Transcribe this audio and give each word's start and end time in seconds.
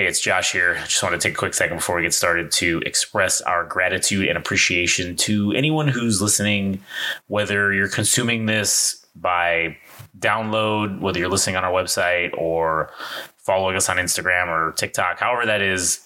Hey, 0.00 0.06
it's 0.06 0.18
Josh 0.18 0.52
here. 0.52 0.78
I 0.80 0.86
just 0.86 1.02
want 1.02 1.12
to 1.12 1.18
take 1.18 1.34
a 1.34 1.36
quick 1.36 1.52
second 1.52 1.76
before 1.76 1.96
we 1.96 2.00
get 2.00 2.14
started 2.14 2.50
to 2.52 2.80
express 2.86 3.42
our 3.42 3.64
gratitude 3.64 4.28
and 4.28 4.38
appreciation 4.38 5.14
to 5.16 5.52
anyone 5.52 5.88
who's 5.88 6.22
listening, 6.22 6.82
whether 7.26 7.70
you're 7.70 7.86
consuming 7.86 8.46
this 8.46 9.04
by 9.14 9.76
download, 10.18 11.00
whether 11.00 11.18
you're 11.18 11.28
listening 11.28 11.56
on 11.56 11.64
our 11.64 11.70
website 11.70 12.30
or 12.38 12.90
following 13.36 13.76
us 13.76 13.90
on 13.90 13.98
Instagram 13.98 14.48
or 14.48 14.72
TikTok, 14.72 15.18
however 15.18 15.44
that 15.44 15.60
is. 15.60 16.00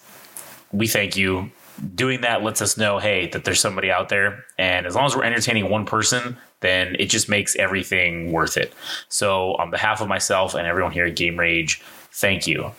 We 0.72 0.88
thank 0.88 1.16
you. 1.16 1.52
Doing 1.94 2.22
that 2.22 2.42
lets 2.42 2.60
us 2.60 2.76
know, 2.76 2.98
hey, 2.98 3.28
that 3.28 3.44
there's 3.44 3.60
somebody 3.60 3.92
out 3.92 4.08
there. 4.08 4.44
And 4.58 4.86
as 4.86 4.96
long 4.96 5.06
as 5.06 5.14
we're 5.14 5.22
entertaining 5.22 5.70
one 5.70 5.86
person, 5.86 6.36
then 6.62 6.96
it 6.98 7.06
just 7.06 7.28
makes 7.28 7.54
everything 7.54 8.32
worth 8.32 8.56
it. 8.56 8.72
So, 9.08 9.54
on 9.54 9.70
behalf 9.70 10.00
of 10.00 10.08
myself 10.08 10.54
and 10.54 10.66
everyone 10.66 10.90
here 10.90 11.06
at 11.06 11.14
Game 11.14 11.38
Rage, 11.38 11.80
thank 12.10 12.48
you. 12.48 12.72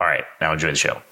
All 0.00 0.06
right, 0.06 0.24
now 0.40 0.52
enjoy 0.52 0.70
the 0.70 0.76
show. 0.76 1.02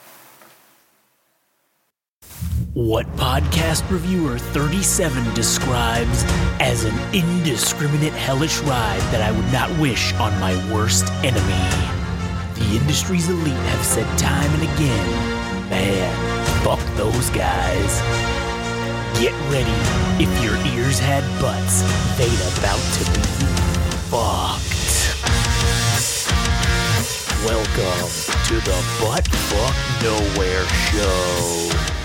What 2.74 3.06
podcast 3.16 3.90
reviewer 3.90 4.38
37 4.38 5.34
describes 5.34 6.24
as 6.60 6.84
an 6.84 6.94
indiscriminate 7.14 8.12
hellish 8.12 8.60
ride 8.60 9.00
that 9.12 9.22
I 9.22 9.32
would 9.32 9.50
not 9.50 9.70
wish 9.80 10.12
on 10.14 10.38
my 10.38 10.54
worst 10.72 11.10
enemy. 11.24 11.96
The 12.54 12.78
industry's 12.80 13.28
elite 13.28 13.54
have 13.54 13.84
said 13.84 14.06
time 14.18 14.50
and 14.52 14.62
again, 14.62 15.70
man, 15.70 16.62
fuck 16.62 16.80
those 16.96 17.30
guys. 17.30 18.00
Get 19.18 19.32
ready. 19.50 19.72
If 20.22 20.44
your 20.44 20.56
ears 20.76 20.98
had 20.98 21.24
butts, 21.40 21.80
they'd 22.18 22.58
about 22.58 22.82
to 22.98 23.04
be 23.12 23.46
fucked. 24.10 25.05
Welcome 27.46 28.08
to 28.46 28.54
the 28.54 28.84
Butt 29.00 29.28
Fuck 29.28 30.02
Nowhere 30.02 30.66
Show. 30.90 31.95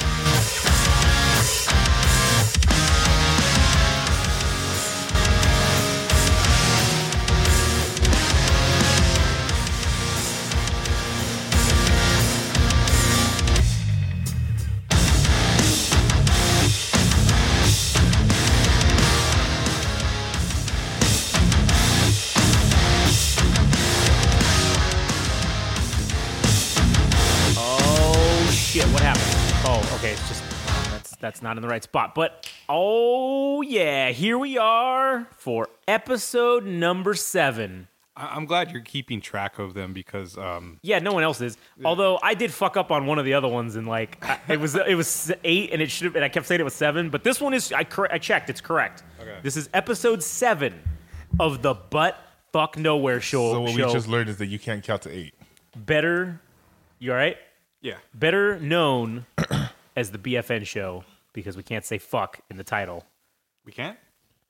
That's 31.21 31.41
not 31.41 31.55
in 31.57 31.61
the 31.61 31.69
right 31.69 31.83
spot. 31.83 32.13
But 32.15 32.51
oh 32.67 33.61
yeah, 33.61 34.09
here 34.09 34.37
we 34.37 34.57
are 34.57 35.27
for 35.37 35.69
episode 35.87 36.65
number 36.65 37.13
seven. 37.13 37.87
I- 38.15 38.35
I'm 38.35 38.45
glad 38.45 38.71
you're 38.71 38.81
keeping 38.81 39.21
track 39.21 39.57
of 39.59 39.73
them 39.73 39.93
because 39.93 40.37
um, 40.37 40.79
Yeah, 40.81 40.99
no 40.99 41.13
one 41.13 41.23
else 41.23 41.39
is. 41.39 41.57
Although 41.85 42.19
I 42.21 42.33
did 42.33 42.51
fuck 42.51 42.75
up 42.75 42.91
on 42.91 43.05
one 43.05 43.19
of 43.19 43.25
the 43.25 43.33
other 43.35 43.47
ones, 43.47 43.75
and 43.77 43.87
like 43.87 44.17
I, 44.21 44.39
it 44.49 44.59
was 44.59 44.75
it 44.75 44.95
was 44.95 45.31
eight, 45.43 45.71
and 45.71 45.81
it 45.81 45.89
should 45.89 46.05
have. 46.05 46.15
And 46.15 46.25
I 46.25 46.29
kept 46.29 46.45
saying 46.45 46.59
it 46.59 46.65
was 46.65 46.73
seven, 46.73 47.09
but 47.09 47.23
this 47.23 47.39
one 47.39 47.53
is 47.53 47.71
I 47.71 47.83
cor- 47.85 48.11
I 48.11 48.17
checked. 48.17 48.49
It's 48.49 48.61
correct. 48.61 49.03
Okay. 49.21 49.37
This 49.41 49.55
is 49.55 49.69
episode 49.73 50.21
seven 50.21 50.81
of 51.39 51.61
the 51.61 51.73
butt 51.73 52.17
fuck 52.51 52.77
nowhere 52.77 53.21
show. 53.21 53.53
So 53.53 53.61
what 53.61 53.71
show. 53.71 53.87
we 53.87 53.93
just 53.93 54.07
learned 54.09 54.29
is 54.29 54.37
that 54.37 54.47
you 54.47 54.59
can't 54.59 54.83
count 54.83 55.03
to 55.03 55.09
eight. 55.11 55.33
better. 55.75 56.41
You 56.99 57.11
all 57.11 57.17
right? 57.17 57.37
yeah, 57.81 57.95
better 58.13 58.59
known 58.59 59.25
as 59.95 60.11
the 60.11 60.19
BFN 60.19 60.67
show 60.67 61.03
because 61.33 61.55
we 61.57 61.63
can't 61.63 61.85
say 61.85 61.97
fuck 61.97 62.39
in 62.49 62.57
the 62.57 62.63
title. 62.63 63.05
we 63.65 63.71
can't. 63.71 63.97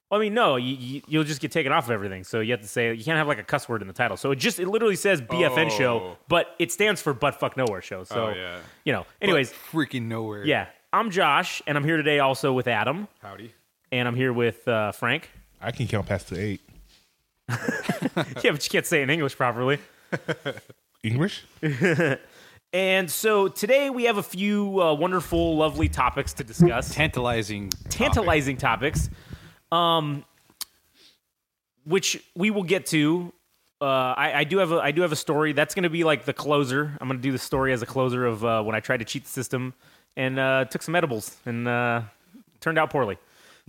Well, 0.10 0.20
I 0.20 0.24
mean, 0.26 0.34
no, 0.34 0.58
you, 0.58 0.76
you, 0.76 1.02
you'll 1.08 1.24
just 1.24 1.40
get 1.40 1.54
taken 1.54 1.72
off 1.72 1.86
of 1.86 1.92
everything. 1.92 2.26
So 2.26 2.42
you 2.42 2.52
have 2.52 2.60
to 2.62 2.68
say 2.68 2.94
you 2.94 3.04
can't 3.04 3.18
have 3.18 3.28
like 3.30 3.40
a 3.40 3.44
cuss 3.44 3.70
word 3.70 3.82
in 3.82 3.88
the 3.88 3.94
title. 3.94 4.18
So 4.18 4.32
it 4.32 4.36
just 4.38 4.60
it 4.60 4.68
literally 4.68 4.98
says 4.98 5.22
BFN 5.22 5.72
show, 5.72 6.00
Oh. 6.00 6.18
but 6.28 6.54
it 6.60 6.70
stands 6.72 7.02
for 7.02 7.14
butt 7.14 7.40
fuck 7.40 7.56
nowhere 7.56 7.82
show. 7.82 8.04
So 8.04 8.28
Oh, 8.28 8.34
yeah. 8.36 8.60
you 8.84 8.92
know. 8.92 9.06
Anyways, 9.22 9.52
But 9.52 9.58
freaking 9.80 10.04
nowhere. 10.10 10.46
yeah, 10.46 10.68
I'm 10.92 11.12
Josh, 11.12 11.62
and 11.66 11.78
I'm 11.78 11.86
here 11.86 11.96
today 11.96 12.20
also 12.20 12.52
with 12.52 12.68
Adam, 12.68 13.08
Howdy. 13.22 13.54
and 13.94 14.06
I'm 14.06 14.16
here 14.16 14.34
with 14.34 14.68
uh, 14.68 14.92
Frank. 14.92 15.30
I 15.62 15.72
can 15.72 15.88
count 15.88 16.08
past 16.08 16.28
to 16.30 16.38
eight. 16.38 16.60
yeah, 17.50 17.56
but 18.16 18.36
you 18.66 18.70
can't 18.70 18.86
say 18.86 19.00
it 19.00 19.04
in 19.04 19.10
English 19.12 19.38
properly. 19.38 19.80
English? 21.04 21.44
And 22.74 23.12
so 23.12 23.50
today 23.50 23.90
we 23.90 24.06
have 24.06 24.18
a 24.18 24.24
few 24.24 24.82
uh, 24.82 24.94
wonderful, 24.94 25.58
lovely 25.58 25.90
topics 25.90 26.32
to 26.34 26.44
discuss. 26.44 26.94
Tantalizing. 26.94 27.70
tantalizing 27.90 28.56
topics, 28.56 29.10
um, 29.74 30.24
which 31.84 32.24
we 32.34 32.50
will 32.50 32.64
get 32.64 32.86
to. 32.88 33.34
Uh, 33.82 34.14
I, 34.16 34.34
I 34.40 34.44
do 34.46 34.60
have 34.60 34.72
a 34.72 34.78
I 34.78 34.92
do 34.92 35.02
have 35.02 35.12
a 35.12 35.18
story 35.18 35.54
that's 35.54 35.76
going 35.76 35.84
to 35.84 35.90
be 35.90 36.06
like 36.06 36.24
the 36.24 36.34
closer. 36.34 36.96
I'm 37.02 37.08
going 37.08 37.20
to 37.20 37.24
do 37.24 37.32
the 37.32 37.40
story 37.40 37.74
as 37.74 37.82
a 37.82 37.86
closer 37.86 38.26
of 38.26 38.46
uh, 38.46 38.64
when 38.64 38.76
I 38.76 38.80
tried 38.80 38.98
to 38.98 39.06
cheat 39.06 39.24
the 39.24 39.30
system 39.30 39.74
and 40.16 40.40
uh, 40.40 40.66
took 40.66 40.82
some 40.82 40.96
edibles 40.96 41.36
and 41.46 41.68
uh, 41.68 42.04
turned 42.62 42.78
out 42.78 42.90
poorly. 42.90 43.18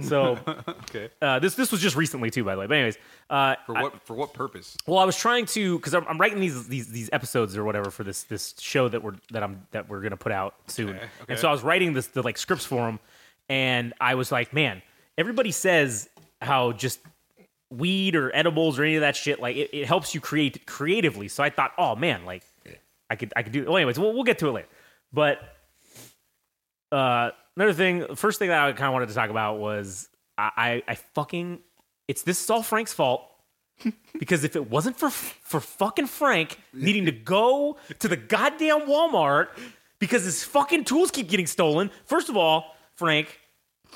So 0.03 0.39
Okay. 0.69 1.09
uh, 1.21 1.39
this 1.39 1.55
this 1.55 1.71
was 1.73 1.81
just 1.81 1.97
recently 1.97 2.31
too, 2.31 2.45
by 2.45 2.55
the 2.55 2.61
way. 2.61 2.67
But 2.67 2.75
anyways, 2.77 2.99
uh, 3.31 3.57
For 3.67 3.75
what? 3.75 4.03
for 4.07 4.15
what 4.15 4.35
purpose? 4.35 4.77
well, 4.87 4.99
I 4.99 5.05
was 5.05 5.17
trying 5.17 5.47
to 5.47 5.79
because 5.79 5.95
I'm, 5.95 6.07
I'm 6.09 6.19
writing 6.19 6.41
these 6.41 6.69
these 6.69 6.89
these 6.89 7.09
episodes 7.13 7.57
or 7.57 7.65
whatever 7.65 7.91
for 7.91 8.05
this 8.05 8.25
this 8.25 8.55
show 8.61 8.89
that 8.89 9.03
we're 9.03 9.15
that 9.31 9.43
I'm 9.43 9.67
that 9.71 9.89
we're 9.89 10.01
gonna 10.01 10.17
put 10.17 10.33
out 10.33 10.55
soon. 10.67 10.91
Okay, 10.97 11.07
And 11.29 11.39
so 11.39 11.49
I 11.49 11.53
was 11.53 11.63
writing 11.63 11.93
this 11.93 12.09
the 12.09 12.23
like 12.23 12.37
scripts 12.39 12.65
for 12.65 12.83
them, 12.87 12.99
and 13.49 13.95
I 14.01 14.15
was 14.15 14.31
like, 14.33 14.53
man, 14.53 14.83
everybody 15.19 15.51
says 15.53 16.09
how 16.41 16.73
just 16.73 17.01
weed 17.71 18.17
or 18.17 18.35
edibles 18.37 18.79
or 18.79 18.85
any 18.85 18.97
of 18.97 19.01
that 19.01 19.17
shit 19.17 19.41
like 19.41 19.57
it, 19.57 19.71
it 19.73 19.87
helps 19.87 20.15
you 20.15 20.21
create 20.21 20.67
creatively. 20.67 21.29
So 21.29 21.43
I 21.43 21.51
thought, 21.51 21.73
oh 21.79 21.97
man, 21.97 22.25
like 22.25 22.43
I 23.09 23.17
could 23.17 23.33
I 23.37 23.43
could 23.43 23.53
do. 23.53 23.65
Well, 23.65 23.77
anyways, 23.77 23.99
we'll 23.99 24.13
we'll 24.13 24.25
get 24.25 24.39
to 24.41 24.49
it 24.49 24.53
later. 24.53 24.69
But 25.13 25.39
uh, 26.91 27.31
another 27.57 27.73
thing, 27.73 28.15
first 28.17 28.39
thing 28.39 28.49
that 28.49 28.61
I 28.61 28.73
kind 28.73 28.89
of 28.89 28.93
wanted 28.93 29.09
to 29.09 29.15
talk 29.15 29.31
about 29.31 29.59
was 29.59 30.09
I, 30.39 30.51
I, 30.57 30.83
I 30.89 30.95
fucking 30.95 31.61
it's 32.09 32.23
this 32.23 32.43
is 32.43 32.51
all 32.51 32.63
Frank's 32.63 32.93
fault 32.93 33.29
because 34.19 34.45
if 34.45 34.57
it 34.57 34.71
wasn't 34.71 34.99
for 34.99 35.11
for 35.11 35.61
fucking 35.61 36.07
Frank 36.07 36.59
needing 36.73 37.07
to 37.07 37.13
go 37.13 37.77
to 37.99 38.09
the 38.09 38.17
goddamn 38.17 38.83
Walmart 38.83 39.49
because 39.99 40.25
his 40.25 40.45
fucking 40.45 40.85
tools 40.85 41.11
keep 41.11 41.29
getting 41.29 41.47
stolen. 41.47 41.91
First 42.07 42.29
of 42.29 42.37
all, 42.37 42.75
Frank, 42.97 43.39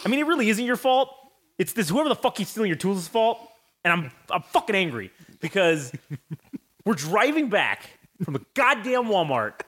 I 0.04 0.08
mean 0.08 0.20
it 0.20 0.26
really 0.26 0.48
isn't 0.48 0.64
your 0.64 0.76
fault. 0.76 1.10
It's 1.58 1.72
this 1.72 1.88
whoever 1.88 2.08
the 2.08 2.14
fuck 2.14 2.36
keeps 2.36 2.50
stealing 2.50 2.68
your 2.68 2.76
tools' 2.76 3.08
fault, 3.08 3.38
and 3.84 3.92
I'm 3.92 4.10
I'm 4.30 4.42
fucking 4.42 4.76
angry 4.76 5.10
because 5.40 5.92
we're 6.84 6.94
driving 6.94 7.48
back 7.48 7.90
from 8.22 8.34
the 8.34 8.44
goddamn 8.54 9.04
Walmart, 9.04 9.60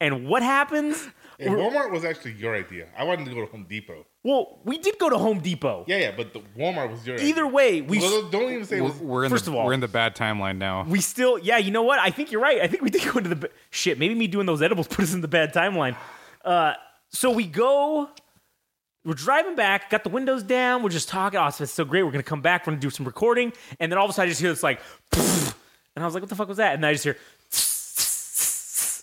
and 0.00 0.26
what 0.26 0.42
happens? 0.42 1.08
And 1.40 1.54
Walmart 1.54 1.92
was 1.92 2.04
actually 2.04 2.32
your 2.32 2.56
idea. 2.56 2.88
I 2.98 3.04
wanted 3.04 3.26
to 3.26 3.34
go 3.34 3.40
to 3.44 3.50
Home 3.52 3.64
Depot. 3.68 4.04
Well, 4.24 4.58
we 4.64 4.76
did 4.78 4.98
go 4.98 5.08
to 5.08 5.16
Home 5.18 5.38
Depot. 5.38 5.84
Yeah, 5.86 5.98
yeah, 5.98 6.12
but 6.16 6.32
the 6.32 6.40
Walmart 6.58 6.90
was 6.90 7.06
your 7.06 7.14
Either 7.16 7.42
idea. 7.44 7.46
way, 7.46 7.80
we 7.80 7.98
Well, 8.00 8.28
don't 8.28 8.50
even 8.52 8.64
say 8.64 8.80
We're, 8.80 8.90
we're 9.00 9.24
in 9.24 9.30
First 9.30 9.44
the, 9.44 9.52
of 9.52 9.56
all- 9.56 9.66
we're 9.66 9.72
in 9.72 9.78
the 9.80 9.86
bad 9.86 10.16
timeline 10.16 10.58
now. 10.58 10.82
we 10.88 11.00
still 11.00 11.38
yeah 11.38 11.56
you 11.58 11.70
know 11.70 11.82
what 11.82 12.00
i 12.00 12.10
think 12.10 12.32
you're 12.32 12.40
right 12.40 12.60
i 12.60 12.66
think 12.66 12.82
we 12.82 12.90
did 12.90 13.02
go 13.12 13.18
into 13.18 13.28
the 13.30 13.36
ba- 13.36 13.50
shit 13.70 13.98
maybe 14.00 14.14
me 14.16 14.26
doing 14.26 14.46
those 14.46 14.62
edibles 14.62 14.88
put 14.96 15.04
us 15.04 15.14
in 15.14 15.20
the 15.20 15.28
bad 15.28 15.54
timeline 15.54 15.96
uh 16.44 16.74
so 17.10 17.30
we 17.30 17.46
go 17.46 18.08
we're 19.04 19.14
driving 19.14 19.54
back 19.54 19.90
got 19.90 20.02
the 20.02 20.10
windows 20.10 20.42
down 20.42 20.82
we're 20.82 20.88
just 20.90 21.08
talking 21.08 21.38
oh 21.38 21.46
it's 21.46 21.70
so 21.70 21.84
great 21.84 22.02
we're 22.02 22.10
gonna 22.10 22.22
come 22.22 22.40
back 22.42 22.66
we're 22.66 22.72
gonna 22.72 22.80
do 22.80 22.90
some 22.90 23.06
recording 23.06 23.52
and 23.78 23.92
then 23.92 23.96
all 23.98 24.04
of 24.04 24.10
a 24.10 24.12
sudden 24.12 24.26
i 24.26 24.30
just 24.30 24.40
hear 24.40 24.50
this 24.50 24.62
like 24.64 24.80
and 25.16 26.02
i 26.02 26.04
was 26.04 26.14
like 26.14 26.22
what 26.22 26.28
the 26.30 26.34
fuck 26.36 26.48
was 26.48 26.56
that 26.58 26.74
and 26.74 26.82
then 26.82 26.90
i 26.90 26.92
just 26.92 27.04
hear 27.04 27.16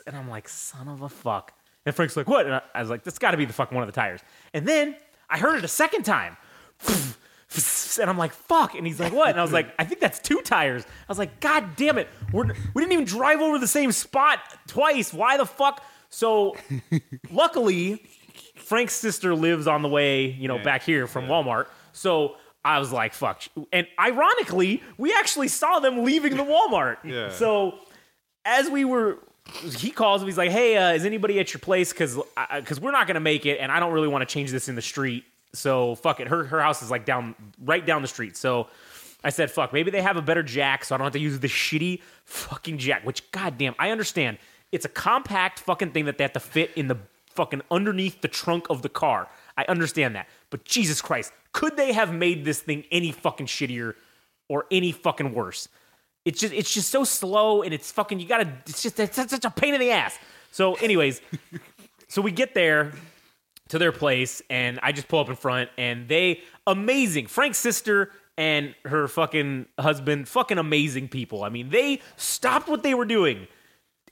and 0.08 0.16
i'm 0.18 0.30
like 0.30 0.48
son 0.50 0.88
of 0.88 1.02
a 1.02 1.10
fuck 1.10 1.54
and 1.86 1.96
frank's 1.96 2.18
like 2.18 2.28
what 2.28 2.46
and 2.46 2.56
i, 2.56 2.62
I 2.74 2.82
was 2.82 2.90
like 2.90 3.04
that's 3.04 3.20
gotta 3.20 3.38
be 3.38 3.46
the 3.46 3.54
fucking 3.54 3.76
one 3.76 3.88
of 3.88 3.94
the 3.94 4.00
tires 4.00 4.22
and 4.54 4.68
then 4.68 4.96
i 5.30 5.38
heard 5.38 5.58
it 5.58 5.64
a 5.64 5.70
second 5.70 6.04
time 6.04 6.38
and 8.00 8.10
I'm 8.10 8.18
like, 8.18 8.34
fuck. 8.34 8.76
And 8.76 8.86
he's 8.86 9.00
like, 9.00 9.14
what? 9.14 9.30
And 9.30 9.40
I 9.40 9.42
was 9.42 9.54
like, 9.54 9.74
I 9.80 9.86
think 9.86 10.02
that's 10.02 10.20
two 10.20 10.42
tires. 10.42 10.84
I 10.84 11.06
was 11.08 11.18
like, 11.18 11.40
God 11.40 11.76
damn 11.76 11.98
it. 11.98 12.08
We're, 12.32 12.46
we 12.74 12.82
didn't 12.82 12.94
even 12.94 13.06
drive 13.06 13.40
over 13.40 13.60
the 13.60 13.68
same 13.68 13.92
spot 13.92 14.40
twice. 14.68 15.14
Why 15.14 15.38
the 15.38 15.46
fuck? 15.46 15.84
So 16.10 16.56
luckily, 17.32 18.06
Frank's 18.56 18.94
sister 18.94 19.36
lives 19.36 19.68
on 19.68 19.82
the 19.82 19.90
way, 19.90 20.26
you 20.26 20.48
know, 20.48 20.60
back 20.60 20.84
here 20.84 21.08
from 21.08 21.26
Walmart. 21.26 21.68
So 21.94 22.36
I 22.64 22.80
was 22.80 22.92
like, 22.92 23.14
fuck. 23.14 23.44
And 23.72 23.88
ironically, 24.00 24.82
we 24.98 25.14
actually 25.14 25.48
saw 25.48 25.80
them 25.80 26.04
leaving 26.04 26.36
the 26.36 26.44
Walmart. 26.44 26.98
Yeah. 27.04 27.30
So 27.30 27.80
as 28.44 28.70
we 28.70 28.86
were 28.86 29.20
he 29.78 29.92
calls 29.92 30.22
him 30.22 30.28
he's 30.28 30.38
like 30.38 30.52
hey 30.52 30.76
uh, 30.76 30.94
is 30.94 31.06
anybody 31.06 31.40
at 31.40 31.54
your 31.54 31.60
place 31.60 31.92
because 31.94 32.20
because 32.56 32.80
we're 32.80 32.92
not 32.92 33.08
gonna 33.08 33.20
make 33.20 33.46
it 33.46 33.60
and 33.60 33.72
i 33.72 33.80
don't 33.80 33.94
really 33.94 34.08
want 34.08 34.28
to 34.28 34.32
change 34.32 34.52
this 34.52 34.68
in 34.68 34.76
the 34.76 34.82
street 34.82 35.24
so 35.54 35.96
fuck 35.96 36.20
it 36.20 36.28
her 36.28 36.44
her 36.44 36.62
house 36.62 36.82
is 36.82 36.90
like 36.90 37.06
down 37.06 37.36
right 37.64 37.86
down 37.86 38.02
the 38.02 38.08
street 38.08 38.36
so 38.36 38.68
i 39.24 39.30
said 39.30 39.52
fuck 39.52 39.72
maybe 39.72 39.92
they 39.92 40.02
have 40.02 40.18
a 40.18 40.22
better 40.22 40.42
jack 40.44 40.84
so 40.84 40.96
i 40.96 40.98
don't 40.98 41.06
have 41.06 41.14
to 41.14 41.20
use 41.20 41.40
the 41.40 41.48
shitty 41.48 42.02
fucking 42.26 42.78
jack 42.78 43.06
which 43.06 43.30
goddamn 43.32 43.76
i 43.80 43.92
understand 43.92 44.38
It's 44.72 44.86
a 44.86 44.90
compact 44.90 45.60
fucking 45.60 45.92
thing 45.92 46.06
that 46.06 46.18
they 46.18 46.24
have 46.24 46.34
to 46.34 46.40
fit 46.40 46.72
in 46.76 46.88
the 46.88 46.98
fucking 47.36 47.62
underneath 47.70 48.22
the 48.22 48.28
trunk 48.28 48.66
of 48.70 48.82
the 48.82 48.90
car. 48.90 49.28
I 49.58 49.66
understand 49.68 50.16
that. 50.16 50.28
But 50.50 50.66
Jesus 50.66 51.02
Christ, 51.02 51.32
could 51.52 51.78
they 51.78 51.94
have 51.94 52.14
made 52.14 52.46
this 52.46 52.60
thing 52.62 52.86
any 52.92 53.12
fucking 53.12 53.48
shittier 53.48 53.94
or 54.48 54.66
any 54.72 54.92
fucking 54.92 55.34
worse? 55.34 55.68
It's 56.26 56.40
just 56.40 56.54
it's 56.54 56.74
just 56.74 56.90
so 56.90 57.04
slow 57.04 57.62
and 57.62 57.74
it's 57.74 57.92
fucking 57.92 58.20
you 58.20 58.28
gotta 58.28 58.52
it's 58.66 58.82
just 58.82 59.00
it's 59.00 59.16
such 59.16 59.46
a 59.46 59.52
pain 59.52 59.74
in 59.74 59.80
the 59.80 59.92
ass. 59.92 60.18
So, 60.52 60.74
anyways, 60.76 61.22
so 62.08 62.22
we 62.22 62.32
get 62.32 62.54
there 62.54 62.94
to 63.70 63.80
their 63.80 63.92
place 63.92 64.42
and 64.50 64.80
I 64.84 64.92
just 64.92 65.08
pull 65.08 65.20
up 65.20 65.30
in 65.30 65.36
front 65.36 65.70
and 65.78 66.08
they 66.08 66.42
amazing. 66.68 67.28
Frank's 67.28 67.58
sister 67.58 68.12
and 68.38 68.76
her 68.86 69.08
fucking 69.08 69.68
husband, 69.80 70.28
fucking 70.28 70.58
amazing 70.58 71.10
people. 71.10 71.44
I 71.44 71.50
mean, 71.50 71.70
they 71.70 72.02
stopped 72.18 72.68
what 72.68 72.84
they 72.84 72.94
were 72.94 73.06
doing 73.06 73.48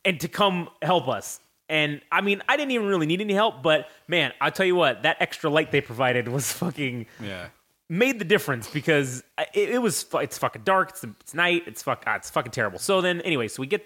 and 0.06 0.20
to 0.20 0.28
come 0.28 0.70
help 0.82 1.08
us. 1.08 1.40
And 1.70 2.02
I 2.12 2.22
mean, 2.22 2.42
I 2.48 2.58
didn't 2.58 2.72
even 2.72 2.88
really 2.88 3.06
need 3.06 3.22
any 3.22 3.34
help, 3.34 3.64
but 3.64 3.90
man, 4.08 4.34
I'll 4.40 4.52
tell 4.52 4.66
you 4.66 4.76
what, 4.76 5.04
that 5.04 5.18
extra 5.20 5.50
light 5.50 5.72
they 5.72 5.82
provided 5.82 6.28
was 6.28 6.52
fucking 6.52 7.08
Yeah. 7.22 7.48
Made 7.90 8.20
the 8.20 8.26
difference 8.26 8.70
because 8.70 9.24
it, 9.54 9.70
it 9.70 9.82
was 9.82 10.06
it's 10.14 10.38
fucking 10.38 10.64
dark. 10.64 10.92
It's, 10.92 11.04
it's 11.04 11.34
night. 11.34 11.64
It's 11.68 11.84
fuck. 11.84 12.04
ah, 12.08 12.16
it's 12.16 12.30
fucking 12.30 12.52
terrible. 12.52 12.80
So 12.80 13.02
then, 13.02 13.22
anyway, 13.22 13.48
so 13.48 13.62
we 13.62 13.68
get 13.68 13.86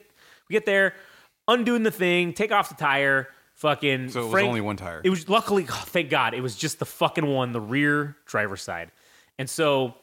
we 0.49 0.53
get 0.53 0.65
there, 0.65 0.93
undoing 1.47 1.83
the 1.83 1.91
thing, 1.91 2.33
take 2.33 2.51
off 2.51 2.69
the 2.69 2.75
tire. 2.75 3.29
Fucking. 3.55 4.09
So 4.09 4.19
it 4.19 4.23
was 4.23 4.31
Frank- 4.31 4.47
only 4.47 4.61
one 4.61 4.77
tire. 4.77 5.01
It 5.03 5.09
was 5.09 5.27
luckily, 5.27 5.65
oh, 5.69 5.73
thank 5.87 6.09
God, 6.09 6.33
it 6.33 6.41
was 6.41 6.55
just 6.55 6.79
the 6.79 6.85
fucking 6.85 7.25
one, 7.25 7.51
the 7.53 7.61
rear 7.61 8.15
driver's 8.25 8.61
side. 8.61 8.91
And 9.39 9.49
so, 9.49 9.95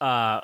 uh, 0.00 0.42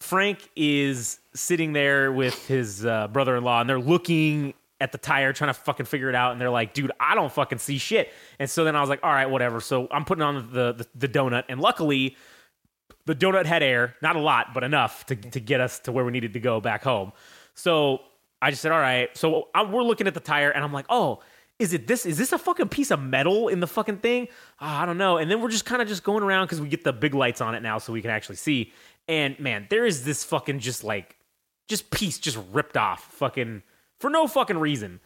Frank 0.00 0.48
is 0.56 1.18
sitting 1.34 1.74
there 1.74 2.10
with 2.10 2.46
his 2.46 2.86
uh, 2.86 3.08
brother-in-law, 3.08 3.60
and 3.60 3.68
they're 3.68 3.78
looking 3.78 4.54
at 4.80 4.92
the 4.92 4.98
tire, 4.98 5.32
trying 5.32 5.50
to 5.50 5.54
fucking 5.54 5.86
figure 5.86 6.08
it 6.08 6.14
out. 6.14 6.32
And 6.32 6.40
they're 6.40 6.50
like, 6.50 6.72
"Dude, 6.74 6.92
I 6.98 7.14
don't 7.14 7.32
fucking 7.32 7.58
see 7.58 7.78
shit." 7.78 8.12
And 8.38 8.48
so 8.48 8.64
then 8.64 8.76
I 8.76 8.80
was 8.80 8.88
like, 8.88 9.00
"All 9.02 9.12
right, 9.12 9.26
whatever." 9.26 9.60
So 9.60 9.88
I'm 9.90 10.04
putting 10.04 10.22
on 10.22 10.50
the 10.52 10.72
the, 10.72 10.86
the 10.94 11.08
donut, 11.08 11.44
and 11.48 11.60
luckily, 11.60 12.16
the 13.06 13.14
donut 13.14 13.46
had 13.46 13.62
air, 13.62 13.94
not 14.02 14.16
a 14.16 14.20
lot, 14.20 14.54
but 14.54 14.64
enough 14.64 15.06
to 15.06 15.16
to 15.16 15.40
get 15.40 15.60
us 15.60 15.78
to 15.80 15.92
where 15.92 16.04
we 16.04 16.12
needed 16.12 16.32
to 16.34 16.40
go 16.40 16.60
back 16.60 16.82
home. 16.82 17.12
So 17.54 18.00
I 18.40 18.50
just 18.50 18.62
said, 18.62 18.72
"All 18.72 18.80
right." 18.80 19.14
So 19.16 19.48
i 19.54 19.62
we're 19.62 19.82
looking 19.82 20.06
at 20.06 20.14
the 20.14 20.20
tire, 20.20 20.50
and 20.50 20.64
I'm 20.64 20.72
like, 20.72 20.86
"Oh." 20.88 21.20
Is 21.58 21.74
it 21.74 21.86
this? 21.86 22.06
Is 22.06 22.16
this 22.16 22.32
a 22.32 22.38
fucking 22.38 22.70
piece 22.70 22.90
of 22.90 23.02
metal 23.02 23.48
in 23.48 23.60
the 23.60 23.66
fucking 23.66 23.98
thing? 23.98 24.28
Ah, 24.60 24.82
I 24.82 24.86
don't 24.86 24.96
know. 24.96 25.18
And 25.18 25.30
then 25.30 25.42
we're 25.42 25.50
just 25.50 25.66
kind 25.66 25.82
of 25.82 25.88
just 25.88 26.02
going 26.02 26.22
around 26.22 26.46
because 26.46 26.58
we 26.58 26.70
get 26.70 26.84
the 26.84 26.92
big 26.94 27.12
lights 27.12 27.42
on 27.42 27.54
it 27.54 27.62
now, 27.62 27.76
so 27.76 27.92
we 27.92 28.00
can 28.00 28.10
actually 28.10 28.36
see. 28.36 28.72
And 29.08 29.38
man, 29.38 29.66
there 29.68 29.84
is 29.84 30.02
this 30.02 30.24
fucking 30.24 30.60
just 30.60 30.84
like 30.84 31.18
just 31.68 31.90
piece 31.90 32.18
just 32.18 32.38
ripped 32.52 32.78
off, 32.78 33.04
fucking 33.12 33.62
for 34.00 34.10
no 34.10 34.26
fucking 34.26 34.58
reason. 34.58 35.00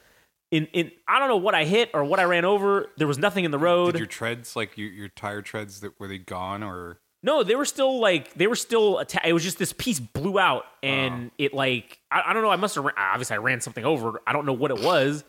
In 0.50 0.67
in 0.67 0.93
I 1.06 1.19
don't 1.19 1.29
know 1.29 1.37
what 1.37 1.55
I 1.55 1.64
hit 1.64 1.91
or 1.93 2.05
what 2.05 2.20
I 2.20 2.25
ran 2.25 2.44
over. 2.44 2.87
There 2.96 3.06
was 3.06 3.19
nothing 3.19 3.44
in 3.44 3.50
the 3.50 3.58
road. 3.58 3.93
Did 3.93 3.99
your 3.99 4.06
treads, 4.06 4.56
like 4.56 4.79
your, 4.79 4.88
your 4.88 5.08
tire 5.08 5.43
treads, 5.43 5.81
that 5.81 5.99
were 5.99 6.08
they 6.08 6.19
gone 6.19 6.62
or? 6.62 7.00
No, 7.23 7.43
they 7.43 7.55
were 7.56 7.64
still 7.64 7.99
like 7.99 8.35
they 8.35 8.46
were 8.46 8.55
still. 8.55 9.00
Atta- 9.00 9.26
it 9.26 9.32
was 9.32 9.43
just 9.43 9.58
this 9.58 9.73
piece 9.73 9.99
blew 9.99 10.38
out, 10.38 10.64
and 10.82 11.31
it 11.38 11.55
like 11.55 11.99
I, 12.11 12.23
I 12.26 12.32
don't 12.32 12.43
know. 12.43 12.50
I 12.50 12.56
must 12.56 12.75
have 12.76 12.85
ran, 12.85 12.94
obviously 12.96 13.35
I 13.35 13.38
ran 13.38 13.61
something 13.61 13.85
over. 13.85 14.20
I 14.26 14.32
don't 14.32 14.46
know 14.46 14.52
what 14.52 14.70
it 14.70 14.81
was. 14.81 15.25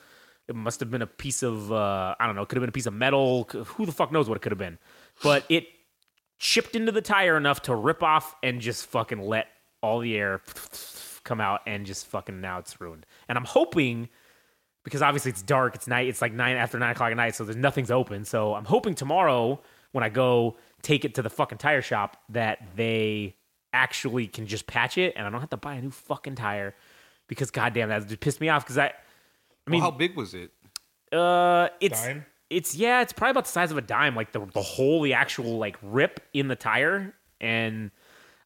It 0.47 0.55
must 0.55 0.79
have 0.81 0.91
been 0.91 1.01
a 1.01 1.07
piece 1.07 1.41
of 1.41 1.71
uh, 1.71 2.15
I 2.19 2.27
don't 2.27 2.35
know. 2.35 2.43
It 2.43 2.49
could 2.49 2.57
have 2.57 2.61
been 2.61 2.69
a 2.69 2.73
piece 2.73 2.85
of 2.85 2.93
metal. 2.93 3.45
Who 3.45 3.85
the 3.85 3.91
fuck 3.91 4.11
knows 4.11 4.29
what 4.29 4.35
it 4.35 4.41
could 4.41 4.51
have 4.51 4.59
been? 4.59 4.77
But 5.23 5.45
it 5.49 5.67
chipped 6.37 6.75
into 6.75 6.91
the 6.91 7.01
tire 7.01 7.37
enough 7.37 7.63
to 7.63 7.75
rip 7.75 8.03
off 8.03 8.35
and 8.43 8.59
just 8.61 8.85
fucking 8.87 9.21
let 9.21 9.47
all 9.81 9.99
the 9.99 10.15
air 10.17 10.41
come 11.25 11.41
out, 11.41 11.61
and 11.67 11.85
just 11.85 12.07
fucking 12.07 12.39
now 12.39 12.59
it's 12.59 12.79
ruined. 12.79 13.05
And 13.27 13.37
I'm 13.37 13.45
hoping 13.45 14.07
because 14.83 15.01
obviously 15.01 15.31
it's 15.31 15.41
dark, 15.41 15.75
it's 15.75 15.87
night, 15.87 16.07
it's 16.07 16.21
like 16.21 16.31
nine 16.31 16.55
after 16.55 16.79
nine 16.79 16.91
o'clock 16.91 17.11
at 17.11 17.17
night, 17.17 17.35
so 17.35 17.43
there's 17.43 17.57
nothing's 17.57 17.91
open. 17.91 18.23
So 18.23 18.53
I'm 18.53 18.65
hoping 18.65 18.95
tomorrow 18.95 19.59
when 19.91 20.03
I 20.03 20.09
go 20.09 20.57
take 20.81 21.03
it 21.05 21.15
to 21.15 21.21
the 21.21 21.29
fucking 21.29 21.57
tire 21.57 21.81
shop 21.81 22.17
that 22.29 22.59
they 22.75 23.35
actually 23.73 24.27
can 24.27 24.45
just 24.45 24.67
patch 24.67 24.97
it 24.97 25.13
and 25.15 25.25
I 25.25 25.29
don't 25.29 25.41
have 25.41 25.49
to 25.49 25.57
buy 25.57 25.75
a 25.75 25.81
new 25.81 25.91
fucking 25.91 26.35
tire 26.35 26.75
because 27.27 27.51
goddamn 27.51 27.89
that 27.89 28.07
just 28.07 28.19
pissed 28.19 28.39
me 28.39 28.47
off 28.49 28.63
because 28.63 28.77
I 28.77 28.87
I 28.87 29.69
mean 29.69 29.81
well, 29.81 29.91
how 29.91 29.97
big 29.97 30.15
was 30.15 30.33
it? 30.33 30.51
uh 31.11 31.69
it's 31.81 32.01
Dime? 32.01 32.25
it's 32.49 32.75
yeah 32.75 33.01
it's 33.01 33.11
probably 33.11 33.31
about 33.31 33.45
the 33.45 33.51
size 33.51 33.71
of 33.71 33.77
a 33.77 33.81
dime 33.81 34.15
like 34.15 34.31
the 34.31 34.45
the 34.53 34.61
hole 34.61 35.01
the 35.01 35.13
actual 35.13 35.57
like 35.57 35.77
rip 35.81 36.21
in 36.33 36.47
the 36.47 36.55
tire 36.55 37.13
and 37.41 37.91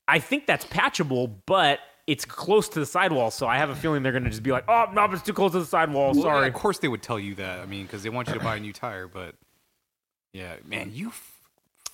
I 0.08 0.20
think 0.20 0.48
that's 0.48 0.66
patchable 0.66 1.28
but 1.46 1.80
it's 2.12 2.26
close 2.26 2.68
to 2.70 2.80
the 2.80 2.86
sidewall 2.86 3.30
so 3.32 3.46
I 3.48 3.58
have 3.58 3.70
a 3.70 3.76
feeling 3.76 4.02
they're 4.04 4.12
gonna 4.12 4.30
just 4.30 4.44
be 4.44 4.52
like 4.52 4.66
oh 4.68 4.86
no 4.94 5.06
it's 5.06 5.22
too 5.22 5.34
close 5.34 5.52
to 5.54 5.60
the 5.60 5.66
sidewall 5.66 6.14
Well, 6.14 6.24
sorry 6.24 6.48
Of 6.48 6.54
course 6.54 6.80
they 6.80 6.88
would 6.88 7.02
tell 7.04 7.20
you 7.20 7.36
that. 7.36 7.60
I 7.60 7.66
mean, 7.66 7.84
because 7.86 8.02
they 8.04 8.10
want 8.10 8.28
you 8.30 8.34
to 8.36 8.40
buy 8.40 8.56
a 8.56 8.60
new 8.60 8.74
tire. 8.74 9.08
But 9.08 9.36
yeah, 10.34 10.56
man, 10.66 10.92
you. 10.94 11.10
f- 11.10 11.36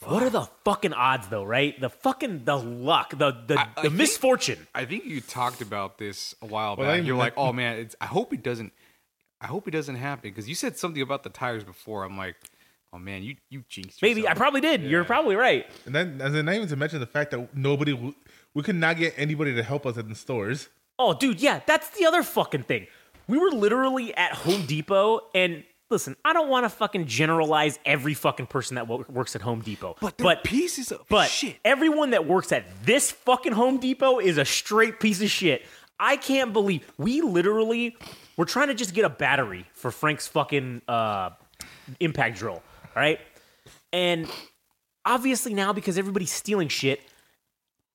What 0.04 0.22
are 0.24 0.30
the 0.30 0.48
fucking 0.64 0.94
odds, 0.94 1.28
though? 1.28 1.44
Right? 1.44 1.80
The 1.80 1.90
fucking 1.90 2.44
the 2.46 2.58
luck, 2.58 3.12
the 3.18 3.32
the, 3.48 3.60
I- 3.60 3.64
I 3.64 3.68
the 3.76 3.82
think- 3.84 3.94
misfortune. 3.94 4.68
I 4.76 4.86
think 4.86 5.06
you 5.06 5.22
talked 5.22 5.62
about 5.62 5.98
this 5.98 6.36
a 6.42 6.46
while 6.46 6.76
back. 6.76 6.94
even 6.96 7.06
You're 7.06 7.16
like, 7.18 7.38
like- 7.38 7.46
oh 7.48 7.54
man, 7.54 7.80
it's. 7.80 7.96
I 8.02 8.06
hope 8.06 8.34
it 8.34 8.44
doesn't. 8.44 8.74
I 9.42 9.48
hope 9.48 9.68
it 9.68 9.72
doesn't 9.72 9.96
happen 9.96 10.30
because 10.30 10.48
you 10.50 10.56
said 10.56 10.78
something 10.78 11.02
about 11.02 11.24
the 11.24 11.30
tires 11.30 11.64
before. 11.64 12.04
I'm 12.04 12.18
like, 12.18 12.36
oh 12.94 12.98
man, 12.98 13.24
you 13.24 13.36
you 13.50 13.64
jinxed. 13.70 14.02
Maybe 14.02 14.28
I 14.28 14.34
probably 14.34 14.62
did. 14.62 14.82
You're 14.84 15.04
probably 15.06 15.36
right. 15.36 15.66
And 15.86 15.94
then, 15.96 16.20
and 16.22 16.34
then 16.36 16.46
not 16.46 16.56
even 16.56 16.68
to 16.70 16.76
mention 16.76 17.00
the 17.00 17.06
fact 17.06 17.32
that 17.32 17.56
nobody, 17.56 17.92
w- 17.94 18.16
we 18.56 18.63
could 18.63 18.75
not 18.75 18.98
get 18.98 19.13
anybody 19.18 19.54
to 19.54 19.62
help 19.62 19.86
us 19.86 19.98
at 19.98 20.10
the 20.10 20.16
stores. 20.16 20.69
Oh, 20.98 21.13
dude, 21.13 21.40
yeah, 21.42 21.60
that's 21.68 21.90
the 21.90 22.06
other 22.06 22.24
fucking 22.24 22.63
thing. 22.63 22.88
We 23.28 23.38
were 23.38 23.52
literally 23.52 24.16
at 24.16 24.31
Home 24.34 24.66
Depot, 24.66 25.22
and 25.36 25.63
listen, 25.90 26.16
I 26.24 26.31
don't 26.34 26.48
want 26.50 26.63
to 26.63 26.69
fucking 26.69 27.06
generalize 27.07 27.78
every 27.86 28.13
fucking 28.13 28.48
person 28.48 28.75
that 28.75 28.88
works 28.88 29.36
at 29.36 29.42
Home 29.42 29.62
Depot, 29.62 29.96
But, 30.00 30.18
but 30.18 30.44
pieces 30.44 30.92
of 30.92 31.02
But 31.10 31.28
shit. 31.30 31.57
everyone 31.66 32.12
that 32.12 32.25
works 32.28 32.52
at 32.52 32.66
this 32.86 33.12
fucking 33.12 33.52
Home 33.54 33.78
Depot 33.80 34.19
is 34.19 34.38
a 34.38 34.46
straight 34.46 35.00
piece 35.00 35.22
of 35.22 35.30
shit. 35.30 35.66
I 36.00 36.18
can't 36.18 36.54
believe 36.54 36.90
we 36.98 37.22
literally 37.22 37.96
we're 38.38 38.46
trying 38.46 38.68
to 38.68 38.74
just 38.74 38.94
get 38.94 39.06
a 39.06 39.10
battery 39.10 39.66
for 39.74 39.92
Frank's 39.92 40.28
fucking 40.28 40.81
uh, 40.88 41.30
impact 42.02 42.38
drill, 42.38 42.56
all 42.56 42.62
right? 42.96 43.19
And 43.94 44.28
obviously 45.06 45.54
now 45.54 45.72
because 45.74 45.98
everybody's 45.98 46.31
stealing 46.31 46.68
shit, 46.68 47.02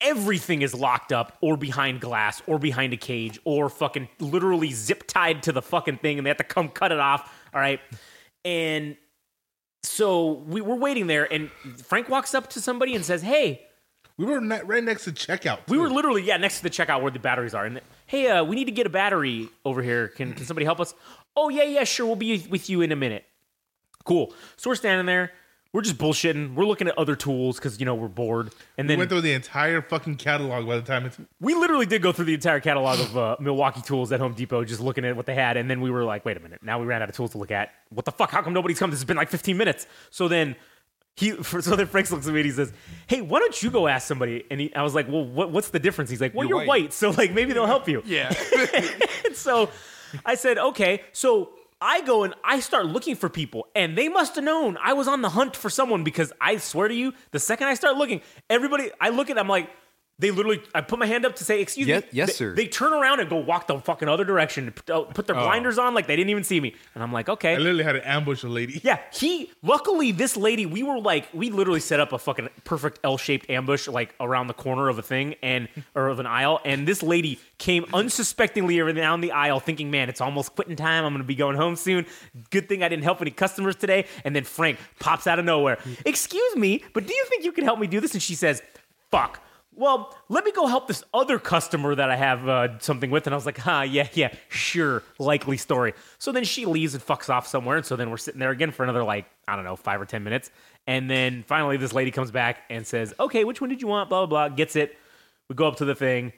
everything 0.01 0.63
is 0.63 0.75
locked 0.75 1.13
up 1.13 1.37
or 1.41 1.57
behind 1.57 2.01
glass 2.01 2.43
or 2.47 2.59
behind 2.59 2.93
a 2.93 2.97
cage 2.97 3.39
or 3.45 3.69
fucking 3.69 4.09
literally 4.19 4.71
zip 4.73 5.05
tied 5.07 5.43
to 5.45 5.53
the 5.53 5.63
fucking 5.63 5.99
thing 5.99 6.19
and 6.19 6.27
they 6.27 6.31
have 6.31 6.39
to 6.39 6.45
come 6.45 6.69
cut 6.69 6.91
it 6.93 6.99
off, 7.01 7.33
all 7.55 7.61
right? 7.61 7.81
And 8.45 8.97
so 9.83 10.33
we 10.47 10.61
were 10.61 10.77
waiting 10.77 11.07
there 11.07 11.31
and 11.33 11.51
Frank 11.85 12.09
walks 12.09 12.35
up 12.35 12.51
to 12.51 12.61
somebody 12.61 12.95
and 12.95 13.05
says, 13.05 13.23
"Hey, 13.23 13.67
We 14.17 14.27
were 14.27 14.41
ne- 14.41 14.63
right 14.63 14.85
next 14.85 15.05
to 15.05 15.13
checkout. 15.13 15.61
we 15.69 15.79
were 15.79 15.89
literally 15.89 16.23
yeah 16.23 16.37
next 16.37 16.59
to 16.59 16.63
the 16.63 16.71
checkout 16.71 17.01
where 17.03 17.11
the 17.11 17.19
batteries 17.19 17.55
are. 17.55 17.65
And 17.65 17.81
hey, 18.07 18.29
uh, 18.29 18.45
we 18.45 18.57
need 18.57 18.67
to 18.67 18.73
get 18.73 18.87
a 18.87 18.91
battery 18.91 19.49
over 19.65 19.83
here. 19.83 20.09
Can 20.09 20.35
can 20.35 20.45
somebody 20.45 20.65
help 20.67 20.81
us? 20.81 20.95
Oh 21.37 21.49
yeah, 21.49 21.63
yeah, 21.65 21.85
sure. 21.85 22.07
We'll 22.07 22.17
be 22.17 22.47
with 22.51 22.69
you 22.69 22.81
in 22.83 22.93
a 22.93 22.97
minute. 22.97 23.25
Cool. 24.05 24.33
So 24.57 24.69
we're 24.71 24.77
standing 24.77 25.07
there. 25.07 25.33
We're 25.73 25.83
just 25.83 25.99
bullshitting. 25.99 26.55
We're 26.55 26.65
looking 26.65 26.89
at 26.89 26.99
other 26.99 27.15
tools 27.15 27.57
because 27.57 27.79
you 27.79 27.87
know 27.87 27.95
we're 27.95 28.09
bored. 28.09 28.51
And 28.77 28.91
then 28.91 28.97
We 28.97 29.03
went 29.03 29.11
through 29.11 29.21
the 29.21 29.33
entire 29.35 29.81
fucking 29.81 30.17
catalog 30.17 30.67
by 30.67 30.77
the 30.77 30.83
time 30.83 31.07
it's. 31.07 31.17
we 31.41 31.55
literally 31.55 31.87
did 31.87 32.03
go 32.03 32.11
through 32.11 32.25
the 32.25 32.35
entire 32.35 32.59
catalog 32.59 32.99
of 32.99 33.17
uh, 33.17 33.37
Milwaukee 33.39 33.81
tools 33.81 34.11
at 34.11 34.19
Home 34.19 34.35
Depot, 34.35 34.65
just 34.65 34.81
looking 34.81 35.05
at 35.05 35.15
what 35.15 35.27
they 35.27 35.35
had, 35.37 35.57
and 35.57 35.71
then 35.71 35.81
we 35.81 35.91
were 35.91 36.03
like, 36.05 36.25
"Wait 36.25 36.37
a 36.37 36.41
minute! 36.41 36.61
Now 36.63 36.81
we 36.81 36.87
ran 36.87 37.03
out 37.03 37.09
of 37.09 37.15
tools 37.15 37.31
to 37.33 37.39
look 37.39 37.53
at. 37.53 37.71
What 37.91 38.05
the 38.05 38.11
fuck? 38.13 38.31
How 38.33 38.43
come 38.43 38.53
nobody's 38.53 38.79
come? 38.81 38.91
This 38.91 38.99
has 38.99 39.05
been 39.05 39.17
like 39.17 39.29
15 39.31 39.57
minutes." 39.57 39.87
So 40.11 40.27
then 40.27 40.57
he, 41.15 41.41
so 41.43 41.77
then 41.77 41.87
Frank 41.87 42.11
looks 42.11 42.27
at 42.27 42.33
me 42.35 42.41
and 42.41 42.47
he 42.47 42.53
says, 42.53 42.73
"Hey, 43.07 43.21
why 43.21 43.39
don't 43.39 43.63
you 43.63 43.71
go 43.71 43.87
ask 43.87 44.09
somebody?" 44.09 44.45
And 44.51 44.61
he, 44.61 44.75
I 44.75 44.83
was 44.83 44.95
like, 44.97 45.07
"Well, 45.09 45.25
what, 45.25 45.53
what's 45.53 45.69
the 45.69 45.79
difference?" 45.79 46.11
He's 46.11 46.21
like, 46.21 46.35
"Well, 46.35 46.49
you're, 46.49 46.59
You're 46.63 46.67
white. 46.67 46.83
white. 46.83 46.93
so 46.93 47.11
like 47.11 47.33
maybe 47.33 47.53
they'll 47.53 47.67
help 47.67 47.87
you." 47.87 48.03
Yeah. 48.05 48.35
And 49.25 49.37
so 49.37 49.71
I 50.27 50.35
said, 50.35 50.59
okay. 50.59 51.03
So 51.13 51.51
I 51.81 52.03
go 52.03 52.25
and 52.25 52.35
I 52.45 52.61
start 52.61 52.87
looking 52.87 53.17
for 53.17 53.29
people, 53.29 53.67
and 53.75 53.97
they 53.97 54.09
must 54.09 54.35
have 54.35 54.45
known 54.45 54.77
I 54.83 54.93
was 54.93 55.09
on 55.09 55.23
the 55.23 55.31
hunt 55.31 55.57
for 55.57 55.71
someone 55.71 56.05
because 56.05 56.33
I 56.41 56.59
swear 56.59 56.89
to 56.89 56.95
you, 56.95 57.15
the 57.31 57.39
second 57.39 57.69
I 57.69 57.75
start 57.75 57.97
looking, 57.97 58.21
everybody, 58.51 58.91
I 59.01 59.09
look 59.09 59.31
at, 59.31 59.39
I'm 59.39 59.49
like, 59.49 59.71
they 60.21 60.31
literally, 60.31 60.61
I 60.75 60.83
put 60.83 60.99
my 60.99 61.07
hand 61.07 61.25
up 61.25 61.35
to 61.37 61.45
say, 61.45 61.61
excuse 61.61 61.89
Yes- 61.89 62.03
me. 62.03 62.09
yes, 62.13 62.29
They- 62.29 62.33
sir. 62.35 62.55
They 62.55 62.67
turn 62.67 62.93
around 62.93 63.21
and 63.21 63.29
go 63.31 63.37
walk 63.37 63.67
the 63.67 63.79
fucking 63.81 64.09
other 64.09 64.25
direction, 64.25 64.71
put, 64.71 64.91
uh, 64.91 65.01
put 65.03 65.27
their 65.27 65.35
blinders 65.35 65.79
on 65.79 65.95
like 65.95 66.07
they 66.07 66.15
didn't 66.15 66.31
even 66.31 66.45
see 66.45 66.61
me. 66.61 66.75
And 66.95 67.03
I'm 67.03 67.13
like, 67.13 67.29
okay. 67.29 67.55
I 67.55 67.59
literally 67.59 67.85
had 67.85 67.93
to 67.93 68.09
ambush 68.09 68.43
a 68.45 68.49
lady. 68.49 68.81
Yeah, 68.85 68.99
he 69.13 69.51
luckily 69.63 70.13
this 70.13 70.37
lady, 70.37 70.67
we 70.67 70.83
were 70.83 70.99
like 71.01 71.29
we 71.33 71.51
literally 71.51 71.81
set 71.81 71.99
up 72.01 72.13
a 72.13 72.19
fucking 72.19 72.49
perfect 72.65 73.01
L-shaped 73.03 73.49
ambush 73.51 73.89
like 73.89 74.15
around 74.21 74.47
the 74.49 74.55
corner 74.55 74.89
of 74.89 74.99
a 74.99 75.03
thing 75.03 75.35
and 75.43 75.69
or 75.95 76.09
of 76.09 76.21
an 76.21 76.27
aisle 76.27 76.61
and 76.65 76.87
this 76.87 77.03
lady 77.03 77.41
came 77.59 77.85
unsuspectingly 77.95 78.77
down 78.95 79.21
the 79.23 79.33
aisle 79.33 79.59
thinking, 79.61 79.91
"Man, 79.91 80.09
it's 80.09 80.21
almost 80.21 80.55
quitting 80.55 80.77
time. 80.77 81.05
I'm 81.05 81.13
going 81.13 81.23
to 81.23 81.27
be 81.27 81.35
going 81.35 81.57
home 81.57 81.77
soon. 81.77 82.05
Good 82.51 82.69
thing 82.69 82.83
I 82.83 82.89
didn't 82.89 83.05
help 83.05 83.21
any 83.23 83.31
customers 83.31 83.77
today." 83.77 84.05
And 84.25 84.37
then 84.37 84.45
Frank 84.45 84.79
pops 84.99 85.27
out 85.27 85.39
of 85.39 85.45
nowhere. 85.45 85.79
"Excuse 86.05 86.57
me, 86.57 86.85
but 86.93 87.07
do 87.07 87.15
you 87.15 87.25
think 87.29 87.45
you 87.45 87.53
can 87.53 87.65
help 87.65 87.79
me 87.79 87.87
do 87.87 88.01
this?" 88.01 88.13
And 88.13 88.23
she 88.23 88.35
says, 88.35 88.63
"Fuck. 89.11 89.41
Well, 89.75 90.15
let 90.29 90.45
me 90.45 90.53
go 90.53 90.67
help 90.67 90.89
this 90.89 91.05
other 91.15 91.39
customer 91.39 91.95
that 91.95 92.11
I 92.11 92.17
have 92.17 92.49
uh, 92.49 92.79
something 92.81 93.11
with. 93.11 93.27
And 93.27 93.35
I 93.35 93.37
was 93.37 93.47
like, 93.47 93.67
ah, 93.67 93.83
yeah, 93.83 94.09
yeah, 94.15 94.35
sure, 94.49 95.03
likely 95.19 95.57
story. 95.57 95.95
So 96.19 96.33
then 96.33 96.45
she 96.45 96.67
leaves 96.67 96.95
and 96.95 97.05
fucks 97.05 97.31
off 97.31 97.47
somewhere. 97.47 97.77
And 97.77 97.87
so 97.87 97.97
then 97.97 98.11
we're 98.11 98.17
sitting 98.17 98.41
there 98.41 98.51
again 98.51 98.73
for 98.73 98.83
another, 98.83 99.05
like, 99.05 99.27
I 99.47 99.55
don't 99.55 99.65
know, 99.65 99.77
five 99.77 100.01
or 100.01 100.07
10 100.07 100.25
minutes. 100.25 100.51
And 100.87 101.09
then 101.09 101.45
finally, 101.47 101.77
this 101.77 101.93
lady 101.93 102.11
comes 102.11 102.31
back 102.31 102.63
and 102.69 102.87
says, 102.87 103.15
okay, 103.21 103.45
which 103.45 103.61
one 103.61 103.71
did 103.71 103.81
you 103.81 103.89
want? 103.89 104.09
Blah, 104.09 104.27
blah, 104.27 104.49
blah. 104.49 104.55
Gets 104.55 104.77
it. 104.77 104.99
We 105.49 105.55
go 105.55 105.69
up 105.69 105.77
to 105.77 105.85
the 105.85 105.95
thing. 105.95 106.33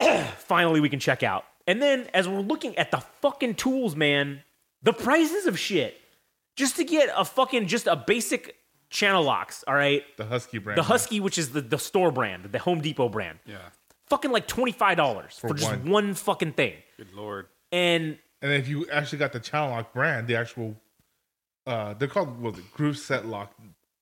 finally, 0.36 0.80
we 0.80 0.88
can 0.88 1.00
check 1.00 1.22
out. 1.22 1.44
And 1.66 1.80
then 1.80 2.08
as 2.12 2.28
we're 2.28 2.40
looking 2.40 2.76
at 2.76 2.90
the 2.90 3.00
fucking 3.22 3.54
tools, 3.54 3.96
man, 3.96 4.42
the 4.82 4.92
prices 4.92 5.46
of 5.46 5.58
shit. 5.58 6.00
Just 6.56 6.76
to 6.76 6.84
get 6.84 7.08
a 7.16 7.24
fucking, 7.24 7.66
just 7.66 7.86
a 7.86 7.96
basic 7.96 8.56
channel 8.94 9.22
locks, 9.24 9.64
all 9.66 9.74
right? 9.74 10.02
The 10.16 10.24
Husky 10.24 10.58
brand. 10.58 10.78
The 10.78 10.84
Husky, 10.84 11.18
which 11.20 11.36
is 11.36 11.50
the, 11.50 11.60
the 11.60 11.78
store 11.78 12.10
brand, 12.12 12.44
the 12.52 12.58
Home 12.60 12.80
Depot 12.80 13.08
brand. 13.08 13.38
Yeah. 13.44 13.58
Fucking 14.06 14.30
like 14.30 14.46
$25 14.46 15.32
for, 15.32 15.48
For 15.48 15.54
just 15.54 15.68
one. 15.70 15.88
one 15.90 16.14
fucking 16.14 16.52
thing. 16.52 16.74
Good 16.96 17.12
lord. 17.12 17.46
And 17.72 18.18
And 18.40 18.52
if 18.52 18.68
you 18.68 18.86
actually 18.90 19.18
got 19.18 19.32
the 19.32 19.40
channel 19.40 19.70
lock 19.70 19.92
brand, 19.92 20.28
the 20.28 20.36
actual, 20.36 20.76
uh, 21.66 21.94
they're 21.94 22.08
called 22.08 22.40
what 22.40 22.52
was 22.54 22.58
it, 22.60 22.72
groove 22.72 22.96
set 22.98 23.26
lock 23.26 23.52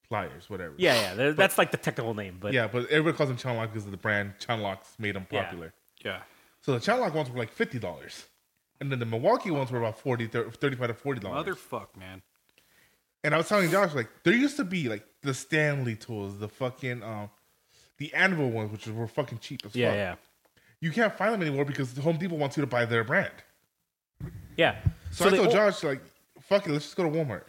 pliers, 0.08 0.50
whatever. 0.50 0.74
yeah, 0.76 0.94
yeah, 1.00 1.14
there- 1.14 1.32
that's 1.32 1.56
like 1.56 1.70
the 1.70 1.76
technical 1.78 2.14
name. 2.14 2.36
But 2.40 2.52
yeah, 2.52 2.66
but 2.66 2.88
everybody 2.90 3.16
calls 3.16 3.28
them 3.30 3.38
channel 3.38 3.58
lock 3.58 3.70
because 3.72 3.86
of 3.86 3.92
the 3.92 3.96
brand 3.96 4.34
channel 4.38 4.62
locks 4.64 4.94
made 4.98 5.14
them 5.14 5.26
popular. 5.30 5.72
Yeah. 6.04 6.20
So 6.60 6.72
the 6.74 6.80
channel 6.80 7.00
lock 7.02 7.14
ones 7.14 7.30
were 7.30 7.38
like 7.38 7.50
fifty 7.52 7.78
dollars, 7.78 8.26
and 8.80 8.90
then 8.92 8.98
the 8.98 9.06
Milwaukee 9.06 9.50
ones 9.50 9.70
were 9.70 9.78
about 9.78 9.98
40, 9.98 10.26
35 10.26 10.88
to 10.88 10.94
forty 10.94 11.20
dollars. 11.20 11.46
Motherfuck, 11.46 11.96
man. 11.98 12.22
And 13.24 13.34
I 13.34 13.38
was 13.38 13.48
telling 13.48 13.70
Josh, 13.70 13.94
like, 13.94 14.08
there 14.24 14.34
used 14.34 14.56
to 14.56 14.64
be 14.64 14.88
like 14.88 15.04
the 15.22 15.32
Stanley 15.32 15.94
tools, 15.94 16.38
the 16.38 16.48
fucking 16.48 17.02
um, 17.02 17.30
the 17.98 18.12
Anvil 18.14 18.50
ones, 18.50 18.72
which 18.72 18.86
were 18.88 19.06
fucking 19.06 19.38
cheap 19.38 19.64
as 19.64 19.74
yeah, 19.76 19.88
fuck. 19.88 19.96
yeah. 19.96 20.14
You 20.80 20.90
can't 20.90 21.16
find 21.16 21.32
them 21.32 21.42
anymore 21.42 21.64
because 21.64 21.96
Home 21.98 22.16
Depot 22.16 22.34
wants 22.34 22.56
you 22.56 22.62
to 22.62 22.66
buy 22.66 22.84
their 22.84 23.04
brand. 23.04 23.32
Yeah. 24.56 24.76
So, 25.12 25.26
I 25.26 25.30
they 25.30 25.36
told 25.36 25.52
Josh, 25.52 25.84
like, 25.84 26.02
fuck 26.40 26.66
it, 26.66 26.72
let's 26.72 26.86
just 26.86 26.96
go 26.96 27.04
to 27.04 27.08
Walmart. 27.08 27.44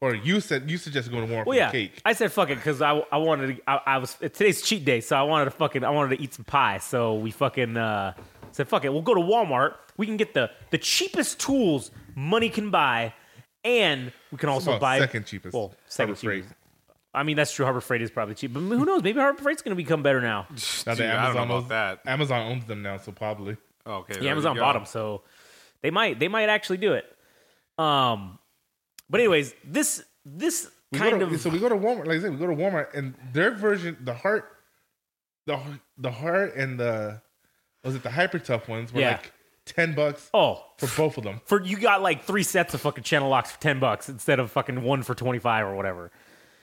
Or 0.00 0.16
you 0.16 0.40
said 0.40 0.68
you 0.68 0.78
suggested 0.78 1.12
going 1.12 1.28
to 1.28 1.32
Walmart 1.32 1.46
Well, 1.46 1.54
for 1.54 1.60
yeah. 1.60 1.70
cake. 1.70 2.02
I 2.04 2.12
said 2.12 2.32
fuck 2.32 2.50
it 2.50 2.56
because 2.56 2.82
I, 2.82 3.04
I 3.12 3.18
wanted 3.18 3.56
to. 3.56 3.70
I, 3.70 3.80
I 3.86 3.98
was 3.98 4.16
today's 4.16 4.60
cheat 4.60 4.84
day, 4.84 5.00
so 5.00 5.14
I 5.14 5.22
wanted 5.22 5.44
to 5.44 5.52
fucking 5.52 5.84
I 5.84 5.90
wanted 5.90 6.16
to 6.16 6.22
eat 6.24 6.34
some 6.34 6.44
pie. 6.44 6.78
So 6.78 7.14
we 7.14 7.30
fucking 7.30 7.76
uh, 7.76 8.14
said 8.50 8.66
fuck 8.66 8.84
it. 8.84 8.92
We'll 8.92 9.02
go 9.02 9.14
to 9.14 9.20
Walmart. 9.20 9.74
We 9.96 10.06
can 10.06 10.16
get 10.16 10.34
the 10.34 10.50
the 10.70 10.78
cheapest 10.78 11.38
tools 11.38 11.92
money 12.16 12.48
can 12.48 12.70
buy, 12.72 13.14
and 13.64 14.12
we 14.30 14.38
can 14.38 14.48
also 14.48 14.78
buy 14.78 14.98
second 14.98 15.26
cheapest. 15.26 15.54
Well, 15.54 15.72
second 15.86 16.14
Harbor 16.14 16.20
Freight. 16.20 16.42
cheapest. 16.44 16.58
I 17.14 17.22
mean, 17.24 17.36
that's 17.36 17.52
true. 17.52 17.64
Harbor 17.66 17.80
Freight 17.82 18.00
is 18.02 18.10
probably 18.10 18.34
cheap, 18.34 18.54
but 18.54 18.60
who 18.60 18.84
knows? 18.86 19.02
Maybe 19.02 19.20
Harbor 19.20 19.42
Freight's 19.42 19.60
going 19.62 19.76
to 19.76 19.82
become 19.82 20.02
better 20.02 20.20
now. 20.20 20.46
Now 20.86 20.94
Dude, 20.94 21.04
that 21.06 21.18
I 21.18 21.24
don't 21.26 21.34
know 21.34 21.40
Amazon 21.42 21.44
about 21.46 21.50
owns, 21.56 21.68
that. 21.68 22.00
Amazon 22.06 22.52
owns 22.52 22.64
them 22.64 22.82
now, 22.82 22.96
so 22.96 23.12
probably. 23.12 23.56
Oh, 23.84 23.94
okay. 23.96 24.14
Yeah, 24.14 24.20
there 24.20 24.30
Amazon 24.32 24.54
go. 24.56 24.62
bought 24.62 24.72
them, 24.74 24.86
so 24.86 25.22
they 25.82 25.90
might 25.90 26.18
they 26.18 26.28
might 26.28 26.48
actually 26.48 26.78
do 26.78 26.92
it. 26.94 27.04
Um, 27.78 28.38
but 29.10 29.20
anyways, 29.20 29.54
this 29.64 30.04
this 30.24 30.70
We 30.90 30.98
kind 30.98 31.18
to, 31.20 31.26
of 31.26 31.40
so 31.40 31.50
we 31.50 31.58
go 31.58 31.68
to 31.68 31.74
Walmart. 31.74 32.06
Like 32.06 32.18
I 32.18 32.20
said, 32.20 32.30
we 32.30 32.36
go 32.38 32.46
to 32.46 32.54
Walmart, 32.54 32.94
and 32.94 33.14
their 33.32 33.50
version, 33.50 33.96
the 34.00 34.14
Hart, 34.14 34.44
the 35.46 35.58
the 35.98 36.10
Hart, 36.12 36.54
and 36.56 36.78
the 36.78 37.20
was 37.84 37.94
it 37.96 38.02
the 38.04 38.10
hyper 38.10 38.38
tough 38.38 38.68
ones 38.68 38.92
were 38.92 39.00
Yeah. 39.00 39.12
like 39.12 39.32
ten 39.74 39.94
bucks 39.94 40.28
oh 40.34 40.64
for 40.78 40.88
both 40.96 41.16
of 41.18 41.24
them. 41.24 41.40
for 41.44 41.62
you 41.62 41.76
got 41.78 42.02
like 42.02 42.24
three 42.24 42.42
sets 42.42 42.74
of 42.74 42.80
fucking 42.80 43.04
channel 43.04 43.28
locks 43.28 43.52
for 43.52 43.60
ten 43.60 43.78
bucks 43.80 44.08
instead 44.08 44.38
of 44.38 44.50
fucking 44.50 44.82
one 44.82 45.02
for 45.02 45.14
twenty 45.14 45.38
five 45.38 45.66
or 45.66 45.74
whatever. 45.74 46.10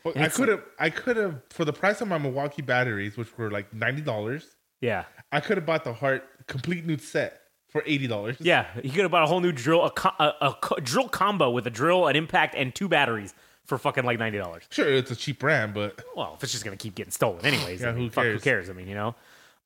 But 0.04 0.16
I 0.18 0.30
could 0.30 0.48
have, 0.48 0.63
I 0.80 0.89
could 0.89 1.18
have, 1.18 1.42
for 1.50 1.66
the 1.66 1.74
price 1.74 2.00
of 2.00 2.08
my 2.08 2.18
Milwaukee 2.18 2.62
batteries, 2.62 3.18
which 3.18 3.38
were 3.38 3.51
like 3.51 3.74
ninety 3.74 4.01
dollars, 4.01 4.46
Yeah, 4.82 5.04
I 5.32 5.39
could 5.42 5.58
have 5.58 5.66
bought 5.66 5.84
the 5.84 5.94
Hart 5.94 6.24
complete 6.48 6.86
new 6.86 6.98
set 6.98 7.42
for 7.68 7.84
eighty 7.86 8.08
dollars. 8.08 8.38
yeah. 8.39 8.68
You 8.82 8.92
could 8.92 9.01
have 9.01 9.12
bought 9.12 9.24
a 9.24 9.28
whole 9.28 9.42
new 9.42 9.51
drill, 9.51 9.84
a, 9.86 9.92
co- 9.92 10.16
a, 10.18 10.34
a 10.42 10.54
co- 10.62 10.78
drill 10.78 11.10
combo 11.10 11.50
with 11.51 11.68
a 11.68 11.70
drill, 11.70 12.08
an 12.08 12.16
impact, 12.16 12.56
and 12.56 12.74
two 12.74 12.88
batteries 12.88 13.34
for 13.66 13.78
fucking 13.78 14.06
like 14.06 14.18
ninety 14.20 14.38
dollars. 14.38 14.63
sure, 14.70 14.88
it's 14.88 15.12
a 15.12 15.16
cheap 15.16 15.39
brand, 15.39 15.74
but 15.74 16.01
Well, 16.16 16.34
if 16.38 16.44
it's 16.44 16.51
just 16.54 16.63
gonna 16.63 16.78
keep 16.78 16.96
getting 16.96 17.12
stolen 17.12 17.46
anyways, 17.46 17.82
Yeah, 17.82 17.89
I 17.89 17.92
mean, 17.92 18.04
who 18.06 18.10
fuck, 18.10 18.24
who 18.24 18.32
cares? 18.39 18.44
cares? 18.44 18.70
I 18.70 18.74
mean, 18.74 18.88
you 18.88 18.96
know. 18.96 19.16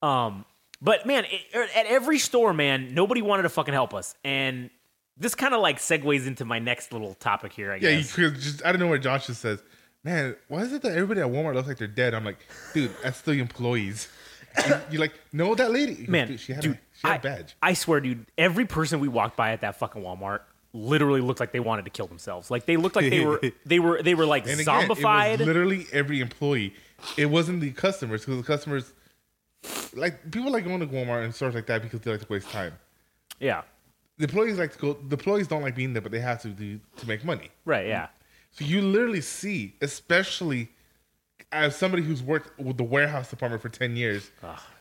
Um, 0.01 0.45
but 0.83 1.05
man, 1.05 1.25
it, 1.25 1.41
er, 1.55 1.65
at 1.75 1.85
every 1.85 2.19
store, 2.19 2.53
man, 2.53 2.93
nobody 2.93 3.21
wanted 3.21 3.43
to 3.43 3.49
fucking 3.49 3.73
help 3.73 3.93
us, 3.93 4.15
and 4.23 4.69
this 5.17 5.33
kind 5.33 5.53
of 5.53 5.61
like 5.61 5.79
segues 5.79 6.27
into 6.27 6.45
my 6.45 6.59
next 6.59 6.91
little 6.91 7.13
topic 7.15 7.53
here. 7.53 7.71
I 7.71 7.75
yeah, 7.75 7.95
guess. 7.95 8.13
could 8.13 8.35
just 8.35 8.65
I 8.65 8.71
don't 8.71 8.79
know 8.79 8.87
where 8.87 8.97
Josh 8.97 9.27
just 9.27 9.41
says, 9.41 9.63
man, 10.03 10.35
why 10.47 10.59
is 10.61 10.73
it 10.73 10.81
that 10.81 10.91
everybody 10.91 11.21
at 11.21 11.27
Walmart 11.27 11.55
looks 11.55 11.67
like 11.67 11.77
they're 11.77 11.87
dead? 11.87 12.13
I'm 12.13 12.25
like, 12.25 12.39
dude, 12.73 12.91
that's 13.01 13.21
the 13.21 13.33
employees. 13.33 14.09
And 14.55 14.81
you're 14.91 15.01
like, 15.01 15.13
no, 15.31 15.55
that 15.55 15.71
lady, 15.71 16.05
man, 16.07 16.27
dude, 16.27 16.39
she 16.39 16.53
had 16.53 16.61
dude, 16.61 16.73
a, 16.73 16.79
she 16.93 17.07
had 17.07 17.13
I, 17.13 17.15
a 17.15 17.19
badge. 17.19 17.55
I 17.61 17.73
swear, 17.73 17.99
dude, 18.01 18.25
every 18.37 18.65
person 18.65 18.99
we 18.99 19.07
walked 19.07 19.35
by 19.35 19.51
at 19.51 19.61
that 19.61 19.79
fucking 19.79 20.03
Walmart 20.03 20.41
literally 20.73 21.21
looked 21.21 21.39
like 21.39 21.51
they 21.51 21.59
wanted 21.59 21.85
to 21.85 21.91
kill 21.91 22.07
themselves. 22.07 22.51
Like 22.51 22.65
they 22.65 22.77
looked 22.77 22.95
like 22.95 23.09
they 23.09 23.25
were 23.25 23.41
they 23.65 23.79
were 23.79 24.01
they 24.01 24.15
were 24.15 24.25
like 24.25 24.47
And 24.47 24.59
again, 24.59 24.89
zombified. 24.89 25.39
literally 25.39 25.85
every 25.91 26.19
employee. 26.19 26.73
It 27.17 27.27
wasn't 27.27 27.61
the 27.61 27.71
customers 27.71 28.21
because 28.21 28.37
the 28.37 28.47
customers, 28.47 28.93
like 29.93 30.31
people 30.31 30.51
like 30.51 30.63
going 30.65 30.79
to 30.79 30.87
Walmart 30.87 31.23
and 31.23 31.33
stores 31.33 31.55
like 31.55 31.65
that 31.67 31.81
because 31.81 31.99
they 32.01 32.11
like 32.11 32.21
to 32.21 32.27
waste 32.29 32.49
time. 32.49 32.73
yeah, 33.39 33.61
The 34.17 34.25
employees 34.25 34.57
like 34.57 34.73
to 34.73 34.79
go. 34.79 34.93
The 34.93 35.15
employees 35.15 35.47
don't 35.47 35.61
like 35.61 35.75
being 35.75 35.93
there, 35.93 36.01
but 36.01 36.11
they 36.11 36.19
have 36.19 36.41
to 36.41 36.49
do 36.49 36.79
to 36.97 37.07
make 37.07 37.23
money. 37.23 37.49
right. 37.65 37.87
Yeah, 37.87 38.07
So 38.51 38.65
you 38.65 38.81
literally 38.81 39.21
see, 39.21 39.75
especially 39.81 40.69
as 41.51 41.75
somebody 41.75 42.01
who's 42.03 42.23
worked 42.23 42.59
with 42.59 42.77
the 42.77 42.83
warehouse 42.83 43.29
department 43.29 43.61
for 43.61 43.69
ten 43.69 43.95
years, 43.95 44.31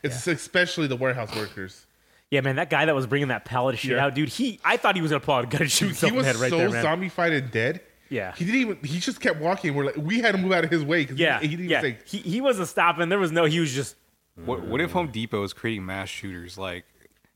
it's 0.02 0.26
especially 0.26 0.86
the 0.86 0.96
warehouse 0.96 1.34
workers. 1.36 1.86
yeah, 2.30 2.40
man. 2.40 2.56
That 2.56 2.70
guy 2.70 2.84
that 2.86 2.94
was 2.94 3.06
bringing 3.06 3.28
that 3.28 3.44
pallet 3.44 3.74
of 3.74 3.80
shit 3.80 3.92
Yeah. 3.92 4.06
out, 4.06 4.14
dude. 4.14 4.28
He, 4.30 4.58
I 4.64 4.76
thought 4.78 4.96
he 4.96 5.02
was 5.02 5.10
gonna 5.10 5.20
pull 5.20 5.34
out 5.34 5.44
a 5.44 5.48
gun 5.48 5.62
and 5.62 5.70
shoot 5.70 5.84
He 5.86 5.88
himself 5.90 6.10
in 6.12 6.16
was 6.16 6.26
the 6.26 6.32
head 6.32 6.40
right 6.40 6.50
so 6.50 6.58
there, 6.58 6.70
man. 6.70 6.84
zombified 6.84 7.36
and 7.36 7.50
dead. 7.50 7.80
Yeah. 8.08 8.34
he 8.34 8.44
didn't 8.44 8.60
even. 8.60 8.78
He 8.84 8.98
just 9.00 9.20
kept 9.20 9.40
walking. 9.40 9.74
We're 9.74 9.86
like, 9.86 9.96
we 9.96 10.20
had 10.20 10.32
to 10.32 10.38
move 10.38 10.52
out 10.52 10.64
of 10.64 10.70
his 10.70 10.82
way 10.84 11.02
because 11.02 11.18
yeah, 11.18 11.40
he, 11.40 11.46
he 11.48 11.56
didn't 11.56 11.70
yeah. 11.70 11.78
even 11.84 11.96
say. 11.98 11.98
he 12.06 12.18
he 12.18 12.40
wasn't 12.42 12.68
stopping. 12.68 13.08
There 13.08 13.18
was 13.18 13.32
no. 13.32 13.44
He 13.44 13.60
was 13.60 13.72
just. 13.72 13.96
What, 14.36 14.62
what 14.64 14.80
if 14.80 14.92
Home 14.92 15.08
Depot 15.10 15.42
is 15.44 15.52
creating 15.52 15.84
mass 15.86 16.08
shooters? 16.08 16.56
Like, 16.58 16.84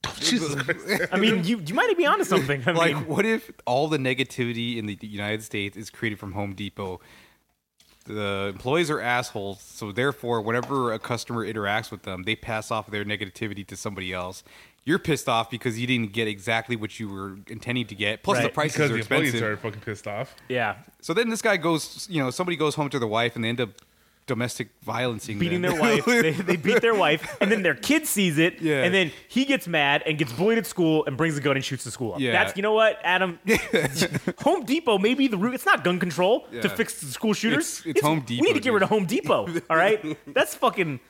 I 1.12 1.17
mean, 1.19 1.45
you 1.45 1.61
you 1.67 1.75
might 1.75 1.95
be 1.97 2.07
onto 2.07 2.25
something. 2.25 2.62
I 2.67 2.71
like 2.73 2.95
mean, 2.95 3.07
what 3.07 3.26
if 3.26 3.50
all 3.67 3.88
the 3.88 3.99
negativity 3.99 4.76
in 4.76 4.87
the 4.87 4.99
United 5.03 5.43
States 5.43 5.76
is 5.76 5.91
created 5.91 6.19
from 6.19 6.33
Home 6.33 6.55
Depot? 6.55 7.00
The 8.05 8.53
employees 8.55 8.88
are 8.88 9.00
assholes, 9.00 9.61
so 9.61 9.91
therefore, 9.91 10.41
whenever 10.41 10.93
a 10.93 10.99
customer 10.99 11.45
interacts 11.45 11.91
with 11.91 12.03
them, 12.03 12.23
they 12.23 12.37
pass 12.37 12.71
off 12.71 12.88
their 12.88 13.05
negativity 13.05 13.67
to 13.67 13.76
somebody 13.76 14.12
else. 14.12 14.45
You're 14.85 15.00
pissed 15.00 15.29
off 15.29 15.50
because 15.50 15.76
you 15.81 15.88
didn't 15.88 16.12
get 16.12 16.29
exactly 16.29 16.76
what 16.76 17.00
you 17.00 17.09
were 17.09 17.38
intending 17.49 17.88
to 17.88 17.97
get. 17.97 18.23
Plus, 18.23 18.38
the 18.38 18.45
Right. 18.45 18.55
prices 18.55 18.76
because 18.76 18.91
are 18.93 18.95
the 18.95 19.00
employees 19.00 19.35
expensive. 19.35 19.59
are 19.59 19.61
fucking 19.61 19.81
pissed 19.81 20.07
off. 20.07 20.37
yeah, 20.49 20.76
So 21.00 21.12
then 21.15 21.29
this 21.31 21.43
guy 21.43 21.57
goes, 21.57 22.07
you 22.09 22.23
know, 22.23 22.31
somebody 22.31 22.57
goes 22.57 22.76
home 22.76 22.88
to 22.91 23.00
their 23.00 23.09
wife 23.09 23.35
and 23.35 23.45
they 23.45 23.49
end 23.49 23.61
up 23.61 23.71
domestic 24.26 24.68
violence 24.83 25.26
beating 25.26 25.62
them. 25.62 25.73
their 25.73 25.80
wife. 25.80 26.04
they, 26.04 26.33
they 26.33 26.56
beat 26.56 26.80
their 26.83 26.95
wife, 26.95 27.37
and 27.40 27.50
then 27.50 27.62
their 27.62 27.75
kid 27.75 28.06
sees 28.06 28.38
it, 28.38 28.61
Yeah. 28.61 28.83
and 28.83 28.92
then 28.92 29.12
he 29.28 29.45
gets 29.45 29.66
mad 29.68 30.02
and 30.04 30.18
gets 30.18 30.33
bullied 30.33 30.59
at 30.59 30.66
school 30.66 31.04
and 31.06 31.16
brings 31.16 31.38
a 31.38 31.40
gun 31.40 31.56
and 31.56 31.64
shoots 31.64 31.85
the 31.85 31.90
school 31.90 32.14
up. 32.14 32.21
Yeah. 32.21 32.33
That's 32.33 32.56
you 32.56 32.62
know 32.62 32.73
what, 32.73 32.99
Adam. 33.04 33.38
Home 34.42 34.64
Depot 34.64 34.99
may 34.99 35.14
be 35.14 35.28
the 35.28 35.37
root. 35.38 35.54
It's 35.54 35.66
not 35.66 35.85
gun 35.85 35.99
control 35.99 36.47
to 36.62 36.68
fix 36.68 37.00
the 37.00 37.06
school 37.06 37.33
shooters. 37.35 37.80
It's- 37.80 37.97
it's 37.97 38.00
Home 38.06 38.21
Depot. 38.21 38.42
We 38.42 38.49
need 38.49 38.54
to 38.54 38.61
get 38.61 38.73
rid 38.73 38.83
of. 38.83 38.88
Home 38.88 39.06
Depot. 39.06 39.47
All 39.71 39.76
right, 39.76 40.16
that's 40.35 40.54
fucking. 40.54 41.00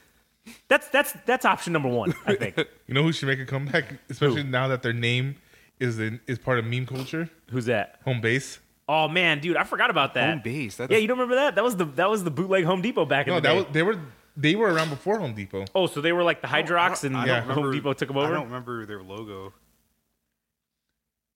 That's 0.68 0.88
that's 0.88 1.12
that's 1.26 1.44
option 1.44 1.72
number 1.72 1.88
one. 1.88 2.14
I 2.26 2.34
think. 2.36 2.56
You 2.86 2.94
know 2.94 3.02
who 3.02 3.12
should 3.12 3.26
make 3.28 3.40
a 3.40 3.44
comeback, 3.46 3.86
especially 4.08 4.44
now 4.44 4.68
that 4.68 4.82
their 4.82 4.92
name 4.92 5.36
is 5.80 5.98
in, 5.98 6.20
is 6.26 6.38
part 6.38 6.58
of 6.58 6.64
meme 6.64 6.86
culture. 6.86 7.28
Who's 7.50 7.64
that? 7.66 7.98
Home 8.04 8.20
base. 8.20 8.60
Oh 8.88 9.08
man, 9.08 9.40
dude, 9.40 9.56
I 9.56 9.64
forgot 9.64 9.90
about 9.90 10.14
that. 10.14 10.30
Home 10.30 10.42
base. 10.44 10.76
That's 10.76 10.90
Yeah, 10.92 10.98
you 10.98 11.08
don't 11.08 11.18
remember 11.18 11.34
that? 11.36 11.54
That 11.56 11.64
was 11.64 11.76
the 11.76 11.84
that 11.86 12.08
was 12.08 12.22
the 12.24 12.30
bootleg 12.30 12.64
Home 12.64 12.82
Depot 12.82 13.04
back 13.04 13.26
in 13.26 13.32
No, 13.32 13.40
the 13.40 13.48
that 13.48 13.52
day. 13.52 13.56
was 13.62 13.66
they 13.72 13.82
were 13.82 14.00
they 14.36 14.54
were 14.54 14.72
around 14.72 14.90
before 14.90 15.18
Home 15.18 15.34
Depot. 15.34 15.64
oh, 15.74 15.86
so 15.86 16.00
they 16.00 16.12
were 16.12 16.22
like 16.22 16.40
the 16.42 16.46
Hydrox, 16.48 17.02
and 17.04 17.16
I 17.16 17.26
Yeah. 17.26 17.34
don't 17.40 17.48
Home 17.48 17.56
remember- 17.56 17.72
Depot 17.72 17.92
took 17.94 18.08
them 18.08 18.16
over. 18.18 18.28
I 18.32 18.34
don't 18.36 18.44
remember 18.46 18.86
their 18.86 19.02
logo. 19.02 19.52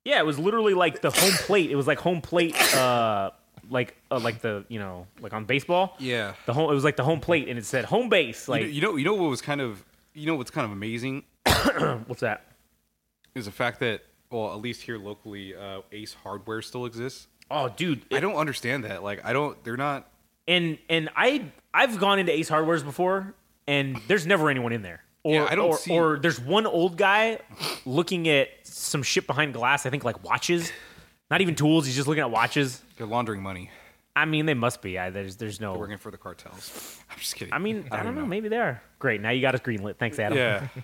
Yeah, 0.05 0.19
it 0.21 0.27
was 0.27 0.39
literally 0.39 0.75
like 0.75 1.03
the 1.03 1.11
home 1.11 1.33
plate. 1.33 1.71
It 1.71 1.77
was 1.77 1.87
like 1.87 1.99
home 1.99 2.21
plate, 2.23 2.57
uh, 2.75 3.31
like 3.69 3.97
uh, 4.11 4.19
like 4.19 4.41
the 4.41 4.65
you 4.69 4.79
know 4.79 5.07
like 5.21 5.33
on 5.35 5.45
baseball. 5.45 5.95
Yeah. 5.99 6.35
The 6.47 6.55
home. 6.55 6.71
It 6.71 6.75
was 6.75 6.85
like 6.85 6.97
the 6.97 7.05
home 7.05 7.21
plate, 7.21 7.49
and 7.49 7.59
it 7.59 7.65
said 7.67 7.85
home 7.85 8.09
base. 8.09 8.49
You 8.49 8.53
Like 8.53 8.63
know, 8.63 8.69
you 8.69 8.81
know, 8.81 8.97
you 8.97 9.05
know 9.05 9.15
what 9.15 9.29
was 9.31 9.43
kind 9.43 9.61
of, 9.61 9.85
you 10.15 10.27
know, 10.27 10.37
what's 10.37 10.51
kind 10.51 10.65
of 10.65 10.71
amazing 10.73 11.25
what's 12.07 12.21
that? 12.21 12.47
is 13.35 13.45
the 13.45 13.53
fact 13.53 13.79
that, 13.81 14.03
well, 14.31 14.53
at 14.53 14.61
least 14.61 14.83
here 14.83 14.99
locally, 14.99 15.55
uh, 15.55 15.83
Ace 15.93 16.15
Hardware 16.15 16.63
still 16.63 16.85
exists. 16.87 17.29
Oh, 17.51 17.69
dude. 17.69 18.03
I 18.13 18.21
don't 18.21 18.37
understand 18.37 18.85
that. 18.85 19.03
Like, 19.03 19.25
I 19.25 19.33
don't. 19.33 19.63
They're 19.65 19.77
not. 19.77 20.09
and 20.47 20.79
and 20.89 21.09
I 21.17 21.47
I've 21.75 21.99
gone 21.99 22.19
into 22.19 22.33
Ace 22.33 22.49
Hardware's 22.49 22.83
before, 22.83 23.35
and 23.67 24.01
there's 24.09 24.27
never 24.27 24.51
anyone 24.51 24.73
in 24.73 24.83
there. 24.83 25.03
Or, 25.23 25.35
Yeah, 25.35 25.49
I 25.51 25.55
don't 25.55 25.69
or, 25.71 25.77
see- 25.77 25.93
or 25.93 26.19
there's 26.19 26.41
one 26.41 26.67
old 26.67 26.97
guy 26.97 27.41
looking 27.85 28.29
at 28.29 28.49
some 28.63 29.03
shit 29.03 29.27
behind 29.27 29.53
glass. 29.53 29.85
I 29.85 29.91
think 29.91 30.03
like 30.05 30.25
watches, 30.25 30.73
not 31.31 31.41
even 31.41 31.55
tools. 31.55 31.87
He's 31.87 31.97
just 31.97 32.09
looking 32.09 32.23
at 32.23 32.31
watches. 32.31 32.81
They're 32.97 33.07
laundering 33.07 33.43
money. 33.43 33.71
I 34.17 34.25
mean, 34.25 34.47
they 34.47 34.55
must 34.55 34.83
be. 34.83 34.99
I, 34.99 35.11
there's 35.11 35.37
there's 35.37 35.61
no. 35.61 35.75
Working 35.75 35.99
for 35.99 36.11
the 36.11 36.17
cartels. 36.19 36.99
I'm 37.11 37.19
just 37.19 37.37
kidding. 37.37 37.53
I 37.55 37.59
mean, 37.59 37.87
I 37.91 37.97
don't, 37.99 38.07
even 38.07 38.15
know. 38.23 38.27
Maybe 38.27 38.49
they 38.49 38.57
are. 38.59 38.83
Great. 38.99 39.21
Now 39.21 39.31
you 39.31 39.41
got 39.41 39.55
us 39.55 39.61
greenlit. 39.61 39.97
Thanks, 39.99 40.19
Adam. 40.19 40.39
Yeah. 40.39 40.69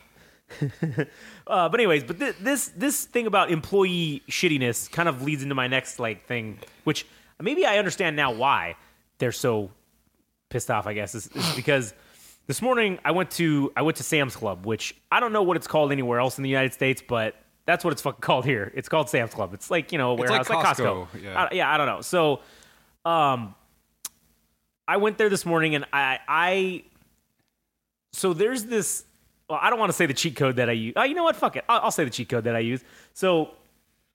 Uh, 1.46 1.68
but 1.68 1.78
anyways, 1.78 2.02
but 2.02 2.18
th- 2.18 2.34
this 2.40 2.68
this 2.76 3.04
thing 3.04 3.28
about 3.28 3.52
employee 3.52 4.20
shittiness 4.28 4.90
kind 4.90 5.08
of 5.08 5.22
leads 5.22 5.44
into 5.44 5.54
my 5.54 5.68
next 5.68 6.00
like 6.00 6.26
thing, 6.26 6.58
which 6.82 7.06
maybe 7.40 7.64
I 7.64 7.78
understand 7.78 8.16
now 8.16 8.32
why 8.32 8.74
they're 9.18 9.30
so 9.30 9.70
pissed 10.50 10.68
off. 10.70 10.88
I 10.88 10.92
guess 10.94 11.14
is, 11.14 11.28
is 11.28 11.52
because 11.56 11.94
this 12.48 12.60
morning 12.60 12.98
I 13.04 13.12
went 13.12 13.30
to 13.32 13.72
I 13.76 13.82
went 13.82 13.96
to 13.98 14.02
Sam's 14.02 14.34
Club, 14.34 14.66
which 14.66 14.96
I 15.12 15.20
don't 15.20 15.32
know 15.32 15.44
what 15.44 15.56
it's 15.56 15.68
called 15.68 15.92
anywhere 15.92 16.18
else 16.18 16.36
in 16.38 16.42
the 16.42 16.50
United 16.50 16.72
States, 16.72 17.00
but 17.06 17.36
that's 17.64 17.84
what 17.84 17.92
it's 17.92 18.02
fucking 18.02 18.20
called 18.20 18.44
here. 18.44 18.72
It's 18.74 18.88
called 18.88 19.08
Sam's 19.08 19.32
Club. 19.34 19.54
It's 19.54 19.70
like 19.70 19.92
you 19.92 19.98
know 19.98 20.10
a 20.10 20.14
It's 20.14 20.20
warehouse, 20.30 20.48
like 20.50 20.64
like 20.64 20.76
Costco, 20.76 21.06
Costco. 21.06 21.22
yeah. 21.22 21.44
I, 21.44 21.54
yeah, 21.54 21.72
I 21.72 21.76
don't 21.76 21.86
know. 21.86 22.00
So, 22.00 22.40
um, 23.04 23.54
I 24.88 24.96
went 24.96 25.16
there 25.16 25.28
this 25.28 25.46
morning 25.46 25.76
and 25.76 25.84
I 25.92 26.18
I 26.26 26.84
so 28.12 28.32
there's 28.32 28.64
this. 28.64 29.04
Well, 29.48 29.58
I 29.62 29.70
don't 29.70 29.78
want 29.78 29.90
to 29.90 29.96
say 29.96 30.06
the 30.06 30.14
cheat 30.14 30.36
code 30.36 30.56
that 30.56 30.68
I 30.68 30.72
use. 30.72 30.94
Oh, 30.96 31.04
you 31.04 31.14
know 31.14 31.24
what? 31.24 31.36
Fuck 31.36 31.56
it. 31.56 31.64
I'll, 31.68 31.82
I'll 31.82 31.90
say 31.90 32.04
the 32.04 32.10
cheat 32.10 32.28
code 32.28 32.44
that 32.44 32.56
I 32.56 32.60
use. 32.60 32.82
So 33.14 33.50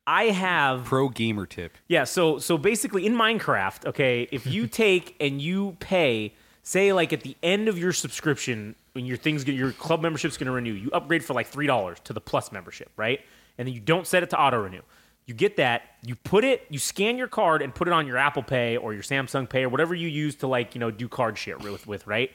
I 0.06 0.26
have 0.26 0.86
Pro 0.86 1.10
gamer 1.10 1.46
tip. 1.46 1.78
yeah. 1.88 2.04
So 2.04 2.40
so 2.40 2.58
basically 2.58 3.06
in 3.06 3.14
Minecraft, 3.14 3.86
okay, 3.88 4.28
if 4.32 4.46
you 4.46 4.68
take 4.86 5.16
and 5.20 5.42
you 5.42 5.78
pay, 5.80 6.34
say 6.64 6.92
like 6.92 7.14
at 7.14 7.22
the 7.22 7.38
end 7.42 7.68
of 7.68 7.78
your 7.78 7.94
subscription, 7.94 8.76
when 8.94 9.06
your 9.06 9.18
things 9.18 9.44
get 9.44 9.56
your 9.56 9.72
club 9.72 10.02
membership's 10.02 10.38
going 10.38 10.48
to 10.48 10.52
renew, 10.52 10.74
you 10.74 10.90
upgrade 10.92 11.24
for 11.24 11.34
like 11.34 11.48
three 11.48 11.68
dollars 11.68 11.98
to 12.04 12.14
the 12.14 12.22
plus 12.22 12.52
membership, 12.52 12.90
right? 12.98 13.22
And 13.58 13.68
then 13.68 13.74
you 13.74 13.82
don't 13.82 14.06
set 14.08 14.24
it 14.24 14.30
to 14.32 14.42
auto 14.42 14.58
renew. 14.58 14.82
You 15.28 15.36
get 15.36 15.58
that, 15.58 15.84
you 16.04 16.16
put 16.16 16.44
it, 16.44 16.66
you 16.70 16.80
scan 16.80 17.16
your 17.16 17.28
card 17.28 17.62
and 17.62 17.74
put 17.74 17.88
it 17.88 17.94
on 17.94 18.08
your 18.08 18.18
Apple 18.18 18.44
Pay 18.44 18.76
or 18.76 18.92
your 18.92 19.04
Samsung 19.04 19.48
Pay 19.48 19.64
or 19.64 19.70
whatever 19.70 19.94
you 19.94 20.08
use 20.10 20.36
to 20.38 20.48
like, 20.48 20.74
you 20.74 20.80
know, 20.80 20.90
do 20.92 21.08
card 21.08 21.38
shit 21.38 21.62
with, 21.62 21.86
with 21.88 22.06
right? 22.08 22.32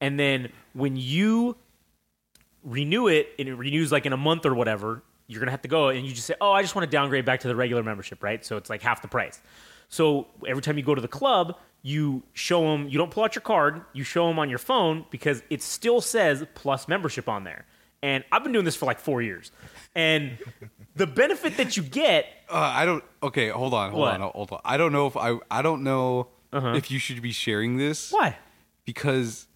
And 0.00 0.18
then 0.18 0.50
when 0.72 0.96
you 0.96 1.56
renew 2.64 3.08
it 3.08 3.28
and 3.38 3.48
it 3.48 3.54
renews 3.54 3.90
like 3.92 4.06
in 4.06 4.12
a 4.12 4.16
month 4.16 4.44
or 4.46 4.54
whatever, 4.54 5.02
you're 5.26 5.40
gonna 5.40 5.50
have 5.52 5.62
to 5.62 5.68
go 5.68 5.88
and 5.88 6.06
you 6.06 6.12
just 6.12 6.26
say, 6.26 6.34
"Oh, 6.40 6.52
I 6.52 6.62
just 6.62 6.74
want 6.74 6.90
to 6.90 6.94
downgrade 6.96 7.24
back 7.24 7.40
to 7.40 7.48
the 7.48 7.56
regular 7.56 7.82
membership," 7.82 8.22
right? 8.22 8.44
So 8.44 8.56
it's 8.56 8.68
like 8.70 8.82
half 8.82 9.00
the 9.02 9.08
price. 9.08 9.40
So 9.88 10.26
every 10.46 10.62
time 10.62 10.76
you 10.78 10.84
go 10.84 10.94
to 10.94 11.00
the 11.00 11.08
club, 11.08 11.56
you 11.82 12.22
show 12.32 12.60
them. 12.62 12.88
You 12.88 12.98
don't 12.98 13.10
pull 13.10 13.24
out 13.24 13.34
your 13.34 13.42
card. 13.42 13.82
You 13.92 14.04
show 14.04 14.28
them 14.28 14.38
on 14.38 14.48
your 14.50 14.58
phone 14.58 15.06
because 15.10 15.42
it 15.50 15.62
still 15.62 16.00
says 16.00 16.44
plus 16.54 16.86
membership 16.88 17.28
on 17.28 17.44
there. 17.44 17.64
And 18.02 18.24
I've 18.32 18.42
been 18.42 18.52
doing 18.52 18.64
this 18.64 18.76
for 18.76 18.86
like 18.86 18.98
four 18.98 19.20
years, 19.22 19.52
and 19.94 20.38
the 20.96 21.06
benefit 21.06 21.56
that 21.58 21.76
you 21.76 21.82
get 21.82 22.26
Uh, 22.48 22.54
I 22.56 22.84
don't. 22.86 23.04
Okay, 23.22 23.48
hold 23.48 23.72
on, 23.74 23.90
hold 23.90 24.00
What? 24.00 24.20
on, 24.20 24.30
hold 24.32 24.52
on. 24.52 24.60
I 24.64 24.76
don't 24.76 24.92
know 24.92 25.06
if 25.06 25.16
I. 25.16 25.36
I 25.50 25.62
don't 25.62 25.82
know 25.84 26.28
if 26.52 26.90
you 26.90 26.98
should 26.98 27.20
be 27.22 27.32
sharing 27.32 27.76
this. 27.76 28.10
why? 28.10 28.36
Because 28.84 29.46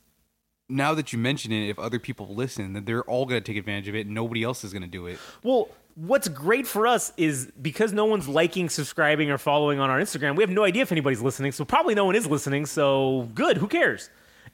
now 0.69 0.95
that 0.95 1.13
you 1.13 1.19
mention 1.19 1.53
it, 1.53 1.69
if 1.69 1.79
other 1.79 1.99
people 1.99 2.35
listen, 2.35 2.73
then 2.73 2.85
they're 2.85 3.05
all 3.05 3.27
going 3.27 3.41
to 3.41 3.47
take 3.47 3.59
advantage 3.59 3.89
of 3.89 3.95
it. 3.95 4.07
and 4.07 4.15
Nobody 4.15 4.43
else 4.43 4.65
is 4.65 4.73
going 4.73 4.83
to 4.83 4.89
do 4.89 5.07
it. 5.07 5.19
Well, 5.43 5.69
what's 5.95 6.29
great 6.29 6.67
for 6.67 6.87
us 6.87 7.13
is 7.17 7.51
because 7.61 7.93
no 7.93 8.05
one's 8.05 8.29
liking, 8.29 8.69
subscribing, 8.69 9.31
or 9.31 9.39
following 9.39 9.79
on 9.79 9.91
our 9.91 10.01
Instagram, 10.01 10.37
we 10.37 10.43
have 10.43 10.51
no 10.51 10.65
idea 10.65 10.83
if 10.83 10.93
anybody's 10.93 11.23
listening. 11.23 11.53
So 11.53 11.65
probably 11.65 11.95
no 11.95 12.05
one 12.05 12.15
is 12.17 12.27
listening. 12.27 12.67
So 12.67 13.29
good, 13.35 13.59
who 13.59 13.69
cares? 13.69 14.11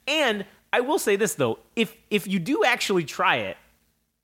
And 0.06 0.44
I 0.72 0.80
will 0.80 0.98
say 0.98 1.16
this 1.16 1.34
though, 1.34 1.58
if 1.76 1.96
if 2.10 2.26
you 2.26 2.38
do 2.38 2.64
actually 2.64 3.04
try 3.04 3.36
it, 3.36 3.56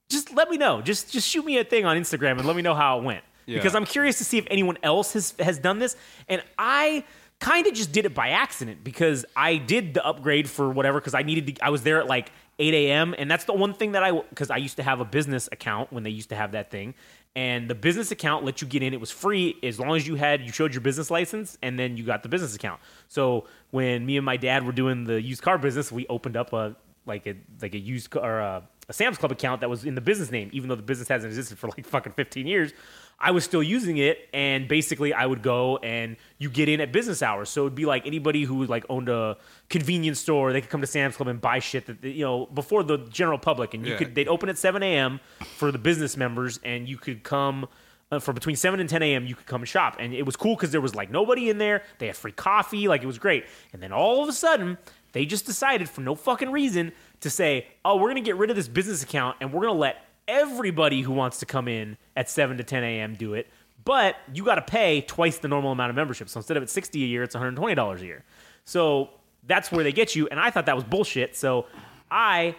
just 0.08 0.32
let 0.34 0.48
me 0.48 0.56
know. 0.56 0.80
Just 0.80 1.12
just 1.12 1.28
shoot 1.28 1.44
me 1.44 1.58
a 1.58 1.64
thing 1.64 1.84
on 1.84 1.96
Instagram 1.96 2.32
and 2.38 2.44
let 2.44 2.56
me 2.56 2.62
know 2.62 2.74
how 2.74 2.98
it 2.98 3.04
went. 3.04 3.24
Yeah. 3.46 3.58
Because 3.58 3.74
I'm 3.74 3.84
curious 3.84 4.18
to 4.18 4.24
see 4.24 4.38
if 4.38 4.46
anyone 4.50 4.78
else 4.82 5.12
has 5.14 5.34
has 5.38 5.58
done 5.58 5.78
this. 5.78 5.96
And 6.28 6.42
I 6.58 7.04
kind 7.40 7.66
of 7.66 7.74
just 7.74 7.92
did 7.92 8.06
it 8.06 8.14
by 8.14 8.30
accident 8.30 8.82
because 8.82 9.24
I 9.36 9.56
did 9.56 9.94
the 9.94 10.04
upgrade 10.04 10.48
for 10.48 10.70
whatever 10.70 11.00
because 11.00 11.14
I 11.14 11.22
needed 11.22 11.56
to. 11.56 11.64
I 11.64 11.70
was 11.70 11.82
there 11.82 12.00
at 12.00 12.06
like 12.06 12.32
8 12.58 12.72
a.m. 12.72 13.14
and 13.18 13.30
that's 13.30 13.44
the 13.44 13.52
one 13.52 13.74
thing 13.74 13.92
that 13.92 14.02
I 14.02 14.12
because 14.12 14.50
I 14.50 14.56
used 14.56 14.76
to 14.76 14.82
have 14.82 15.00
a 15.00 15.04
business 15.04 15.48
account 15.52 15.92
when 15.92 16.02
they 16.02 16.10
used 16.10 16.30
to 16.30 16.36
have 16.36 16.52
that 16.52 16.70
thing. 16.70 16.94
And 17.34 17.68
the 17.68 17.74
business 17.74 18.10
account 18.10 18.46
let 18.46 18.62
you 18.62 18.66
get 18.66 18.82
in. 18.82 18.94
It 18.94 19.00
was 19.00 19.10
free 19.10 19.56
as 19.62 19.78
long 19.78 19.94
as 19.94 20.06
you 20.08 20.14
had 20.14 20.40
you 20.40 20.52
showed 20.52 20.72
your 20.72 20.80
business 20.80 21.10
license, 21.10 21.58
and 21.62 21.78
then 21.78 21.96
you 21.98 22.04
got 22.04 22.22
the 22.22 22.30
business 22.30 22.54
account. 22.54 22.80
So 23.08 23.46
when 23.70 24.06
me 24.06 24.16
and 24.16 24.24
my 24.24 24.38
dad 24.38 24.64
were 24.64 24.72
doing 24.72 25.04
the 25.04 25.20
used 25.20 25.42
car 25.42 25.58
business, 25.58 25.92
we 25.92 26.06
opened 26.08 26.36
up 26.36 26.54
a 26.54 26.76
like 27.04 27.26
a 27.26 27.34
like 27.60 27.74
a 27.74 27.78
used 27.78 28.10
car 28.10 28.22
or 28.22 28.40
a, 28.40 28.62
a 28.88 28.92
Sam's 28.92 29.18
Club 29.18 29.32
account 29.32 29.60
that 29.60 29.68
was 29.68 29.84
in 29.84 29.94
the 29.94 30.00
business 30.00 30.30
name, 30.30 30.48
even 30.52 30.68
though 30.68 30.74
the 30.74 30.82
business 30.82 31.08
hasn't 31.08 31.30
existed 31.30 31.58
for 31.58 31.68
like 31.68 31.84
fucking 31.86 32.12
15 32.12 32.46
years. 32.46 32.72
I 33.18 33.30
was 33.30 33.44
still 33.44 33.62
using 33.62 33.96
it, 33.96 34.28
and 34.34 34.68
basically 34.68 35.14
I 35.14 35.24
would 35.24 35.42
go 35.42 35.78
and 35.78 36.16
you 36.38 36.50
get 36.50 36.68
in 36.68 36.82
at 36.82 36.92
business 36.92 37.22
hours. 37.22 37.48
So 37.48 37.62
it'd 37.62 37.74
be 37.74 37.86
like 37.86 38.06
anybody 38.06 38.42
who 38.44 38.66
like 38.66 38.84
owned 38.90 39.08
a 39.08 39.38
convenience 39.70 40.20
store, 40.20 40.52
they 40.52 40.60
could 40.60 40.68
come 40.70 40.82
to 40.82 40.86
Sam's 40.86 41.16
Club 41.16 41.28
and 41.28 41.40
buy 41.40 41.58
shit 41.60 41.86
that 41.86 42.04
you 42.04 42.24
know 42.24 42.44
before 42.46 42.82
the 42.82 42.98
general 42.98 43.38
public, 43.38 43.72
and 43.74 43.86
you 43.86 43.92
Yeah. 43.92 43.98
could 43.98 44.14
they'd 44.14 44.28
open 44.28 44.48
at 44.50 44.58
7 44.58 44.82
a.m. 44.82 45.20
for 45.56 45.72
the 45.72 45.78
business 45.78 46.16
members, 46.16 46.60
and 46.64 46.88
you 46.88 46.98
could 46.98 47.22
come. 47.22 47.68
Uh, 48.08 48.20
for 48.20 48.32
between 48.32 48.54
7 48.54 48.78
and 48.78 48.88
10 48.88 49.02
a.m., 49.02 49.26
you 49.26 49.34
could 49.34 49.46
come 49.46 49.62
and 49.62 49.68
shop. 49.68 49.96
And 49.98 50.14
it 50.14 50.22
was 50.24 50.36
cool 50.36 50.54
because 50.54 50.70
there 50.70 50.80
was 50.80 50.94
like 50.94 51.10
nobody 51.10 51.50
in 51.50 51.58
there. 51.58 51.82
They 51.98 52.06
had 52.06 52.14
free 52.16 52.30
coffee. 52.30 52.86
Like 52.86 53.02
it 53.02 53.06
was 53.06 53.18
great. 53.18 53.46
And 53.72 53.82
then 53.82 53.90
all 53.90 54.22
of 54.22 54.28
a 54.28 54.32
sudden, 54.32 54.78
they 55.10 55.26
just 55.26 55.44
decided 55.44 55.88
for 55.88 56.02
no 56.02 56.14
fucking 56.14 56.52
reason 56.52 56.92
to 57.22 57.30
say, 57.30 57.66
oh, 57.84 57.96
we're 57.96 58.10
going 58.12 58.22
to 58.22 58.28
get 58.28 58.36
rid 58.36 58.48
of 58.48 58.54
this 58.54 58.68
business 58.68 59.02
account 59.02 59.38
and 59.40 59.52
we're 59.52 59.62
going 59.62 59.74
to 59.74 59.80
let 59.80 60.04
everybody 60.28 61.02
who 61.02 61.12
wants 61.12 61.38
to 61.38 61.46
come 61.46 61.68
in 61.68 61.96
at 62.16 62.28
7 62.28 62.56
to 62.56 62.64
10 62.64 62.82
a.m. 62.82 63.14
do 63.14 63.34
it. 63.34 63.48
But 63.84 64.16
you 64.32 64.44
got 64.44 64.56
to 64.56 64.62
pay 64.62 65.02
twice 65.02 65.38
the 65.38 65.48
normal 65.48 65.72
amount 65.72 65.90
of 65.90 65.96
membership. 65.96 66.28
So 66.28 66.38
instead 66.38 66.56
of 66.56 66.62
at 66.64 66.70
60 66.70 67.02
a 67.02 67.06
year, 67.06 67.22
it's 67.22 67.36
$120 67.36 68.00
a 68.00 68.04
year. 68.04 68.24
So 68.64 69.10
that's 69.46 69.70
where 69.70 69.84
they 69.84 69.92
get 69.92 70.16
you. 70.16 70.26
And 70.28 70.40
I 70.40 70.50
thought 70.50 70.66
that 70.66 70.74
was 70.74 70.84
bullshit. 70.84 71.36
So 71.36 71.66
I 72.10 72.56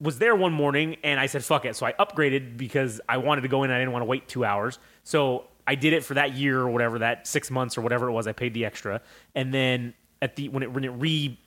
was 0.00 0.18
there 0.18 0.34
one 0.36 0.52
morning 0.52 0.96
and 1.02 1.18
I 1.18 1.26
said, 1.26 1.44
fuck 1.44 1.64
it. 1.64 1.76
So 1.76 1.86
I 1.86 1.92
upgraded 1.92 2.56
because 2.56 3.00
I 3.08 3.18
wanted 3.18 3.42
to 3.42 3.48
go 3.48 3.62
in 3.62 3.70
I 3.70 3.78
didn't 3.78 3.92
want 3.92 4.02
to 4.02 4.06
wait 4.06 4.28
two 4.28 4.44
hours. 4.44 4.78
So 5.02 5.44
I 5.66 5.74
did 5.74 5.92
it 5.92 6.04
for 6.04 6.14
that 6.14 6.34
year 6.34 6.60
or 6.60 6.70
whatever, 6.70 6.98
that 6.98 7.26
six 7.26 7.50
months 7.50 7.78
or 7.78 7.80
whatever 7.80 8.08
it 8.08 8.12
was. 8.12 8.26
I 8.26 8.32
paid 8.32 8.52
the 8.52 8.64
extra. 8.64 9.00
And 9.34 9.52
then 9.52 9.94
at 10.20 10.36
the, 10.36 10.48
when 10.48 10.62
it, 10.62 10.72
when 10.72 10.84
it 10.84 10.90
re, 10.90 11.38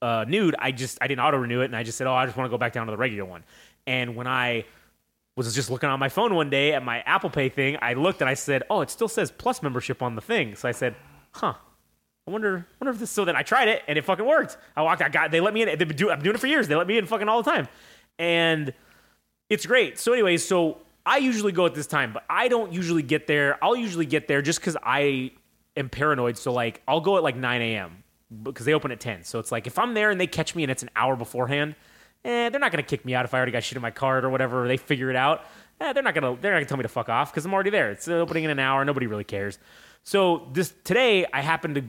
uh, 0.00 0.24
nude, 0.28 0.54
I 0.58 0.70
just, 0.70 0.98
I 1.00 1.06
didn't 1.06 1.24
auto 1.24 1.38
renew 1.38 1.60
it. 1.60 1.66
And 1.66 1.76
I 1.76 1.82
just 1.82 1.98
said, 1.98 2.06
oh, 2.06 2.14
I 2.14 2.24
just 2.26 2.36
want 2.36 2.46
to 2.46 2.50
go 2.50 2.58
back 2.58 2.72
down 2.72 2.86
to 2.86 2.90
the 2.90 2.96
regular 2.96 3.24
one. 3.24 3.42
And 3.86 4.16
when 4.16 4.26
I 4.26 4.64
was 5.36 5.54
just 5.54 5.70
looking 5.70 5.88
on 5.88 5.98
my 5.98 6.08
phone 6.08 6.34
one 6.34 6.50
day 6.50 6.72
at 6.72 6.84
my 6.84 7.00
Apple 7.00 7.30
Pay 7.30 7.48
thing, 7.48 7.76
I 7.82 7.94
looked 7.94 8.20
and 8.20 8.30
I 8.30 8.34
said, 8.34 8.62
oh, 8.70 8.80
it 8.82 8.90
still 8.90 9.08
says 9.08 9.30
plus 9.30 9.62
membership 9.62 10.02
on 10.02 10.14
the 10.14 10.20
thing. 10.20 10.54
So 10.54 10.68
I 10.68 10.72
said, 10.72 10.94
huh. 11.32 11.54
I 12.26 12.30
wonder, 12.30 12.66
wonder 12.80 12.90
if 12.90 12.98
this. 12.98 13.10
So 13.10 13.24
then 13.26 13.36
I 13.36 13.42
tried 13.42 13.68
it 13.68 13.82
and 13.86 13.98
it 13.98 14.04
fucking 14.04 14.24
worked. 14.24 14.56
I 14.76 14.82
walked. 14.82 15.02
I 15.02 15.10
got. 15.10 15.30
They 15.30 15.40
let 15.40 15.52
me 15.52 15.62
in. 15.62 15.68
They've 15.68 15.86
been 15.86 15.96
doing. 15.96 16.12
I'm 16.12 16.22
doing 16.22 16.34
it 16.34 16.38
for 16.38 16.46
years. 16.46 16.68
They 16.68 16.74
let 16.74 16.86
me 16.86 16.96
in 16.96 17.04
fucking 17.04 17.28
all 17.28 17.42
the 17.42 17.50
time, 17.50 17.68
and 18.18 18.72
it's 19.50 19.66
great. 19.66 19.98
So, 19.98 20.14
anyways, 20.14 20.42
so 20.42 20.78
I 21.04 21.18
usually 21.18 21.52
go 21.52 21.66
at 21.66 21.74
this 21.74 21.86
time, 21.86 22.14
but 22.14 22.24
I 22.30 22.48
don't 22.48 22.72
usually 22.72 23.02
get 23.02 23.26
there. 23.26 23.62
I'll 23.62 23.76
usually 23.76 24.06
get 24.06 24.26
there 24.26 24.40
just 24.40 24.58
because 24.58 24.76
I 24.82 25.32
am 25.76 25.90
paranoid. 25.90 26.38
So, 26.38 26.50
like, 26.50 26.80
I'll 26.88 27.02
go 27.02 27.18
at 27.18 27.22
like 27.22 27.36
9 27.36 27.60
a.m. 27.60 28.02
because 28.42 28.64
they 28.64 28.72
open 28.72 28.90
at 28.90 29.00
10. 29.00 29.24
So 29.24 29.38
it's 29.38 29.52
like 29.52 29.66
if 29.66 29.78
I'm 29.78 29.92
there 29.92 30.10
and 30.10 30.18
they 30.18 30.26
catch 30.26 30.54
me 30.54 30.64
and 30.64 30.72
it's 30.72 30.82
an 30.82 30.90
hour 30.96 31.16
beforehand, 31.16 31.74
eh, 32.24 32.48
they're 32.48 32.60
not 32.60 32.70
gonna 32.70 32.82
kick 32.82 33.04
me 33.04 33.14
out 33.14 33.24
if 33.24 33.34
I 33.34 33.38
already 33.38 33.52
got 33.52 33.62
shit 33.62 33.76
in 33.76 33.82
my 33.82 33.90
card 33.90 34.24
or 34.24 34.30
whatever. 34.30 34.66
They 34.66 34.76
figure 34.76 35.10
it 35.10 35.16
out. 35.16 35.44
Eh, 35.80 35.92
they're 35.92 36.02
not 36.02 36.14
gonna. 36.14 36.36
They're 36.40 36.52
not 36.52 36.58
gonna 36.58 36.66
tell 36.66 36.76
me 36.76 36.82
to 36.82 36.88
fuck 36.88 37.08
off 37.08 37.32
because 37.32 37.44
I'm 37.44 37.52
already 37.52 37.70
there. 37.70 37.90
It's 37.90 38.08
opening 38.08 38.44
in 38.44 38.50
an 38.50 38.58
hour. 38.58 38.84
Nobody 38.84 39.06
really 39.06 39.24
cares. 39.24 39.58
So 40.04 40.48
this 40.52 40.72
today, 40.84 41.26
I 41.32 41.40
happened 41.40 41.76
to 41.76 41.84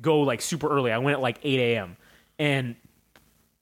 go 0.00 0.20
like 0.20 0.40
super 0.40 0.68
early. 0.68 0.92
I 0.92 0.98
went 0.98 1.16
at 1.16 1.20
like 1.20 1.38
8 1.42 1.58
a.m. 1.58 1.96
and 2.38 2.76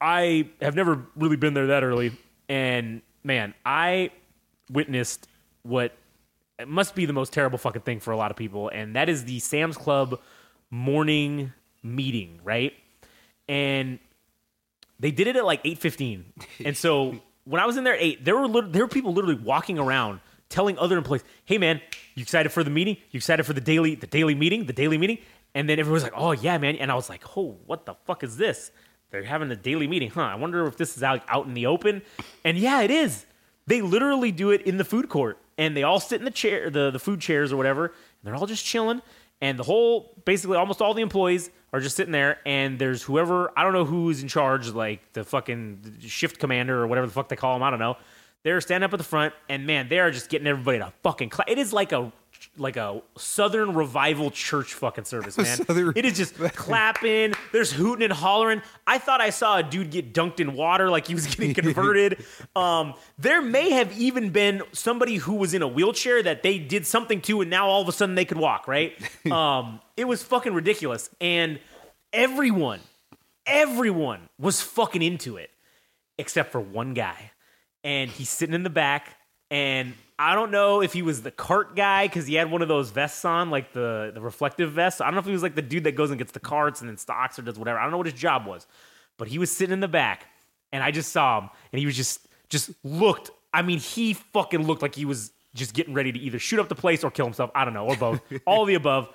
I 0.01 0.49
have 0.61 0.75
never 0.75 1.07
really 1.17 1.37
been 1.37 1.55
there 1.55 1.69
that 1.69 1.83
early. 1.83 2.13
And 2.49 3.03
man, 3.23 3.55
I 3.65 4.11
witnessed 4.71 5.29
what 5.63 5.93
must 6.67 6.95
be 6.95 7.07
the 7.07 7.13
most 7.13 7.33
terrible 7.33 7.59
fucking 7.59 7.83
thing 7.83 8.01
for 8.01 8.13
a 8.13 8.17
lot 8.17 8.31
of 8.31 8.37
people, 8.37 8.69
and 8.69 8.97
that 8.97 9.09
is 9.09 9.25
the 9.25 9.39
Sam's 9.39 9.77
Club 9.77 10.21
morning 10.71 11.53
meeting, 11.83 12.41
right? 12.45 12.73
And 13.49 13.99
they 15.01 15.11
did 15.11 15.27
it 15.27 15.37
at 15.37 15.45
like 15.45 15.63
8:15. 15.65 16.25
And 16.65 16.77
so 16.77 17.17
when 17.45 17.61
I 17.61 17.67
was 17.67 17.77
in 17.77 17.85
there 17.85 17.95
at 17.95 18.03
8, 18.03 18.25
there 18.25 18.37
were 18.37 18.63
there 18.63 18.83
were 18.83 18.89
people 18.89 19.13
literally 19.13 19.41
walking 19.43 19.79
around 19.79 20.21
telling 20.49 20.79
other 20.79 20.99
employees, 20.99 21.25
"Hey 21.45 21.59
man, 21.59 21.81
you 22.15 22.23
excited 22.23 22.51
for 22.51 22.63
the 22.63 22.71
meeting? 22.71 22.97
You 23.11 23.19
excited 23.19 23.45
for 23.45 23.53
the 23.55 23.61
daily 23.61 23.95
the 23.95 24.07
daily 24.07 24.35
meeting? 24.35 24.67
The 24.67 24.73
daily 24.73 24.99
meeting?" 24.99 25.19
And 25.55 25.69
then 25.69 25.79
everyone's 25.81 26.05
like, 26.05 26.13
"Oh 26.15 26.33
yeah, 26.33 26.59
man." 26.59 26.77
And 26.77 26.93
I 26.93 26.95
was 26.95 27.09
like, 27.09 27.25
"Oh, 27.37 27.59
what 27.67 27.87
the 27.87 27.95
fuck 28.07 28.23
is 28.23 28.37
this? 28.37 28.71
They're 29.11 29.25
having 29.25 29.51
a 29.51 29.57
daily 29.57 29.89
meeting, 29.89 30.11
huh? 30.11 30.23
I 30.23 30.37
wonder 30.37 30.67
if 30.67 30.77
this 30.77 30.97
is 30.97 31.03
out 31.03 31.23
out 31.29 31.47
in 31.47 31.55
the 31.55 31.67
open." 31.67 32.03
And 32.45 32.59
yeah, 32.59 32.83
it 32.83 32.91
is. 32.91 33.27
They 33.67 33.83
literally 33.83 34.33
do 34.33 34.51
it 34.51 34.63
in 34.63 34.77
the 34.77 34.85
food 34.85 35.09
court, 35.09 35.39
and 35.57 35.77
they 35.77 35.83
all 35.83 36.01
sit 36.01 36.21
in 36.21 36.25
the 36.25 36.31
chair, 36.31 36.71
the 36.71 36.91
the 36.91 36.99
food 36.99 37.21
chairs 37.21 37.53
or 37.53 37.57
whatever, 37.57 37.87
and 37.87 37.95
they're 38.23 38.35
all 38.35 38.47
just 38.47 38.65
chilling. 38.65 39.01
And 39.41 39.59
the 39.59 39.63
whole, 39.63 40.21
basically, 40.27 40.57
almost 40.57 40.83
all 40.83 40.93
the 40.93 41.03
employees 41.03 41.51
are 41.73 41.81
just 41.81 41.97
sitting 41.97 42.13
there, 42.13 42.39
and 42.45 42.79
there's 42.79 43.03
whoever 43.03 43.53
I 43.57 43.63
don't 43.63 43.73
know 43.73 43.85
who's 43.85 44.23
in 44.23 44.29
charge, 44.29 44.69
like 44.69 45.13
the 45.13 45.25
fucking 45.25 45.99
shift 46.01 46.39
commander 46.39 46.83
or 46.83 46.87
whatever 46.87 47.07
the 47.07 47.13
fuck 47.13 47.29
they 47.29 47.37
call 47.37 47.57
him. 47.57 47.63
I 47.63 47.71
don't 47.71 47.79
know. 47.79 47.97
They're 48.43 48.61
standing 48.61 48.87
up 48.87 48.95
at 48.95 48.99
the 48.99 49.05
front, 49.05 49.35
and 49.49 49.67
man, 49.67 49.89
they 49.89 49.99
are 49.99 50.11
just 50.11 50.31
getting 50.31 50.47
everybody 50.47 50.79
to 50.79 50.93
fucking 51.03 51.29
clap. 51.29 51.49
It 51.51 51.59
is 51.59 51.73
like 51.73 51.93
a 51.93 52.11
like 52.57 52.77
a 52.77 53.01
Southern 53.17 53.75
revival 53.75 54.31
church 54.31 54.75
fucking 54.75 55.05
service, 55.05 55.37
man. 55.39 55.65
Southern- 55.65 55.93
it 55.97 56.05
is 56.05 56.17
just 56.17 56.35
clapping. 56.35 57.35
There's 57.53 57.73
hooting 57.73 58.05
and 58.05 58.13
hollering. 58.13 58.63
I 58.87 58.99
thought 58.99 59.21
I 59.21 59.31
saw 59.31 59.59
a 59.59 59.63
dude 59.63 59.91
get 59.91 60.13
dunked 60.13 60.41
in 60.41 60.55
water 60.55 60.91
like 60.91 61.07
he 61.07 61.15
was 61.15 61.27
getting 61.27 61.55
converted. 61.63 62.25
um, 62.57 62.95
there 63.19 63.41
may 63.41 63.71
have 63.71 63.97
even 63.99 64.31
been 64.31 64.63
somebody 64.73 65.17
who 65.17 65.35
was 65.35 65.55
in 65.55 65.63
a 65.63 65.69
wheelchair 65.69 66.23
that 66.23 66.43
they 66.43 66.59
did 66.59 66.87
something 66.87 67.21
to, 67.23 67.41
and 67.41 67.51
now 67.51 67.69
all 67.69 67.81
of 67.83 67.89
a 67.89 67.93
sudden 67.93 68.15
they 68.15 68.25
could 68.25 68.39
walk. 68.39 68.69
Right? 68.69 68.97
um, 69.31 69.81
it 69.97 70.05
was 70.05 70.23
fucking 70.23 70.53
ridiculous, 70.53 71.11
and 71.21 71.59
everyone, 72.13 72.81
everyone 73.47 74.29
was 74.39 74.61
fucking 74.61 75.03
into 75.03 75.37
it 75.37 75.51
except 76.19 76.53
for 76.53 76.61
one 76.61 76.95
guy. 76.95 77.33
And 77.83 78.11
he's 78.11 78.29
sitting 78.29 78.55
in 78.55 78.63
the 78.63 78.71
back. 78.71 79.17
And 79.51 79.95
I 80.23 80.35
don't 80.35 80.51
know 80.51 80.83
if 80.83 80.93
he 80.93 81.01
was 81.01 81.23
the 81.23 81.31
cart 81.31 81.75
guy 81.75 82.07
because 82.07 82.27
he 82.27 82.35
had 82.35 82.51
one 82.51 82.61
of 82.61 82.69
those 82.69 82.91
vests 82.91 83.25
on, 83.25 83.49
like 83.49 83.73
the, 83.73 84.11
the 84.13 84.21
reflective 84.21 84.71
vest. 84.73 85.01
I 85.01 85.07
don't 85.07 85.15
know 85.15 85.21
if 85.21 85.25
he 85.25 85.33
was 85.33 85.43
like 85.43 85.55
the 85.55 85.63
dude 85.63 85.85
that 85.85 85.93
goes 85.93 86.11
and 86.11 86.19
gets 86.19 86.33
the 86.33 86.41
carts 86.41 86.83
and 86.83 86.91
then 86.91 86.99
stocks 86.99 87.39
or 87.39 87.43
does 87.43 87.59
whatever. 87.59 87.79
I 87.79 87.83
don't 87.85 87.91
know 87.91 87.97
what 87.97 88.07
his 88.07 88.21
job 88.21 88.47
was. 88.47 88.67
But 89.17 89.29
he 89.29 89.39
was 89.39 89.51
sitting 89.51 89.73
in 89.73 89.81
the 89.81 89.89
back 89.89 90.27
and 90.73 90.85
I 90.85 90.91
just 90.91 91.11
saw 91.11 91.41
him 91.41 91.49
and 91.73 91.81
he 91.81 91.87
was 91.87 91.97
just 91.97 92.29
just 92.51 92.71
looked. 92.85 93.31
I 93.55 93.63
mean, 93.63 93.79
he 93.79 94.13
fucking 94.13 94.67
looked 94.67 94.83
like 94.83 94.95
he 94.95 95.07
was 95.07 95.33
just 95.55 95.73
getting 95.73 95.95
ready 95.95 96.13
to 96.13 96.19
either 96.19 96.39
shoot 96.39 96.61
up 96.61 96.69
the 96.69 96.75
place 96.75 97.03
or 97.03 97.11
kill 97.11 97.25
himself. 97.25 97.51
I 97.55 97.65
don't 97.65 97.73
know, 97.73 97.87
or 97.87 97.97
both. 97.97 98.21
All 98.45 98.67
the 98.67 98.75
above. 98.75 99.09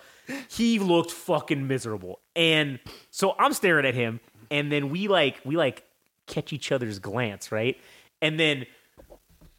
He 0.50 0.80
looked 0.80 1.12
fucking 1.12 1.68
miserable. 1.68 2.20
And 2.36 2.80
so 3.12 3.36
I'm 3.38 3.54
staring 3.54 3.86
at 3.86 3.94
him, 3.94 4.20
and 4.50 4.72
then 4.72 4.90
we 4.90 5.08
like 5.08 5.40
we 5.46 5.56
like 5.56 5.84
catch 6.26 6.52
each 6.52 6.72
other's 6.72 6.98
glance, 6.98 7.52
right? 7.52 7.78
And 8.24 8.40
then 8.40 8.66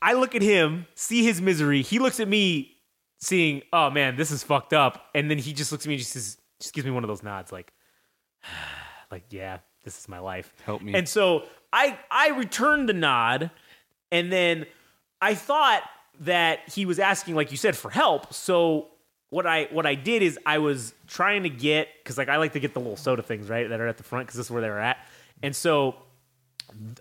I 0.06 0.12
look 0.12 0.36
at 0.36 0.42
him, 0.42 0.86
see 0.94 1.24
his 1.24 1.42
misery. 1.42 1.82
He 1.82 1.98
looks 1.98 2.20
at 2.20 2.28
me, 2.28 2.76
seeing, 3.18 3.62
oh 3.72 3.90
man, 3.90 4.14
this 4.14 4.30
is 4.30 4.44
fucked 4.44 4.72
up. 4.72 5.06
And 5.16 5.28
then 5.28 5.36
he 5.36 5.52
just 5.52 5.72
looks 5.72 5.84
at 5.84 5.88
me 5.88 5.94
and 5.94 6.00
just 6.00 6.12
says, 6.12 6.38
just 6.60 6.72
gives 6.72 6.84
me 6.84 6.92
one 6.92 7.02
of 7.02 7.08
those 7.08 7.24
nods, 7.24 7.50
like, 7.50 7.72
like, 9.10 9.24
yeah, 9.30 9.58
this 9.82 9.98
is 9.98 10.08
my 10.08 10.20
life. 10.20 10.52
Help 10.64 10.80
me. 10.80 10.94
And 10.94 11.08
so 11.08 11.42
I 11.72 11.98
I 12.08 12.28
returned 12.30 12.88
the 12.88 12.92
nod, 12.92 13.50
and 14.12 14.30
then 14.30 14.66
I 15.20 15.34
thought 15.34 15.82
that 16.20 16.68
he 16.68 16.86
was 16.86 17.00
asking, 17.00 17.34
like 17.34 17.50
you 17.50 17.56
said, 17.56 17.76
for 17.76 17.90
help. 17.90 18.32
So 18.32 18.86
what 19.30 19.44
I 19.44 19.64
what 19.72 19.86
I 19.86 19.96
did 19.96 20.22
is 20.22 20.38
I 20.46 20.58
was 20.58 20.94
trying 21.08 21.42
to 21.42 21.50
get 21.50 21.88
because 21.98 22.16
like 22.16 22.28
I 22.28 22.36
like 22.36 22.52
to 22.52 22.60
get 22.60 22.74
the 22.74 22.80
little 22.80 22.96
soda 22.96 23.22
things 23.22 23.48
right 23.48 23.68
that 23.68 23.80
are 23.80 23.88
at 23.88 23.96
the 23.96 24.04
front 24.04 24.28
because 24.28 24.36
this 24.36 24.46
is 24.46 24.50
where 24.52 24.62
they 24.62 24.70
were 24.70 24.78
at, 24.78 24.98
and 25.42 25.54
so 25.54 25.96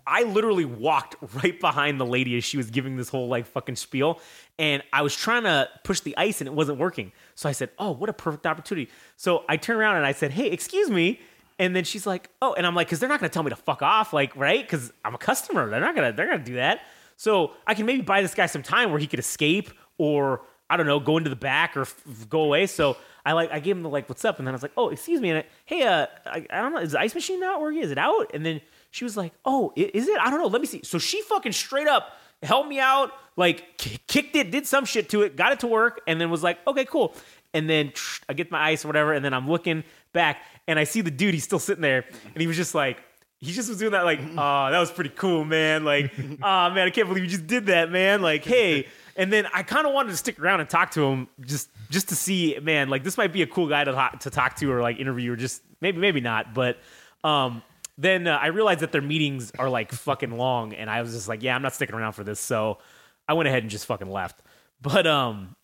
I 0.06 0.24
literally 0.24 0.66
walked 0.66 1.16
right 1.44 1.60
behind 1.60 2.00
the 2.00 2.06
lady 2.06 2.38
as 2.38 2.44
she 2.44 2.58
was 2.58 2.70
giving 2.70 2.98
this 2.98 3.10
whole 3.10 3.28
like 3.28 3.46
fucking 3.48 3.76
spiel. 3.76 4.20
And 4.58 4.84
I 4.94 5.02
was 5.02 5.16
trying 5.16 5.44
to 5.44 5.70
push 5.84 6.00
the 6.02 6.16
ice 6.18 6.42
and 6.42 6.48
it 6.48 6.54
wasn't 6.54 6.80
working. 6.80 7.12
So 7.36 7.50
I 7.50 7.52
said, 7.52 7.70
Oh, 7.80 7.92
what 7.92 8.10
a 8.10 8.14
perfect 8.14 8.46
opportunity. 8.46 8.90
So 9.18 9.44
I 9.50 9.58
turned 9.58 9.80
around 9.80 9.98
and 9.98 10.06
I 10.06 10.12
said, 10.12 10.32
Hey, 10.32 10.48
excuse 10.48 10.90
me. 10.90 11.20
And 11.58 11.76
then 11.76 11.84
she's 11.84 12.06
like, 12.06 12.30
Oh, 12.42 12.54
and 12.54 12.66
I'm 12.66 12.76
like, 12.76 12.90
Cause 12.90 13.00
they're 13.00 13.10
not 13.10 13.20
gonna 13.20 13.30
tell 13.30 13.44
me 13.44 13.50
to 13.50 13.56
fuck 13.56 13.82
off, 13.82 14.14
like, 14.14 14.36
right? 14.36 14.68
Cause 14.68 14.92
I'm 15.04 15.16
a 15.16 15.20
customer. 15.20 15.70
They're 15.70 15.80
not 15.80 15.96
gonna, 15.96 16.14
they're 16.14 16.28
gonna 16.28 16.44
do 16.44 16.56
that. 16.56 16.82
So 17.18 17.54
I 17.66 17.74
can 17.74 17.86
maybe 17.86 18.02
buy 18.02 18.22
this 18.22 18.34
guy 18.34 18.46
some 18.46 18.64
time 18.64 18.92
where 18.92 19.00
he 19.00 19.08
could 19.08 19.20
escape 19.20 19.70
or 19.98 20.42
I 20.70 20.78
don't 20.78 20.88
know, 20.88 21.00
go 21.00 21.18
into 21.18 21.30
the 21.30 21.36
back 21.36 21.78
or 21.78 21.82
f- 21.82 22.28
go 22.30 22.42
away. 22.42 22.66
So 22.66 22.98
I 23.26 23.34
like 23.34 23.52
I 23.52 23.60
gave 23.60 23.76
him 23.76 23.84
the 23.84 23.90
like, 23.90 24.10
what's 24.10 24.26
up? 24.26 24.40
And 24.40 24.48
then 24.48 24.54
I 24.54 24.56
was 24.56 24.64
like, 24.64 24.74
oh, 24.78 24.90
excuse 24.90 25.22
me. 25.22 25.30
And 25.32 25.40
I, 25.40 25.46
hey, 25.66 25.84
uh, 25.84 26.08
I, 26.26 26.46
I 26.50 26.62
don't 26.62 26.74
know, 26.74 26.80
is 26.80 26.94
the 26.94 27.00
ice 27.00 27.14
machine 27.16 27.40
not 27.40 27.62
working? 27.62 27.82
Is 27.82 27.92
it 27.92 27.98
out? 27.98 28.32
And 28.34 28.46
then 28.46 28.62
she 28.96 29.04
was 29.04 29.18
like, 29.18 29.34
oh, 29.44 29.74
is 29.76 30.08
it? 30.08 30.18
I 30.22 30.30
don't 30.30 30.40
know. 30.40 30.48
Let 30.48 30.62
me 30.62 30.68
see. 30.68 30.80
So 30.84 30.98
she 31.00 31.22
fucking 31.24 31.52
straight 31.52 31.88
up 31.88 32.14
helped 32.42 32.70
me 32.70 32.80
out, 32.80 33.12
like 33.36 33.78
kicked 33.78 34.38
it, 34.38 34.52
did 34.52 34.66
some 34.66 34.86
shit 34.86 35.10
to 35.10 35.24
it, 35.24 35.36
got 35.36 35.52
it 35.52 35.60
to 35.62 35.68
work, 35.68 36.00
and 36.08 36.22
then 36.22 36.30
was 36.30 36.44
like, 36.44 36.66
okay, 36.66 36.86
cool. 36.86 37.14
And 37.54 37.70
then 37.70 37.92
I 38.30 38.34
get 38.34 38.52
my 38.52 38.62
ice 38.62 38.86
or 38.86 38.88
whatever, 38.88 39.12
and 39.12 39.24
then 39.24 39.34
I'm 39.34 39.50
looking 39.50 39.84
back 40.14 40.44
and 40.66 40.80
I 40.80 40.86
see 40.86 41.02
the 41.02 41.12
dude. 41.12 41.34
He's 41.34 41.44
still 41.44 41.60
sitting 41.60 41.82
there, 41.82 42.06
and 42.34 42.42
he 42.42 42.48
was 42.48 42.56
just 42.56 42.74
like. 42.74 43.04
He 43.40 43.52
just 43.52 43.68
was 43.68 43.78
doing 43.78 43.92
that 43.92 44.06
like, 44.06 44.20
oh, 44.38 44.72
that 44.72 44.80
was 44.80 44.90
pretty 44.90 45.12
cool, 45.12 45.44
man. 45.44 45.84
Like, 45.84 46.14
oh 46.20 46.70
man, 46.70 46.88
I 46.88 46.90
can't 46.90 47.08
believe 47.08 47.26
you 47.26 47.30
just 47.30 47.46
did 47.46 47.66
that, 47.66 47.92
man. 47.92 48.22
Like, 48.22 48.46
hey. 48.46 48.88
And 49.18 49.32
then 49.32 49.46
I 49.54 49.62
kind 49.62 49.86
of 49.86 49.94
wanted 49.94 50.12
to 50.12 50.18
stick 50.18 50.40
around 50.40 50.62
and 50.62 50.70
talk 50.70 50.92
to 50.92 51.04
him 51.04 51.28
just 51.42 51.70
just 51.90 52.10
to 52.10 52.16
see, 52.16 52.58
man, 52.62 52.88
like 52.90 53.04
this 53.04 53.18
might 53.18 53.34
be 53.34 53.42
a 53.42 53.48
cool 53.48 53.68
guy 53.68 53.84
to 53.84 53.92
talk, 53.92 54.20
to 54.22 54.30
talk 54.30 54.56
to 54.58 54.72
or 54.72 54.82
like 54.82 55.00
interview 55.00 55.34
or 55.34 55.36
just 55.36 55.62
maybe 55.82 56.00
maybe 56.00 56.22
not. 56.22 56.54
But 56.54 56.80
um, 57.26 57.62
then 57.98 58.28
uh, 58.28 58.38
I 58.38 58.48
realized 58.48 58.82
that 58.82 58.92
their 58.92 59.02
meetings 59.02 59.52
are 59.58 59.70
like 59.70 59.92
fucking 59.92 60.32
long, 60.32 60.74
and 60.74 60.90
I 60.90 61.02
was 61.02 61.14
just 61.14 61.28
like, 61.30 61.44
yeah, 61.44 61.56
I'm 61.56 61.62
not 61.62 61.74
sticking 61.74 61.96
around 61.96 62.14
for 62.14 62.24
this. 62.24 62.40
So 62.40 62.80
I 63.28 63.34
went 63.34 63.48
ahead 63.48 63.64
and 63.64 63.70
just 63.70 63.86
fucking 63.86 64.10
left. 64.10 64.42
But 64.82 65.08
um, 65.08 65.56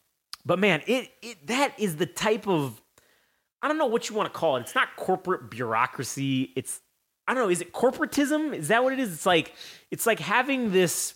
but 0.45 0.59
man, 0.59 0.81
it 0.87 1.11
it 1.21 1.47
that 1.47 1.79
is 1.79 1.97
the 1.97 2.05
type 2.05 2.47
of 2.47 2.81
I 3.61 3.67
don't 3.67 3.77
know 3.77 3.87
what 3.87 4.09
you 4.09 4.15
want 4.15 4.31
to 4.31 4.37
call 4.37 4.57
it. 4.57 4.61
It's 4.61 4.75
not 4.75 4.95
corporate 4.95 5.51
bureaucracy. 5.51 6.53
It's 6.55 6.79
I 7.27 7.33
don't 7.33 7.43
know. 7.43 7.49
Is 7.49 7.61
it 7.61 7.73
corporatism? 7.73 8.53
Is 8.55 8.69
that 8.69 8.83
what 8.83 8.93
it 8.93 8.99
is? 8.99 9.13
It's 9.13 9.25
like 9.25 9.53
it's 9.91 10.05
like 10.05 10.19
having 10.19 10.71
this 10.71 11.13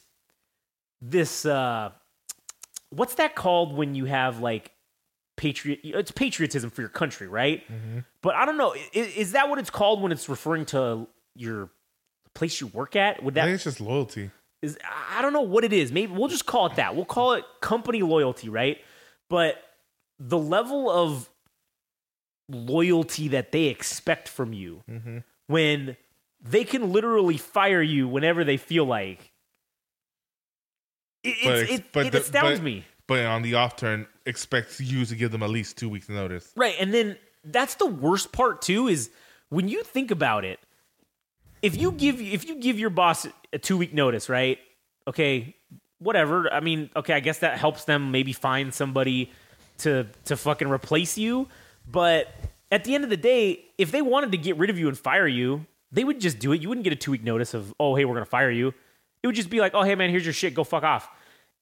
this 1.02 1.46
uh 1.46 1.92
what's 2.90 3.16
that 3.16 3.36
called 3.36 3.76
when 3.76 3.96
you 3.96 4.06
have 4.06 4.40
like 4.40 4.72
patriot 5.38 5.80
it's 5.84 6.12
patriotism 6.12 6.70
for 6.70 6.82
your 6.82 6.90
country 6.90 7.28
right 7.28 7.64
mm-hmm. 7.70 8.00
but 8.22 8.36
i 8.36 8.46
don't 8.46 8.58
know 8.58 8.74
is, 8.94 9.16
is 9.16 9.32
that 9.34 9.50
what 9.50 9.60
it's 9.60 9.70
called 9.70 10.02
when 10.02 10.12
it's 10.12 10.30
referring 10.30 10.66
to 10.66 11.08
your 11.36 11.70
place 12.36 12.62
you 12.62 12.68
work 12.68 12.96
at 12.96 13.24
would 13.24 13.36
I 13.36 13.42
that 13.42 13.46
think 13.48 13.56
it's 13.56 13.64
just 13.64 13.82
loyalty. 13.82 14.30
is 14.62 14.78
I 15.12 15.22
don't 15.24 15.34
know 15.34 15.42
what 15.42 15.64
it 15.64 15.74
is. 15.74 15.92
Maybe 15.92 16.14
we'll 16.14 16.28
just 16.28 16.46
call 16.46 16.68
it 16.68 16.76
that. 16.76 16.96
We'll 16.96 17.06
call 17.06 17.34
it 17.34 17.46
company 17.62 18.04
loyalty, 18.04 18.50
right? 18.50 18.78
But 19.30 19.56
the 20.20 20.38
level 20.38 20.92
of 20.92 21.30
loyalty 22.50 23.30
that 23.30 23.52
they 23.52 23.64
expect 23.64 24.30
from 24.30 24.54
you 24.54 24.84
mm-hmm. 24.88 25.20
when 25.48 25.98
they 26.42 26.64
can 26.64 26.92
literally 26.92 27.38
fire 27.38 27.82
you 27.82 28.08
whenever 28.08 28.44
they 28.44 28.58
feel 28.58 28.86
like 28.86 29.32
it, 31.24 31.38
But 31.44 31.56
it's, 31.58 31.72
it, 31.72 31.86
but 31.92 32.06
it 32.06 32.12
the- 32.12 32.20
astounds 32.20 32.60
but- 32.60 32.66
me. 32.66 32.86
But 33.08 33.24
on 33.26 33.44
the 33.44 33.54
off 33.54 33.76
turn, 33.76 34.08
expects 34.26 34.80
you 34.80 35.06
to 35.06 35.16
give 35.16 35.32
them 35.32 35.44
at 35.44 35.50
least 35.50 35.78
two 35.78 35.90
weeks 35.90 36.10
notice. 36.10 36.52
Right. 36.56 36.76
And 36.80 36.94
then 36.94 37.18
that's 37.44 37.76
the 37.76 37.86
worst 37.86 38.32
part 38.32 38.62
too 38.62 38.88
is 38.88 39.10
when 39.50 39.68
you 39.68 39.84
think 39.84 40.12
about 40.12 40.46
it, 40.46 40.60
if 41.62 41.78
you 41.78 41.92
give 41.92 42.22
if 42.22 42.48
you 42.48 42.60
give 42.60 42.80
your 42.80 42.90
boss 42.90 43.28
a 43.54 43.60
two 43.60 43.78
week 43.78 43.94
notice, 43.94 44.30
right? 44.30 44.60
Okay, 45.08 45.56
whatever. 46.00 46.52
I 46.52 46.60
mean, 46.60 46.90
okay, 46.96 47.14
I 47.14 47.20
guess 47.20 47.40
that 47.40 47.58
helps 47.58 47.86
them 47.86 48.12
maybe 48.12 48.34
find 48.34 48.74
somebody 48.74 49.32
to 49.80 50.08
to 50.26 50.36
fucking 50.38 50.68
replace 50.68 51.18
you. 51.18 51.48
But 51.90 52.34
at 52.72 52.84
the 52.84 52.96
end 52.96 53.04
of 53.04 53.10
the 53.10 53.18
day, 53.18 53.66
if 53.78 53.92
they 53.92 54.02
wanted 54.02 54.32
to 54.32 54.38
get 54.38 54.58
rid 54.58 54.70
of 54.70 54.80
you 54.80 54.88
and 54.88 54.98
fire 54.98 55.28
you, 55.28 55.66
they 55.92 56.04
would 56.04 56.20
just 56.20 56.40
do 56.40 56.52
it. 56.52 56.62
You 56.62 56.70
wouldn't 56.70 56.84
get 56.84 56.94
a 56.94 56.98
two 56.98 57.12
week 57.12 57.24
notice 57.24 57.54
of, 57.54 57.74
oh 57.80 57.96
hey, 57.96 58.06
we're 58.06 58.16
gonna 58.16 58.26
fire 58.26 58.52
you. 58.52 58.74
It 59.24 59.28
would 59.28 59.36
just 59.36 59.50
be 59.50 59.60
like, 59.60 59.74
oh 59.74 59.84
hey 59.84 59.96
man, 59.96 60.10
here's 60.10 60.26
your 60.26 60.34
shit, 60.34 60.54
go 60.54 60.64
fuck 60.64 60.84
off. 60.84 61.10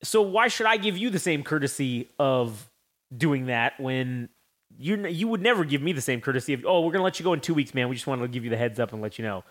So 0.03 0.21
why 0.21 0.49
should 0.49 0.67
I 0.67 0.77
give 0.77 0.97
you 0.97 1.09
the 1.09 1.19
same 1.19 1.43
courtesy 1.43 2.09
of 2.19 2.69
doing 3.15 3.47
that 3.47 3.79
when 3.79 4.29
you 4.77 5.05
you 5.07 5.27
would 5.27 5.41
never 5.41 5.63
give 5.63 5.81
me 5.81 5.93
the 5.93 6.01
same 6.01 6.19
courtesy 6.19 6.53
of 6.53 6.65
oh 6.65 6.81
we're 6.81 6.91
gonna 6.91 7.03
let 7.03 7.19
you 7.19 7.23
go 7.23 7.33
in 7.33 7.39
two 7.39 7.53
weeks 7.53 7.73
man. 7.73 7.89
We 7.89 7.95
just 7.95 8.07
wanted 8.07 8.23
to 8.23 8.27
give 8.27 8.43
you 8.43 8.49
the 8.49 8.57
heads 8.57 8.79
up 8.79 8.93
and 8.93 9.01
let 9.01 9.17
you 9.17 9.25
know. 9.25 9.43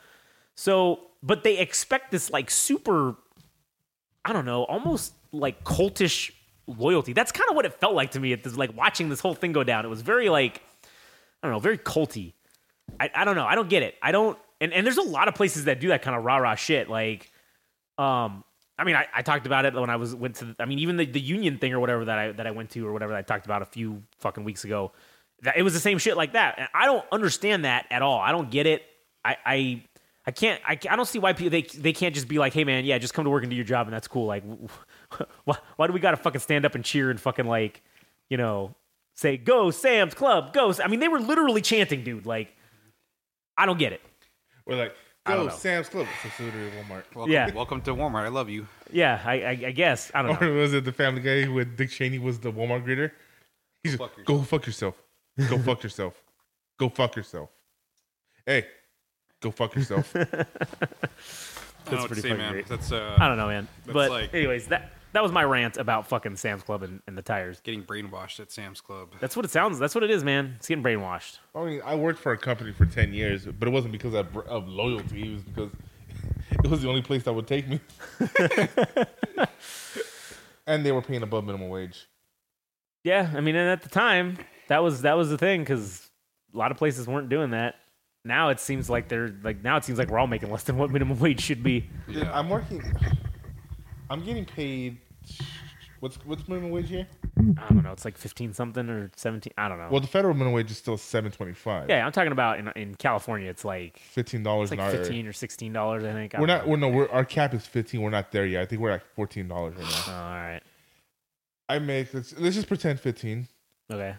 So 0.57 1.01
but 1.23 1.45
they 1.45 1.59
expect 1.59 2.11
this 2.11 2.31
like 2.31 2.51
super 2.51 3.17
i 4.25 4.33
don't 4.33 4.45
know 4.45 4.65
almost 4.65 5.15
like 5.33 5.65
cultish 5.65 6.33
loyalty. 6.67 7.13
That's 7.13 7.33
kind 7.33 7.49
of 7.51 7.57
what 7.57 7.65
it 7.65 7.75
felt 7.75 7.95
like 7.95 8.13
to 8.13 8.21
me 8.21 8.33
at 8.33 8.43
this 8.43 8.57
like 8.57 8.77
watching 8.77 9.09
this 9.09 9.21
whole 9.21 9.35
thing 9.35 9.53
go 9.53 9.65
down. 9.65 9.85
It 9.85 9.89
was 9.89 10.03
very 10.03 10.29
like 10.29 10.63
i 11.43 11.47
don't 11.47 11.53
know 11.53 11.61
very 11.61 11.79
culty. 11.79 12.35
I, 13.01 13.11
I 13.15 13.25
don't 13.25 13.37
know. 13.37 13.47
I 13.47 13.55
don't 13.55 13.69
get 13.71 13.83
it. 13.83 13.95
I 14.03 14.13
don't 14.13 14.39
and, 14.61 14.73
and 14.73 14.85
there's 14.85 14.99
a 14.99 15.03
lot 15.03 15.29
of 15.29 15.35
places 15.35 15.65
that 15.65 15.81
do 15.81 15.89
that 15.89 16.03
kind 16.03 16.17
of 16.17 16.25
rah-rah 16.25 16.57
shit. 16.57 16.91
Like 16.91 17.31
um 17.97 18.45
I 18.83 18.85
mean, 18.85 18.97
I, 18.97 19.07
I 19.15 19.23
talked 19.23 19.47
about 19.47 19.65
it 19.65 19.75
when 19.75 19.91
I 19.91 19.95
was 19.95 20.13
went 20.13 20.35
to. 20.37 20.57
I 20.59 20.65
mean, 20.65 20.81
even 20.81 20.97
the, 20.97 21.07
the 21.07 21.21
union 21.21 21.59
thing 21.59 21.73
or 21.73 21.79
whatever 21.79 22.05
that 22.05 22.19
I 22.19 22.33
that 22.33 22.49
I 22.49 22.51
went 22.51 22.71
to 22.71 22.85
or 22.85 22.93
whatever 22.93 23.15
I 23.15 23.23
talked 23.23 23.45
about 23.45 23.63
a 23.63 23.65
few 23.65 24.03
fucking 24.19 24.43
weeks 24.43 24.65
ago. 24.65 24.91
That 25.43 25.57
it 25.57 25.63
was 25.63 25.73
the 25.73 25.79
same 25.79 25.99
shit 25.99 26.17
like 26.17 26.33
that, 26.33 26.57
and 26.59 26.69
I 26.75 26.87
don't 26.87 27.05
understand 27.13 27.65
that 27.65 27.87
at 27.93 28.03
all. 28.03 28.19
I 28.19 28.33
don't 28.33 28.51
get 28.51 28.67
it. 28.67 28.83
I 29.25 29.37
I, 29.47 29.83
I 30.27 30.31
can't. 30.33 30.61
I, 30.67 30.73
I 30.91 30.97
don't 30.97 31.07
see 31.07 31.21
why 31.21 31.33
people 31.33 31.51
they 31.51 31.63
they 31.63 31.93
can't 31.93 32.13
just 32.13 32.27
be 32.27 32.41
like, 32.41 32.55
hey 32.55 32.65
man, 32.65 32.85
yeah, 32.85 32.99
just 32.99 33.15
come 33.15 33.23
to 33.23 33.31
work 33.31 33.45
and 33.45 33.51
do 33.51 33.57
your 33.57 33.65
job 33.65 33.87
and 33.87 33.95
that's 33.95 34.09
cool. 34.09 34.27
Like, 34.27 34.43
why 35.45 35.59
why 35.77 35.87
do 35.87 35.93
we 35.93 36.01
got 36.01 36.11
to 36.11 36.17
fucking 36.17 36.41
stand 36.41 36.67
up 36.67 36.75
and 36.75 36.85
cheer 36.85 37.09
and 37.09 37.21
fucking 37.21 37.47
like, 37.47 37.83
you 38.31 38.37
know, 38.37 38.75
say 39.15 39.37
go 39.37 39.71
Sam's 39.71 40.15
Club, 40.15 40.53
go. 40.53 40.75
I 40.83 40.89
mean, 40.89 40.99
they 40.99 41.09
were 41.09 41.21
literally 41.21 41.63
chanting, 41.63 42.03
dude. 42.03 42.27
Like, 42.27 42.53
I 43.57 43.65
don't 43.65 43.79
get 43.79 43.93
it. 43.93 44.01
We're 44.67 44.75
like, 44.77 44.97
I 45.25 45.37
don't 45.37 45.47
know. 45.47 45.53
Sam's 45.53 45.89
Club. 45.89 46.07
It's 46.25 46.25
a 46.35 46.37
subsidiary 46.37 46.67
of 46.69 46.75
Walmart. 46.75 47.05
Welcome, 47.15 47.33
Yeah. 47.33 47.53
welcome 47.55 47.81
to 47.83 47.95
Walmart. 47.95 48.25
I 48.25 48.29
love 48.29 48.51
you. 48.51 48.67
Yeah, 48.91 49.21
I 49.25 49.33
I, 49.43 49.51
I 49.51 49.71
guess 49.71 50.11
I 50.15 50.23
don't 50.23 50.41
know. 50.41 50.49
Or 50.49 50.53
was 50.55 50.75
it 50.75 50.85
the 50.85 50.93
Family 50.93 51.21
Guy 51.21 51.49
with 51.49 51.77
Dick 51.77 51.91
Cheney 51.91 52.19
was 52.19 52.41
the 52.41 52.51
Walmart 52.53 52.85
greeter? 52.85 53.13
He's 53.85 53.95
fuck 53.97 54.17
like, 54.17 54.27
go 54.27 54.43
fuck 54.43 54.67
yourself. 54.67 54.97
Go 55.49 55.59
fuck 55.59 55.83
yourself. 55.85 56.21
Go 56.79 56.89
fuck 56.89 57.15
yourself. 57.17 57.51
Hey, 58.45 58.67
go 59.41 59.51
fuck 59.53 59.75
yourself. 59.77 60.13
That's 60.13 62.07
pretty 62.07 62.23
say, 62.23 62.29
fucking 62.31 62.39
man. 62.39 62.53
great. 62.53 62.67
That's 62.67 62.91
uh, 62.93 63.17
I 63.19 63.29
don't 63.29 63.37
know, 63.37 63.47
man. 63.49 63.69
That's 63.87 63.95
But 63.95 64.11
like- 64.11 64.35
anyways, 64.35 64.67
that 64.69 64.91
that 65.13 65.23
was 65.23 65.33
my 65.33 65.45
rant 65.45 65.77
about 65.77 66.07
fucking 66.07 66.37
Sam's 66.37 66.63
Club 66.63 66.83
and, 66.83 67.01
and 67.07 67.17
the 67.17 67.23
tires. 67.23 67.61
Getting 67.61 67.85
brainwashed 67.85 68.41
at 68.41 68.51
Sam's 68.51 68.81
Club. 68.81 69.11
That's 69.21 69.37
what 69.37 69.45
it 69.45 69.51
sounds. 69.51 69.79
That's 69.79 69.95
what 69.95 70.05
it 70.05 70.11
is, 70.11 70.25
man. 70.25 70.55
It's 70.57 70.69
getting 70.69 70.83
brainwashed. 70.83 71.39
I 71.55 71.65
mean, 71.65 71.83
I 71.85 71.95
worked 71.95 72.19
for 72.19 72.33
a 72.33 72.39
company 72.39 72.73
for 72.73 72.87
ten 72.87 73.13
years, 73.13 73.47
but 73.47 73.69
it 73.69 73.71
wasn't 73.71 73.93
because 73.93 74.15
of, 74.15 74.37
of 74.37 74.69
loyalty. 74.69 75.29
It 75.29 75.33
was 75.35 75.43
because 75.43 75.71
it 76.65 76.71
was 76.71 76.83
the 76.83 76.89
only 76.89 77.03
place 77.03 77.23
that 77.25 77.33
would 77.33 77.47
take 77.47 77.69
me, 77.69 77.81
and 80.67 80.85
they 80.85 80.93
were 80.93 81.03
paying 81.03 81.23
above 81.23 81.45
minimum 81.45 81.69
wage. 81.69 82.09
Yeah, 83.05 83.31
I 83.35 83.41
mean, 83.41 83.57
and 83.57 83.69
at 83.69 83.83
the 83.83 83.89
time, 83.89 84.39
that 84.69 84.83
was 84.83 85.03
that 85.03 85.17
was 85.17 85.29
the 85.31 85.39
thing 85.39 85.61
because 85.63 86.11
a 86.55 86.59
lot 86.59 86.71
of 86.71 86.77
places 86.77 87.07
weren't 87.07 87.29
doing 87.29 87.51
that. 87.51 87.77
Now 88.25 88.51
it 88.51 88.61
seems 88.61 88.89
like 88.89 89.09
they're 89.09 89.35
like 89.43 89.63
now 89.63 89.77
it 89.77 89.85
seems 89.85 89.99
like 89.99 90.09
we're 90.09 90.19
all 90.19 90.29
making 90.29 90.51
less 90.51 90.63
than 90.63 90.77
what 90.79 90.91
minimum 90.91 91.19
wage 91.19 91.41
should 91.41 91.63
be. 91.63 91.91
Dude, 92.11 92.23
I'm 92.25 92.49
working. 92.49 92.83
I'm 94.13 94.23
getting 94.23 94.45
paid. 94.45 94.99
What's 96.01 96.17
what's 96.27 96.47
minimum 96.47 96.71
wage 96.71 96.91
here? 96.91 97.07
I 97.39 97.73
don't 97.73 97.83
know. 97.83 97.93
It's 97.93 98.05
like 98.05 98.19
fifteen 98.19 98.53
something 98.53 98.87
or 98.91 99.11
seventeen. 99.17 99.55
I 99.57 99.69
don't 99.69 99.79
know. 99.79 99.89
Well, 99.91 100.01
the 100.03 100.07
federal 100.07 100.35
minimum 100.35 100.53
wage 100.53 100.71
is 100.71 100.77
still 100.77 100.99
seven 100.99 101.33
twenty 101.33 101.55
five. 101.55 101.89
yeah, 101.89 102.05
I'm 102.05 102.13
talking 102.13 102.33
about 102.33 102.59
in 102.59 102.69
in 102.77 102.95
California. 102.95 103.49
It's 103.49 103.65
like 103.65 103.99
fifteen 103.99 104.43
dollars 104.43 104.71
an 104.71 104.77
like 104.79 104.87
hour. 104.89 104.93
fifteen 104.99 105.27
or 105.27 105.33
sixteen 105.33 105.73
dollars. 105.73 106.05
I 106.05 106.13
think. 106.13 106.35
I 106.35 106.41
We're 106.41 106.47
not. 106.47 106.69
We're 106.69 106.77
no. 106.77 106.89
We're, 106.89 107.09
our 107.09 107.25
cap 107.25 107.55
is 107.55 107.65
fifteen. 107.65 108.03
We're 108.03 108.11
not 108.11 108.33
there 108.33 108.45
yet. 108.45 108.61
I 108.63 108.67
think 108.67 108.83
we're 108.83 108.91
at 108.91 109.03
fourteen 109.15 109.49
dollars 109.49 109.77
right 109.77 109.85
now. 109.85 110.05
Oh, 110.09 110.13
all 110.13 110.35
right. 110.35 110.61
I 111.71 111.79
make. 111.79 112.13
Let's, 112.13 112.39
let's 112.39 112.55
just 112.55 112.69
pretend 112.69 113.01
fifteen. 113.01 113.49
Okay. 113.91 114.15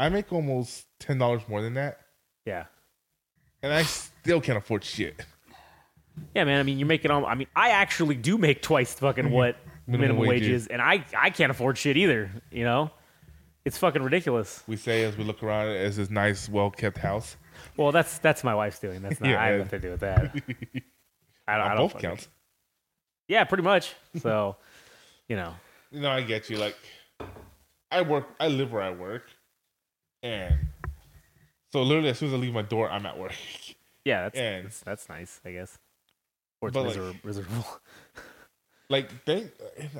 I 0.00 0.08
make 0.08 0.32
almost 0.32 0.86
ten 0.98 1.18
dollars 1.18 1.42
more 1.46 1.62
than 1.62 1.74
that, 1.74 2.00
Yeah. 2.44 2.64
and 3.62 3.72
I 3.72 3.84
still 3.84 4.40
can't 4.40 4.58
afford 4.58 4.82
shit. 4.82 5.24
Yeah, 6.34 6.44
man. 6.44 6.58
I 6.60 6.62
mean, 6.62 6.78
you're 6.78 6.88
making 6.88 7.10
all. 7.10 7.24
I 7.26 7.34
mean, 7.34 7.48
I 7.56 7.70
actually 7.70 8.14
do 8.16 8.36
make 8.38 8.62
twice 8.62 8.94
fucking 8.94 9.30
what 9.30 9.56
minimum, 9.86 10.16
Minimum 10.16 10.26
wage 10.28 10.46
is, 10.46 10.66
and 10.66 10.80
I 10.82 11.04
I 11.16 11.30
can't 11.30 11.50
afford 11.50 11.78
shit 11.78 11.96
either. 11.96 12.30
You 12.50 12.64
know, 12.64 12.90
it's 13.64 13.78
fucking 13.78 14.02
ridiculous. 14.02 14.62
We 14.66 14.76
say 14.76 15.04
as 15.04 15.16
we 15.16 15.24
look 15.24 15.42
around 15.42 15.68
as 15.68 15.96
this 15.96 16.10
nice, 16.10 16.48
well 16.48 16.70
kept 16.70 16.98
house. 16.98 17.36
Well, 17.76 17.92
that's 17.92 18.18
that's 18.18 18.44
my 18.44 18.54
wife's 18.54 18.78
doing. 18.78 19.02
That's 19.02 19.20
not. 19.20 19.30
Yeah, 19.30 19.42
I 19.42 19.46
have 19.48 19.58
nothing 19.60 19.80
to 19.80 19.86
do 19.86 19.90
with 19.92 20.00
that. 20.00 20.34
I 21.48 21.56
don't. 21.56 21.66
I 21.66 21.68
don't 21.68 21.76
both 21.78 21.92
fucking- 21.92 22.08
counts. 22.10 22.28
Yeah, 23.28 23.44
pretty 23.44 23.62
much. 23.62 23.94
So, 24.18 24.56
you 25.28 25.36
know, 25.36 25.54
You 25.90 26.00
know, 26.00 26.10
I 26.10 26.20
get 26.22 26.50
you. 26.50 26.58
Like, 26.58 26.76
I 27.90 28.02
work. 28.02 28.28
I 28.38 28.48
live 28.48 28.72
where 28.72 28.82
I 28.82 28.90
work, 28.90 29.24
and 30.22 30.54
so 31.72 31.82
literally 31.82 32.10
as 32.10 32.18
soon 32.18 32.28
as 32.28 32.34
I 32.34 32.36
leave 32.36 32.52
my 32.52 32.62
door, 32.62 32.90
I'm 32.90 33.06
at 33.06 33.18
work. 33.18 33.32
yeah, 34.04 34.22
that's 34.24 34.38
And- 34.38 34.66
that's, 34.66 34.80
that's 34.80 35.08
nice, 35.08 35.40
I 35.44 35.52
guess. 35.52 35.78
Or 36.62 36.68
it's 36.68 36.74
But, 36.74 36.84
like- 36.86 36.96
reserv- 36.96 37.24
reservable. 37.24 37.80
like 38.88 39.10
thank 39.26 39.50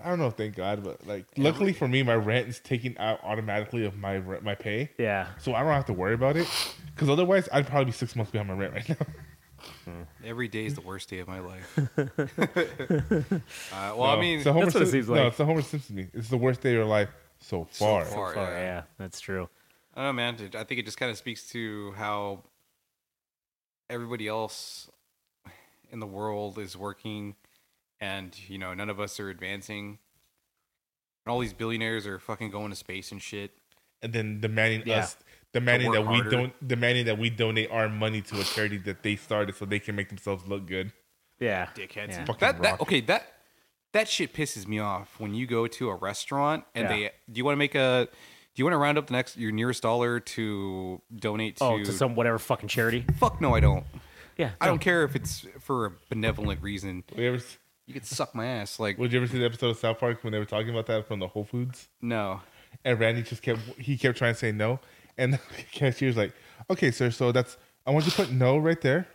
I 0.04 0.08
don't 0.08 0.18
know 0.18 0.30
thank 0.30 0.54
God, 0.54 0.82
but 0.84 1.06
like 1.06 1.26
luckily 1.36 1.72
for 1.74 1.86
me, 1.88 2.02
my 2.02 2.14
rent 2.14 2.48
is 2.48 2.60
taken 2.60 2.96
out 2.98 3.20
automatically 3.22 3.84
of 3.84 3.96
my 3.98 4.16
rent, 4.16 4.42
my 4.42 4.54
pay, 4.54 4.90
yeah. 4.98 5.28
so 5.38 5.54
I 5.54 5.60
don't 5.62 5.72
have 5.72 5.86
to 5.86 5.92
worry 5.92 6.14
about 6.14 6.36
it. 6.36 6.48
Because 6.94 7.08
otherwise, 7.10 7.48
I'd 7.52 7.66
probably 7.66 7.86
be 7.86 7.92
six 7.92 8.14
months 8.16 8.30
behind 8.32 8.48
my 8.48 8.54
rent 8.54 8.72
right 8.74 8.88
now. 8.88 9.94
Every 10.24 10.48
day 10.48 10.66
is 10.66 10.74
the 10.74 10.80
worst 10.80 11.08
day 11.08 11.18
of 11.20 11.28
my 11.28 11.38
life. 11.40 11.78
uh, 11.98 13.94
well, 13.96 14.02
I 14.04 14.20
mean, 14.20 14.36
it's 14.36 14.44
the 14.44 14.52
Homer 14.52 14.66
That's 14.66 14.74
what 14.74 14.82
it 14.82 14.86
Sim- 14.86 14.92
seems 14.92 15.08
No, 15.08 15.26
it's 15.28 15.36
the 15.36 15.44
Homer 15.46 15.62
Simpson. 15.62 15.96
me. 15.96 16.08
It's 16.12 16.28
the 16.28 16.36
worst 16.36 16.60
day 16.60 16.70
of 16.70 16.74
your 16.76 16.84
life 16.84 17.08
so 17.40 17.64
far. 17.70 18.04
far. 18.04 18.36
Oh, 18.36 18.42
yeah. 18.42 18.58
yeah, 18.58 18.82
that's 18.98 19.20
true. 19.20 19.48
I 19.94 20.02
don't 20.02 20.08
know, 20.08 20.12
man. 20.14 20.34
I 20.54 20.64
think 20.64 20.80
it 20.80 20.84
just 20.84 20.98
kind 20.98 21.10
of 21.10 21.16
speaks 21.16 21.48
to 21.50 21.92
how 21.92 22.42
everybody 23.90 24.26
else 24.28 24.90
in 25.92 26.00
the 26.00 26.06
world 26.06 26.58
is 26.58 26.76
working, 26.76 27.36
and 28.00 28.36
you 28.48 28.58
know, 28.58 28.74
none 28.74 28.90
of 28.90 28.98
us 28.98 29.20
are 29.20 29.28
advancing. 29.30 29.98
And 31.24 31.32
all 31.32 31.38
these 31.38 31.52
billionaires 31.52 32.06
are 32.06 32.18
fucking 32.18 32.50
going 32.50 32.70
to 32.70 32.76
space 32.76 33.12
and 33.12 33.22
shit. 33.22 33.52
And 34.02 34.12
then 34.12 34.40
demanding 34.40 34.82
Yeah. 34.84 35.00
us, 35.00 35.16
demanding 35.52 35.92
that 35.92 36.00
we 36.02 36.14
harder. 36.16 36.30
don't, 36.30 36.68
demanding 36.68 37.04
that 37.06 37.18
we 37.18 37.30
donate 37.30 37.70
our 37.70 37.88
money 37.88 38.20
to 38.22 38.40
a 38.40 38.44
charity 38.44 38.78
that 38.78 39.04
they 39.04 39.14
started 39.14 39.54
so 39.54 39.64
they 39.64 39.78
can 39.78 39.94
make 39.94 40.08
themselves 40.08 40.48
look 40.48 40.66
good. 40.66 40.90
Yeah. 41.38 41.68
Dickheads. 41.76 42.10
Yeah. 42.10 42.24
That, 42.40 42.62
that 42.62 42.80
okay. 42.80 43.00
That 43.02 43.32
that 43.92 44.08
shit 44.08 44.32
pisses 44.32 44.66
me 44.66 44.80
off 44.80 45.20
when 45.20 45.34
you 45.34 45.46
go 45.46 45.66
to 45.68 45.90
a 45.90 45.94
restaurant 45.94 46.64
and 46.74 46.84
Yeah. 46.84 46.96
they. 46.96 47.10
Do 47.30 47.38
you 47.38 47.44
want 47.44 47.54
to 47.54 47.58
make 47.58 47.74
a? 47.76 48.08
Do 48.54 48.60
you 48.60 48.64
want 48.64 48.74
to 48.74 48.78
round 48.78 48.98
up 48.98 49.06
the 49.06 49.12
next 49.12 49.36
your 49.36 49.52
nearest 49.52 49.82
dollar 49.82 50.18
to 50.20 51.00
donate 51.14 51.58
oh, 51.60 51.76
to? 51.76 51.82
Oh, 51.82 51.84
to 51.84 51.92
some 51.92 52.14
whatever 52.16 52.38
fucking 52.38 52.68
charity. 52.68 53.04
Fuck 53.18 53.40
no, 53.40 53.54
I 53.54 53.60
don't. 53.60 53.84
Yeah. 54.36 54.50
I 54.60 54.66
don't 54.66 54.80
care 54.80 55.04
if 55.04 55.14
it's 55.16 55.46
for 55.60 55.86
a 55.86 55.92
benevolent 56.08 56.62
reason. 56.62 57.04
Would 57.10 57.18
you, 57.18 57.34
ever, 57.34 57.42
You 57.86 57.94
could 57.94 58.06
suck 58.06 58.34
my 58.34 58.46
ass. 58.46 58.80
Like 58.80 58.98
would 58.98 59.12
you 59.12 59.18
ever 59.18 59.26
see 59.26 59.38
the 59.38 59.44
episode 59.44 59.68
of 59.68 59.76
South 59.78 59.98
Park 59.98 60.22
when 60.24 60.32
they 60.32 60.38
were 60.38 60.44
talking 60.44 60.70
about 60.70 60.86
that 60.86 61.06
from 61.06 61.18
the 61.20 61.28
Whole 61.28 61.44
Foods? 61.44 61.88
no. 62.00 62.40
And 62.84 62.98
Randy 62.98 63.22
just 63.22 63.42
kept 63.42 63.60
he 63.78 63.98
kept 63.98 64.16
trying 64.16 64.32
to 64.32 64.38
say 64.38 64.50
no, 64.50 64.80
and 65.18 65.34
the 65.34 65.38
cashier 65.72 66.08
was 66.08 66.16
like, 66.16 66.32
"Okay, 66.70 66.90
sir, 66.90 67.10
so 67.10 67.30
that's 67.30 67.58
I 67.86 67.90
want 67.90 68.06
you 68.06 68.10
to 68.12 68.16
put 68.16 68.32
no 68.32 68.56
right 68.56 68.80
there, 68.80 69.06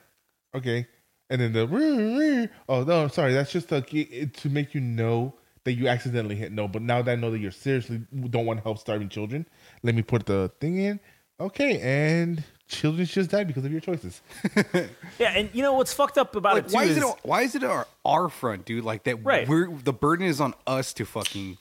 okay." 0.53 0.85
And 1.29 1.41
then 1.41 1.53
the 1.53 2.49
oh 2.69 2.83
no, 2.83 3.01
I'm 3.03 3.09
sorry, 3.09 3.33
that's 3.33 3.51
just 3.51 3.69
to 3.69 3.81
to 3.81 4.49
make 4.49 4.75
you 4.75 4.79
know 4.79 5.33
that 5.63 5.73
you 5.73 5.87
accidentally 5.87 6.35
hit 6.35 6.51
no. 6.51 6.67
But 6.67 6.83
now 6.83 7.01
that 7.01 7.11
I 7.11 7.15
know 7.15 7.31
that 7.31 7.39
you're 7.39 7.51
seriously 7.51 8.01
don't 8.29 8.45
want 8.45 8.59
to 8.59 8.63
help 8.63 8.77
starving 8.77 9.09
children, 9.09 9.47
let 9.81 9.95
me 9.95 10.03
put 10.03 10.27
the 10.27 10.51
thing 10.61 10.77
in. 10.77 10.99
Okay, 11.39 11.79
and 11.81 12.43
children 12.67 13.05
just 13.05 13.29
died 13.29 13.47
because 13.47 13.65
of 13.65 13.71
your 13.71 13.81
choices. 13.81 14.21
Yeah, 15.19 15.31
and 15.35 15.49
you 15.51 15.63
know 15.63 15.73
what's 15.73 15.93
fucked 15.93 16.19
up 16.19 16.35
about 16.35 16.53
Like, 16.53 16.65
it 16.65 16.69
too 16.69 16.75
why 16.75 16.83
is 16.83 16.97
is, 16.97 17.03
it? 17.03 17.15
Why 17.23 17.41
is 17.41 17.55
it 17.55 17.63
our, 17.63 17.87
our 18.05 18.29
front, 18.29 18.65
dude? 18.65 18.83
Like 18.83 19.03
that. 19.05 19.23
Right. 19.25 19.47
We're 19.47 19.71
the 19.71 19.93
burden 19.93 20.27
is 20.27 20.39
on 20.39 20.53
us 20.67 20.93
to 20.93 21.05
fucking 21.05 21.57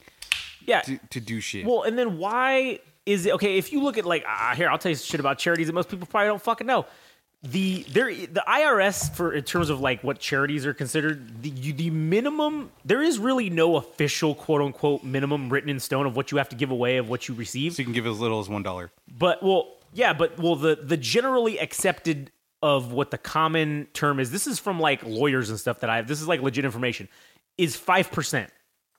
yeah. 0.67 0.83
to, 0.83 0.99
to 1.11 1.21
do 1.21 1.41
shit. 1.41 1.65
Well, 1.65 1.85
and 1.85 1.99
then 1.99 2.19
why 2.19 2.81
is 3.07 3.25
it 3.25 3.33
okay? 3.35 3.57
If 3.57 3.73
you 3.73 3.83
look 3.83 3.97
at 3.97 4.05
like 4.05 4.25
uh, 4.29 4.55
here, 4.55 4.69
I'll 4.69 4.79
tell 4.79 4.91
you 4.91 4.97
shit 4.97 5.21
about 5.21 5.39
charities 5.39 5.69
that 5.69 5.73
most 5.73 5.89
people 5.89 6.07
probably 6.07 6.29
don't 6.29 6.43
fucking 6.43 6.67
know. 6.67 6.85
The 7.43 7.85
there 7.91 8.13
the 8.13 8.43
IRS 8.47 9.15
for 9.15 9.33
in 9.33 9.45
terms 9.45 9.71
of 9.71 9.81
like 9.81 10.03
what 10.03 10.19
charities 10.19 10.67
are 10.67 10.75
considered 10.75 11.43
the 11.43 11.51
you, 11.51 11.73
the 11.73 11.91
minimum 11.91 12.71
there 12.85 13.03
is 13.03 13.19
really 13.19 13.51
no 13.51 13.77
official 13.77 14.35
quote 14.35 14.61
unquote 14.63 15.05
minimum 15.05 15.49
written 15.49 15.71
in 15.71 15.79
stone 15.79 16.07
of 16.07 16.17
what 16.17 16.33
you 16.33 16.39
have 16.39 16.49
to 16.49 16.57
give 16.57 16.71
away 16.71 16.97
of 16.97 17.09
what 17.09 17.29
you 17.29 17.35
receive. 17.35 17.75
so 17.75 17.81
you 17.81 17.85
can 17.85 17.95
give 17.95 18.07
as 18.07 18.19
little 18.19 18.41
as 18.41 18.49
one 18.49 18.63
dollar. 18.63 18.91
But 19.17 19.43
well, 19.43 19.76
yeah, 19.97 20.13
but 20.13 20.39
well, 20.39 20.57
the 20.57 20.77
the 20.77 20.97
generally 20.97 21.59
accepted 21.59 22.31
of 22.63 22.93
what 22.93 23.11
the 23.11 23.19
common 23.19 23.89
term 23.95 24.21
is. 24.21 24.31
This 24.31 24.47
is 24.47 24.59
from 24.59 24.79
like 24.79 25.03
lawyers 25.03 25.49
and 25.49 25.59
stuff 25.59 25.81
that 25.81 25.91
I. 25.91 26.03
This 26.03 26.21
is 26.21 26.29
like 26.29 26.43
legit 26.43 26.65
information. 26.65 27.09
Is 27.57 27.77
five 27.77 28.11
percent 28.13 28.51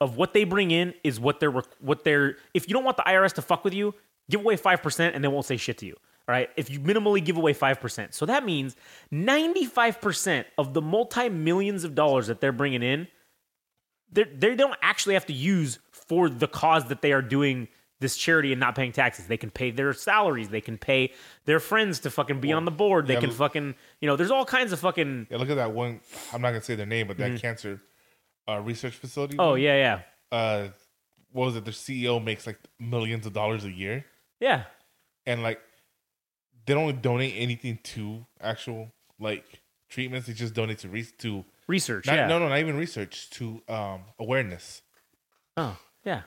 of 0.02 0.18
what 0.18 0.34
they 0.34 0.44
bring 0.44 0.72
in 0.72 0.96
is 1.04 1.20
what 1.20 1.40
they're 1.40 1.54
what 1.80 2.04
they're. 2.04 2.38
If 2.56 2.68
you 2.68 2.74
don't 2.74 2.84
want 2.84 2.98
the 2.98 3.04
IRS 3.04 3.34
to 3.34 3.44
fuck 3.44 3.64
with 3.64 3.76
you, 3.76 3.94
give 4.30 4.42
away 4.42 4.58
five 4.58 4.82
percent 4.82 5.14
and 5.14 5.24
they 5.24 5.28
won't 5.28 5.46
say 5.46 5.58
shit 5.58 5.78
to 5.80 5.86
you. 5.86 5.94
All 6.28 6.34
right. 6.34 6.50
If 6.58 6.70
you 6.72 6.80
minimally 6.80 7.24
give 7.24 7.38
away 7.38 7.54
five 7.54 7.80
percent, 7.80 8.16
so 8.16 8.26
that 8.26 8.44
means 8.44 8.76
ninety 9.12 9.66
five 9.66 10.02
percent 10.02 10.48
of 10.58 10.74
the 10.74 10.82
multi 10.82 11.30
millions 11.30 11.84
of 11.84 11.94
dollars 11.94 12.26
that 12.28 12.42
they're 12.42 12.52
bringing 12.52 12.82
in 12.82 13.08
they 14.12 14.24
they 14.24 14.56
don't 14.56 14.78
actually 14.82 15.14
have 15.14 15.26
to 15.28 15.34
use 15.34 15.80
for 15.92 16.30
the 16.30 16.48
cause 16.48 16.86
that 16.86 17.02
they 17.02 17.12
are 17.12 17.22
doing 17.22 17.68
this 18.00 18.16
charity 18.16 18.52
and 18.52 18.60
not 18.60 18.76
paying 18.76 18.92
taxes. 18.92 19.28
They 19.28 19.38
can 19.38 19.50
pay 19.50 19.72
their 19.72 19.92
salaries. 19.94 20.50
They 20.50 20.62
can 20.62 20.78
pay 20.78 21.14
their 21.46 21.60
friends 21.60 22.00
to 22.02 22.12
fucking 22.12 22.40
be 22.40 22.54
on 22.54 22.66
the 22.66 22.72
board. 22.72 23.08
They 23.08 23.16
yeah, 23.16 23.22
can 23.22 23.30
look- 23.30 23.38
fucking 23.38 23.76
you 24.02 24.08
know. 24.08 24.16
There's 24.16 24.32
all 24.32 24.46
kinds 24.46 24.72
of 24.72 24.80
fucking. 24.80 25.28
Yeah, 25.30 25.38
look 25.38 25.50
at 25.50 25.56
that 25.56 25.72
one. 25.74 26.02
I'm 26.34 26.42
not 26.42 26.50
gonna 26.50 26.62
say 26.62 26.76
their 26.76 26.86
name, 26.86 27.08
but 27.08 27.18
that 27.18 27.40
cancer 27.42 27.82
uh, 28.48 28.60
research 28.62 28.94
facility. 28.94 29.34
Mm-hmm. 29.34 29.42
Oh 29.42 29.56
yeah, 29.56 29.76
yeah, 30.32 30.38
uh, 30.38 30.68
what 31.32 31.46
was 31.46 31.56
it? 31.56 31.66
Their 31.66 31.74
CEO 31.74 32.24
makes 32.24 32.46
like 32.48 32.60
millions 32.80 33.26
of 33.26 33.34
dollars 33.34 33.66
a 33.66 33.72
year, 33.72 34.06
yeah. 34.40 34.64
and 35.26 35.42
like 35.44 35.60
they 36.66 36.74
don't 36.74 37.02
donate 37.02 37.34
anything 37.38 37.80
to 37.84 38.26
actual 38.42 38.92
like 39.20 39.46
treatments. 39.90 40.28
They 40.28 40.34
just 40.34 40.54
donate 40.54 40.80
to 40.80 40.90
re- 40.90 41.08
to 41.20 41.44
Research. 41.68 42.06
not, 42.08 42.16
yeah. 42.16 42.28
no, 42.28 42.40
no, 42.40 42.48
not 42.48 42.60
even 42.60 42.78
research 42.78 43.30
to 43.32 43.62
um 43.68 44.02
awareness. 44.20 44.82
Oh 45.58 45.78
yeah, 46.06 46.22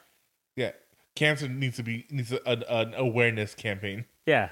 Yeah, 0.56 0.72
cancer 1.16 1.48
needs 1.48 1.76
to 1.76 1.82
be 1.82 2.06
needs 2.10 2.32
a, 2.32 2.40
an, 2.46 2.94
awareness 2.94 3.54
campaign. 3.54 4.04
yeah, 4.26 4.50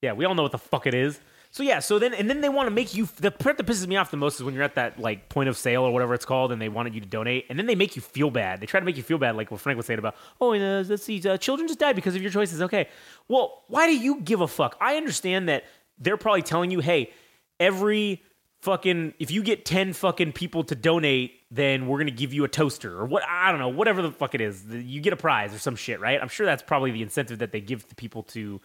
yeah. 0.00 0.12
We 0.12 0.24
all 0.24 0.34
know 0.34 0.42
what 0.42 0.52
the 0.52 0.58
fuck 0.58 0.86
it 0.86 0.94
is. 0.94 1.20
So 1.50 1.62
yeah, 1.62 1.80
so 1.80 1.98
then 1.98 2.14
and 2.14 2.30
then 2.30 2.40
they 2.40 2.48
want 2.48 2.66
to 2.66 2.70
make 2.70 2.94
you 2.94 3.06
the 3.16 3.30
part 3.30 3.58
that 3.58 3.66
pisses 3.66 3.86
me 3.86 3.96
off 3.96 4.10
the 4.10 4.16
most 4.16 4.36
is 4.36 4.42
when 4.42 4.54
you're 4.54 4.62
at 4.62 4.76
that 4.76 4.98
like 4.98 5.28
point 5.28 5.50
of 5.50 5.56
sale 5.58 5.82
or 5.82 5.92
whatever 5.92 6.14
it's 6.14 6.24
called, 6.24 6.50
and 6.50 6.62
they 6.62 6.70
wanted 6.70 6.94
you 6.94 7.02
to 7.02 7.06
donate, 7.06 7.44
and 7.50 7.58
then 7.58 7.66
they 7.66 7.74
make 7.74 7.94
you 7.94 8.00
feel 8.00 8.30
bad. 8.30 8.60
They 8.60 8.66
try 8.66 8.80
to 8.80 8.86
make 8.86 8.96
you 8.96 9.02
feel 9.02 9.18
bad, 9.18 9.36
like 9.36 9.50
what 9.50 9.60
Frank 9.60 9.76
was 9.76 9.84
saying 9.84 9.98
about, 9.98 10.16
oh, 10.40 10.52
and, 10.52 10.64
uh, 10.64 10.88
let's 10.88 11.04
see, 11.04 11.20
uh, 11.28 11.36
children 11.36 11.68
just 11.68 11.78
died 11.78 11.94
because 11.94 12.16
of 12.16 12.22
your 12.22 12.30
choices. 12.30 12.62
Okay, 12.62 12.88
well, 13.28 13.64
why 13.68 13.86
do 13.86 13.94
you 13.94 14.22
give 14.22 14.40
a 14.40 14.48
fuck? 14.48 14.78
I 14.80 14.96
understand 14.96 15.50
that 15.50 15.64
they're 15.98 16.16
probably 16.16 16.40
telling 16.40 16.70
you, 16.70 16.80
hey, 16.80 17.12
every 17.60 18.22
fucking 18.62 19.12
if 19.18 19.30
you 19.30 19.42
get 19.42 19.64
ten 19.64 19.92
fucking 19.92 20.32
people 20.32 20.64
to 20.64 20.74
donate, 20.74 21.40
then 21.50 21.86
we're 21.86 21.98
gonna 21.98 22.10
give 22.10 22.32
you 22.32 22.44
a 22.44 22.48
toaster 22.48 22.98
or 22.98 23.04
what 23.04 23.22
I 23.28 23.50
don't 23.50 23.60
know, 23.60 23.68
whatever 23.68 24.00
the 24.00 24.10
fuck 24.10 24.34
it 24.34 24.40
is, 24.40 24.64
you 24.66 25.00
get 25.00 25.12
a 25.12 25.16
prize 25.16 25.52
or 25.52 25.58
some 25.58 25.76
shit, 25.76 26.00
right? 26.00 26.20
I'm 26.20 26.28
sure 26.28 26.46
that's 26.46 26.62
probably 26.62 26.92
the 26.92 27.02
incentive 27.02 27.40
that 27.40 27.52
they 27.52 27.60
give 27.60 27.86
the 27.88 27.94
people 27.94 28.22
to 28.24 28.60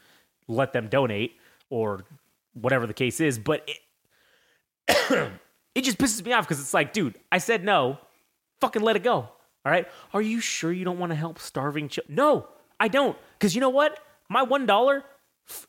let 0.48 0.72
them 0.72 0.88
donate 0.88 1.38
or 1.70 2.06
whatever 2.54 2.88
the 2.88 2.94
case 2.94 3.20
is. 3.20 3.38
But 3.38 3.68
it, 4.88 5.32
it 5.76 5.82
just 5.82 5.98
pisses 5.98 6.24
me 6.24 6.32
off 6.32 6.48
because 6.48 6.62
it's 6.62 6.74
like, 6.74 6.94
dude, 6.94 7.16
I 7.32 7.40
said 7.40 7.64
no, 7.64 7.98
fucking 8.62 8.82
let 8.82 8.96
it 8.96 9.04
go. 9.04 9.30
All 9.66 9.72
right. 9.72 9.88
Are 10.14 10.22
you 10.22 10.40
sure 10.40 10.72
you 10.72 10.86
don't 10.86 11.00
want 11.00 11.12
to 11.12 11.16
help 11.16 11.40
starving 11.40 11.90
children? 11.90 12.16
No, 12.16 12.48
I 12.80 12.88
don't. 12.88 13.18
Because 13.38 13.54
you 13.54 13.60
know 13.60 13.70
what? 13.70 14.00
My 14.30 14.44
one 14.44 14.66
dollar. 14.66 15.04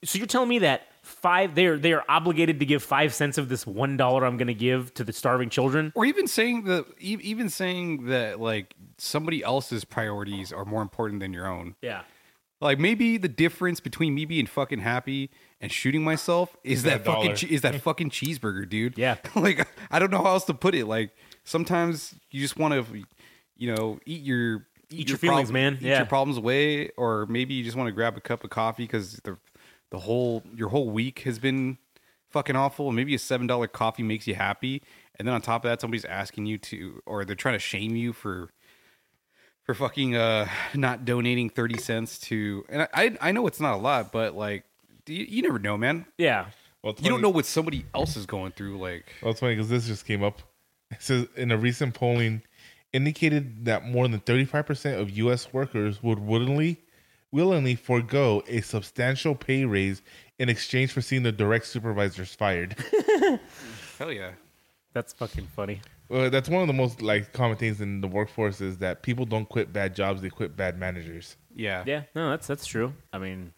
So 0.05 0.19
you're 0.19 0.27
telling 0.27 0.49
me 0.49 0.61
that 0.61 0.83
five 1.09 1.55
they're 1.55 1.79
they're 1.79 2.09
obligated 2.11 2.61
to 2.61 2.66
give 2.66 2.83
five 2.83 3.14
cents 3.14 3.38
of 3.38 3.49
this 3.49 3.66
one 3.66 3.97
dollar 3.97 4.25
I'm 4.25 4.37
going 4.37 4.49
to 4.49 4.55
give 4.55 4.92
to 4.94 5.05
the 5.05 5.12
starving 5.12 5.51
children? 5.51 5.92
Or 5.94 6.05
even 6.05 6.27
saying 6.27 6.64
that, 6.64 6.87
even 7.01 7.49
saying 7.49 8.07
that, 8.07 8.40
like 8.40 8.75
somebody 8.99 9.42
else's 9.42 9.85
priorities 9.85 10.53
are 10.53 10.64
more 10.64 10.83
important 10.83 11.21
than 11.21 11.33
your 11.33 11.47
own. 11.47 11.75
Yeah. 11.83 12.03
Like 12.61 12.79
maybe 12.79 13.18
the 13.18 13.29
difference 13.29 13.79
between 13.81 14.14
me 14.14 14.25
being 14.25 14.47
fucking 14.47 14.81
happy 14.81 15.31
and 15.61 15.71
shooting 15.71 16.03
myself 16.03 16.57
is 16.64 16.83
that, 16.83 17.05
That 17.05 17.12
fucking 17.14 17.35
che- 17.37 17.47
is 17.55 17.61
that 17.62 17.81
fucking 17.83 18.11
cheeseburger, 18.11 18.68
dude. 18.68 18.99
Yeah. 18.99 19.16
like 19.35 19.66
I 19.90 19.99
don't 19.99 20.11
know 20.11 20.18
how 20.23 20.31
else 20.33 20.44
to 20.47 20.55
put 20.55 20.75
it. 20.75 20.87
Like 20.87 21.11
sometimes 21.44 22.14
you 22.31 22.40
just 22.40 22.57
want 22.59 22.75
to, 22.75 23.03
you 23.57 23.75
know, 23.75 23.99
eat 24.07 24.23
your 24.23 24.66
Eat 24.90 25.11
your 25.11 25.18
feelings, 25.18 25.53
man. 25.53 25.75
Eat 25.75 25.83
Yeah. 25.83 25.99
your 25.99 26.07
problems 26.07 26.38
away, 26.38 26.88
or 26.97 27.27
maybe 27.27 27.53
you 27.53 27.62
just 27.62 27.77
want 27.77 27.88
to 27.88 27.92
grab 27.92 28.16
a 28.16 28.23
cup 28.23 28.42
of 28.42 28.49
coffee 28.49 28.85
because 28.85 29.21
the 29.23 29.37
the 29.90 30.01
whole 30.01 30.42
your 30.55 30.68
whole 30.68 30.90
week 30.90 31.20
has 31.20 31.38
been 31.38 31.79
fucking 32.29 32.57
awful. 32.57 32.88
And 32.88 32.96
maybe 32.96 33.14
a 33.14 33.18
seven 33.18 33.46
dollar 33.46 33.66
coffee 33.66 34.03
makes 34.03 34.27
you 34.27 34.35
happy, 34.35 34.83
and 35.18 35.27
then 35.27 35.35
on 35.35 35.40
top 35.40 35.64
of 35.64 35.70
that, 35.70 35.81
somebody's 35.81 36.05
asking 36.05 36.46
you 36.46 36.59
to, 36.59 37.03
or 37.07 37.24
they're 37.24 37.37
trying 37.37 37.55
to 37.55 37.61
shame 37.61 37.96
you 37.96 38.12
for 38.12 38.51
for 39.64 39.74
fucking 39.74 40.16
uh 40.16 40.48
not 40.74 41.05
donating 41.05 41.51
30 41.51 41.77
cents 41.77 42.18
to 42.18 42.64
and 42.70 42.83
I 42.83 42.88
I, 42.94 43.18
I 43.20 43.33
know 43.33 43.46
it's 43.46 43.61
not 43.61 43.74
a 43.74 43.77
lot 43.77 44.12
but 44.12 44.35
like 44.35 44.64
you, 45.07 45.27
you 45.29 45.42
never 45.42 45.59
know 45.59 45.77
man 45.77 46.07
Yeah. 46.16 46.46
Well, 46.83 46.94
you 46.98 47.11
don't 47.11 47.20
know 47.20 47.29
what 47.29 47.44
somebody 47.44 47.85
else 47.94 48.16
is 48.16 48.24
going 48.24 48.53
through 48.53 48.79
like 48.79 49.12
Well, 49.20 49.33
it's 49.33 49.40
funny 49.40 49.57
because 49.57 49.68
this 49.68 49.87
just 49.87 50.07
came 50.07 50.22
up. 50.22 50.40
It 50.90 51.03
says 51.03 51.27
in 51.37 51.51
a 51.51 51.59
recent 51.59 51.92
polling 51.92 52.40
indicated 52.92 53.66
that 53.66 53.85
more 53.85 54.09
than 54.09 54.20
35% 54.20 54.98
of 54.98 55.11
U.S. 55.11 55.53
workers 55.53 56.03
would 56.03 56.18
willingly 56.18 56.83
willingly 57.33 57.75
forego 57.75 58.43
a 58.49 58.61
substantial 58.61 59.35
pay 59.35 59.64
raise 59.64 60.03
in 60.38 60.49
exchange 60.49 60.93
for 60.93 61.01
seeing 61.01 61.23
their 61.23 61.33
direct 61.33 61.67
supervisors 61.67 62.35
fired. 62.35 62.77
hell 63.99 64.12
yeah 64.12 64.31
That's 64.93 65.12
fucking 65.12 65.47
funny. 65.55 65.81
well, 66.09 66.31
that's 66.31 66.49
one 66.49 66.62
of 66.62 66.69
the 66.69 66.73
most 66.75 67.03
like 67.03 67.33
common 67.33 67.57
things 67.57 67.81
in 67.81 68.01
the 68.01 68.09
workforce 68.09 68.61
is 68.61 68.79
that 68.79 69.03
people 69.03 69.25
don't 69.27 69.49
quit 69.49 69.73
bad 69.73 69.95
jobs; 69.95 70.23
they 70.23 70.31
quit 70.31 70.57
bad 70.57 70.79
managers. 70.79 71.37
yeah 71.55 71.83
Yeah, 71.87 72.03
no, 72.14 72.31
that's 72.31 72.47
that's 72.47 72.64
true. 72.67 72.95
I 73.12 73.19
mean, 73.19 73.53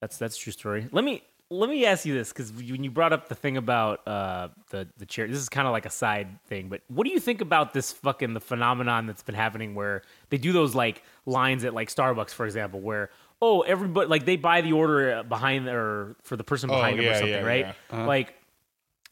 that's 0.00 0.18
that's 0.18 0.36
a 0.36 0.40
true 0.40 0.52
story. 0.52 0.88
Let 0.92 1.04
me 1.04 1.22
let 1.50 1.70
me 1.70 1.86
ask 1.86 2.04
you 2.04 2.12
this 2.14 2.30
because 2.30 2.52
when 2.52 2.82
you 2.82 2.90
brought 2.90 3.12
up 3.12 3.28
the 3.28 3.34
thing 3.34 3.56
about 3.56 4.06
uh, 4.06 4.48
the 4.70 4.88
the 4.98 5.06
chair, 5.06 5.28
this 5.28 5.38
is 5.38 5.48
kind 5.48 5.66
of 5.66 5.72
like 5.72 5.86
a 5.86 5.90
side 5.90 6.40
thing. 6.48 6.68
But 6.68 6.80
what 6.88 7.04
do 7.06 7.12
you 7.12 7.20
think 7.20 7.40
about 7.40 7.72
this 7.72 7.92
fucking 7.92 8.34
the 8.34 8.40
phenomenon 8.40 9.06
that's 9.06 9.22
been 9.22 9.34
happening 9.36 9.74
where 9.74 10.02
they 10.30 10.38
do 10.38 10.52
those 10.52 10.74
like 10.74 11.02
lines 11.24 11.64
at 11.64 11.72
like 11.74 11.88
Starbucks, 11.88 12.30
for 12.30 12.46
example, 12.46 12.80
where 12.80 13.10
oh 13.40 13.60
everybody 13.62 14.08
like 14.08 14.24
they 14.24 14.36
buy 14.36 14.60
the 14.60 14.72
order 14.72 15.22
behind 15.22 15.68
or 15.68 16.16
for 16.24 16.36
the 16.36 16.44
person 16.44 16.70
Oh, 16.70 16.74
behind 16.74 16.98
them 16.98 17.06
or 17.06 17.14
something, 17.14 17.30
yeah, 17.30 17.40
right? 17.42 17.74
yeah. 17.92 18.06
Like. 18.06 18.34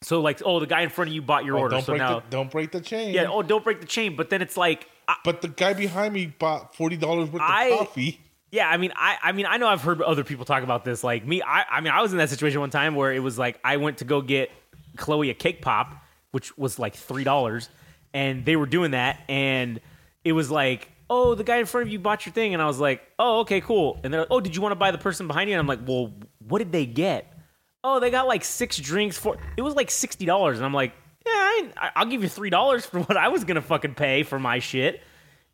So 0.03 0.19
like, 0.21 0.41
oh, 0.45 0.59
the 0.59 0.67
guy 0.67 0.81
in 0.81 0.89
front 0.89 1.09
of 1.09 1.15
you 1.15 1.21
bought 1.21 1.45
your 1.45 1.57
Oh, 1.57 1.61
order, 1.61 1.75
don't 1.77 1.83
so 1.83 1.93
break 1.93 1.99
now, 2.01 2.19
the 2.19 2.25
don't 2.29 2.51
break 2.51 2.71
the 2.71 2.81
chain. 2.81 3.13
yeah, 3.13 3.27
oh, 3.27 3.41
don't 3.41 3.63
break 3.63 3.79
the 3.79 3.87
chain. 3.87 4.15
But 4.15 4.29
then 4.29 4.41
it's 4.41 4.57
like, 4.57 4.87
I, 5.07 5.15
but 5.23 5.41
the 5.41 5.47
guy 5.47 5.73
behind 5.73 6.13
me 6.13 6.27
bought 6.27 6.75
forty 6.75 6.97
dollars 6.97 7.31
worth 7.31 7.41
I- 7.41 7.69
of 7.69 7.79
coffee. 7.79 8.19
Yeah, 8.55 8.69
I 8.69 8.77
mean, 8.77 8.93
I, 8.95 9.17
I 9.21 9.31
mean, 9.33 9.47
I 9.47 9.57
know 9.57 9.67
I've 9.67 9.81
heard 9.81 10.01
other 10.01 10.23
people 10.23 10.45
talk 10.45 10.63
about 10.63 10.85
this. 10.85 11.03
Like 11.03 11.27
me, 11.27 11.41
I, 11.41 11.65
I 11.69 11.81
mean, 11.81 11.91
I 11.91 12.01
was 12.01 12.13
in 12.13 12.19
that 12.19 12.29
situation 12.29 12.61
one 12.61 12.69
time 12.69 12.95
where 12.95 13.11
it 13.11 13.19
was 13.19 13.37
like 13.37 13.59
I 13.65 13.75
went 13.75 13.97
to 13.97 14.05
go 14.05 14.21
get 14.21 14.49
Chloe 14.95 15.29
a 15.29 15.33
cake 15.33 15.61
pop, 15.61 15.93
which 16.31 16.57
was 16.57 16.79
like 16.79 16.95
three 16.95 17.25
dollars, 17.25 17.67
and 18.13 18.45
they 18.45 18.55
were 18.55 18.65
doing 18.65 18.91
that, 18.91 19.19
and 19.27 19.81
it 20.23 20.31
was 20.31 20.49
like, 20.49 20.89
oh, 21.09 21.35
the 21.35 21.43
guy 21.43 21.57
in 21.57 21.65
front 21.65 21.85
of 21.87 21.91
you 21.91 21.99
bought 21.99 22.25
your 22.25 22.31
thing, 22.31 22.53
and 22.53 22.63
I 22.63 22.65
was 22.65 22.79
like, 22.79 23.01
oh, 23.19 23.41
okay, 23.41 23.59
cool, 23.59 23.99
and 24.05 24.13
they're 24.13 24.21
like, 24.21 24.31
oh, 24.31 24.39
did 24.39 24.55
you 24.55 24.61
want 24.61 24.71
to 24.71 24.77
buy 24.77 24.91
the 24.91 24.97
person 24.99 25.27
behind 25.27 25.49
you? 25.49 25.55
And 25.55 25.59
I'm 25.59 25.67
like, 25.67 25.85
well, 25.85 26.13
what 26.39 26.59
did 26.59 26.71
they 26.71 26.85
get? 26.85 27.37
Oh, 27.83 27.99
they 27.99 28.09
got 28.09 28.25
like 28.25 28.45
six 28.45 28.77
drinks 28.77 29.17
for. 29.17 29.37
It 29.57 29.63
was 29.63 29.75
like 29.75 29.91
sixty 29.91 30.25
dollars, 30.25 30.59
and 30.59 30.65
I'm 30.65 30.73
like, 30.73 30.93
yeah, 31.25 31.33
I, 31.33 31.91
I'll 31.97 32.05
give 32.05 32.23
you 32.23 32.29
three 32.29 32.51
dollars 32.51 32.85
for 32.85 33.01
what 33.01 33.17
I 33.17 33.27
was 33.27 33.43
gonna 33.43 33.61
fucking 33.61 33.95
pay 33.95 34.23
for 34.23 34.39
my 34.39 34.59
shit. 34.59 35.01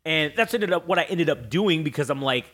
And 0.04 0.34
that's 0.36 0.54
ended 0.54 0.72
up 0.72 0.86
what 0.86 1.00
I 1.00 1.02
ended 1.02 1.30
up 1.30 1.50
doing 1.50 1.82
because 1.82 2.08
I'm 2.08 2.22
like, 2.22 2.44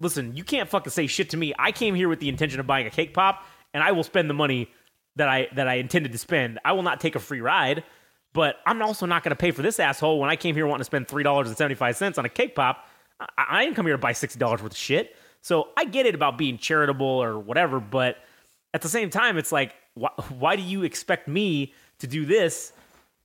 listen, 0.00 0.34
you 0.36 0.44
can't 0.44 0.68
fucking 0.68 0.90
say 0.90 1.06
shit 1.06 1.30
to 1.30 1.36
me. 1.36 1.52
I 1.58 1.72
came 1.72 1.94
here 1.94 2.08
with 2.08 2.20
the 2.20 2.28
intention 2.28 2.58
of 2.58 2.66
buying 2.66 2.86
a 2.86 2.90
cake 2.90 3.14
pop, 3.14 3.44
and 3.72 3.82
I 3.82 3.92
will 3.92 4.02
spend 4.02 4.28
the 4.28 4.34
money 4.34 4.68
that 5.16 5.28
I 5.28 5.48
that 5.54 5.68
I 5.68 5.74
intended 5.74 6.12
to 6.12 6.18
spend. 6.18 6.58
I 6.64 6.72
will 6.72 6.82
not 6.82 7.00
take 7.00 7.14
a 7.14 7.20
free 7.20 7.40
ride, 7.40 7.84
but 8.32 8.56
I'm 8.66 8.80
also 8.82 9.06
not 9.06 9.22
going 9.22 9.30
to 9.30 9.36
pay 9.36 9.50
for 9.50 9.62
this 9.62 9.78
asshole 9.78 10.18
when 10.18 10.30
I 10.30 10.36
came 10.36 10.54
here 10.54 10.66
wanting 10.66 10.80
to 10.80 10.84
spend 10.84 11.08
three 11.08 11.22
dollars 11.22 11.48
and 11.48 11.56
seventy 11.56 11.74
five 11.74 11.96
cents 11.96 12.18
on 12.18 12.24
a 12.24 12.28
cake 12.28 12.54
pop. 12.54 12.88
I, 13.20 13.26
I 13.48 13.64
didn't 13.64 13.76
come 13.76 13.86
here 13.86 13.94
to 13.94 13.98
buy 13.98 14.12
sixty 14.12 14.38
dollars 14.38 14.62
worth 14.62 14.72
of 14.72 14.78
shit. 14.78 15.16
So 15.42 15.68
I 15.76 15.84
get 15.84 16.06
it 16.06 16.14
about 16.14 16.36
being 16.36 16.58
charitable 16.58 17.06
or 17.06 17.38
whatever, 17.38 17.80
but 17.80 18.16
at 18.74 18.82
the 18.82 18.88
same 18.88 19.08
time, 19.08 19.38
it's 19.38 19.52
like, 19.52 19.74
why, 19.94 20.10
why 20.38 20.56
do 20.56 20.62
you 20.62 20.82
expect 20.82 21.28
me 21.28 21.72
to 21.98 22.06
do 22.06 22.24
this? 22.26 22.72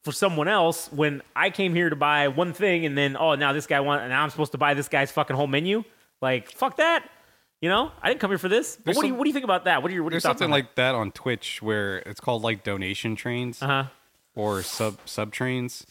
for 0.06 0.12
someone 0.12 0.48
else 0.48 0.88
when 0.92 1.24
I 1.36 1.50
came 1.50 1.74
here 1.74 1.90
to 1.90 1.96
buy 1.96 2.28
one 2.28 2.54
thing 2.54 2.86
and 2.86 2.96
then 2.96 3.18
oh 3.18 3.34
now 3.34 3.54
this 3.54 3.66
guy 3.66 3.80
want 3.80 4.02
and 4.04 4.12
now 4.12 4.22
I'm 4.22 4.30
supposed 4.30 4.52
to 4.52 4.58
buy 4.60 4.76
this 4.76 4.88
guy's 4.88 5.12
fucking 5.12 5.36
whole 5.36 5.48
menu. 5.48 5.84
Like 6.22 6.52
fuck 6.52 6.78
that. 6.78 7.10
You 7.62 7.70
know, 7.70 7.92
I 8.02 8.10
didn't 8.10 8.20
come 8.20 8.30
here 8.32 8.38
for 8.38 8.50
this. 8.50 8.76
But 8.76 8.86
There's 8.86 8.98
what 8.98 9.02
do 9.04 9.08
you 9.08 9.12
some- 9.14 9.18
what 9.18 9.24
do 9.24 9.30
you 9.30 9.34
think 9.34 9.46
about 9.46 9.66
that? 9.66 9.82
What 9.82 9.90
are 9.92 9.94
your 9.94 10.04
what 10.04 10.10
are 10.12 10.16
your 10.16 10.16
there's 10.16 10.24
thoughts 10.24 10.40
something 10.40 10.54
on 10.54 10.60
like 10.60 10.76
that 10.76 10.94
on 10.96 11.12
twitch 11.12 11.62
where 11.62 12.00
it's 12.00 12.20
called 12.20 12.42
like 12.44 12.64
donation 12.64 13.16
trains 13.16 13.62
Uh 13.62 13.68
huh. 13.68 13.84
or 14.36 14.62
sub 14.62 14.98
sub 15.06 15.32
trains 15.32 15.86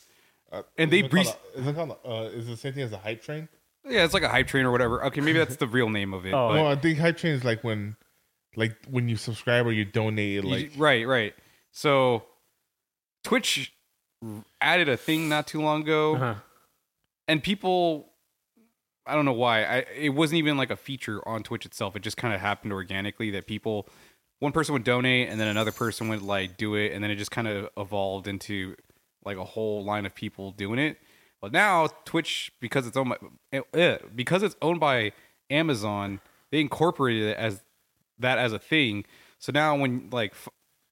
Uh, 0.52 0.62
And 0.78 0.90
they 0.92 1.00
is 1.00 1.06
it 1.06 1.10
bre- 1.10 1.18
a- 1.18 1.58
is 1.60 1.66
it 1.66 1.74
called 1.74 1.96
a- 2.04 2.08
uh, 2.08 2.22
is 2.32 2.46
it 2.46 2.50
the 2.52 2.56
same 2.56 2.72
thing 2.74 2.82
as 2.84 2.92
a 2.92 2.98
hype 2.98 3.22
train? 3.22 3.48
yeah 3.86 4.04
it's 4.04 4.14
like 4.14 4.22
a 4.22 4.28
hype 4.28 4.46
train 4.46 4.64
or 4.64 4.70
whatever 4.70 5.04
okay 5.06 5.20
maybe 5.20 5.38
that's 5.38 5.56
the 5.56 5.66
real 5.66 5.88
name 5.90 6.14
of 6.14 6.24
it 6.26 6.32
Oh. 6.32 6.48
but- 6.50 6.54
No, 6.54 6.66
I 6.68 6.76
think 6.76 6.98
hype 6.98 7.16
train 7.16 7.34
is 7.34 7.44
like 7.44 7.64
when, 7.64 7.96
like 8.54 8.76
when 8.88 9.08
you 9.08 9.16
subscribe 9.16 9.66
or 9.66 9.72
you 9.72 9.84
donate. 9.84 10.44
You- 10.44 10.50
Like 10.50 10.72
right, 10.76 11.06
right. 11.08 11.34
So 11.72 12.24
Twitch 13.24 13.72
added 14.60 14.88
a 14.88 14.96
thing 14.96 15.28
not 15.28 15.46
too 15.48 15.60
long 15.60 15.82
ago, 15.82 16.14
Uh-huh. 16.14 16.34
and 17.26 17.42
people, 17.42 18.12
I 19.06 19.14
don't 19.14 19.24
know 19.24 19.32
why. 19.32 19.64
I 19.64 19.76
it 19.96 20.10
wasn't 20.10 20.38
even 20.38 20.56
like 20.56 20.70
a 20.70 20.76
feature 20.76 21.26
on 21.28 21.42
Twitch 21.42 21.66
itself. 21.66 21.96
It 21.96 22.02
just 22.02 22.16
kind 22.16 22.34
of 22.34 22.40
happened 22.40 22.72
organically 22.72 23.30
that 23.32 23.46
people, 23.46 23.88
one 24.38 24.52
person 24.52 24.72
would 24.72 24.84
donate, 24.84 25.28
and 25.28 25.38
then 25.38 25.48
another 25.48 25.72
person 25.72 26.08
would 26.08 26.22
like 26.22 26.56
do 26.56 26.74
it, 26.74 26.92
and 26.92 27.02
then 27.02 27.10
it 27.10 27.16
just 27.16 27.30
kind 27.30 27.48
of 27.48 27.68
evolved 27.76 28.26
into 28.26 28.76
like 29.24 29.36
a 29.36 29.44
whole 29.44 29.84
line 29.84 30.06
of 30.06 30.14
people 30.14 30.50
doing 30.52 30.78
it. 30.78 30.98
But 31.40 31.52
now 31.52 31.88
Twitch, 32.04 32.52
because 32.60 32.86
it's 32.86 32.96
owned 32.96 33.10
by, 33.10 33.60
eh, 33.74 33.98
because 34.14 34.42
it's 34.42 34.56
owned 34.62 34.80
by 34.80 35.12
Amazon, 35.50 36.20
they 36.50 36.60
incorporated 36.60 37.24
it 37.28 37.36
as 37.36 37.62
that 38.18 38.38
as 38.38 38.52
a 38.52 38.58
thing. 38.58 39.04
So 39.38 39.52
now 39.52 39.76
when 39.76 40.08
like 40.10 40.32
f- 40.32 40.48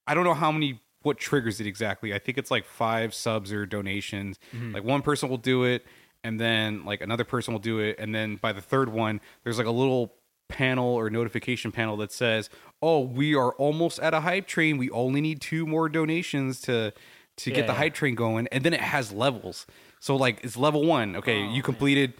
I 0.06 0.14
don't 0.14 0.24
know 0.24 0.34
how 0.34 0.52
many 0.52 0.80
what 1.02 1.18
triggers 1.18 1.60
it 1.60 1.66
exactly. 1.66 2.12
I 2.14 2.18
think 2.18 2.36
it's 2.38 2.50
like 2.50 2.64
five 2.64 3.14
subs 3.14 3.52
or 3.52 3.64
donations. 3.66 4.38
Like 4.74 4.84
one 4.84 5.02
person 5.02 5.28
will 5.28 5.36
do 5.38 5.64
it 5.64 5.84
and 6.24 6.38
then 6.40 6.84
like 6.84 7.00
another 7.00 7.24
person 7.24 7.52
will 7.52 7.60
do 7.60 7.78
it 7.78 7.96
and 7.98 8.14
then 8.14 8.36
by 8.36 8.52
the 8.52 8.60
third 8.60 8.88
one 8.88 9.20
there's 9.44 9.58
like 9.58 9.66
a 9.66 9.70
little 9.72 10.14
panel 10.48 10.86
or 10.86 11.08
notification 11.08 11.72
panel 11.72 11.96
that 11.96 12.12
says, 12.12 12.50
"Oh, 12.82 13.00
we 13.00 13.34
are 13.34 13.52
almost 13.52 13.98
at 14.00 14.12
a 14.12 14.20
hype 14.20 14.46
train. 14.46 14.76
We 14.76 14.90
only 14.90 15.22
need 15.22 15.40
two 15.40 15.66
more 15.66 15.88
donations 15.88 16.60
to 16.62 16.92
to 17.38 17.50
Yeah, 17.50 17.56
get 17.56 17.66
the 17.66 17.72
yeah. 17.72 17.78
hype 17.78 17.94
train 17.94 18.14
going." 18.14 18.48
And 18.52 18.62
then 18.62 18.74
it 18.74 18.80
has 18.80 19.12
levels. 19.12 19.66
So 19.98 20.14
like 20.14 20.40
it's 20.44 20.56
level 20.56 20.84
1. 20.84 21.16
Okay, 21.16 21.46
you 21.46 21.62
completed 21.62 22.14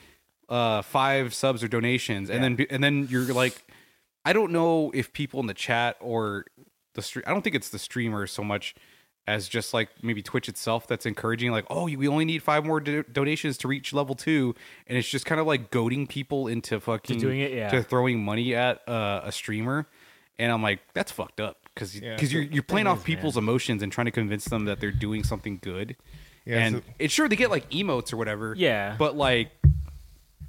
uh 0.49 0.83
5 0.83 1.33
subs 1.35 1.63
or 1.63 1.69
donations 1.69 2.29
and 2.31 2.43
then 2.43 2.67
and 2.71 2.83
then 2.83 3.07
you're 3.11 3.33
like 3.35 3.65
I 4.25 4.33
don't 4.33 4.51
know 4.53 4.91
if 4.95 5.13
people 5.13 5.41
in 5.41 5.47
the 5.47 5.55
chat 5.55 5.97
or 6.01 6.47
the 6.95 7.03
stream. 7.03 7.25
I 7.27 7.33
don't 7.33 7.43
think 7.43 7.57
it's 7.57 7.69
the 7.69 7.79
streamer 7.79 8.27
so 8.27 8.43
much 8.43 8.75
as 9.27 9.49
just 9.49 9.73
like 9.73 9.89
maybe 10.03 10.21
Twitch 10.23 10.49
itself 10.49 10.87
that's 10.89 11.07
encouraging, 11.07 11.53
like, 11.53 11.65
oh, 11.71 11.85
we 11.85 12.09
only 12.09 12.25
need 12.25 12.43
five 12.43 12.65
more 12.67 12.81
do- 12.81 13.05
donations 13.05 13.57
to 13.59 13.69
reach 13.69 13.93
level 13.93 14.15
two, 14.15 14.55
and 14.89 14.99
it's 14.99 15.09
just 15.09 15.25
kind 15.27 15.41
of 15.41 15.47
like 15.47 15.71
goading 15.71 16.07
people 16.07 16.49
into 16.49 16.81
fucking 16.81 17.21
doing 17.21 17.41
it, 17.41 17.53
yeah. 17.53 17.69
to 17.71 17.83
throwing 17.83 18.25
money 18.25 18.55
at 18.55 18.87
uh, 18.89 19.21
a 19.25 19.31
streamer, 19.33 19.87
and 20.39 20.51
I'm 20.51 20.63
like, 20.63 20.81
that's 20.93 21.13
fucked 21.13 21.41
up 21.41 21.59
because 21.75 22.01
Yeah, 22.01 22.15
because 22.17 22.31
so- 22.31 22.35
you're 22.39 22.45
you're 22.45 22.63
playing 22.65 22.87
off 22.89 22.99
is, 22.99 23.05
people's 23.05 23.37
emotions 23.37 23.83
and 23.83 23.93
trying 23.93 24.07
to 24.07 24.11
convince 24.11 24.47
them 24.47 24.65
that 24.65 24.81
they're 24.81 24.91
doing 24.91 25.23
something 25.23 25.61
good, 25.63 25.95
Yeah, 26.45 26.59
and 26.59 26.77
so- 26.77 26.83
it's 26.99 27.15
sure 27.15 27.29
they 27.29 27.37
get 27.37 27.51
like 27.51 27.71
emotes 27.71 28.13
or 28.13 28.17
whatever, 28.17 28.55
Yeah. 28.57 28.97
but 28.99 29.17
like. 29.17 29.53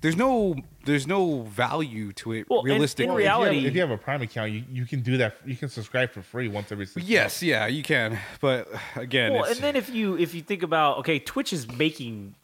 There's 0.04 0.16
no, 0.18 0.54
there's 0.86 1.08
no 1.08 1.43
value 1.43 2.12
to 2.14 2.34
it. 2.34 2.49
Well, 2.49 2.60
and- 2.60 2.68
realistically, 2.68 3.06
in 3.06 3.10
Well, 3.10 3.18
if 3.18 3.24
you 3.24 3.30
have- 3.30 3.39
reality- 3.41 3.68
if 3.68 3.74
you, 3.74 3.82
have, 3.82 3.89
a 3.91 3.97
Prime 3.97 4.22
account, 4.22 4.51
you, 4.51 4.64
you 4.72 4.86
can 4.86 4.99
do 5.01 5.18
that. 5.18 5.38
You 5.45 5.56
can 5.56 5.70
subscribe 5.70 6.12
for 6.12 6.22
free 6.22 6.47
once 6.49 6.72
every 6.72 6.86
six. 6.86 7.06
Yes, 7.08 7.41
yeah, 7.41 7.68
you 7.68 7.82
can. 7.84 8.20
But 8.41 8.68
again, 8.97 9.34
Well, 9.34 9.45
it's, 9.45 9.54
and 9.56 9.62
then 9.64 9.76
if 9.78 9.89
you 9.89 10.18
if 10.18 10.36
you 10.36 10.41
think 10.41 10.62
about 10.62 10.99
okay, 10.99 11.18
Twitch 11.20 11.54
is 11.54 11.68
making 11.72 12.36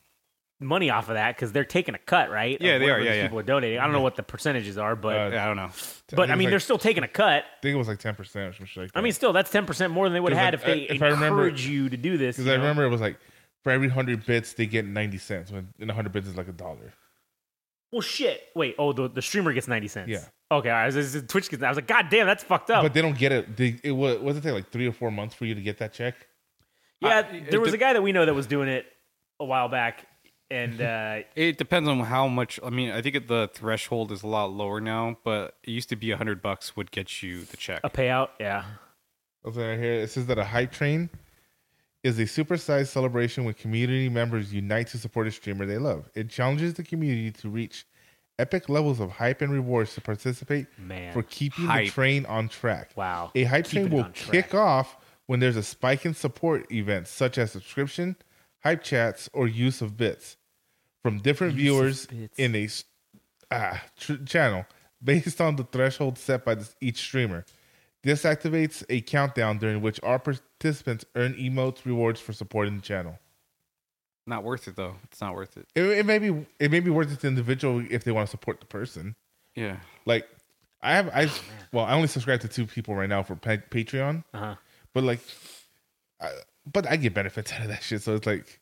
money 0.61 0.89
off 0.89 1.07
of 1.09 1.15
that 1.15 1.35
because 1.35 1.51
they're 1.51 1.63
taking 1.65 1.95
a 1.95 1.99
cut, 1.99 2.29
right? 2.29 2.55
of 2.59 2.61
Yeah, 2.65 2.77
they 2.79 2.89
are, 2.89 2.99
yeah, 2.99 3.13
yeah. 3.13 3.21
People 3.23 3.39
are 3.39 3.43
donating. 3.43 3.79
I 3.79 3.83
don't 3.83 3.93
know 3.93 4.01
what 4.01 4.15
the 4.15 4.23
percentages 4.23 4.77
are, 4.77 4.95
but 4.95 5.15
Uh, 5.33 5.37
I 5.41 5.45
don't 5.45 5.55
know. 5.57 5.69
but 6.15 6.29
I 6.29 6.33
it's 6.33 6.37
mean 6.37 6.45
like- 6.45 6.51
they're 6.51 6.59
still 6.59 6.77
taking 6.77 7.03
a 7.03 7.07
cut. 7.09 7.43
I 7.43 7.61
think 7.61 7.75
it 7.75 7.77
was 7.77 7.87
like 7.89 7.99
ten 7.99 8.15
percent 8.15 8.49
or 8.49 8.53
something 8.57 8.83
like 8.83 8.91
that. 8.93 8.99
I 8.99 9.01
mean, 9.01 9.11
still 9.11 9.33
that's 9.33 9.51
ten 9.51 9.65
percent 9.65 9.91
more 9.91 10.05
than 10.05 10.13
they 10.13 10.19
would 10.21 10.31
have 10.31 10.41
had 10.41 10.53
'Cause 10.53 10.61
if 10.61 10.65
they 10.89 10.95
if 10.95 11.01
I 11.03 11.07
remember- 11.09 11.49
you 11.49 11.89
to 11.89 11.97
do 11.97 12.17
this. 12.17 12.37
because 12.37 12.47
I 12.47 12.55
know? 12.55 12.61
remember 12.61 12.85
it 12.85 12.89
was 12.89 13.01
like 13.01 13.17
for 13.65 13.71
every 13.73 13.89
hundred 13.89 14.25
bits 14.25 14.53
they 14.53 14.65
get 14.65 14.85
ninety 14.85 15.17
cents. 15.17 15.51
When 15.51 15.67
in 15.77 15.89
hundred 15.89 16.13
bits 16.13 16.27
is 16.29 16.37
like 16.37 16.47
a 16.47 16.53
dollar. 16.53 16.93
Well, 17.91 18.01
shit. 18.01 18.41
Wait. 18.55 18.75
Oh, 18.77 18.93
the, 18.93 19.09
the 19.09 19.21
streamer 19.21 19.51
gets 19.53 19.67
ninety 19.67 19.87
cents. 19.87 20.09
Yeah. 20.09 20.25
Okay. 20.51 20.69
I 20.69 20.85
was, 20.85 20.95
I 20.95 20.99
was- 20.99 21.23
Twitch 21.27 21.49
gets. 21.49 21.63
I 21.63 21.69
was 21.69 21.77
like, 21.77 21.87
God 21.87 22.05
damn, 22.09 22.27
that's 22.27 22.43
fucked 22.43 22.69
up. 22.69 22.83
But 22.83 22.93
they 22.93 23.01
don't 23.01 23.17
get 23.17 23.31
it. 23.31 23.55
They, 23.57 23.79
it 23.83 23.91
was 23.91 24.19
was 24.19 24.37
it 24.37 24.43
take 24.43 24.53
like 24.53 24.69
three 24.71 24.87
or 24.87 24.93
four 24.93 25.11
months 25.11 25.35
for 25.35 25.45
you 25.45 25.55
to 25.55 25.61
get 25.61 25.77
that 25.79 25.93
check? 25.93 26.15
yeah, 27.01 27.23
I- 27.31 27.39
there 27.49 27.59
was 27.59 27.71
the- 27.71 27.77
a 27.77 27.79
guy 27.79 27.93
that 27.93 28.01
we 28.03 28.11
know 28.11 28.25
that 28.25 28.33
was 28.35 28.47
doing 28.47 28.67
it 28.69 28.85
a 29.39 29.45
while 29.45 29.69
back, 29.69 30.05
and 30.51 30.79
uh, 30.81 31.19
It 31.35 31.57
depends 31.57 31.87
on 31.89 31.99
how 32.01 32.27
much. 32.27 32.59
I 32.63 32.69
mean, 32.69 32.91
I 32.91 33.01
think 33.01 33.27
the 33.27 33.49
threshold 33.53 34.11
is 34.11 34.21
a 34.23 34.27
lot 34.27 34.51
lower 34.51 34.79
now, 34.81 35.17
but 35.23 35.55
it 35.63 35.71
used 35.71 35.89
to 35.89 35.95
be 35.95 36.11
a 36.11 36.17
hundred 36.17 36.41
bucks 36.41 36.75
would 36.75 36.91
get 36.91 37.23
you 37.23 37.43
the 37.45 37.57
check. 37.57 37.81
a 37.83 37.89
payout. 37.89 38.29
Yeah. 38.39 38.65
Okay, 39.45 39.69
right 39.69 39.79
here 39.79 39.93
it 39.93 40.09
says 40.11 40.25
that 40.27 40.37
a 40.37 40.43
hype 40.43 40.71
train 40.71 41.09
is 42.03 42.17
a 42.19 42.23
supersized 42.23 42.87
celebration 42.87 43.43
when 43.43 43.53
community 43.53 44.09
members 44.09 44.53
unite 44.53 44.87
to 44.87 44.97
support 44.97 45.27
a 45.27 45.31
streamer 45.31 45.65
they 45.65 45.77
love. 45.77 46.09
It 46.15 46.29
challenges 46.29 46.73
the 46.75 46.83
community 46.83 47.31
to 47.41 47.49
reach 47.49 47.85
epic 48.37 48.69
levels 48.69 48.99
of 48.99 49.11
hype 49.11 49.41
and 49.41 49.51
rewards 49.51 49.93
to 49.95 50.01
participate 50.01 50.67
Man. 50.77 51.11
for 51.11 51.23
keeping 51.23 51.65
Hype. 51.65 51.85
the 51.85 51.91
train 51.91 52.25
on 52.25 52.47
track. 52.47 52.91
Wow. 52.95 53.31
A 53.35 53.43
hype 53.43 53.67
train 53.67 53.89
will 53.89 54.07
kick 54.13 54.55
off 54.55 54.97
when 55.25 55.39
there's 55.39 55.57
a 55.57 55.63
spike 55.63 56.05
in 56.05 56.13
support 56.13 56.71
events 56.71 57.11
such 57.11 57.37
as 57.37 57.51
subscription, 57.51 58.15
hype 58.63 58.81
chats, 58.81 59.29
or 59.33 59.47
use 59.47 59.81
of 59.81 59.97
bits 59.97 60.37
from 61.03 61.19
different 61.19 61.53
Use 61.55 62.05
viewers 62.05 62.29
in 62.37 62.55
a 62.55 62.69
ah, 63.51 63.83
tr- 63.97 64.23
channel 64.25 64.65
based 65.03 65.39
on 65.41 65.55
the 65.55 65.63
threshold 65.65 66.17
set 66.17 66.45
by 66.45 66.55
this, 66.55 66.75
each 66.81 66.97
streamer. 66.97 67.45
This 68.03 68.23
activates 68.23 68.83
a 68.89 69.01
countdown 69.01 69.57
during 69.57 69.81
which 69.81 69.99
our 70.03 70.19
participants 70.19 71.03
earn 71.15 71.33
emotes 71.33 71.85
rewards 71.85 72.19
for 72.21 72.31
supporting 72.33 72.75
the 72.77 72.81
channel. 72.81 73.19
Not 74.25 74.43
worth 74.43 74.67
it 74.67 74.75
though. 74.75 74.95
It's 75.05 75.19
not 75.21 75.33
worth 75.35 75.57
it. 75.57 75.67
It, 75.75 75.83
it 75.83 76.05
may 76.05 76.19
be 76.19 76.45
it 76.59 76.71
may 76.71 76.79
be 76.79 76.89
worth 76.91 77.11
it 77.11 77.15
to 77.15 77.21
the 77.21 77.27
individual 77.27 77.83
if 77.89 78.03
they 78.03 78.11
want 78.11 78.27
to 78.27 78.31
support 78.31 78.59
the 78.59 78.65
person. 78.67 79.15
Yeah. 79.55 79.77
Like 80.05 80.27
I 80.81 80.93
have 80.95 81.09
I 81.09 81.25
Oh, 81.25 81.41
well 81.73 81.85
I 81.85 81.93
only 81.93 82.07
subscribe 82.07 82.39
to 82.41 82.47
two 82.47 82.65
people 82.65 82.95
right 82.95 83.09
now 83.09 83.23
for 83.23 83.35
pa- 83.35 83.57
Patreon. 83.71 84.23
Uh 84.33 84.37
huh. 84.39 84.55
but 84.93 85.03
like, 85.03 85.19
I, 86.21 86.29
but 86.71 86.87
I 86.89 86.95
get 86.95 87.13
benefits 87.13 87.51
out 87.51 87.61
of 87.61 87.67
that 87.69 87.81
shit. 87.83 88.01
So 88.03 88.15
it's 88.15 88.27
like, 88.27 88.59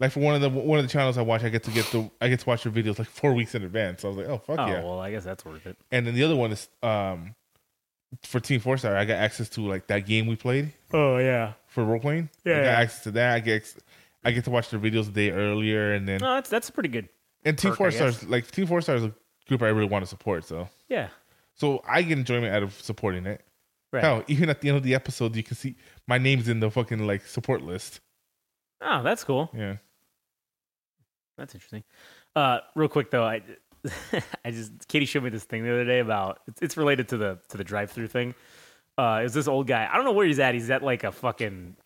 like 0.00 0.10
for 0.10 0.20
one 0.20 0.34
of 0.34 0.40
the 0.40 0.48
one 0.48 0.78
of 0.78 0.84
the 0.84 0.90
channels 0.90 1.18
I 1.18 1.22
watch, 1.22 1.44
I 1.44 1.50
get 1.50 1.62
to 1.64 1.70
get 1.70 1.84
the 1.92 2.10
I 2.22 2.28
get 2.28 2.40
to 2.40 2.46
watch 2.48 2.64
their 2.64 2.72
videos 2.72 2.98
like 2.98 3.08
four 3.08 3.34
weeks 3.34 3.54
in 3.54 3.62
advance. 3.62 4.02
So 4.02 4.08
I 4.08 4.10
was 4.10 4.18
like, 4.18 4.28
oh 4.28 4.38
fuck 4.38 4.58
Oh 4.58 4.66
yeah. 4.66 4.82
well, 4.82 4.98
I 5.00 5.10
guess 5.10 5.22
that's 5.24 5.44
worth 5.44 5.66
it. 5.66 5.76
And 5.92 6.06
then 6.06 6.14
the 6.14 6.24
other 6.24 6.34
one 6.36 6.50
is 6.50 6.68
um 6.82 7.34
for 8.22 8.40
Team 8.40 8.60
Four 8.60 8.76
Star. 8.78 8.96
I 8.96 9.04
got 9.04 9.16
access 9.16 9.48
to 9.50 9.66
like 9.66 9.86
that 9.88 10.00
game 10.06 10.26
we 10.26 10.36
played 10.36 10.72
Oh 10.92 11.18
yeah. 11.18 11.54
for 11.66 11.84
role 11.84 12.00
playing. 12.00 12.30
Yeah, 12.44 12.52
I 12.54 12.56
got 12.58 12.64
yeah. 12.64 12.70
access 12.80 13.02
to 13.04 13.10
that. 13.12 13.34
I 13.34 13.40
get 13.40 13.74
I 14.24 14.30
get 14.30 14.44
to 14.44 14.50
watch 14.50 14.70
the 14.70 14.78
videos 14.78 15.08
a 15.08 15.12
day 15.12 15.30
earlier, 15.30 15.92
and 15.94 16.06
then 16.08 16.20
No, 16.20 16.34
that's 16.34 16.50
that's 16.50 16.70
pretty 16.70 16.88
good. 16.88 17.08
and 17.44 17.58
Team 17.58 17.70
perk, 17.72 17.78
Four 17.78 17.90
Stars 17.90 18.24
like 18.28 18.50
Team 18.50 18.66
Four 18.66 18.80
Stars 18.80 19.02
is 19.02 19.08
a 19.08 19.14
group 19.48 19.62
I 19.62 19.68
really 19.68 19.88
want 19.88 20.04
to 20.04 20.08
support. 20.08 20.44
So 20.44 20.68
Yeah. 20.88 21.08
so 21.54 21.82
I 21.88 22.02
get 22.02 22.18
enjoyment 22.18 22.54
out 22.54 22.62
of 22.62 22.72
supporting 22.80 23.26
it. 23.26 23.42
Right. 23.92 24.02
Hell, 24.02 24.24
even 24.26 24.48
at 24.50 24.60
the 24.60 24.68
end 24.68 24.76
of 24.76 24.82
the 24.82 24.94
episode, 24.94 25.36
you 25.36 25.42
can 25.44 25.56
see 25.56 25.76
my 26.08 26.18
name's 26.18 26.48
in 26.48 26.58
the 26.60 26.70
fucking 26.70 27.06
like 27.06 27.26
support 27.26 27.62
list. 27.62 28.00
Oh, 28.80 29.02
that's 29.02 29.22
cool. 29.24 29.50
Yeah. 29.54 29.76
That's 31.38 31.54
interesting. 31.54 31.84
Uh, 32.36 32.58
real 32.74 32.88
quick 32.88 33.10
though, 33.10 33.24
I, 33.24 33.42
I 34.44 34.50
just 34.50 34.88
Katie 34.88 35.06
showed 35.06 35.22
me 35.22 35.30
this 35.30 35.44
thing 35.44 35.62
the 35.62 35.70
other 35.70 35.84
day 35.84 36.00
about 36.00 36.40
it's, 36.46 36.62
it's 36.62 36.76
related 36.76 37.08
to 37.08 37.16
the 37.16 37.38
to 37.48 37.56
the 37.56 37.64
drive 37.64 37.90
through 37.90 38.08
thing. 38.08 38.34
Uh, 38.96 39.18
it 39.20 39.24
was 39.24 39.34
this 39.34 39.48
old 39.48 39.66
guy. 39.66 39.88
I 39.90 39.96
don't 39.96 40.04
know 40.04 40.12
where 40.12 40.26
he's 40.26 40.38
at. 40.38 40.54
He's 40.54 40.70
at 40.70 40.82
like 40.82 41.04
a 41.04 41.12
fucking 41.12 41.76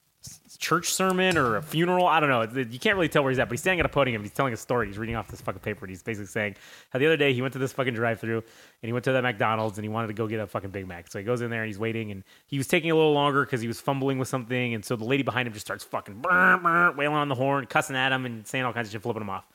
church 0.59 0.93
sermon 0.93 1.39
or 1.39 1.57
a 1.57 1.63
funeral. 1.63 2.07
I 2.07 2.21
don't 2.21 2.29
know. 2.29 2.43
You 2.61 2.79
can't 2.79 2.97
really 2.97 3.09
tell 3.09 3.23
where 3.23 3.31
he's 3.31 3.39
at, 3.39 3.49
but 3.49 3.53
he's 3.53 3.61
standing 3.61 3.81
at 3.81 3.87
a 3.87 3.89
podium. 3.89 4.23
He's 4.23 4.33
telling 4.33 4.53
a 4.53 4.57
story. 4.57 4.89
He's 4.89 4.99
reading 4.99 5.17
off 5.17 5.29
this 5.29 5.41
fucking 5.41 5.61
paper. 5.61 5.85
And 5.85 5.91
he's 5.91 6.03
basically 6.03 6.27
saying 6.27 6.57
how 6.91 6.99
the 6.99 7.07
other 7.07 7.17
day 7.17 7.33
he 7.33 7.41
went 7.41 7.53
to 7.53 7.59
this 7.59 7.73
fucking 7.73 7.95
drive 7.95 8.21
through 8.21 8.39
and 8.39 8.45
he 8.89 8.93
went 8.93 9.05
to 9.05 9.13
that 9.13 9.23
McDonald's 9.23 9.79
and 9.79 9.85
he 9.85 9.89
wanted 9.89 10.09
to 10.09 10.15
go 10.15 10.27
get 10.27 10.41
a 10.41 10.47
fucking 10.47 10.71
Big 10.71 10.87
Mac. 10.87 11.11
So 11.11 11.19
he 11.19 11.25
goes 11.25 11.41
in 11.41 11.51
there 11.51 11.63
and 11.63 11.69
he's 11.69 11.79
waiting 11.79 12.11
and 12.11 12.25
he 12.47 12.59
was 12.59 12.67
taking 12.67 12.91
a 12.91 12.95
little 12.95 13.13
longer 13.13 13.45
because 13.45 13.61
he 13.61 13.69
was 13.69 13.81
fumbling 13.81 14.19
with 14.19 14.29
something. 14.29 14.75
And 14.75 14.85
so 14.85 14.97
the 14.97 15.05
lady 15.05 15.23
behind 15.23 15.47
him 15.47 15.55
just 15.55 15.67
starts 15.67 15.85
fucking 15.85 16.21
brr, 16.21 16.59
brr, 16.59 16.93
wailing 16.97 17.17
on 17.17 17.29
the 17.29 17.35
horn, 17.35 17.67
cussing 17.67 17.97
at 17.97 18.13
him 18.13 18.27
and 18.27 18.47
saying 18.47 18.65
all 18.65 18.73
kinds 18.73 18.89
of 18.89 18.93
shit, 18.93 19.03
flipping 19.03 19.23
him 19.23 19.31
off. 19.31 19.47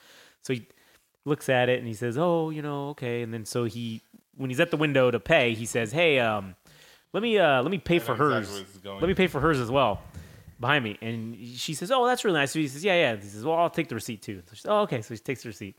So 0.41 0.53
he 0.53 0.67
looks 1.25 1.49
at 1.49 1.69
it 1.69 1.79
and 1.79 1.87
he 1.87 1.93
says, 1.93 2.17
"Oh, 2.17 2.49
you 2.49 2.61
know, 2.61 2.89
okay." 2.89 3.21
And 3.21 3.33
then 3.33 3.45
so 3.45 3.63
he, 3.65 4.01
when 4.35 4.49
he's 4.49 4.59
at 4.59 4.71
the 4.71 4.77
window 4.77 5.11
to 5.11 5.19
pay, 5.19 5.53
he 5.53 5.65
says, 5.65 5.91
"Hey, 5.91 6.19
um, 6.19 6.55
let 7.13 7.23
me 7.23 7.37
uh, 7.37 7.61
let 7.61 7.71
me 7.71 7.77
pay 7.77 7.99
for 7.99 8.13
exactly 8.13 8.25
hers. 8.25 8.51
where 8.51 8.59
this 8.61 8.75
is 8.75 8.81
going. 8.81 8.99
let 9.01 9.07
me 9.07 9.13
pay 9.13 9.27
for 9.27 9.39
hers 9.39 9.59
as 9.59 9.71
well." 9.71 10.01
Behind 10.59 10.83
me, 10.83 10.97
and 11.01 11.35
she 11.57 11.73
says, 11.73 11.91
"Oh, 11.91 12.05
that's 12.05 12.23
really 12.23 12.39
nice." 12.39 12.51
So 12.51 12.59
he 12.59 12.67
says, 12.67 12.83
"Yeah, 12.85 12.93
yeah." 12.93 13.15
He 13.15 13.27
says, 13.27 13.43
"Well, 13.43 13.55
I'll 13.55 13.69
take 13.69 13.89
the 13.89 13.95
receipt 13.95 14.21
too." 14.21 14.41
So 14.45 14.55
she 14.55 14.61
says, 14.61 14.69
"Oh, 14.69 14.81
okay." 14.81 15.01
So 15.01 15.13
he 15.13 15.17
takes 15.17 15.43
the 15.43 15.49
receipt. 15.49 15.75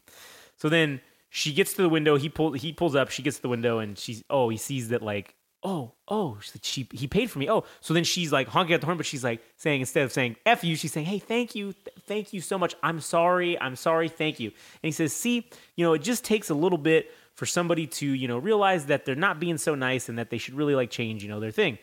So 0.56 0.68
then 0.68 1.00
she 1.30 1.52
gets 1.52 1.74
to 1.74 1.82
the 1.82 1.88
window. 1.88 2.16
He 2.16 2.28
pull 2.28 2.52
he 2.52 2.72
pulls 2.72 2.94
up. 2.94 3.10
She 3.10 3.22
gets 3.22 3.36
to 3.36 3.42
the 3.42 3.48
window, 3.48 3.78
and 3.78 3.98
she's 3.98 4.22
oh 4.28 4.48
he 4.50 4.56
sees 4.56 4.88
that 4.90 5.02
like 5.02 5.34
oh 5.64 5.92
oh 6.08 6.38
she 6.62 6.88
he 6.92 7.06
paid 7.06 7.30
for 7.30 7.38
me. 7.38 7.50
Oh, 7.50 7.64
so 7.80 7.94
then 7.94 8.04
she's 8.04 8.30
like 8.32 8.48
honking 8.48 8.74
at 8.74 8.80
the 8.80 8.86
horn, 8.86 8.96
but 8.96 9.06
she's 9.06 9.24
like 9.24 9.40
saying 9.56 9.80
instead 9.80 10.04
of 10.04 10.12
saying 10.12 10.36
f 10.46 10.62
you, 10.62 10.76
she's 10.76 10.92
saying 10.92 11.06
hey 11.06 11.18
thank 11.18 11.54
you 11.54 11.72
th- 11.72 11.96
thank 12.06 12.32
you 12.32 12.40
so 12.40 12.58
much. 12.58 12.74
I'm 12.82 13.00
sorry 13.00 13.58
I'm 13.60 13.76
sorry 13.76 14.08
thank 14.08 14.38
you. 14.38 14.48
And 14.48 14.88
he 14.88 14.92
says 14.92 15.12
see 15.12 15.48
you 15.76 15.84
know 15.84 15.94
it 15.94 16.02
just 16.02 16.24
takes 16.24 16.50
a 16.50 16.54
little 16.54 16.78
bit 16.78 17.10
for 17.34 17.46
somebody 17.46 17.86
to 17.86 18.06
you 18.06 18.28
know 18.28 18.38
realize 18.38 18.86
that 18.86 19.04
they're 19.04 19.14
not 19.14 19.40
being 19.40 19.58
so 19.58 19.74
nice 19.74 20.08
and 20.08 20.18
that 20.18 20.30
they 20.30 20.38
should 20.38 20.54
really 20.54 20.74
like 20.74 20.90
change 20.90 21.22
you 21.22 21.28
know 21.28 21.40
their 21.40 21.50
thing. 21.50 21.78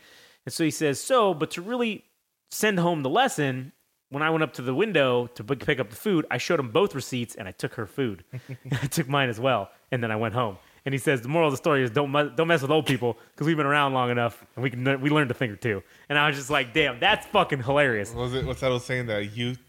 And 0.46 0.54
so 0.54 0.64
he 0.64 0.72
says 0.72 1.00
so, 1.00 1.34
but 1.34 1.52
to 1.52 1.62
really 1.62 2.06
send 2.50 2.80
home 2.80 3.04
the 3.04 3.10
lesson, 3.10 3.72
when 4.10 4.24
I 4.24 4.30
went 4.30 4.44
up 4.44 4.54
to 4.54 4.62
the 4.62 4.76
window 4.76 5.28
to 5.28 5.44
pick 5.44 5.66
pick 5.66 5.80
up 5.80 5.90
the 5.90 5.96
food, 5.96 6.26
I 6.30 6.38
showed 6.38 6.60
him 6.60 6.70
both 6.70 6.94
receipts 6.94 7.36
and 7.36 7.48
I 7.48 7.52
took 7.52 7.76
her 7.76 7.88
food. 7.88 8.24
I 8.72 8.88
took 8.88 9.08
mine 9.08 9.30
as 9.30 9.40
well, 9.40 9.70
and 9.92 10.04
then 10.04 10.12
I 10.12 10.18
went 10.18 10.34
home. 10.34 10.58
And 10.86 10.94
he 10.94 10.98
says 11.00 11.22
the 11.22 11.28
moral 11.28 11.48
of 11.48 11.54
the 11.54 11.58
story 11.58 11.84
is 11.84 11.92
don't 11.92 12.12
don't 12.36 12.48
mess 12.48 12.62
with 12.64 12.72
old 12.72 12.88
people 12.88 13.18
because 13.34 13.46
we've 13.46 13.58
been 13.58 13.66
around 13.68 13.94
long 13.94 14.10
enough 14.10 14.44
and 14.56 14.64
we 14.64 14.70
can 14.72 15.00
we 15.02 15.10
learned 15.12 15.30
a 15.30 15.34
thing 15.36 15.52
or 15.52 15.56
two. 15.56 15.84
And 16.10 16.18
I 16.18 16.28
was 16.28 16.36
just 16.36 16.50
like, 16.50 16.74
damn, 16.74 17.00
that's 17.00 17.26
fucking 17.28 17.62
hilarious. 17.64 18.14
Was 18.14 18.34
it 18.34 18.46
what's 18.46 18.62
that 18.62 18.70
was 18.72 18.84
saying 18.84 19.06
that 19.08 19.36
youth 19.38 19.60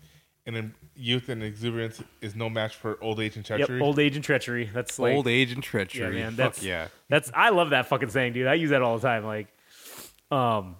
and 0.46 0.72
youth 0.96 1.28
and 1.28 1.42
exuberance 1.42 2.02
is 2.20 2.34
no 2.34 2.48
match 2.48 2.76
for 2.76 2.98
old 3.02 3.20
age 3.20 3.36
and 3.36 3.44
treachery. 3.44 3.60
Yep, 3.60 3.68
treachery? 3.68 3.86
old 3.86 3.98
age 3.98 4.16
and 4.16 4.24
treachery. 4.24 4.70
That's 4.72 4.98
like 4.98 5.14
Old 5.14 5.28
age 5.28 5.52
and 5.52 5.62
treachery. 5.62 6.18
Yeah, 6.18 6.24
man, 6.24 6.30
Fuck 6.32 6.36
that's- 6.36 6.62
yeah. 6.62 6.88
That's 7.10 7.30
I 7.34 7.50
love 7.50 7.70
that 7.70 7.86
fucking 7.88 8.08
saying, 8.10 8.32
dude. 8.32 8.46
I 8.46 8.54
use 8.54 8.70
that 8.70 8.80
all 8.82 8.96
the 8.98 9.06
time. 9.06 9.24
Like, 9.24 9.48
um, 10.30 10.76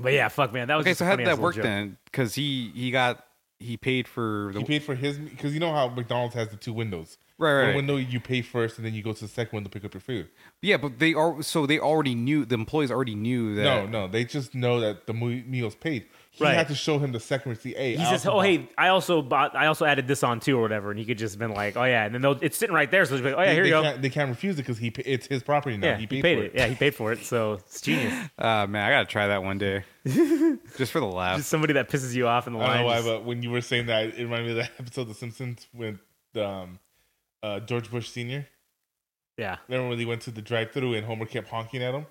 but 0.00 0.12
yeah, 0.12 0.28
fuck, 0.28 0.52
man, 0.52 0.68
that 0.68 0.76
was 0.76 0.84
Okay, 0.84 0.90
just 0.92 0.98
so 1.00 1.04
how 1.04 1.16
did 1.16 1.26
that 1.26 1.38
work 1.38 1.54
joke. 1.56 1.64
then? 1.64 1.98
Because 2.06 2.34
he 2.34 2.72
he 2.74 2.90
got 2.90 3.24
he 3.60 3.76
paid 3.76 4.08
for 4.08 4.50
the 4.52 4.60
he 4.60 4.64
paid 4.64 4.82
for 4.82 4.94
his 4.94 5.18
because 5.18 5.54
you 5.54 5.60
know 5.60 5.72
how 5.72 5.88
McDonald's 5.88 6.34
has 6.34 6.48
the 6.48 6.56
two 6.56 6.72
windows. 6.72 7.18
Right, 7.38 7.52
right, 7.52 7.58
One 7.60 7.66
right. 7.68 7.76
window 7.76 7.96
you 7.96 8.20
pay 8.20 8.42
first, 8.42 8.76
and 8.76 8.86
then 8.86 8.92
you 8.92 9.02
go 9.02 9.12
to 9.14 9.20
the 9.20 9.28
second 9.28 9.56
window 9.56 9.68
to 9.70 9.72
pick 9.72 9.84
up 9.84 9.94
your 9.94 10.00
food. 10.02 10.28
yeah, 10.60 10.76
but 10.76 10.98
they 10.98 11.14
are 11.14 11.42
so 11.42 11.64
they 11.66 11.78
already 11.78 12.14
knew 12.14 12.44
the 12.44 12.54
employees 12.54 12.90
already 12.90 13.14
knew 13.14 13.54
that. 13.54 13.62
No, 13.64 13.86
no, 13.86 14.08
they 14.08 14.24
just 14.24 14.54
know 14.54 14.80
that 14.80 15.06
the 15.06 15.12
meal's 15.14 15.74
paid. 15.74 16.06
He 16.40 16.46
Right. 16.46 16.54
had 16.56 16.68
to 16.68 16.74
show 16.74 16.98
him 16.98 17.12
the 17.12 17.20
second 17.20 17.50
receipt. 17.50 17.76
Hey, 17.76 17.96
He 17.96 18.02
I 18.02 18.10
says, 18.10 18.26
"Oh, 18.26 18.32
bought- 18.32 18.46
hey, 18.46 18.68
I 18.78 18.88
also 18.88 19.20
bought, 19.22 19.54
I 19.54 19.66
also 19.66 19.84
added 19.84 20.08
this 20.08 20.22
on 20.24 20.40
too, 20.40 20.58
or 20.58 20.62
whatever." 20.62 20.90
And 20.90 20.98
he 20.98 21.04
could 21.04 21.18
just 21.18 21.34
have 21.34 21.38
been 21.38 21.52
like, 21.54 21.76
"Oh 21.76 21.84
yeah," 21.84 22.04
and 22.06 22.14
then 22.14 22.22
they'll, 22.22 22.38
it's 22.40 22.56
sitting 22.56 22.74
right 22.74 22.90
there, 22.90 23.04
so 23.04 23.14
he's 23.14 23.22
like, 23.24 23.34
"Oh 23.34 23.40
yeah, 23.40 23.46
they, 23.48 23.54
here 23.54 23.62
they 23.64 23.68
you 23.68 23.74
go." 23.74 23.82
Can't, 23.82 24.02
they 24.02 24.08
can't 24.10 24.28
refuse 24.30 24.54
it 24.54 24.62
because 24.62 24.78
he 24.78 24.88
it's 25.04 25.26
his 25.26 25.42
property 25.42 25.76
now. 25.76 25.88
Yeah, 25.88 25.94
he 25.96 26.00
he 26.02 26.06
paid, 26.06 26.22
paid, 26.22 26.38
for 26.38 26.44
it. 26.44 26.52
Yeah, 26.54 26.66
he 26.66 26.74
paid 26.74 26.94
for 26.94 27.12
it, 27.12 27.24
so 27.24 27.52
it's 27.54 27.80
genius. 27.80 28.12
Uh, 28.38 28.66
man, 28.66 28.84
I 28.86 28.90
gotta 28.90 29.06
try 29.06 29.26
that 29.28 29.42
one 29.42 29.58
day, 29.58 29.84
just 30.78 30.92
for 30.92 31.00
the 31.00 31.06
laugh. 31.06 31.36
just 31.36 31.50
somebody 31.50 31.74
that 31.74 31.88
pisses 31.90 32.14
you 32.14 32.26
off 32.26 32.46
in 32.46 32.54
the 32.54 32.58
line. 32.58 32.70
I 32.70 32.72
don't 32.74 32.82
know 32.82 32.86
why, 32.86 32.96
just- 32.96 33.06
but 33.06 33.24
when 33.24 33.42
you 33.42 33.50
were 33.50 33.60
saying 33.60 33.86
that, 33.86 34.04
it 34.18 34.22
reminded 34.24 34.44
me 34.46 34.50
of 34.52 34.56
that 34.58 34.70
episode 34.80 35.02
of 35.02 35.08
The 35.08 35.14
Simpsons 35.14 35.66
with 35.74 35.98
um, 36.36 36.78
uh, 37.42 37.60
George 37.60 37.90
Bush 37.90 38.08
Senior. 38.08 38.46
yeah, 39.36 39.56
Remember 39.68 39.90
when 39.90 39.98
they 39.98 40.04
went 40.06 40.22
to 40.22 40.30
the 40.30 40.42
drive-through 40.42 40.94
and 40.94 41.04
Homer 41.06 41.26
kept 41.26 41.48
honking 41.48 41.82
at 41.82 41.94
him, 41.94 42.06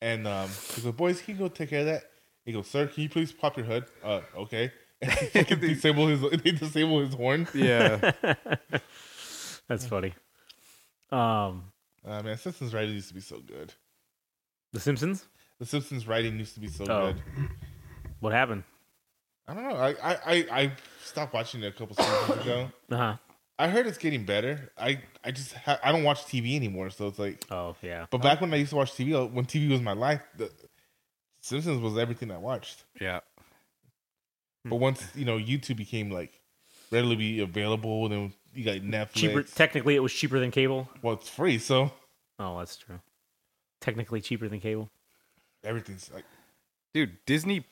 and 0.00 0.26
um, 0.26 0.48
he 0.74 0.82
goes, 0.82 0.92
"Boys, 0.92 1.22
can 1.22 1.34
you 1.34 1.38
go 1.40 1.48
take 1.48 1.70
care 1.70 1.80
of 1.80 1.86
that?" 1.86 2.04
He 2.44 2.52
goes, 2.52 2.66
"Sir, 2.68 2.86
can 2.86 3.02
you 3.04 3.08
please 3.08 3.32
pop 3.32 3.56
your 3.56 3.66
hood?" 3.66 3.84
Uh, 4.02 4.20
okay. 4.36 4.72
And 5.00 5.10
they 5.10 5.26
fucking 5.44 5.60
disable 5.60 6.06
his 6.08 6.20
they 6.42 6.50
disable 6.52 7.00
his 7.00 7.14
horn. 7.14 7.46
yeah, 7.54 8.12
that's 9.68 9.86
funny. 9.86 10.14
Um, 11.10 11.64
Uh, 12.06 12.22
man, 12.22 12.36
Simpsons 12.38 12.72
writing 12.74 12.94
used 12.94 13.08
to 13.08 13.14
be 13.14 13.20
so 13.20 13.38
good. 13.40 13.72
The 14.72 14.80
Simpsons. 14.80 15.26
The 15.58 15.66
Simpsons 15.66 16.06
writing 16.08 16.38
used 16.38 16.54
to 16.54 16.60
be 16.60 16.68
so 16.68 16.84
Oh. 16.88 17.12
good. 17.12 17.22
What 18.20 18.32
happened? 18.32 18.64
I 19.46 19.54
don't 19.54 19.68
know. 19.68 19.76
I, 19.76 19.90
I, 19.90 20.16
I, 20.26 20.46
I 20.60 20.72
stopped 21.04 21.34
watching 21.34 21.62
it 21.62 21.66
a 21.66 21.72
couple 21.72 21.96
seasons 21.96 22.40
ago. 22.42 22.70
Uh 22.90 22.96
huh. 22.96 23.16
I 23.58 23.68
heard 23.68 23.86
it's 23.86 23.98
getting 23.98 24.24
better. 24.24 24.72
I, 24.78 25.02
I 25.22 25.30
just 25.30 25.52
ha- 25.52 25.78
I 25.84 25.92
don't 25.92 26.04
watch 26.04 26.24
TV 26.24 26.56
anymore, 26.56 26.90
so 26.90 27.06
it's 27.08 27.18
like. 27.18 27.44
Oh 27.50 27.76
yeah. 27.82 28.06
But 28.10 28.22
back 28.22 28.40
when 28.40 28.52
I 28.54 28.56
used 28.56 28.70
to 28.70 28.76
watch 28.76 28.92
TV, 28.92 29.14
uh, 29.14 29.26
when 29.26 29.44
TV 29.44 29.68
was 29.70 29.80
my 29.82 29.92
life, 29.92 30.22
the 30.36 30.50
Simpsons 31.42 31.80
was 31.80 31.98
everything 31.98 32.30
I 32.30 32.38
watched. 32.38 32.84
yeah. 33.00 33.20
But 34.64 34.76
once 34.76 35.04
you 35.16 35.24
know 35.24 35.38
YouTube 35.38 35.76
became 35.76 36.10
like 36.10 36.32
readily 36.92 37.40
available, 37.40 38.08
then 38.08 38.32
you 38.54 38.64
got 38.64 38.76
Netflix. 38.76 39.14
cheaper. 39.14 39.42
Technically, 39.42 39.96
it 39.96 40.00
was 40.00 40.12
cheaper 40.12 40.38
than 40.38 40.50
cable. 40.52 40.88
well, 41.02 41.14
it's 41.14 41.28
free, 41.28 41.58
so 41.58 41.90
Oh, 42.38 42.58
that's 42.58 42.76
true. 42.76 43.00
Technically 43.80 44.20
cheaper 44.20 44.48
than 44.48 44.60
cable. 44.60 44.88
everything's 45.64 46.10
like. 46.14 46.24
Dude, 46.94 47.16
Disney. 47.26 47.64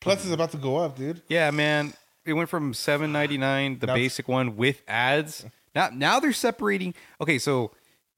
Plus, 0.00 0.24
is 0.24 0.30
about 0.32 0.52
to 0.52 0.56
go 0.56 0.76
up, 0.76 0.96
dude. 0.96 1.20
Yeah, 1.28 1.50
man. 1.50 1.92
it 2.24 2.32
went 2.32 2.48
from 2.48 2.72
seven 2.74 3.12
ninety 3.12 3.36
nine, 3.36 3.78
the 3.78 3.86
Now- 3.88 3.94
basic 3.94 4.26
one 4.28 4.56
with 4.56 4.82
ads. 4.88 5.44
Now 5.74 5.90
now 5.92 6.18
they're 6.20 6.32
separating. 6.32 6.94
Okay, 7.20 7.38
so 7.38 7.72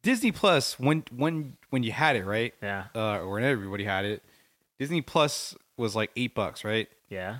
Disney 0.04 0.30
Plus 0.30 0.78
when 0.78 1.02
when 1.16 1.56
when 1.70 1.82
you 1.82 1.90
had 1.90 2.14
it 2.14 2.24
right, 2.24 2.54
Yeah. 2.62 2.84
uh, 2.94 3.18
or 3.18 3.30
when 3.30 3.42
everybody 3.42 3.82
had 3.84 4.04
it, 4.04 4.22
Disney 4.78 5.00
Plus 5.02 5.56
was 5.76 5.94
like 5.96 6.10
eight 6.16 6.34
bucks, 6.34 6.64
right? 6.64 6.88
Yeah. 7.08 7.38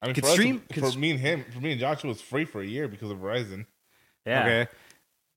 I 0.00 0.06
mean, 0.06 0.14
Could 0.14 0.24
for, 0.24 0.28
us, 0.30 0.34
stream- 0.34 0.62
for 0.72 0.80
could- 0.80 0.96
me 0.96 1.10
and 1.10 1.20
him, 1.20 1.44
for 1.52 1.60
me 1.60 1.72
and 1.72 1.80
Joshua, 1.80 2.08
it 2.10 2.12
was 2.12 2.20
free 2.22 2.44
for 2.44 2.60
a 2.60 2.66
year 2.66 2.86
because 2.88 3.10
of 3.10 3.18
Verizon. 3.18 3.66
Yeah. 4.24 4.42
Okay. 4.42 4.66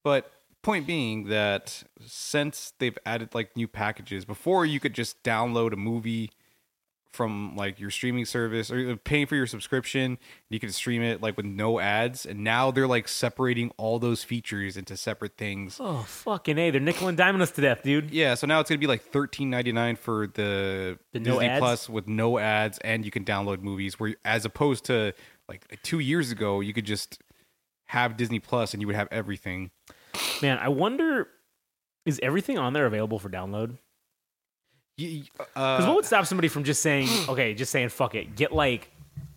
But 0.04 0.32
point 0.64 0.86
being 0.86 1.26
that 1.30 1.84
since 2.06 2.74
they've 2.80 2.98
added 3.06 3.34
like 3.34 3.56
new 3.58 3.68
packages, 3.68 4.26
before 4.26 4.66
you 4.66 4.80
could 4.80 4.94
just 4.94 5.24
download 5.24 5.74
a 5.74 5.78
movie 5.78 6.30
from 7.12 7.56
like 7.56 7.80
your 7.80 7.90
streaming 7.92 8.26
service 8.26 8.72
or 8.72 8.96
paying 8.98 9.28
for 9.28 9.36
your 9.36 9.48
subscription, 9.48 10.18
you 10.50 10.60
can 10.60 10.72
stream 10.72 11.02
it 11.02 11.22
like 11.22 11.38
with 11.38 11.46
no 11.46 11.80
ads. 11.80 12.26
And 12.26 12.44
now 12.44 12.72
they're 12.72 12.88
like 12.88 13.08
separating 13.08 13.72
all 13.78 14.00
those 14.00 14.24
features 14.24 14.78
into 14.78 14.96
separate 14.98 15.38
things. 15.38 15.78
Oh 15.80 16.04
fucking 16.04 16.58
a! 16.58 16.72
They're 16.72 16.82
nickel 16.82 17.08
and 17.08 17.18
diming 17.18 17.42
us 17.42 17.52
to 17.52 17.62
death, 17.62 17.84
dude. 17.84 18.12
Yeah, 18.12 18.36
so 18.36 18.48
now 18.48 18.60
it's 18.60 18.70
gonna 18.70 18.80
be 18.80 18.88
like 18.88 19.02
thirteen 19.02 19.50
ninety 19.50 19.72
nine 19.72 19.96
for 19.96 20.28
the, 20.28 20.98
The 21.12 21.20
Disney 21.20 21.48
ads? 21.48 21.60
Plus 21.60 21.90
with 21.90 22.08
no 22.08 22.38
ads, 22.38 22.78
and 22.80 23.04
you 23.06 23.12
can 23.12 23.26
download 23.26 23.62
movies. 23.62 24.00
Where 24.00 24.16
as 24.24 24.46
opposed 24.46 24.86
to 24.86 25.14
like 25.48 25.80
two 25.84 26.00
years 26.00 26.32
ago, 26.32 26.62
you 26.62 26.74
could 26.74 26.86
just 26.86 27.22
have 27.86 28.16
Disney 28.16 28.40
Plus 28.40 28.74
and 28.74 28.82
you 28.82 28.88
would 28.88 28.96
have 28.96 29.10
everything. 29.12 29.72
Man, 30.42 30.58
I 30.58 30.70
wonder 30.70 31.28
is 32.06 32.20
everything 32.24 32.58
on 32.58 32.74
there 32.74 32.86
available 32.86 33.20
for 33.20 33.30
download? 33.30 33.78
You, 35.02 35.24
Because 35.38 35.48
uh, 35.56 35.86
what 35.88 35.96
would 35.96 36.06
stop 36.06 36.26
somebody 36.26 36.48
from 36.48 36.64
just 36.64 36.82
saying, 36.82 37.08
okay, 37.30 37.54
just 37.54 37.72
saying 37.72 37.90
fuck 37.90 38.16
it, 38.16 38.36
get 38.36 38.52
like 38.52 38.90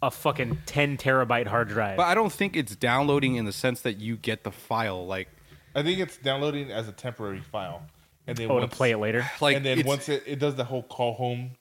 a 0.02 0.10
fucking 0.10 0.58
ten 0.66 0.96
terabyte 0.96 1.46
hard 1.46 1.68
drive? 1.68 1.96
But 1.96 2.06
I 2.06 2.14
don't 2.14 2.32
think 2.32 2.56
it's 2.56 2.76
downloading 2.76 3.36
in 3.36 3.44
the 3.44 3.52
sense 3.52 3.80
that 3.82 3.98
you 3.98 4.16
get 4.16 4.44
the 4.44 4.50
file. 4.50 5.06
Like, 5.06 5.28
I 5.74 5.82
think 5.82 5.98
it's 5.98 6.16
downloading 6.16 6.70
as 6.70 6.88
a 6.88 6.92
temporary 6.92 7.40
file, 7.40 7.82
and 8.26 8.36
then 8.36 8.50
oh, 8.50 8.60
to 8.60 8.68
play 8.68 8.90
it 8.92 8.98
later. 8.98 9.28
like 9.40 9.56
and 9.56 9.64
then 9.64 9.84
once 9.86 10.08
it, 10.08 10.22
it 10.26 10.38
does 10.38 10.54
the 10.54 10.64
whole 10.64 10.82
call 10.82 11.14
home 11.14 11.52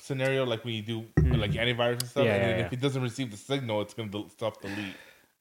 scenario, 0.00 0.44
like 0.44 0.64
when 0.64 0.74
you 0.74 0.82
do 0.82 1.04
mm. 1.18 1.38
like 1.38 1.52
antivirus 1.52 2.00
and 2.00 2.08
stuff. 2.08 2.24
Yeah, 2.24 2.34
and 2.34 2.42
yeah, 2.42 2.48
then 2.48 2.58
yeah. 2.58 2.66
if 2.66 2.72
it 2.72 2.80
doesn't 2.80 3.02
receive 3.02 3.30
the 3.30 3.36
signal, 3.36 3.80
it's 3.82 3.94
gonna 3.94 4.10
del- 4.10 4.28
stop 4.28 4.60
delete. 4.60 4.94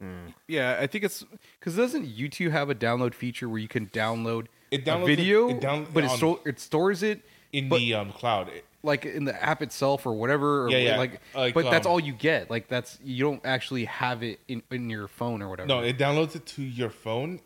Mm. 0.04 0.34
yeah, 0.48 0.78
I 0.80 0.88
think 0.88 1.06
it's 1.06 1.24
because 1.60 1.78
doesn't 1.78 2.06
YouTube 2.06 2.52
have 2.52 2.70
a 2.70 2.76
download 2.76 3.14
feature 3.14 3.48
where 3.48 3.60
you 3.60 3.70
can 3.70 3.88
download 3.88 4.48
It 4.70 4.82
a 4.82 4.92
downloads 4.92 5.06
video, 5.06 5.48
it- 5.50 5.54
it 5.54 5.62
down- 5.62 5.88
but 5.94 6.04
it, 6.04 6.08
um, 6.08 6.12
on- 6.12 6.18
sto- 6.18 6.42
it 6.46 6.60
stores 6.60 7.02
it 7.02 7.22
in 7.56 7.70
But- 7.70 7.80
the 7.80 7.94
um, 7.96 8.12
cloud. 8.12 8.52
Like 8.84 9.04
in 9.06 9.26
the 9.26 9.44
app 9.44 9.64
itself 9.64 10.06
or 10.06 10.14
whatever. 10.14 10.66
Or 10.66 10.70
Yeah, 10.70 10.78
yeah. 10.78 10.98
Like, 10.98 11.20
Like, 11.34 11.56
but 11.56 11.72
that's 11.72 11.88
um, 11.88 11.94
all 11.94 12.00
you 12.00 12.14
get. 12.14 12.52
Like, 12.52 12.68
that's 12.68 13.00
you 13.04 13.24
don't 13.24 13.44
actually 13.44 13.86
have 13.86 14.22
it 14.22 14.40
in, 14.48 14.62
in 14.70 14.92
your 14.92 15.08
phone 15.08 15.42
or 15.42 15.50
whatever. 15.50 15.68
no, 15.68 15.80
it 15.80 15.98
downloads 15.98 16.36
it 16.36 16.46
to 16.48 16.62
your 16.62 16.92
phone, 16.92 17.40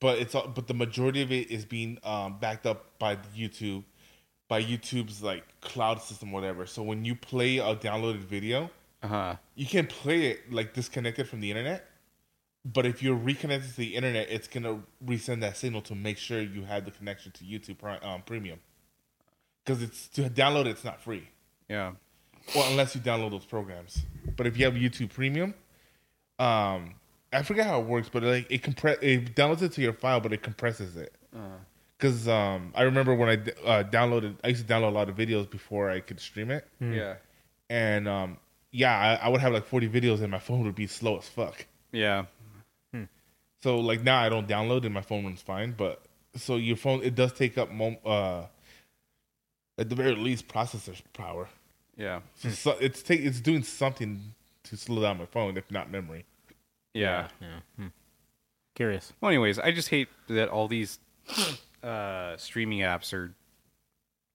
but 0.00 0.18
it's 0.18 0.32
all, 0.34 0.46
but 0.46 0.68
the 0.68 0.74
majority 0.74 1.22
of 1.22 1.32
it 1.32 1.50
is 1.50 1.64
being 1.64 1.98
um, 2.04 2.38
backed 2.38 2.66
up 2.66 2.96
by 3.00 3.16
YouTube, 3.36 3.82
by 4.46 4.62
YouTube's 4.62 5.24
like 5.24 5.42
cloud 5.60 6.00
system, 6.00 6.30
whatever. 6.30 6.66
So 6.66 6.84
when 6.84 7.04
you 7.04 7.16
play 7.16 7.58
a 7.58 7.74
downloaded 7.74 8.18
video, 8.20 8.70
uh 9.02 9.08
huh. 9.08 9.36
you 9.56 9.66
can 9.66 9.88
play 9.88 10.26
it 10.26 10.52
like 10.52 10.72
disconnected 10.72 11.28
from 11.28 11.40
the 11.40 11.50
internet. 11.50 11.88
But 12.64 12.86
if 12.86 13.02
you're 13.02 13.16
reconnected 13.16 13.70
to 13.70 13.76
the 13.76 13.96
internet, 13.96 14.28
it's 14.30 14.46
gonna 14.46 14.80
resend 15.04 15.40
that 15.40 15.56
signal 15.56 15.82
to 15.82 15.96
make 15.96 16.16
sure 16.16 16.40
you 16.40 16.62
have 16.62 16.84
the 16.84 16.92
connection 16.92 17.32
to 17.32 17.44
YouTube 17.44 17.82
um, 18.04 18.22
Premium. 18.22 18.60
Because 19.64 19.82
it's 19.82 20.08
to 20.08 20.28
download, 20.28 20.62
it, 20.66 20.68
it's 20.68 20.84
not 20.84 21.00
free. 21.00 21.28
Yeah. 21.68 21.92
Well, 22.54 22.70
unless 22.70 22.94
you 22.94 23.00
download 23.00 23.30
those 23.30 23.46
programs. 23.46 24.02
But 24.36 24.46
if 24.46 24.58
you 24.58 24.66
have 24.66 24.74
YouTube 24.74 25.12
Premium, 25.12 25.54
um, 26.38 26.94
I 27.32 27.42
forget 27.42 27.66
how 27.66 27.80
it 27.80 27.86
works, 27.86 28.08
but 28.12 28.22
like 28.22 28.46
it 28.50 28.62
compress, 28.62 28.98
it 29.00 29.34
downloads 29.34 29.62
it 29.62 29.72
to 29.72 29.80
your 29.80 29.94
file, 29.94 30.20
but 30.20 30.32
it 30.32 30.42
compresses 30.42 30.96
it. 30.96 31.14
Because 31.98 32.28
um, 32.28 32.72
I 32.74 32.82
remember 32.82 33.14
when 33.14 33.28
I 33.30 33.34
uh, 33.66 33.82
downloaded, 33.84 34.36
I 34.44 34.48
used 34.48 34.66
to 34.66 34.72
download 34.72 34.88
a 34.88 34.94
lot 34.94 35.08
of 35.08 35.16
videos 35.16 35.48
before 35.48 35.88
I 35.90 36.00
could 36.00 36.20
stream 36.20 36.50
it, 36.50 36.68
Yeah. 36.80 37.14
and 37.70 38.06
um, 38.06 38.36
yeah, 38.72 39.18
I, 39.22 39.26
I 39.26 39.28
would 39.30 39.40
have 39.40 39.52
like 39.52 39.64
forty 39.66 39.88
videos, 39.88 40.20
and 40.20 40.30
my 40.30 40.38
phone 40.38 40.64
would 40.64 40.74
be 40.74 40.86
slow 40.86 41.16
as 41.18 41.28
fuck. 41.28 41.66
Yeah. 41.92 42.26
So 43.62 43.78
like 43.80 44.02
now 44.02 44.20
I 44.20 44.28
don't 44.28 44.46
download, 44.46 44.84
and 44.84 44.92
my 44.92 45.00
phone 45.00 45.24
runs 45.24 45.40
fine. 45.40 45.72
But 45.72 46.02
so 46.36 46.56
your 46.56 46.76
phone, 46.76 47.02
it 47.02 47.14
does 47.14 47.32
take 47.32 47.56
up 47.56 47.70
mom- 47.72 47.96
uh, 48.04 48.42
at 49.78 49.88
the 49.88 49.94
very 49.94 50.14
least 50.14 50.48
processor 50.48 51.00
power. 51.12 51.48
Yeah. 51.96 52.20
So, 52.36 52.48
so 52.50 52.70
it's 52.80 53.02
take 53.02 53.20
it's 53.20 53.40
doing 53.40 53.62
something 53.62 54.20
to 54.64 54.76
slow 54.76 55.02
down 55.02 55.18
my 55.18 55.26
phone, 55.26 55.56
if 55.56 55.70
not 55.70 55.90
memory. 55.90 56.24
Yeah. 56.92 57.28
Yeah. 57.40 57.60
Hmm. 57.76 57.86
Curious. 58.74 59.12
Well, 59.20 59.28
anyways, 59.30 59.58
I 59.58 59.70
just 59.72 59.88
hate 59.88 60.08
that 60.28 60.48
all 60.48 60.66
these 60.68 60.98
uh, 61.82 62.36
streaming 62.36 62.80
apps 62.80 63.12
are 63.12 63.32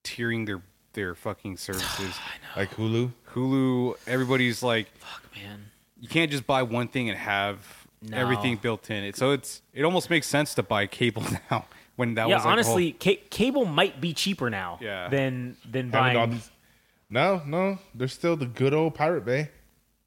tiering 0.04 0.46
their 0.46 0.62
their 0.94 1.16
fucking 1.16 1.58
services. 1.68 2.16
Like 2.56 2.72
Hulu. 2.76 3.12
Hulu, 3.34 3.96
everybody's 4.08 4.64
like, 4.64 4.88
Fuck, 4.98 5.24
man. 5.36 5.66
you 6.00 6.08
can't 6.08 6.32
just 6.32 6.48
buy 6.48 6.64
one 6.64 6.88
thing 6.88 7.10
and 7.10 7.18
have 7.18 7.60
No. 8.02 8.18
everything 8.18 8.58
built 8.58 8.90
in. 8.90 9.04
It 9.04 9.16
so 9.16 9.32
it's 9.32 9.62
it 9.74 9.84
almost 9.84 10.10
makes 10.10 10.28
sense 10.28 10.54
to 10.56 10.64
buy 10.64 10.88
cable 10.88 11.24
now 11.52 11.66
when 12.00 12.14
that 12.14 12.30
yeah, 12.30 12.36
was 12.36 12.46
like, 12.46 12.58
the 12.58 12.64
whole- 12.64 12.74
honestly, 12.78 12.92
ca- 12.94 13.22
cable 13.30 13.66
might 13.66 14.00
be 14.00 14.14
cheaper 14.14 14.50
now. 14.50 14.80
Yeah. 14.82 15.10
Than 15.10 15.58
than 15.70 15.92
Having 15.92 16.18
all 16.18 16.28
buying. 16.28 16.32
these- 16.40 16.52
No, 17.10 17.42
no, 17.46 17.78
there's 17.94 18.14
still 18.14 18.38
the 18.38 18.46
good 18.46 18.74
old 18.74 18.96
Pirate 18.96 19.26
Bay. 19.26 19.50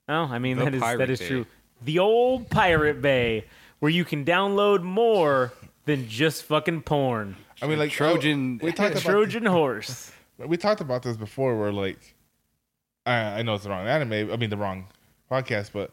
Oh, 0.08 0.24
I 0.24 0.38
mean 0.38 0.56
The 0.56 0.64
that 0.64 0.74
is 0.74 0.80
that 0.80 0.86
Pirate 0.86 1.10
is 1.10 1.20
Bay. 1.20 1.28
true. 1.28 1.46
The 1.82 1.98
old 1.98 2.48
Pirate 2.48 3.02
Bay, 3.02 3.44
where 3.80 3.90
you 3.90 4.04
can 4.06 4.24
download 4.24 4.82
more 4.82 5.52
than 5.84 6.08
just 6.08 6.44
fucking 6.44 6.82
porn. 6.82 7.36
I 7.60 7.66
mean, 7.66 7.78
like 7.78 7.90
Trojan- 7.92 8.58
oh, 8.62 8.66
we 8.66 8.72
talked 8.80 8.92
about 8.92 9.02
Trojan 9.02 9.44
horse. 9.46 10.10
we 10.38 10.56
talked 10.56 10.80
about 10.80 11.02
this 11.02 11.16
before. 11.18 11.58
Where 11.58 11.72
like, 11.72 12.14
I, 13.04 13.16
I 13.40 13.42
know 13.42 13.54
it's 13.54 13.64
the 13.64 13.70
wrong 13.70 13.86
anime. 13.86 14.30
I 14.32 14.36
mean, 14.36 14.48
the 14.48 14.56
wrong 14.56 14.86
podcast, 15.30 15.72
but 15.74 15.90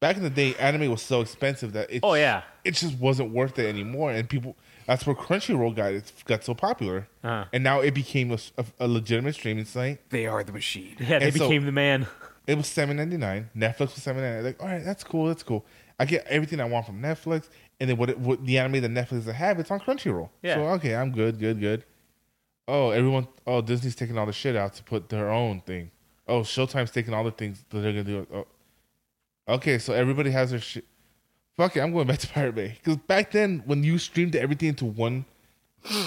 back 0.00 0.16
in 0.16 0.22
the 0.22 0.30
day, 0.30 0.54
anime 0.54 0.90
was 0.90 1.02
so 1.02 1.20
expensive 1.20 1.72
that 1.74 1.90
it. 1.90 2.00
Oh 2.02 2.14
yeah. 2.14 2.42
it 2.64 2.72
just 2.74 2.96
wasn't 2.98 3.30
worth 3.32 3.58
it 3.58 3.68
anymore, 3.68 4.10
and 4.10 4.26
people. 4.28 4.56
That's 4.86 5.06
where 5.06 5.14
Crunchyroll 5.16 5.74
got 5.74 5.92
it 5.92 6.12
got 6.26 6.44
so 6.44 6.54
popular, 6.54 7.08
Uh-huh. 7.24 7.44
and 7.52 7.62
now 7.64 7.80
it 7.80 7.94
became 7.94 8.30
a, 8.32 8.38
a, 8.58 8.64
a 8.80 8.88
legitimate 8.88 9.34
streaming 9.34 9.64
site. 9.64 10.08
they 10.10 10.26
are 10.26 10.42
the 10.44 10.52
machine. 10.52 10.96
Yeah, 11.00 11.18
they 11.18 11.26
And 11.28 11.34
so- 11.36 11.48
became 11.48 11.64
the 11.66 11.72
man. 11.72 12.06
It 12.44 12.56
was 12.56 12.66
seven 12.66 12.96
ninety 12.96 13.16
nine. 13.16 13.50
Netflix 13.56 13.94
was 13.94 14.02
seven 14.02 14.20
ninety 14.22 14.36
nine. 14.38 14.44
Like, 14.44 14.60
all 14.60 14.68
right, 14.68 14.84
that's 14.84 15.04
cool. 15.04 15.26
That's 15.28 15.44
cool. 15.44 15.64
I 16.00 16.04
get 16.06 16.26
everything 16.26 16.58
I 16.60 16.64
want 16.64 16.86
from 16.86 17.00
Netflix, 17.00 17.48
and 17.78 17.88
then 17.88 17.96
what, 17.96 18.10
it, 18.10 18.18
what 18.18 18.44
the 18.44 18.58
anime 18.58 18.80
that 18.82 18.90
Netflix 18.90 19.10
doesn't 19.20 19.34
have, 19.36 19.60
it's 19.60 19.70
on 19.70 19.78
Crunchyroll. 19.78 20.28
Yeah. 20.42 20.56
So 20.56 20.62
okay, 20.70 20.96
I'm 20.96 21.12
good, 21.12 21.38
good, 21.38 21.60
good. 21.60 21.84
Oh, 22.66 22.90
everyone. 22.90 23.28
Oh, 23.46 23.60
Disney's 23.60 23.94
taking 23.94 24.18
all 24.18 24.26
the 24.26 24.32
shit 24.32 24.56
out 24.56 24.74
to 24.74 24.82
put 24.82 25.08
their 25.08 25.30
own 25.30 25.60
thing. 25.60 25.92
Oh, 26.26 26.40
Showtime's 26.40 26.90
taking 26.90 27.14
all 27.14 27.22
the 27.22 27.30
things 27.30 27.64
that 27.70 27.78
they're 27.78 27.92
gonna 27.92 28.02
do. 28.04 28.26
Oh. 28.34 28.46
Okay, 29.48 29.78
so 29.78 29.92
everybody 29.92 30.30
has 30.32 30.50
their 30.50 30.60
shit. 30.60 30.84
Fuck 31.56 31.76
it, 31.76 31.80
I'm 31.80 31.92
going 31.92 32.06
back 32.06 32.18
to 32.20 32.28
Pirate 32.28 32.54
Bay 32.54 32.78
because 32.82 32.96
back 32.96 33.30
then 33.32 33.62
when 33.66 33.84
you 33.84 33.98
streamed 33.98 34.34
everything 34.36 34.70
into 34.70 34.84
one 34.86 35.24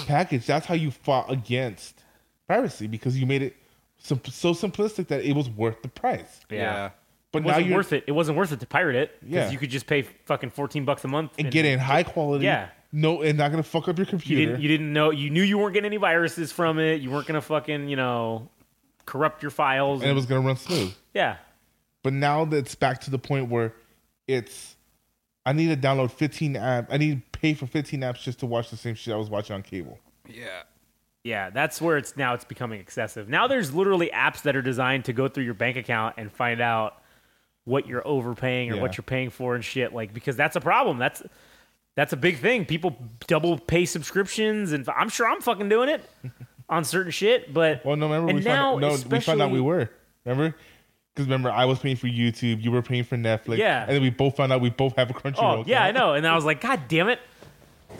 package, 0.06 0.46
that's 0.46 0.66
how 0.66 0.74
you 0.74 0.90
fought 0.90 1.30
against 1.30 2.02
piracy 2.48 2.86
because 2.86 3.18
you 3.18 3.26
made 3.26 3.42
it 3.42 3.56
sim- 3.98 4.20
so 4.28 4.52
simplistic 4.52 5.08
that 5.08 5.24
it 5.24 5.34
was 5.34 5.48
worth 5.50 5.82
the 5.82 5.88
price. 5.88 6.40
Yeah. 6.50 6.90
But 7.32 7.40
It 7.40 7.42
now 7.42 7.48
wasn't 7.52 7.66
you're 7.66 7.76
worth 7.76 7.92
it. 7.92 8.04
It 8.06 8.12
wasn't 8.12 8.38
worth 8.38 8.52
it 8.52 8.60
to 8.60 8.66
pirate 8.66 8.96
it 8.96 9.20
because 9.20 9.34
Yeah. 9.34 9.50
you 9.50 9.58
could 9.58 9.70
just 9.70 9.86
pay 9.86 10.02
fucking 10.02 10.50
fourteen 10.50 10.84
bucks 10.84 11.04
a 11.04 11.08
month 11.08 11.32
and 11.38 11.50
get 11.50 11.64
in 11.64 11.78
high 11.78 12.02
quality. 12.02 12.44
Yeah. 12.44 12.68
No, 12.92 13.20
and 13.22 13.36
not 13.36 13.50
gonna 13.50 13.62
fuck 13.62 13.88
up 13.88 13.98
your 13.98 14.06
You 14.06 14.10
computer. 14.10 14.46
didn't. 14.46 14.62
You 14.62 14.68
didn't 14.68 14.92
know. 14.92 15.10
You 15.10 15.28
knew 15.30 15.42
you 15.42 15.58
weren't 15.58 15.74
getting 15.74 15.86
any 15.88 15.96
viruses 15.98 16.50
from 16.52 16.78
it. 16.78 17.00
You 17.02 17.10
weren't 17.10 17.26
gonna 17.26 17.40
fucking 17.42 17.88
you 17.88 17.96
know 17.96 18.48
corrupt 19.04 19.42
your 19.42 19.50
files. 19.50 20.02
and 20.02 20.10
it 20.10 20.14
was 20.14 20.24
gonna 20.26 20.40
run 20.46 20.56
smooth. 20.56 20.94
yeah. 21.14 21.36
But 22.02 22.12
now 22.14 22.44
that 22.46 22.56
it's 22.56 22.74
back 22.76 23.00
to 23.02 23.10
the 23.10 23.18
point 23.18 23.48
where 23.50 23.74
it's, 24.28 24.75
I 25.46 25.52
need 25.52 25.68
to 25.68 25.76
download 25.76 26.10
15 26.10 26.54
apps. 26.54 26.88
I 26.90 26.98
need 26.98 27.22
to 27.32 27.38
pay 27.38 27.54
for 27.54 27.66
15 27.66 28.00
apps 28.00 28.20
just 28.22 28.40
to 28.40 28.46
watch 28.46 28.68
the 28.70 28.76
same 28.76 28.94
shit 28.96 29.14
I 29.14 29.16
was 29.16 29.30
watching 29.30 29.54
on 29.54 29.62
cable. 29.62 29.98
Yeah. 30.28 30.62
Yeah, 31.24 31.50
that's 31.50 31.80
where 31.80 31.96
it's 31.96 32.16
now 32.16 32.34
it's 32.34 32.44
becoming 32.44 32.80
excessive. 32.80 33.28
Now 33.28 33.46
there's 33.46 33.74
literally 33.74 34.10
apps 34.14 34.42
that 34.42 34.54
are 34.56 34.62
designed 34.62 35.06
to 35.06 35.12
go 35.12 35.26
through 35.28 35.44
your 35.44 35.54
bank 35.54 35.76
account 35.76 36.16
and 36.18 36.30
find 36.30 36.60
out 36.60 37.00
what 37.64 37.86
you're 37.88 38.06
overpaying 38.06 38.70
or 38.70 38.76
Yeah. 38.76 38.82
what 38.82 38.96
you're 38.96 39.02
paying 39.02 39.30
for 39.30 39.54
and 39.56 39.64
shit 39.64 39.92
like 39.92 40.12
because 40.12 40.36
that's 40.36 40.54
a 40.56 40.60
problem. 40.60 40.98
That's 40.98 41.22
that's 41.96 42.12
a 42.12 42.16
big 42.16 42.38
thing. 42.38 42.64
People 42.64 42.96
double 43.26 43.58
pay 43.58 43.86
subscriptions 43.86 44.72
and 44.72 44.88
I'm 44.88 45.08
sure 45.08 45.28
I'm 45.28 45.40
fucking 45.40 45.68
doing 45.68 45.88
it 45.88 46.08
on 46.68 46.84
certain 46.84 47.10
shit, 47.10 47.52
but 47.54 47.84
Well, 47.84 47.96
no, 47.96 48.06
remember 48.06 48.32
we 48.34 48.40
now 48.40 48.72
found 48.74 48.84
out, 48.84 49.04
no, 49.10 49.16
we 49.16 49.20
found 49.20 49.42
out 49.42 49.50
we 49.50 49.60
were. 49.60 49.90
Remember? 50.24 50.56
Because 51.16 51.28
remember, 51.28 51.50
I 51.50 51.64
was 51.64 51.78
paying 51.78 51.96
for 51.96 52.08
YouTube, 52.08 52.62
you 52.62 52.70
were 52.70 52.82
paying 52.82 53.02
for 53.02 53.16
Netflix. 53.16 53.56
Yeah. 53.56 53.84
And 53.84 53.92
then 53.92 54.02
we 54.02 54.10
both 54.10 54.36
found 54.36 54.52
out 54.52 54.60
we 54.60 54.68
both 54.68 54.96
have 54.96 55.08
a 55.08 55.14
Crunchyroll. 55.14 55.60
Oh, 55.60 55.64
yeah, 55.66 55.82
I 55.82 55.90
know. 55.90 56.12
And 56.12 56.28
I 56.28 56.34
was 56.34 56.44
like, 56.44 56.60
God 56.60 56.82
damn 56.88 57.08
it. 57.08 57.20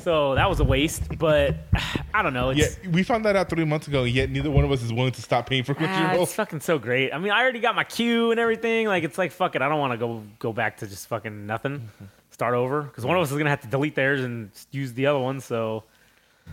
So 0.00 0.34
that 0.34 0.50
was 0.50 0.60
a 0.60 0.64
waste. 0.64 1.16
But 1.18 1.56
I 2.14 2.20
don't 2.22 2.34
know. 2.34 2.50
Yeah, 2.50 2.66
we 2.90 3.02
found 3.02 3.24
that 3.24 3.34
out 3.34 3.48
three 3.48 3.64
months 3.64 3.88
ago. 3.88 4.04
Yet 4.04 4.28
neither 4.28 4.50
one 4.50 4.66
of 4.66 4.70
us 4.70 4.82
is 4.82 4.92
willing 4.92 5.12
to 5.12 5.22
stop 5.22 5.48
paying 5.48 5.64
for 5.64 5.72
ah, 5.72 5.78
Crunchyroll. 5.78 6.24
it's 6.24 6.34
fucking 6.34 6.60
so 6.60 6.78
great. 6.78 7.10
I 7.14 7.18
mean, 7.18 7.32
I 7.32 7.40
already 7.40 7.60
got 7.60 7.74
my 7.74 7.84
queue 7.84 8.32
and 8.32 8.38
everything. 8.38 8.86
Like, 8.86 9.02
it's 9.02 9.16
like 9.16 9.32
fuck 9.32 9.56
it. 9.56 9.62
I 9.62 9.68
don't 9.70 9.80
want 9.80 9.94
to 9.94 9.96
go 9.96 10.22
go 10.38 10.52
back 10.52 10.76
to 10.78 10.86
just 10.86 11.08
fucking 11.08 11.46
nothing. 11.46 11.88
Start 12.32 12.52
over 12.52 12.82
because 12.82 13.06
one 13.06 13.16
of 13.16 13.22
us 13.22 13.32
is 13.32 13.38
gonna 13.38 13.48
have 13.48 13.62
to 13.62 13.68
delete 13.68 13.94
theirs 13.94 14.22
and 14.22 14.50
use 14.72 14.92
the 14.92 15.06
other 15.06 15.20
one. 15.20 15.40
So 15.40 15.84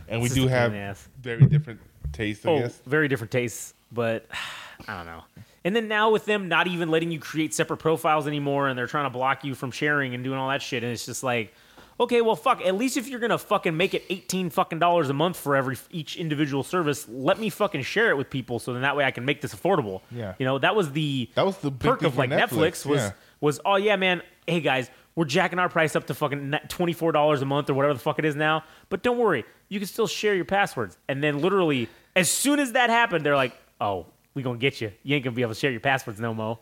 and 0.07 0.21
we 0.21 0.29
do 0.29 0.35
just 0.35 0.47
a 0.47 0.49
pain 0.49 0.57
have 0.57 0.71
in 0.71 0.77
the 0.77 0.83
ass. 0.83 1.09
very 1.21 1.45
different 1.45 1.81
tastes. 2.13 2.45
I 2.45 2.49
oh, 2.49 2.59
guess. 2.59 2.79
very 2.85 3.09
different 3.09 3.31
tastes, 3.31 3.73
but 3.91 4.25
I 4.87 4.95
don't 4.95 5.05
know. 5.05 5.23
And 5.65 5.75
then 5.75 5.87
now 5.87 6.11
with 6.11 6.25
them 6.25 6.49
not 6.49 6.67
even 6.67 6.89
letting 6.89 7.11
you 7.11 7.19
create 7.19 7.53
separate 7.53 7.77
profiles 7.77 8.27
anymore, 8.27 8.67
and 8.67 8.77
they're 8.77 8.87
trying 8.87 9.05
to 9.05 9.09
block 9.09 9.43
you 9.45 9.55
from 9.55 9.71
sharing 9.71 10.13
and 10.13 10.23
doing 10.23 10.37
all 10.37 10.49
that 10.49 10.61
shit, 10.61 10.83
and 10.83 10.91
it's 10.91 11.05
just 11.05 11.23
like, 11.23 11.53
okay, 11.99 12.21
well, 12.21 12.35
fuck. 12.35 12.61
At 12.65 12.75
least 12.75 12.97
if 12.97 13.07
you're 13.07 13.19
gonna 13.19 13.37
fucking 13.37 13.75
make 13.75 13.93
it 13.93 14.03
eighteen 14.09 14.49
fucking 14.49 14.79
dollars 14.79 15.09
a 15.09 15.13
month 15.13 15.37
for 15.37 15.55
every 15.55 15.77
each 15.91 16.17
individual 16.17 16.63
service, 16.63 17.07
let 17.09 17.39
me 17.39 17.49
fucking 17.49 17.83
share 17.83 18.09
it 18.09 18.17
with 18.17 18.29
people, 18.29 18.59
so 18.59 18.73
then 18.73 18.81
that 18.81 18.95
way 18.95 19.05
I 19.05 19.11
can 19.11 19.25
make 19.25 19.41
this 19.41 19.55
affordable. 19.55 20.01
Yeah. 20.11 20.33
you 20.37 20.45
know 20.45 20.59
that 20.59 20.75
was 20.75 20.91
the 20.91 21.29
That 21.35 21.45
was 21.45 21.57
the 21.57 21.71
perk 21.71 22.01
of 22.03 22.17
like 22.17 22.29
Netflix, 22.29 22.85
was 22.85 22.99
yeah. 22.99 23.11
was 23.39 23.59
oh 23.65 23.75
yeah 23.75 23.95
man, 23.95 24.21
hey 24.47 24.61
guys. 24.61 24.89
We're 25.15 25.25
jacking 25.25 25.59
our 25.59 25.69
price 25.69 25.95
up 25.95 26.07
to 26.07 26.15
fucking 26.15 26.55
twenty 26.69 26.93
four 26.93 27.11
dollars 27.11 27.41
a 27.43 27.45
month 27.45 27.69
or 27.69 27.75
whatever 27.75 27.93
the 27.93 27.99
fuck 27.99 28.17
it 28.17 28.25
is 28.25 28.35
now. 28.35 28.63
But 28.89 29.03
don't 29.03 29.19
worry, 29.19 29.45
you 29.69 29.79
can 29.79 29.87
still 29.87 30.07
share 30.07 30.33
your 30.33 30.45
passwords. 30.45 30.97
And 31.07 31.23
then 31.23 31.39
literally, 31.39 31.87
as 32.15 32.31
soon 32.31 32.59
as 32.59 32.71
that 32.71 32.89
happened, 32.89 33.23
they're 33.23 33.35
like, 33.35 33.55
"Oh, 33.79 34.07
we 34.33 34.43
gonna 34.43 34.57
get 34.57 34.81
you. 34.81 34.91
You 35.03 35.15
ain't 35.15 35.23
gonna 35.23 35.35
be 35.35 35.41
able 35.41 35.53
to 35.53 35.59
share 35.59 35.71
your 35.71 35.79
passwords 35.79 36.19
no 36.19 36.33
mo." 36.33 36.59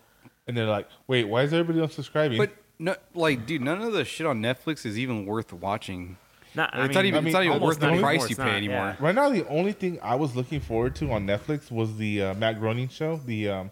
And 0.48 0.58
they're 0.58 0.66
like, 0.66 0.88
wait, 1.08 1.26
why 1.26 1.44
is 1.44 1.54
everybody 1.54 1.86
unsubscribing? 1.86 2.38
But 2.38 2.52
no, 2.80 2.96
like, 3.14 3.46
dude, 3.46 3.62
none 3.62 3.82
of 3.82 3.94
the 3.94 4.04
shit 4.04 4.26
on 4.26 4.42
Netflix 4.42 4.86
is 4.86 4.98
even 4.98 5.26
worth 5.26 5.54
watching. 5.54 6.18
Not, 6.54 6.72
It's 6.74 6.94
not 6.94 7.06
even- 7.06 7.26
it's 7.26 7.34
not 7.34 7.46
even 7.46 7.62
worth 7.62 7.80
the 7.80 7.92
not 7.92 8.00
price 8.02 8.24
anymore. 8.24 8.28
you 8.30 8.36
pay 8.36 8.44
not, 8.44 8.56
anymore. 8.56 8.76
yeah. 8.78 8.96
right 9.00 9.16
now, 9.16 9.30
the 9.30 9.48
only 9.48 9.72
thing 9.72 10.00
I 10.02 10.16
was 10.16 10.36
looking 10.36 10.60
forward 10.60 10.96
to 10.98 11.12
on 11.12 11.26
Netflix 11.26 11.72
was 11.72 11.96
the 11.96 12.22
uh, 12.24 12.34
Matt 12.34 12.60
Groening 12.60 12.90
show, 12.90 13.22
the 13.26 13.50
um, 13.50 13.72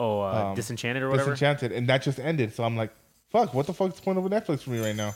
Oh, 0.00 0.22
uh, 0.22 0.46
Um, 0.48 0.54
Disenchanted 0.56 1.02
or 1.02 1.10
whatever. 1.10 1.30
Disenchanted, 1.30 1.70
and 1.72 1.88
that 1.88 2.02
just 2.02 2.18
ended. 2.18 2.52
So 2.54 2.64
I'm 2.64 2.76
like, 2.76 2.90
fuck, 3.30 3.54
what 3.54 3.66
the 3.66 3.74
fuck's 3.74 3.96
the 3.96 4.02
point 4.02 4.18
of 4.18 4.24
Netflix 4.24 4.62
for 4.62 4.70
me 4.70 4.80
right 4.80 4.96
now? 4.96 5.14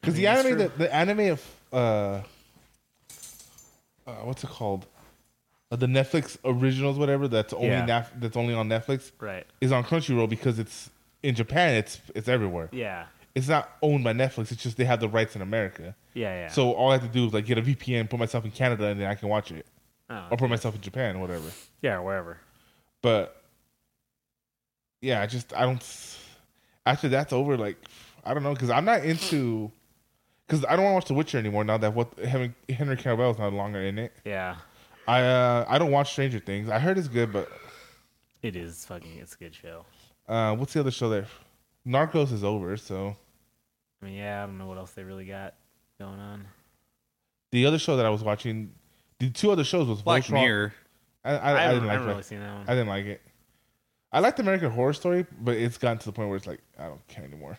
Because 0.00 0.14
mean, 0.14 0.22
the 0.22 0.28
anime, 0.28 0.58
the, 0.58 0.68
the 0.78 0.94
anime 0.94 1.20
of 1.32 1.44
uh, 1.72 1.76
uh, 4.06 4.12
what's 4.24 4.42
it 4.42 4.50
called? 4.50 4.86
Uh, 5.72 5.76
the 5.76 5.86
Netflix 5.86 6.36
originals, 6.44 6.98
whatever. 6.98 7.28
That's 7.28 7.52
only 7.52 7.68
Yeah. 7.68 7.86
Naf- 7.86 8.10
that's 8.20 8.36
only 8.36 8.54
on 8.54 8.68
Netflix. 8.68 9.12
right. 9.20 9.46
Is 9.60 9.70
on 9.72 9.84
Crunchyroll 9.84 10.28
because 10.28 10.58
it's 10.58 10.90
in 11.22 11.34
Japan. 11.34 11.74
It's 11.74 12.00
it's 12.14 12.28
everywhere. 12.28 12.68
Yeah. 12.72 13.06
It's 13.36 13.46
not 13.48 13.70
owned 13.80 14.02
by 14.02 14.12
Netflix. 14.12 14.50
It's 14.50 14.62
just 14.62 14.76
they 14.76 14.84
have 14.84 14.98
the 15.00 15.08
rights 15.08 15.36
in 15.36 15.42
America. 15.42 15.94
Yeah. 16.14 16.34
Yeah. 16.34 16.48
So 16.48 16.72
all 16.72 16.90
I 16.90 16.94
have 16.94 17.02
to 17.02 17.08
do 17.08 17.26
is 17.26 17.32
like 17.32 17.46
get 17.46 17.58
a 17.58 17.62
VPN, 17.62 18.10
put 18.10 18.18
myself 18.18 18.44
in 18.44 18.50
Canada, 18.50 18.86
and 18.86 19.00
then 19.00 19.06
I 19.08 19.14
can 19.14 19.28
watch 19.28 19.52
it, 19.52 19.64
Oh, 20.10 20.26
or 20.32 20.36
put 20.36 20.50
myself 20.50 20.74
in 20.74 20.80
Japan, 20.80 21.20
whatever. 21.20 21.48
yeah, 21.82 22.00
wherever. 22.00 22.38
But 23.02 23.40
yeah, 25.00 25.20
I 25.22 25.26
just 25.26 25.54
I 25.54 25.62
don't. 25.62 26.16
After 26.84 27.08
that's 27.08 27.32
over, 27.32 27.56
like 27.56 27.76
I 28.24 28.34
don't 28.34 28.42
know, 28.42 28.52
because 28.54 28.70
I'm 28.70 28.84
not 28.84 29.04
into. 29.04 29.70
Because 30.46 30.64
I 30.64 30.74
don't 30.74 30.84
want 30.84 30.92
to 30.92 30.94
watch 30.96 31.04
The 31.06 31.14
Witcher 31.14 31.38
anymore 31.38 31.62
now 31.62 31.78
that 31.78 31.94
what 31.94 32.18
Henry, 32.18 32.52
Henry 32.68 32.96
Cavill 32.96 33.30
is 33.30 33.38
no 33.38 33.50
longer 33.50 33.80
in 33.80 34.00
it. 34.00 34.12
Yeah. 34.24 34.56
I 35.10 35.22
uh, 35.22 35.64
I 35.68 35.78
don't 35.78 35.90
watch 35.90 36.12
Stranger 36.12 36.38
Things. 36.38 36.70
I 36.70 36.78
heard 36.78 36.96
it's 36.96 37.08
good, 37.08 37.32
but 37.32 37.48
It 38.42 38.54
is 38.54 38.84
fucking. 38.84 39.18
It's 39.18 39.34
a 39.34 39.38
good 39.38 39.54
show. 39.54 39.84
uh, 40.28 40.54
what's 40.54 40.72
the 40.72 40.78
other 40.78 40.92
show 40.92 41.08
there? 41.08 41.26
Narcos 41.84 42.32
is 42.32 42.44
over, 42.44 42.76
so 42.76 43.16
I 44.00 44.04
mean, 44.04 44.14
yeah, 44.14 44.44
I 44.44 44.46
don't 44.46 44.56
know 44.56 44.68
what 44.68 44.78
else 44.78 44.92
they 44.92 45.02
really 45.02 45.24
got 45.24 45.54
going 45.98 46.20
on. 46.20 46.46
the 47.50 47.66
other 47.66 47.78
show 47.80 47.96
that 47.96 48.06
I 48.06 48.10
was 48.10 48.22
watching, 48.22 48.72
the 49.18 49.30
two 49.30 49.50
other 49.50 49.64
shows 49.64 49.88
was 49.88 50.00
Black 50.00 50.22
Voltron. 50.22 50.32
Mirror. 50.44 50.74
I, 51.24 51.32
I, 51.32 51.34
I, 51.34 51.38
I, 51.38 51.72
didn't 51.72 51.86
like 51.86 51.92
haven't 51.92 52.06
that. 52.06 52.12
really 52.12 52.22
seen 52.22 52.40
that 52.40 52.54
one. 52.54 52.64
I 52.68 52.72
didn't 52.74 52.88
like 52.88 53.04
it. 53.06 53.20
I 54.12 54.20
liked 54.20 54.38
American 54.38 54.70
Horror 54.70 54.92
Story, 54.92 55.26
but 55.40 55.56
it's 55.56 55.76
gotten 55.76 55.98
to 55.98 56.06
the 56.06 56.12
point 56.12 56.28
where 56.28 56.36
it's 56.36 56.46
like 56.46 56.60
I 56.78 56.84
don't 56.86 57.04
care 57.08 57.24
anymore. 57.24 57.58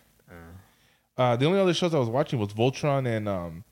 Uh, 1.17 1.35
the 1.35 1.45
only 1.45 1.59
other 1.59 1.73
shows 1.73 1.93
I 1.93 1.99
was 1.99 2.07
watching 2.07 2.39
was 2.39 2.53
Voltron 2.53 3.05
and 3.05 3.27
um, 3.27 3.65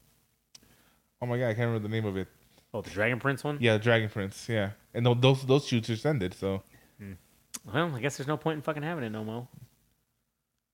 oh 1.22 1.26
my 1.26 1.38
god, 1.38 1.46
I 1.46 1.54
can't 1.54 1.68
remember 1.68 1.88
the 1.88 1.94
name 1.94 2.06
of 2.06 2.18
it. 2.18 2.28
Oh, 2.74 2.82
the 2.82 2.90
Dragon 2.90 3.20
Prince 3.20 3.44
one. 3.44 3.58
Yeah, 3.60 3.74
the 3.74 3.84
Dragon 3.84 4.10
Prince. 4.10 4.48
Yeah, 4.50 4.72
and 4.94 5.06
tho- 5.06 5.14
those 5.16 5.44
those 5.46 5.66
shoots 5.68 5.88
just 5.88 6.06
ended. 6.06 6.34
So 6.34 6.64
hmm. 7.00 7.14
Well, 7.72 7.96
I 7.96 8.00
guess 8.02 8.18
there's 8.18 8.28
no 8.28 8.38
point 8.38 8.58
in 8.58 8.62
fucking 8.62 8.84
having 8.84 9.04
it 9.04 9.10
no 9.12 9.24
more. 9.24 9.48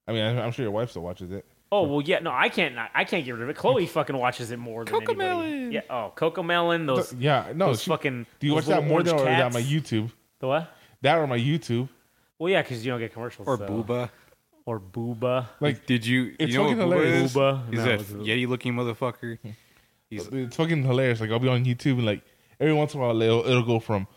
I 0.07 0.13
mean, 0.13 0.23
I'm, 0.23 0.37
I'm 0.37 0.51
sure 0.51 0.63
your 0.63 0.71
wife 0.71 0.91
still 0.91 1.01
watches 1.01 1.31
it. 1.31 1.45
Oh 1.71 1.83
well, 1.83 2.01
yeah. 2.01 2.19
No, 2.19 2.31
I 2.31 2.49
can't. 2.49 2.75
Not, 2.75 2.91
I 2.93 3.03
can't 3.05 3.25
get 3.25 3.31
rid 3.31 3.41
of 3.41 3.49
it. 3.49 3.55
Chloe 3.55 3.85
fucking 3.87 4.15
watches 4.15 4.51
it 4.51 4.57
more 4.59 4.85
than 4.85 4.95
anybody. 4.95 5.17
Cocomelon. 5.19 5.73
Yeah. 5.73 5.81
Oh, 5.89 6.11
Coco 6.15 6.43
Melon. 6.43 6.85
Those. 6.85 7.13
yeah, 7.13 7.51
no, 7.55 7.67
those 7.67 7.81
she- 7.81 7.89
fucking. 7.89 8.25
do 8.39 8.47
you 8.47 8.53
watch 8.53 8.65
that 8.67 8.85
more 8.85 9.01
than 9.01 9.13
orange 9.15 9.27
or 9.27 9.31
that 9.31 9.51
cats. 9.51 9.53
my 9.55 9.61
YouTube? 9.61 10.11
The 10.39 10.47
what? 10.47 10.71
That 11.01 11.17
or 11.17 11.27
my 11.27 11.39
YouTube? 11.39 11.89
Well, 12.37 12.49
yeah, 12.51 12.61
because 12.61 12.85
you 12.85 12.91
don't 12.91 12.99
get 12.99 13.13
commercials. 13.13 13.47
Or 13.47 13.57
so. 13.57 13.67
Booba. 13.67 14.09
Or 14.65 14.79
Booba. 14.79 15.47
Like 15.59 15.85
Did 15.85 16.05
you? 16.05 16.35
It's 16.39 16.51
you 16.51 16.57
know 16.59 16.63
what 16.65 16.69
fucking 16.77 16.83
Booba 16.91 16.93
hilarious. 16.93 17.31
is? 17.31 17.35
Booba? 17.37 17.69
He's 17.69 17.79
No, 17.79 17.85
a 17.85 17.93
it's 17.93 18.09
a- 18.11 18.15
Yeti-looking 18.15 18.73
motherfucker. 18.73 19.39
Hmm. 19.39 19.49
He's 20.23 20.27
it's 20.27 20.55
fucking 20.55 20.83
hilarious. 20.83 21.19
Like 21.21 21.31
I'll 21.31 21.39
be 21.39 21.47
on 21.49 21.65
YouTube 21.65 21.93
and 21.97 22.05
like 22.05 22.21
every 22.59 22.73
once 22.73 22.93
in 22.93 22.99
a 22.99 23.03
while 23.03 23.21
it'll, 23.21 23.45
it'll 23.45 23.63
go 23.65 23.79
from 23.79 24.07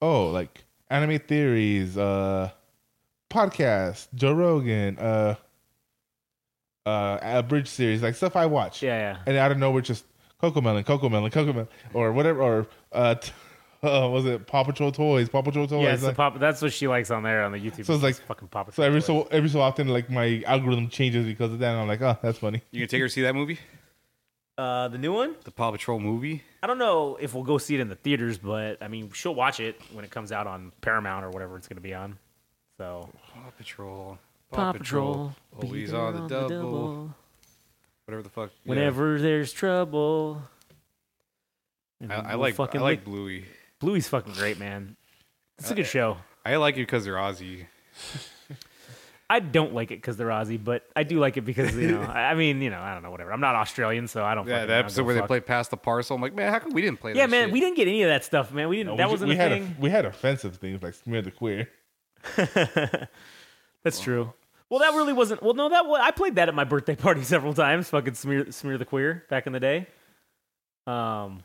oh 0.00 0.30
like 0.30 0.64
anime 0.90 1.18
theories, 1.20 1.96
uh, 1.96 2.50
podcast, 3.30 4.08
Joe 4.14 4.32
Rogan, 4.34 4.98
uh, 4.98 5.34
uh, 6.86 7.18
abridged 7.22 7.68
series, 7.68 8.02
like 8.02 8.14
stuff 8.14 8.36
I 8.36 8.46
watch. 8.46 8.82
Yeah, 8.82 8.98
yeah. 9.14 9.18
and 9.26 9.36
out 9.36 9.52
of 9.52 9.58
nowhere 9.58 9.82
just 9.82 10.04
Coco 10.40 10.60
Melon, 10.60 10.84
Coco 10.84 11.08
Melon, 11.08 11.30
Coco 11.30 11.52
Melon, 11.52 11.68
or 11.94 12.12
whatever, 12.12 12.42
or 12.42 12.66
uh, 12.92 13.14
t- 13.14 13.32
uh 13.82 14.08
was 14.10 14.24
it 14.26 14.46
Paw 14.46 14.64
Patrol 14.64 14.92
toys, 14.92 15.28
Paw 15.28 15.42
Patrol 15.42 15.66
toys? 15.66 15.82
Yeah, 15.84 15.92
it's 15.92 16.02
the 16.02 16.08
like- 16.08 16.16
pop. 16.16 16.38
That's 16.38 16.60
what 16.62 16.72
she 16.72 16.88
likes 16.88 17.10
on 17.10 17.22
there 17.22 17.44
on 17.44 17.52
the 17.52 17.58
YouTube. 17.58 17.86
So 17.86 17.94
it's 17.94 18.02
like- 18.02 18.16
fucking 18.16 18.48
pop. 18.48 18.72
so 18.74 18.82
every 18.82 19.00
so 19.00 19.22
every 19.30 19.48
so 19.48 19.60
often, 19.60 19.88
like 19.88 20.10
my 20.10 20.42
algorithm 20.46 20.88
changes 20.88 21.24
because 21.26 21.52
of 21.52 21.58
that. 21.60 21.70
And 21.72 21.80
I'm 21.80 21.88
like, 21.88 22.02
oh, 22.02 22.18
that's 22.22 22.38
funny. 22.38 22.62
you 22.70 22.80
gonna 22.80 22.88
take 22.88 23.00
her 23.00 23.06
to 23.08 23.12
see 23.12 23.22
that 23.22 23.34
movie? 23.34 23.58
Uh, 24.58 24.88
the 24.88 24.98
new 24.98 25.12
one. 25.12 25.34
The 25.44 25.50
Paw 25.50 25.70
Patrol 25.70 25.98
movie? 26.00 26.42
I 26.62 26.66
don't 26.66 26.78
know 26.78 27.16
if 27.20 27.34
we'll 27.34 27.44
go 27.44 27.58
see 27.58 27.74
it 27.74 27.80
in 27.80 27.88
the 27.88 27.94
theaters, 27.96 28.38
but 28.38 28.82
I 28.82 28.88
mean, 28.88 29.10
she'll 29.12 29.34
watch 29.34 29.60
it 29.60 29.80
when 29.92 30.04
it 30.04 30.10
comes 30.10 30.30
out 30.32 30.46
on 30.46 30.72
Paramount 30.80 31.24
or 31.24 31.30
whatever 31.30 31.56
it's 31.56 31.68
going 31.68 31.76
to 31.76 31.82
be 31.82 31.94
on. 31.94 32.18
So 32.78 33.08
Paw 34.52 34.72
Patrol. 34.72 35.34
be 35.60 35.66
Always 35.66 35.92
on 35.94 36.14
the 36.14 36.28
double. 36.28 37.14
Whatever 38.06 38.22
the 38.22 38.28
fuck. 38.28 38.50
yeah. 38.64 38.70
Whenever 38.70 39.18
there's 39.20 39.52
trouble. 39.52 40.42
I, 42.08 42.14
I 42.14 42.30
We'll 42.34 42.40
like 42.40 42.54
I 42.54 42.56
fucking 42.56 42.80
like 42.80 42.98
lick- 43.00 43.04
Bluey. 43.04 43.44
Bluey's 43.78 44.08
fucking 44.08 44.34
great, 44.34 44.58
man. 44.58 44.96
It's 45.58 45.70
a 45.70 45.74
good 45.74 45.86
show. 45.86 46.16
I 46.44 46.56
like 46.56 46.74
it 46.74 46.78
because 46.80 47.04
they're 47.04 47.14
Aussie. 47.14 47.66
I 49.32 49.40
don't 49.40 49.72
like 49.72 49.90
it 49.90 49.96
because 49.96 50.18
they're 50.18 50.28
Aussie, 50.28 50.62
but 50.62 50.86
I 50.94 51.04
do 51.04 51.18
like 51.18 51.38
it 51.38 51.40
because 51.40 51.74
you 51.74 51.92
know. 51.92 52.02
I 52.02 52.34
mean, 52.34 52.60
you 52.60 52.68
know, 52.68 52.78
I 52.78 52.92
don't 52.92 53.02
know, 53.02 53.10
whatever. 53.10 53.32
I'm 53.32 53.40
not 53.40 53.54
Australian, 53.54 54.06
so 54.06 54.22
I 54.22 54.34
don't. 54.34 54.46
Yeah, 54.46 54.66
the 54.66 54.74
episode 54.74 55.06
where 55.06 55.14
they 55.14 55.22
play 55.22 55.40
pass 55.40 55.68
the 55.68 55.78
parcel. 55.78 56.14
I'm 56.14 56.20
like, 56.20 56.34
man, 56.34 56.52
how 56.52 56.58
come 56.58 56.72
we 56.72 56.82
didn't 56.82 57.00
play? 57.00 57.14
Yeah, 57.14 57.26
man, 57.26 57.46
shit? 57.46 57.52
we 57.54 57.60
didn't 57.60 57.76
get 57.76 57.88
any 57.88 58.02
of 58.02 58.10
that 58.10 58.26
stuff, 58.26 58.52
man. 58.52 58.68
We 58.68 58.76
didn't. 58.76 58.90
No, 58.90 58.96
that 58.98 59.08
we, 59.08 59.12
wasn't 59.12 59.30
we 59.30 59.34
a 59.36 59.38
had 59.38 59.52
thing. 59.52 59.74
we 59.80 59.88
had 59.88 60.04
offensive 60.04 60.56
things 60.56 60.82
like 60.82 60.92
smear 60.92 61.22
the 61.22 61.30
queer. 61.30 61.70
That's 63.82 64.00
true. 64.00 64.34
Well, 64.68 64.80
that 64.80 64.92
really 64.92 65.14
wasn't. 65.14 65.42
Well, 65.42 65.54
no, 65.54 65.70
that 65.70 65.86
was, 65.86 65.98
I 66.02 66.10
played 66.10 66.34
that 66.34 66.48
at 66.48 66.54
my 66.54 66.64
birthday 66.64 66.94
party 66.94 67.22
several 67.24 67.54
times. 67.54 67.88
Fucking 67.88 68.12
smear, 68.14 68.52
smear 68.52 68.76
the 68.76 68.84
queer 68.84 69.24
back 69.30 69.46
in 69.46 69.54
the 69.54 69.60
day. 69.60 69.86
Um, 70.86 71.42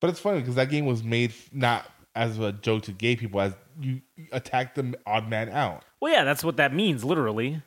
But 0.00 0.10
it's 0.10 0.20
funny 0.20 0.40
because 0.40 0.56
that 0.56 0.68
game 0.68 0.84
was 0.84 1.02
made 1.02 1.32
not 1.50 1.90
as 2.14 2.38
a 2.38 2.52
joke 2.52 2.82
to 2.82 2.92
gay 2.92 3.16
people, 3.16 3.40
as 3.40 3.54
you 3.80 4.02
attack 4.32 4.74
the 4.74 4.98
odd 5.06 5.28
man 5.28 5.48
out. 5.48 5.84
Well, 6.00 6.12
yeah, 6.12 6.24
that's 6.24 6.42
what 6.44 6.56
that 6.58 6.72
means, 6.74 7.04
literally. 7.04 7.62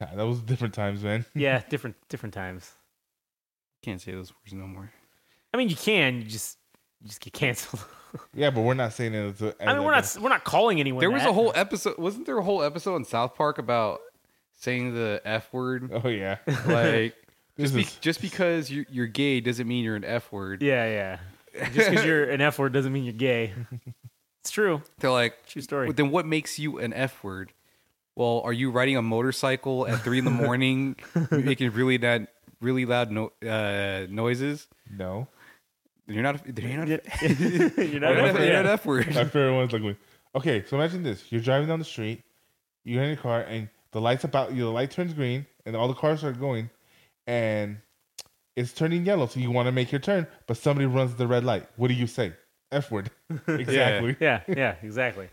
Yeah, 0.00 0.14
that 0.14 0.26
was 0.26 0.40
different 0.40 0.74
times, 0.74 1.02
man. 1.02 1.24
Yeah, 1.34 1.62
different, 1.68 1.96
different 2.08 2.34
times. 2.34 2.70
Can't 3.82 4.00
say 4.00 4.12
those 4.12 4.32
words 4.32 4.52
no 4.52 4.66
more. 4.66 4.90
I 5.52 5.56
mean, 5.56 5.68
you 5.68 5.76
can, 5.76 6.16
you 6.16 6.24
just, 6.24 6.58
you 7.00 7.08
just 7.08 7.20
get 7.20 7.32
canceled. 7.32 7.84
Yeah, 8.32 8.50
but 8.50 8.60
we're 8.60 8.74
not 8.74 8.92
saying 8.92 9.12
it. 9.12 9.26
As 9.26 9.42
a, 9.42 9.54
I 9.60 9.74
mean, 9.74 9.82
we're 9.82 9.90
not, 9.90 10.16
we're 10.20 10.28
not 10.28 10.44
calling 10.44 10.78
anyone. 10.78 11.00
There 11.00 11.10
was 11.10 11.22
that. 11.22 11.30
a 11.30 11.32
whole 11.32 11.50
episode. 11.56 11.98
Wasn't 11.98 12.26
there 12.26 12.38
a 12.38 12.44
whole 12.44 12.62
episode 12.62 12.94
in 12.94 13.04
South 13.04 13.34
Park 13.34 13.58
about 13.58 14.02
saying 14.60 14.94
the 14.94 15.20
f 15.24 15.52
word? 15.52 15.90
Oh 16.04 16.06
yeah, 16.08 16.36
Like, 16.64 17.16
just, 17.58 17.74
be, 17.74 17.80
is- 17.80 17.96
just 17.96 18.20
because 18.20 18.70
you're, 18.70 18.84
you're 18.88 19.08
gay 19.08 19.40
doesn't 19.40 19.66
mean 19.66 19.82
you're 19.82 19.96
an 19.96 20.04
f 20.04 20.30
word. 20.30 20.62
Yeah, 20.62 20.86
yeah. 20.86 21.18
Just 21.72 21.90
because 21.90 22.04
you're 22.04 22.30
an 22.30 22.40
F 22.40 22.56
word 22.58 22.72
doesn't 22.72 22.92
mean 22.92 23.02
you're 23.02 23.12
gay. 23.14 23.52
It's 24.44 24.50
true. 24.50 24.82
They're 24.98 25.10
like, 25.10 25.46
True 25.46 25.62
story. 25.62 25.86
"Well, 25.86 25.94
then 25.94 26.10
what 26.10 26.26
makes 26.26 26.58
you 26.58 26.78
an 26.78 26.92
f 26.92 27.24
word? 27.24 27.54
Well, 28.14 28.42
are 28.44 28.52
you 28.52 28.70
riding 28.70 28.94
a 28.98 29.00
motorcycle 29.00 29.88
at 29.88 30.02
three 30.02 30.18
in 30.18 30.26
the 30.26 30.30
morning, 30.30 30.96
making 31.30 31.70
really 31.70 31.96
that 31.96 32.28
really 32.60 32.84
loud 32.84 33.10
no, 33.10 33.32
uh, 33.42 34.06
noises? 34.10 34.68
no. 34.90 35.28
You're 36.06 36.22
not. 36.22 36.42
Then 36.44 36.68
you're 36.68 36.76
not. 36.84 36.88
you're 36.88 37.84
You're 37.86 38.00
not 38.00 38.16
not, 38.16 38.36
an 38.36 38.42
you're 38.42 38.52
not 38.52 38.66
F- 38.66 38.80
f 38.80 38.86
word. 38.86 39.06
My 39.14 39.24
favorite 39.24 39.54
one's 39.54 39.72
like, 39.72 39.96
okay, 40.34 40.62
so 40.68 40.76
imagine 40.76 41.02
this: 41.02 41.24
you're 41.32 41.40
driving 41.40 41.66
down 41.68 41.78
the 41.78 41.84
street, 41.86 42.22
you're 42.84 43.02
in 43.02 43.08
your 43.08 43.16
car, 43.16 43.40
and 43.40 43.70
the 43.92 44.02
lights 44.02 44.24
about 44.24 44.52
you, 44.52 44.64
the 44.64 44.70
light 44.70 44.90
turns 44.90 45.14
green, 45.14 45.46
and 45.64 45.74
all 45.74 45.88
the 45.88 45.94
cars 45.94 46.22
are 46.22 46.32
going, 46.32 46.68
and 47.26 47.78
it's 48.56 48.74
turning 48.74 49.06
yellow, 49.06 49.26
so 49.26 49.40
you 49.40 49.50
want 49.50 49.66
to 49.66 49.72
make 49.72 49.90
your 49.90 50.00
turn, 50.00 50.26
but 50.46 50.58
somebody 50.58 50.84
runs 50.84 51.14
the 51.14 51.26
red 51.26 51.44
light. 51.44 51.66
What 51.76 51.88
do 51.88 51.94
you 51.94 52.06
say? 52.06 52.34
F 52.72 52.90
word. 52.90 53.10
exactly. 53.48 54.16
Yeah, 54.20 54.40
yeah, 54.48 54.76
exactly. 54.82 55.28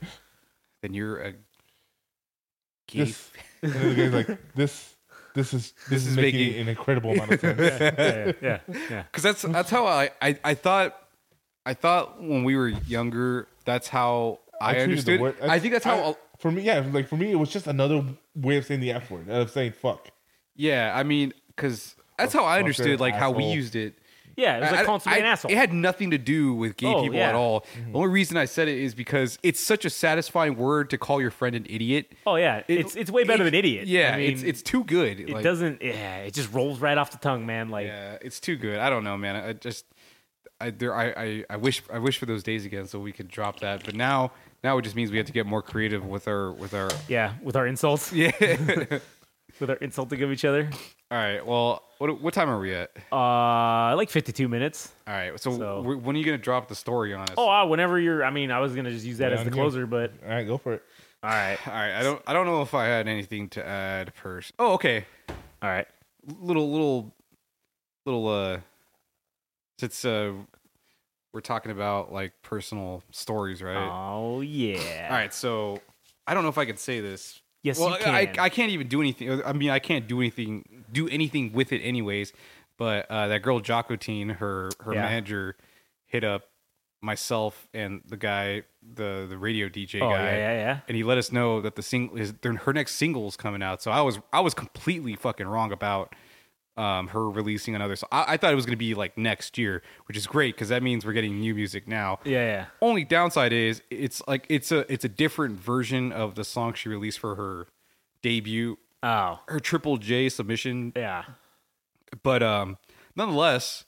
Then 0.82 0.94
you're 0.94 1.20
a 1.22 1.32
gay. 2.88 3.06
This, 3.06 3.30
and 3.62 3.72
then 3.74 3.90
the 3.90 3.96
guy's 3.96 4.14
like, 4.28 4.40
this, 4.56 4.96
this 5.34 5.54
is 5.54 5.74
this, 5.90 6.02
is, 6.04 6.08
is 6.12 6.16
making, 6.16 6.40
making- 6.40 6.62
an 6.62 6.68
incredible 6.70 7.12
amount 7.12 7.32
of 7.32 7.40
sense. 7.42 7.60
Yeah, 7.60 8.32
yeah, 8.42 8.60
yeah. 8.90 9.04
Because 9.04 9.24
that's 9.24 9.42
that's 9.44 9.70
how 9.70 9.86
I, 9.86 10.10
I 10.22 10.38
I 10.44 10.54
thought 10.54 10.98
I 11.66 11.74
thought 11.74 12.22
when 12.22 12.44
we 12.44 12.56
were 12.56 12.70
younger. 12.70 13.48
That's 13.66 13.88
how 13.88 14.40
I, 14.60 14.74
treated 14.74 14.80
the 14.80 14.84
understood. 15.14 15.22
word- 15.22 15.36
I 15.44 15.60
think 15.60 15.74
that's 15.74 15.86
how. 15.86 15.98
I- 16.12 16.16
for 16.40 16.50
me, 16.52 16.64
yeah, 16.64 16.84
like 16.92 17.08
for 17.08 17.18
me, 17.18 17.32
it 17.32 17.36
was 17.36 17.52
just 17.52 17.68
another 17.68 18.04
way 18.36 18.58
of 18.58 18.66
saying 18.66 18.80
the 18.80 18.92
F 18.94 19.12
word, 19.12 19.30
of 19.30 19.52
saying 19.52 19.74
fuck. 19.74 20.10
yeah, 20.56 20.92
I 20.96 21.04
mean, 21.04 21.34
because 21.56 21.96
that's 22.18 22.34
how 22.34 22.46
I 22.46 22.58
understood 22.58 23.00
like 23.00 23.14
how 23.14 23.30
we 23.30 23.44
used 23.44 23.76
it. 23.76 23.94
Yeah, 24.42 24.58
it 24.58 24.62
was 24.62 24.72
like 24.72 24.80
I- 24.82 24.84
calling 24.86 25.02
somebody 25.02 25.22
I- 25.22 25.26
an 25.26 25.32
asshole. 25.32 25.52
It 25.52 25.58
had 25.58 25.72
nothing 25.74 26.12
to 26.12 26.18
do 26.18 26.54
with 26.54 26.76
gay 26.78 26.88
Oh, 26.88 27.04
people 27.04 27.18
yeah. 27.18 27.30
at 27.30 27.36
all. 27.36 27.62
Mm-hmm. 27.62 27.92
The 27.92 27.98
only 28.00 28.10
reason 28.10 28.38
I 28.38 28.46
said 28.46 28.68
it 28.68 28.78
is 28.80 28.96
because 28.96 29.38
it's 29.44 29.60
such 29.60 29.86
a 29.86 29.90
satisfying 29.90 30.56
word 30.58 30.90
to 30.90 30.98
call 30.98 31.22
your 31.22 31.32
friend 31.32 31.56
an 31.56 31.66
idiot. 31.70 32.12
oh 32.26 32.36
yeah, 32.36 32.64
It- 32.68 32.80
it's 32.80 32.96
it's 32.96 33.12
way 33.12 33.24
better 33.24 33.44
it- 33.44 33.46
than 33.46 33.56
idiot. 33.56 33.88
Yeah, 33.88 34.14
I 34.14 34.18
mean, 34.18 34.32
it's 34.32 34.44
it's 34.44 34.62
too 34.62 34.84
good. 34.84 35.20
it 35.20 35.30
Like, 35.30 35.44
doesn't. 35.44 35.82
Yeah, 35.82 36.18
it 36.28 36.34
just 36.34 36.52
rolls 36.54 36.80
right 36.80 36.98
off 36.98 37.12
the 37.12 37.18
tongue, 37.20 37.46
man. 37.46 37.70
Like 37.70 37.88
Yeah, 37.88 38.18
it's 38.22 38.40
too 38.40 38.56
good. 38.56 38.80
I 38.80 38.90
don't 38.90 39.04
know, 39.04 39.18
man. 39.18 39.36
I 39.36 39.54
just 39.54 39.86
I 40.60 40.70
there 40.70 40.94
I, 40.96 41.06
I 41.26 41.46
I 41.52 41.56
wish 41.58 41.82
I 41.92 42.00
wish 42.00 42.18
for 42.18 42.26
those 42.26 42.44
days 42.44 42.66
again 42.66 42.86
so 42.88 43.00
we 43.00 43.12
could 43.12 43.28
drop 43.28 43.60
that. 43.62 43.84
But 43.84 43.96
now 43.96 44.32
now 44.64 44.78
it 44.78 44.84
just 44.84 44.96
means 44.96 45.10
we 45.12 45.18
have 45.18 45.26
to 45.28 45.34
get 45.34 45.46
more 45.48 45.62
creative 45.64 46.06
with 46.06 46.28
our 46.28 46.52
with 46.52 46.74
our 46.74 46.90
yeah, 47.08 47.34
with 47.42 47.56
our 47.56 47.66
insults, 47.68 48.12
yeah. 48.14 48.32
with 49.60 49.70
our 49.70 49.76
insulting 49.78 50.22
of 50.24 50.32
each 50.32 50.46
other. 50.46 50.70
All 51.12 51.18
right. 51.18 51.46
Well, 51.46 51.84
what 51.98 52.22
what 52.22 52.34
time 52.34 52.50
are 52.50 52.60
we 52.60 52.74
at? 52.74 52.90
Uh, 53.12 53.96
like 53.98 54.10
fifty-two 54.10 54.48
minutes. 54.48 54.94
All 55.06 55.14
right. 55.14 55.38
So, 55.40 55.58
So- 55.58 55.84
wh- 55.84 56.04
when 56.04 56.16
are 56.16 56.20
you 56.20 56.24
gonna 56.26 56.38
drop 56.38 56.70
the 56.70 56.76
story 56.76 57.14
on 57.14 57.24
us? 57.24 57.36
Oh, 57.38 57.50
uh, 57.50 57.66
whenever 57.66 58.00
you're. 58.00 58.24
I 58.24 58.30
mean, 58.32 58.50
I 58.50 58.60
was 58.60 58.74
gonna 58.74 58.92
just 58.92 59.06
use 59.06 59.18
that 59.18 59.32
Yeah, 59.32 59.40
as 59.40 59.44
the 59.44 59.52
I'm 59.52 59.54
here. 59.54 59.64
closer, 59.64 59.86
but 59.86 60.14
All 60.24 60.30
right, 60.30 60.48
go 60.48 60.58
for 60.58 60.74
it. 60.76 60.84
all 61.22 61.30
right, 61.30 61.58
All 61.68 61.74
right. 61.74 61.94
I 62.00 62.02
don't 62.04 62.22
I 62.26 62.34
don't 62.34 62.46
know 62.46 62.62
if 62.62 62.74
I 62.74 62.86
had 62.86 63.08
anything 63.10 63.50
to 63.50 63.68
add. 63.68 64.14
Pers. 64.16 64.54
Oh, 64.58 64.74
okay. 64.76 65.06
all 65.62 65.70
right. 65.70 65.88
Little 66.40 66.72
little 66.72 67.14
little 68.06 68.28
uh. 68.30 68.60
Since 69.80 70.06
uh, 70.06 70.34
we're 71.34 71.42
talking 71.42 71.72
about 71.72 72.14
like 72.14 72.34
personal 72.44 73.04
stories, 73.12 73.62
right? 73.62 73.76
Oh 73.92 74.40
yeah. 74.42 75.08
All 75.10 75.18
right. 75.18 75.34
So 75.34 75.82
I 76.26 76.34
don't 76.36 76.44
know 76.44 76.50
if 76.50 76.58
I 76.58 76.66
can 76.66 76.78
say 76.78 77.02
this. 77.02 77.41
Yes, 77.64 77.80
well, 77.80 77.92
you 77.92 77.98
can. 77.98 78.16
I, 78.16 78.34
I 78.40 78.50
can't 78.50 78.72
even 78.72 78.88
do 78.88 79.02
anything. 79.02 79.44
I 79.44 79.54
mean, 79.54 79.70
I 79.70 79.80
can't 79.80 80.08
do 80.08 80.20
anything, 80.20 80.84
do 80.92 81.08
anything 81.08 81.54
with 81.54 81.72
it, 81.72 81.80
anyways. 81.82 82.34
But 82.78 83.06
uh, 83.12 83.28
that 83.28 83.42
girl 83.44 83.60
Jacotine, 83.62 84.38
her 84.38 84.72
her 84.82 84.94
Yeah. 84.94 85.02
manager, 85.04 85.56
hit 86.08 86.24
up 86.24 86.44
myself 87.02 87.68
and 87.74 88.02
the 88.08 88.18
guy, 88.18 88.64
the 88.82 89.26
the 89.30 89.38
radio 89.38 89.68
DJ 89.70 90.02
oh 90.02 90.10
guy, 90.10 90.24
yeah, 90.24 90.38
yeah, 90.38 90.54
yeah. 90.54 90.80
and 90.88 90.96
he 90.98 91.04
let 91.04 91.18
us 91.18 91.32
know 91.32 91.62
that 91.62 91.76
the 91.76 91.82
single 91.82 92.18
is 92.18 92.34
her 92.44 92.74
next 92.74 92.96
single 92.96 93.28
is 93.28 93.36
coming 93.36 93.62
out. 93.62 93.82
So 93.82 93.92
I 93.92 94.02
was 94.02 94.20
I 94.34 94.40
was 94.40 94.54
completely 94.54 95.16
fucking 95.16 95.48
wrong 95.48 95.72
about 95.72 96.16
um, 96.78 97.08
her 97.10 97.30
releasing 97.30 97.76
another. 97.76 97.96
So 97.96 98.08
I, 98.12 98.26
I 98.34 98.38
thought 98.38 98.52
it 98.52 98.56
was 98.56 98.66
going 98.66 98.74
to 98.74 98.78
be 98.78 98.94
like 98.94 99.18
next 99.18 99.58
year, 99.58 99.82
which 100.08 100.16
is 100.18 100.26
great 100.28 100.56
because 100.56 100.70
that 100.70 100.82
means 100.84 101.06
we're 101.06 101.14
getting 101.14 101.40
new 101.40 101.54
music 101.54 101.88
now. 101.88 102.20
Yeah, 102.24 102.46
yeah. 102.46 102.66
Only 102.82 103.04
downside 103.04 103.54
is 103.54 103.82
it's 103.90 104.22
like 104.28 104.46
it's 104.50 104.72
a 104.72 104.92
it's 104.92 105.04
a 105.06 105.10
different 105.10 105.60
version 105.60 106.12
of 106.12 106.36
the 106.36 106.44
song 106.44 106.74
she 106.74 106.90
released 106.90 107.20
for 107.20 107.36
her 107.36 107.68
debut, 108.22 108.78
Oh, 109.04 109.40
her 109.48 109.60
Triple 109.60 109.98
J 109.98 110.30
submission. 110.30 110.94
yeah. 110.96 111.24
But 112.24 112.44
um, 112.44 112.78
nonetheless, 113.16 113.86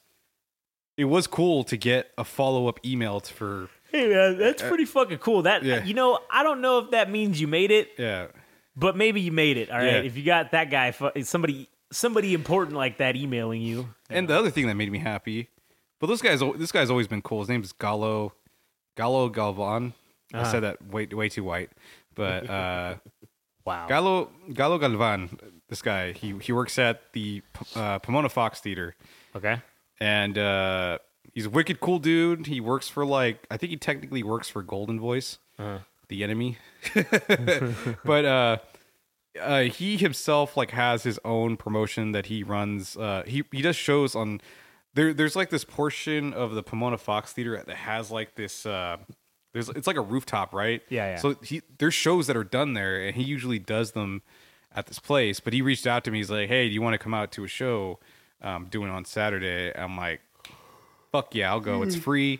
it 0.97 1.05
was 1.05 1.27
cool 1.27 1.63
to 1.65 1.77
get 1.77 2.11
a 2.17 2.23
follow 2.23 2.67
up 2.67 2.79
email 2.85 3.19
for 3.19 3.69
Hey 3.91 4.07
man, 4.09 4.37
that's 4.37 4.61
pretty 4.61 4.85
fucking 4.85 5.19
cool. 5.19 5.43
That 5.43 5.63
yeah. 5.63 5.83
you 5.83 5.93
know, 5.93 6.19
I 6.31 6.41
don't 6.43 6.61
know 6.61 6.79
if 6.79 6.91
that 6.91 7.11
means 7.11 7.39
you 7.39 7.47
made 7.47 7.69
it, 7.69 7.89
yeah. 7.97 8.27
but 8.75 8.97
maybe 8.97 9.21
you 9.21 9.31
made 9.31 9.57
it. 9.57 9.69
All 9.69 9.77
right, 9.77 9.85
Yeah. 9.85 9.97
if 9.99 10.17
you 10.17 10.23
got 10.23 10.51
that 10.51 10.71
guy, 10.71 10.91
somebody, 11.21 11.69
somebody 11.93 12.33
important 12.33 12.75
like 12.75 12.97
that 12.97 13.15
emailing 13.15 13.61
you. 13.61 13.89
And 14.09 14.27
the 14.27 14.37
other 14.37 14.49
thing 14.49 14.67
that 14.67 14.75
made 14.75 14.91
me 14.91 14.99
happy, 14.99 15.49
but 15.99 16.07
this 16.07 16.21
guy's 16.21 16.41
this 16.57 16.71
guy's 16.71 16.89
always 16.89 17.07
been 17.07 17.21
cool. 17.21 17.39
His 17.39 17.49
name 17.49 17.61
is 17.63 17.71
Gallo 17.71 18.33
Gallo 18.95 19.29
Galvan. 19.29 19.93
I 20.33 20.37
Uh-huh. 20.39 20.51
said 20.51 20.59
that 20.63 20.85
way 20.87 21.05
way 21.07 21.29
too 21.29 21.43
white, 21.43 21.69
but 22.15 22.49
uh, 22.49 22.95
Wow. 23.65 23.87
Gallo 23.87 24.29
Gallo 24.53 24.77
Galvan. 24.77 25.39
This 25.69 25.81
guy 25.81 26.11
he 26.11 26.37
he 26.39 26.51
works 26.51 26.77
at 26.77 27.13
the 27.13 27.41
uh, 27.75 27.99
Pomona 27.99 28.27
Fox 28.29 28.59
Theater, 28.59 28.95
okay. 29.35 29.61
and 30.01 30.37
uh, 30.37 30.97
he's 31.33 31.45
a 31.45 31.49
wicked 31.49 31.79
cool 31.79 31.97
dude. 31.99 32.47
He 32.47 32.59
works 32.59 32.89
for 32.89 33.05
like 33.05 33.45
I 33.49 33.57
think 33.57 33.69
he 33.69 33.77
technically 33.77 34.21
works 34.23 34.49
for 34.49 34.61
Goldenvoice, 34.63 35.37
the 36.09 36.23
enemy, 36.23 36.57
but 38.05 38.25
uh, 39.39 39.61
he 39.61 39.97
himself 39.97 40.55
like 40.57 40.71
has 40.71 41.03
his 41.03 41.19
own 41.25 41.57
promotion 41.57 42.11
that 42.11 42.27
he 42.27 42.43
runs. 42.43 42.95
Uh, 42.97 43.23
he 43.25 43.43
he 43.51 43.61
does 43.61 43.75
shows 43.75 44.15
on 44.15 44.41
there. 44.93 45.13
There's 45.13 45.35
like 45.35 45.49
this 45.49 45.63
portion 45.63 46.33
of 46.33 46.53
the 46.53 46.63
Pomona 46.63 46.97
Fox 46.97 47.33
Theater 47.33 47.61
that 47.65 47.75
has 47.75 48.11
like 48.11 48.35
this. 48.35 48.65
Uh, 48.65 48.97
there's 49.53 49.69
it's 49.69 49.87
like 49.87 49.97
a 49.97 50.01
rooftop, 50.01 50.53
right? 50.53 50.81
Yeah, 50.89 51.11
yeah. 51.11 51.15
So 51.17 51.35
he 51.43 51.61
there's 51.77 51.93
shows 51.93 52.27
that 52.27 52.37
are 52.37 52.43
done 52.43 52.73
there, 52.73 53.05
and 53.05 53.15
he 53.15 53.23
usually 53.23 53.59
does 53.59 53.91
them 53.91 54.21
at 54.75 54.87
this 54.87 54.99
place. 54.99 55.39
But 55.39 55.53
he 55.53 55.61
reached 55.61 55.87
out 55.87 56.03
to 56.05 56.11
me. 56.11 56.19
He's 56.19 56.31
like, 56.31 56.47
"Hey, 56.47 56.67
do 56.67 56.73
you 56.73 56.81
want 56.81 56.93
to 56.93 56.99
come 56.99 57.13
out 57.13 57.31
to 57.33 57.43
a 57.43 57.47
show 57.47 57.99
um, 58.41 58.65
doing 58.65 58.89
on 58.89 59.05
Saturday?" 59.05 59.71
I'm 59.75 59.97
like, 59.97 60.21
"Fuck 61.11 61.35
yeah, 61.35 61.51
I'll 61.51 61.59
go. 61.59 61.81
It's 61.83 61.95
free." 61.95 62.39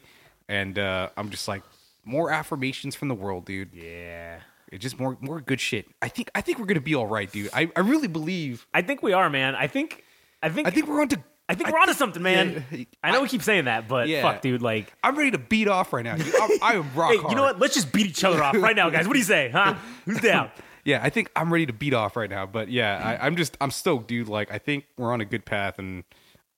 And 0.50 0.78
uh, 0.78 1.10
I'm 1.16 1.30
just 1.30 1.48
like, 1.48 1.64
more 2.04 2.30
affirmations 2.30 2.96
from 2.96 3.08
the 3.08 3.16
world, 3.16 3.46
dude. 3.46 3.74
Yeah. 3.74 4.40
Just 4.80 5.00
more 5.00 5.18
more 5.22 5.42
good 5.42 5.60
shit. 5.60 5.88
I 6.02 6.08
think 6.08 6.30
I 6.36 6.42
think 6.42 6.60
we're 6.60 6.66
gonna 6.66 6.82
be 6.82 6.96
all 6.96 7.08
right, 7.08 7.32
dude. 7.32 7.50
I, 7.54 7.70
I 7.76 7.80
really 7.82 8.08
believe. 8.08 8.66
I 8.74 8.82
think 8.82 9.02
we 9.04 9.14
are, 9.14 9.30
man. 9.30 9.56
I 9.56 9.68
think, 9.68 10.04
I 10.42 10.50
think, 10.50 10.68
I 10.68 10.72
think 10.72 10.88
we're 10.88 11.02
on 11.02 11.08
to. 11.10 11.24
I 11.50 11.56
think 11.56 11.70
we're 11.72 11.80
onto 11.80 11.94
something, 11.94 12.24
man. 12.24 12.66
yeah, 12.72 12.86
I 13.04 13.12
know 13.12 13.22
we 13.22 13.28
keep 13.28 13.44
saying 13.44 13.66
that, 13.66 13.88
but 13.90 14.08
Yeah. 14.08 14.22
fuck, 14.22 14.42
dude. 14.42 14.62
Like, 14.62 14.94
I'm 15.04 15.16
ready 15.18 15.32
to 15.32 15.38
beat 15.38 15.68
off 15.68 15.92
right 15.92 16.04
now. 16.06 16.14
I'm, 16.14 16.52
I 16.62 16.74
am 16.76 16.90
rock 16.96 17.12
hey, 17.12 17.18
hard. 17.18 17.30
you 17.32 17.36
know 17.36 17.44
what? 17.44 17.60
Let's 17.60 17.74
just 17.76 17.92
beat 17.92 18.08
each 18.08 18.24
other 18.24 18.42
off 18.42 18.56
right 18.56 18.76
now, 18.76 18.90
guys. 18.90 19.08
What 19.08 19.14
do 19.14 19.20
you 19.20 19.26
say, 19.26 19.50
huh? 19.50 19.76
Who's 20.06 20.20
down? 20.22 20.50
Yeah, 20.86 21.00
I 21.02 21.10
think 21.10 21.32
I'm 21.34 21.50
ready 21.54 21.66
to 21.68 21.72
beat 21.72 21.94
off 21.94 22.18
right 22.18 22.30
now. 22.30 22.46
But 22.46 22.68
yeah, 22.70 23.18
I, 23.22 23.26
I'm 23.26 23.38
just 23.38 23.56
I'm 23.62 23.72
stoked, 23.72 24.10
dude. 24.10 24.28
Like 24.28 24.52
I 24.52 24.58
think 24.58 24.84
we're 24.98 25.14
on 25.14 25.22
a 25.22 25.26
good 25.26 25.46
path, 25.46 25.80
and 25.80 26.04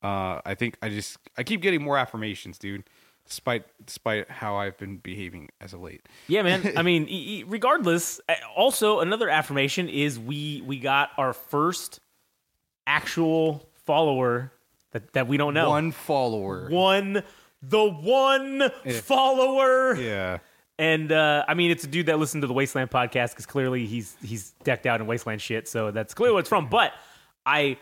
uh, 0.01 0.41
I 0.43 0.55
think 0.55 0.77
I 0.81 0.89
just 0.89 1.17
I 1.37 1.43
keep 1.43 1.61
getting 1.61 1.83
more 1.83 1.95
affirmations, 1.95 2.57
dude. 2.57 2.85
Despite 3.27 3.65
despite 3.85 4.29
how 4.29 4.55
I've 4.57 4.77
been 4.77 4.97
behaving 4.97 5.49
as 5.59 5.73
of 5.73 5.81
late. 5.81 6.07
Yeah, 6.27 6.43
man. 6.43 6.73
I 6.77 6.83
mean, 6.83 7.07
e- 7.09 7.39
e- 7.39 7.43
regardless. 7.47 8.21
Also, 8.55 8.99
another 8.99 9.29
affirmation 9.29 9.89
is 9.89 10.19
we 10.19 10.61
we 10.65 10.77
got 10.79 11.09
our 11.17 11.33
first 11.33 11.99
actual 12.87 13.67
follower 13.85 14.51
that 14.91 15.13
that 15.13 15.27
we 15.27 15.37
don't 15.37 15.53
know. 15.53 15.69
One 15.69 15.91
follower. 15.91 16.69
One- 16.69 17.23
the 17.61 17.83
one 17.89 18.69
follower. 19.01 19.95
Yeah. 19.95 20.37
And 20.77 21.11
uh, 21.11 21.45
I 21.47 21.53
mean, 21.55 21.71
it's 21.71 21.83
a 21.83 21.87
dude 21.87 22.05
that 22.07 22.19
listened 22.19 22.43
to 22.43 22.47
the 22.47 22.53
Wasteland 22.53 22.91
podcast 22.91 23.31
because 23.31 23.45
clearly 23.47 23.85
he's 23.87 24.15
he's 24.23 24.51
decked 24.63 24.85
out 24.85 25.01
in 25.01 25.07
Wasteland 25.07 25.41
shit. 25.41 25.67
So 25.67 25.89
that's 25.89 26.13
clearly 26.13 26.33
what 26.33 26.39
it's 26.41 26.49
from. 26.49 26.67
But 26.69 26.91
I 27.45 27.77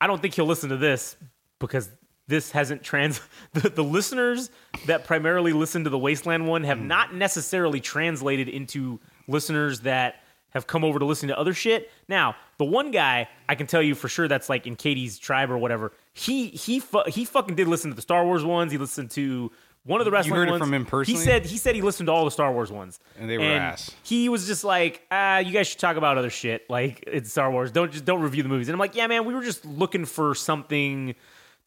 I 0.00 0.06
don't 0.08 0.20
think 0.20 0.34
he'll 0.34 0.46
listen 0.46 0.70
to 0.70 0.76
this 0.78 1.16
because 1.60 1.90
this 2.30 2.50
hasn't 2.52 2.82
trans 2.82 3.20
the, 3.52 3.68
the 3.68 3.84
listeners 3.84 4.50
that 4.86 5.04
primarily 5.04 5.52
listen 5.52 5.84
to 5.84 5.90
the 5.90 5.98
Wasteland 5.98 6.48
one 6.48 6.64
have 6.64 6.80
not 6.80 7.14
necessarily 7.14 7.80
translated 7.80 8.48
into 8.48 8.98
listeners 9.28 9.80
that 9.80 10.22
have 10.50 10.66
come 10.66 10.82
over 10.82 10.98
to 10.98 11.04
listen 11.04 11.28
to 11.28 11.38
other 11.38 11.54
shit. 11.54 11.90
Now, 12.08 12.34
the 12.58 12.64
one 12.64 12.90
guy 12.90 13.28
I 13.48 13.54
can 13.54 13.66
tell 13.66 13.82
you 13.82 13.94
for 13.94 14.08
sure 14.08 14.26
that's 14.26 14.48
like 14.48 14.66
in 14.66 14.76
Katie's 14.76 15.18
tribe 15.18 15.50
or 15.50 15.58
whatever. 15.58 15.92
He 16.12 16.48
he 16.48 16.80
fu- 16.80 17.04
he 17.06 17.24
fucking 17.24 17.54
did 17.54 17.68
listen 17.68 17.90
to 17.90 17.94
the 17.94 18.02
Star 18.02 18.24
Wars 18.24 18.44
ones. 18.44 18.72
He 18.72 18.78
listened 18.78 19.10
to 19.12 19.52
one 19.84 20.00
of 20.00 20.04
the 20.04 20.10
wrestling 20.10 20.34
heard 20.34 20.48
it 20.50 20.58
from 20.58 20.74
him 20.74 20.84
personally? 20.84 21.18
He 21.18 21.24
said 21.24 21.46
he 21.46 21.56
said 21.56 21.74
he 21.74 21.82
listened 21.82 22.08
to 22.08 22.12
all 22.12 22.24
the 22.24 22.30
Star 22.30 22.52
Wars 22.52 22.70
ones, 22.70 23.00
And 23.18 23.30
they 23.30 23.38
were 23.38 23.44
ass. 23.44 23.90
He 24.02 24.28
was 24.28 24.46
just 24.46 24.64
like, 24.64 25.06
ah, 25.10 25.38
you 25.38 25.52
guys 25.52 25.68
should 25.68 25.78
talk 25.78 25.96
about 25.96 26.18
other 26.18 26.30
shit. 26.30 26.68
Like 26.68 27.04
it's 27.06 27.30
Star 27.30 27.50
Wars. 27.50 27.70
Don't 27.70 27.90
just 27.92 28.04
don't 28.04 28.20
review 28.20 28.42
the 28.42 28.48
movies. 28.48 28.68
And 28.68 28.74
I'm 28.74 28.80
like, 28.80 28.94
yeah, 28.94 29.06
man, 29.06 29.24
we 29.24 29.34
were 29.34 29.42
just 29.42 29.64
looking 29.64 30.04
for 30.04 30.34
something 30.34 31.14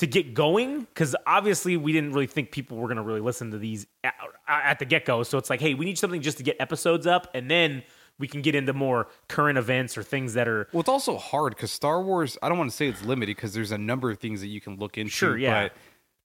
to 0.04 0.08
get 0.08 0.34
going 0.34 0.82
because 0.82 1.16
obviously 1.26 1.78
we 1.78 1.94
didn't 1.94 2.12
really 2.12 2.28
think 2.28 2.52
people 2.52 2.76
were 2.76 2.90
gonna 2.90 3.02
really 3.02 3.22
listen 3.22 3.52
to 3.52 3.58
these 3.58 3.88
at, 4.04 4.14
at 4.50 4.80
the 4.80 4.86
get 4.86 5.06
go. 5.06 5.24
So 5.24 5.38
it's 5.38 5.50
like, 5.50 5.62
hey, 5.62 5.76
we 5.76 5.86
need 5.86 5.98
something 5.98 6.22
just 6.22 6.38
to 6.38 6.44
get 6.44 6.58
episodes 6.60 7.08
up, 7.08 7.30
and 7.34 7.50
then 7.50 7.84
we 8.20 8.28
can 8.28 8.42
get 8.42 8.54
into 8.54 8.74
more 8.74 9.08
current 9.30 9.58
events 9.58 9.98
or 9.98 10.04
things 10.04 10.34
that 10.34 10.46
are 10.46 10.68
Well, 10.74 10.82
it's 10.82 10.90
also 10.90 11.18
hard 11.18 11.56
because 11.56 11.72
Star 11.72 12.04
Wars. 12.04 12.38
I 12.44 12.50
don't 12.50 12.58
want 12.58 12.70
to 12.70 12.76
say 12.76 12.90
it's 12.90 13.04
limited 13.04 13.38
because 13.38 13.54
there's 13.54 13.72
a 13.72 13.78
number 13.78 14.12
of 14.12 14.20
things 14.20 14.42
that 14.42 14.48
you 14.48 14.60
can 14.60 14.76
look 14.76 14.98
into. 14.98 15.10
Sure, 15.10 15.38
yeah. 15.38 15.70
But 15.70 15.74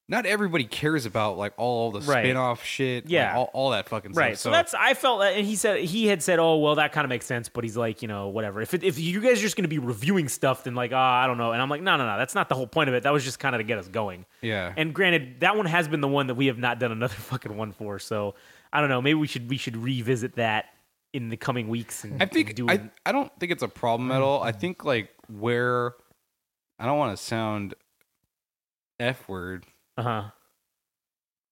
not 0.09 0.25
everybody 0.25 0.65
cares 0.65 1.05
about 1.05 1.37
like 1.37 1.53
all 1.55 1.91
the 1.91 1.99
Right. 2.01 2.25
spin-off 2.25 2.63
shit, 2.65 3.05
like, 3.05 3.11
Yeah. 3.11 3.35
all, 3.37 3.49
all 3.53 3.69
that 3.69 3.87
fucking 3.87 4.13
Right. 4.13 4.37
stuff. 4.37 4.41
So, 4.41 4.51
that's 4.51 4.73
I 4.73 4.95
felt 4.95 5.19
that, 5.19 5.35
and 5.35 5.45
he 5.45 5.55
said 5.55 5.81
he 5.81 6.07
had 6.07 6.23
said, 6.23 6.39
"Oh, 6.39 6.57
well, 6.57 6.75
that 6.75 6.91
kind 6.91 7.05
of 7.05 7.09
makes 7.09 7.27
sense," 7.27 7.47
but 7.47 7.63
he's 7.63 7.77
like, 7.77 8.01
you 8.01 8.07
know, 8.07 8.27
whatever. 8.27 8.59
If 8.59 8.73
it, 8.73 8.83
if 8.83 8.99
you 8.99 9.21
guys 9.21 9.37
are 9.37 9.41
just 9.43 9.55
going 9.55 9.63
to 9.63 9.69
be 9.69 9.77
reviewing 9.77 10.27
stuff, 10.27 10.63
then 10.63 10.73
like, 10.73 10.91
oh, 10.91 10.97
I 10.97 11.27
don't 11.27 11.37
know. 11.37 11.51
And 11.51 11.61
I'm 11.61 11.69
like, 11.69 11.83
no, 11.83 11.95
no, 11.95 12.05
no, 12.05 12.17
that's 12.17 12.33
not 12.33 12.49
the 12.49 12.55
whole 12.55 12.67
point 12.67 12.89
of 12.89 12.95
it. 12.95 13.03
That 13.03 13.13
was 13.13 13.23
just 13.23 13.39
kind 13.39 13.53
of 13.53 13.59
to 13.59 13.63
get 13.63 13.77
us 13.77 13.87
going. 13.87 14.25
yeah. 14.41 14.73
And 14.75 14.93
granted, 14.93 15.41
that 15.41 15.55
one 15.55 15.67
has 15.67 15.87
been 15.87 16.01
the 16.01 16.07
one 16.07 16.27
that 16.27 16.35
we 16.35 16.47
have 16.47 16.57
not 16.57 16.79
done 16.79 16.91
another 16.91 17.13
fucking 17.29 17.55
one 17.55 17.71
for. 17.71 17.99
So 17.99 18.33
I 18.73 18.81
don't 18.81 18.89
know. 18.89 19.01
Maybe 19.01 19.15
we 19.15 19.27
should 19.27 19.49
we 19.49 19.57
should 19.57 19.77
revisit 19.77 20.35
that 20.35 20.65
in 21.13 21.29
the 21.29 21.37
coming 21.37 21.67
weeks. 21.69 22.03
And 22.03 22.21
I 22.21 22.25
think 22.25 22.49
and 22.49 22.57
do 22.57 22.69
I, 22.69 22.89
I 23.05 23.11
don't 23.11 23.31
think 23.39 23.51
it's 23.51 23.63
a 23.63 23.67
problem 23.67 24.11
at 24.11 24.21
all. 24.21 24.41
I 24.41 24.51
mm-hmm. 24.51 24.59
think 24.59 24.85
like 24.85 25.09
where 25.27 25.93
I 26.79 26.85
don't 26.85 26.97
want 26.97 27.15
to 27.17 27.23
sound 27.23 27.75
f 28.99 29.27
word, 29.27 29.65
uh 29.99 30.03
huh. 30.03 30.23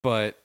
but 0.04 0.38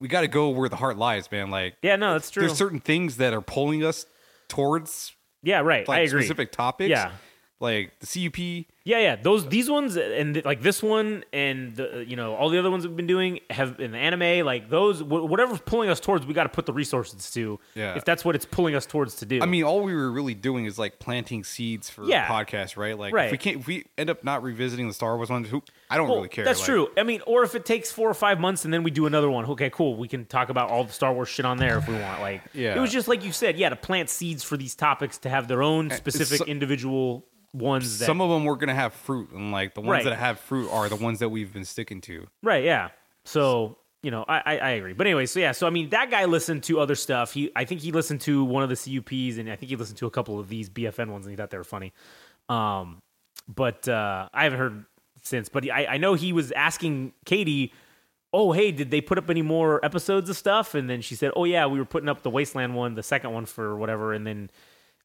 we 0.00 0.08
got 0.08 0.22
to 0.22 0.28
go 0.28 0.50
where 0.50 0.68
the 0.68 0.76
heart 0.76 0.96
lies, 0.96 1.30
man. 1.30 1.50
Like 1.50 1.76
Yeah, 1.82 1.96
no, 1.96 2.12
that's 2.14 2.30
true. 2.30 2.42
there's 2.46 2.56
certain 2.56 2.80
things 2.80 3.16
that 3.18 3.32
are 3.32 3.40
pulling 3.40 3.84
us 3.84 4.06
towards 4.48 5.12
yeah, 5.42 5.60
right. 5.60 5.86
like 5.86 5.98
I 5.98 6.00
agree. 6.02 6.22
specific 6.22 6.52
topics. 6.52 6.90
Yeah. 6.90 7.12
Like 7.58 7.92
the 8.00 8.06
CUP. 8.06 8.66
Yeah, 8.84 8.98
yeah. 8.98 9.16
Those 9.16 9.48
these 9.48 9.68
ones 9.68 9.96
and 9.96 10.44
like 10.44 10.60
this 10.62 10.80
one 10.82 11.24
and 11.32 11.74
the 11.74 12.04
you 12.06 12.14
know 12.14 12.34
all 12.36 12.50
the 12.50 12.58
other 12.58 12.70
ones 12.70 12.86
we've 12.86 12.94
been 12.96 13.06
doing 13.06 13.40
have 13.50 13.80
in 13.80 13.92
the 13.92 13.98
anime 13.98 14.44
like 14.46 14.68
those 14.70 15.00
wh- 15.00 15.08
whatever's 15.28 15.60
pulling 15.60 15.88
us 15.88 15.98
towards 15.98 16.24
we 16.26 16.34
got 16.34 16.44
to 16.44 16.48
put 16.50 16.66
the 16.66 16.72
resources 16.72 17.30
to. 17.32 17.58
Yeah. 17.74 17.94
If 17.96 18.04
that's 18.04 18.24
what 18.24 18.34
it's 18.36 18.44
pulling 18.44 18.74
us 18.76 18.84
towards 18.86 19.16
to 19.16 19.26
do. 19.26 19.40
I 19.42 19.46
mean, 19.46 19.64
all 19.64 19.80
we 19.82 19.94
were 19.94 20.12
really 20.12 20.34
doing 20.34 20.66
is 20.66 20.78
like 20.78 20.98
planting 20.98 21.42
seeds 21.44 21.88
for 21.90 22.04
Yeah. 22.04 22.30
right? 22.76 22.96
Like, 22.98 23.12
Right. 23.14 23.26
if 23.26 23.32
we 23.32 23.38
can't, 23.38 23.60
if 23.60 23.66
we 23.66 23.86
end 23.98 24.10
up 24.10 24.22
not 24.22 24.42
revisiting 24.42 24.86
the 24.86 24.94
Star 24.94 25.16
Wars 25.16 25.30
ones, 25.30 25.48
who 25.48 25.62
I 25.90 25.96
don't 25.96 26.08
Well, 26.08 26.18
really 26.18 26.28
care. 26.28 26.44
That's 26.44 26.60
like- 26.60 26.66
true. 26.66 26.88
I 26.96 27.02
mean, 27.02 27.22
or 27.26 27.42
if 27.42 27.54
it 27.54 27.64
takes 27.64 27.90
four 27.90 28.08
or 28.08 28.14
five 28.14 28.38
months 28.38 28.64
and 28.64 28.72
then 28.72 28.82
we 28.82 28.90
do 28.90 29.06
another 29.06 29.30
one, 29.30 29.46
okay, 29.46 29.70
cool. 29.70 29.96
We 29.96 30.06
can 30.08 30.26
talk 30.26 30.48
about 30.50 30.70
all 30.70 30.84
the 30.84 30.92
Star 30.92 31.12
Wars 31.12 31.28
shit 31.28 31.46
on 31.46 31.56
there 31.56 31.78
if 31.78 31.88
we 31.88 31.94
want. 31.94 32.20
Like, 32.20 32.42
Yeah. 32.52 32.76
it 32.76 32.80
was 32.80 32.92
just 32.92 33.08
like 33.08 33.24
you 33.24 33.32
said, 33.32 33.56
yeah, 33.56 33.70
to 33.70 33.76
plant 33.76 34.10
seeds 34.10 34.44
for 34.44 34.56
these 34.56 34.74
topics 34.74 35.18
to 35.18 35.28
have 35.30 35.48
their 35.48 35.62
own 35.62 35.90
specific 35.90 36.38
so- 36.38 36.44
individual 36.44 37.24
ones. 37.56 37.98
That, 37.98 38.06
Some 38.06 38.20
of 38.20 38.30
them 38.30 38.44
were 38.44 38.56
gonna 38.56 38.74
have 38.74 38.92
fruit, 38.92 39.30
and 39.32 39.50
like 39.52 39.74
the 39.74 39.80
ones 39.80 39.90
Right. 39.90 40.04
that 40.04 40.16
have 40.16 40.38
fruit 40.40 40.70
are 40.70 40.88
the 40.88 40.96
ones 40.96 41.18
that 41.20 41.28
we've 41.28 41.52
been 41.52 41.64
sticking 41.64 42.00
to. 42.02 42.26
Right, 42.42 42.64
yeah. 42.64 42.88
So, 43.24 43.78
you 44.02 44.10
know, 44.10 44.24
I, 44.28 44.38
I, 44.44 44.58
I 44.58 44.70
agree. 44.70 44.92
But 44.92 45.06
anyway, 45.06 45.26
so 45.26 45.40
yeah, 45.40 45.52
so 45.52 45.66
I 45.66 45.70
mean 45.70 45.88
that 45.90 46.10
guy 46.10 46.26
listened 46.26 46.62
to 46.64 46.78
other 46.80 46.94
stuff. 46.94 47.32
He 47.32 47.50
I 47.56 47.64
think 47.64 47.80
he 47.80 47.90
listened 47.92 48.20
to 48.22 48.44
one 48.44 48.62
of 48.62 48.68
the 48.68 48.76
CUPs 48.76 49.38
and 49.38 49.50
I 49.50 49.56
think 49.56 49.70
he 49.70 49.76
listened 49.76 49.98
to 49.98 50.06
a 50.06 50.10
couple 50.10 50.38
of 50.38 50.48
these 50.48 50.68
BFN 50.70 51.08
ones 51.10 51.26
and 51.26 51.32
he 51.32 51.36
thought 51.36 51.50
they 51.50 51.58
were 51.58 51.64
funny. 51.64 51.92
Um 52.48 53.02
but 53.48 53.88
uh 53.88 54.28
I 54.32 54.44
haven't 54.44 54.58
heard 54.58 54.84
since. 55.22 55.48
But 55.48 55.68
I, 55.70 55.86
I 55.86 55.96
know 55.96 56.14
he 56.14 56.32
was 56.32 56.52
asking 56.52 57.12
Katie, 57.24 57.72
Oh, 58.32 58.52
hey, 58.52 58.70
did 58.70 58.90
they 58.90 59.00
put 59.00 59.18
up 59.18 59.30
any 59.30 59.42
more 59.42 59.82
episodes 59.84 60.28
of 60.30 60.36
stuff? 60.36 60.74
And 60.74 60.88
then 60.90 61.00
she 61.00 61.14
said, 61.16 61.32
Oh 61.34 61.44
yeah, 61.44 61.66
we 61.66 61.78
were 61.78 61.84
putting 61.84 62.08
up 62.08 62.22
the 62.22 62.30
Wasteland 62.30 62.74
one, 62.76 62.94
the 62.94 63.02
second 63.02 63.32
one 63.32 63.46
for 63.46 63.76
whatever, 63.76 64.12
and 64.12 64.26
then 64.26 64.50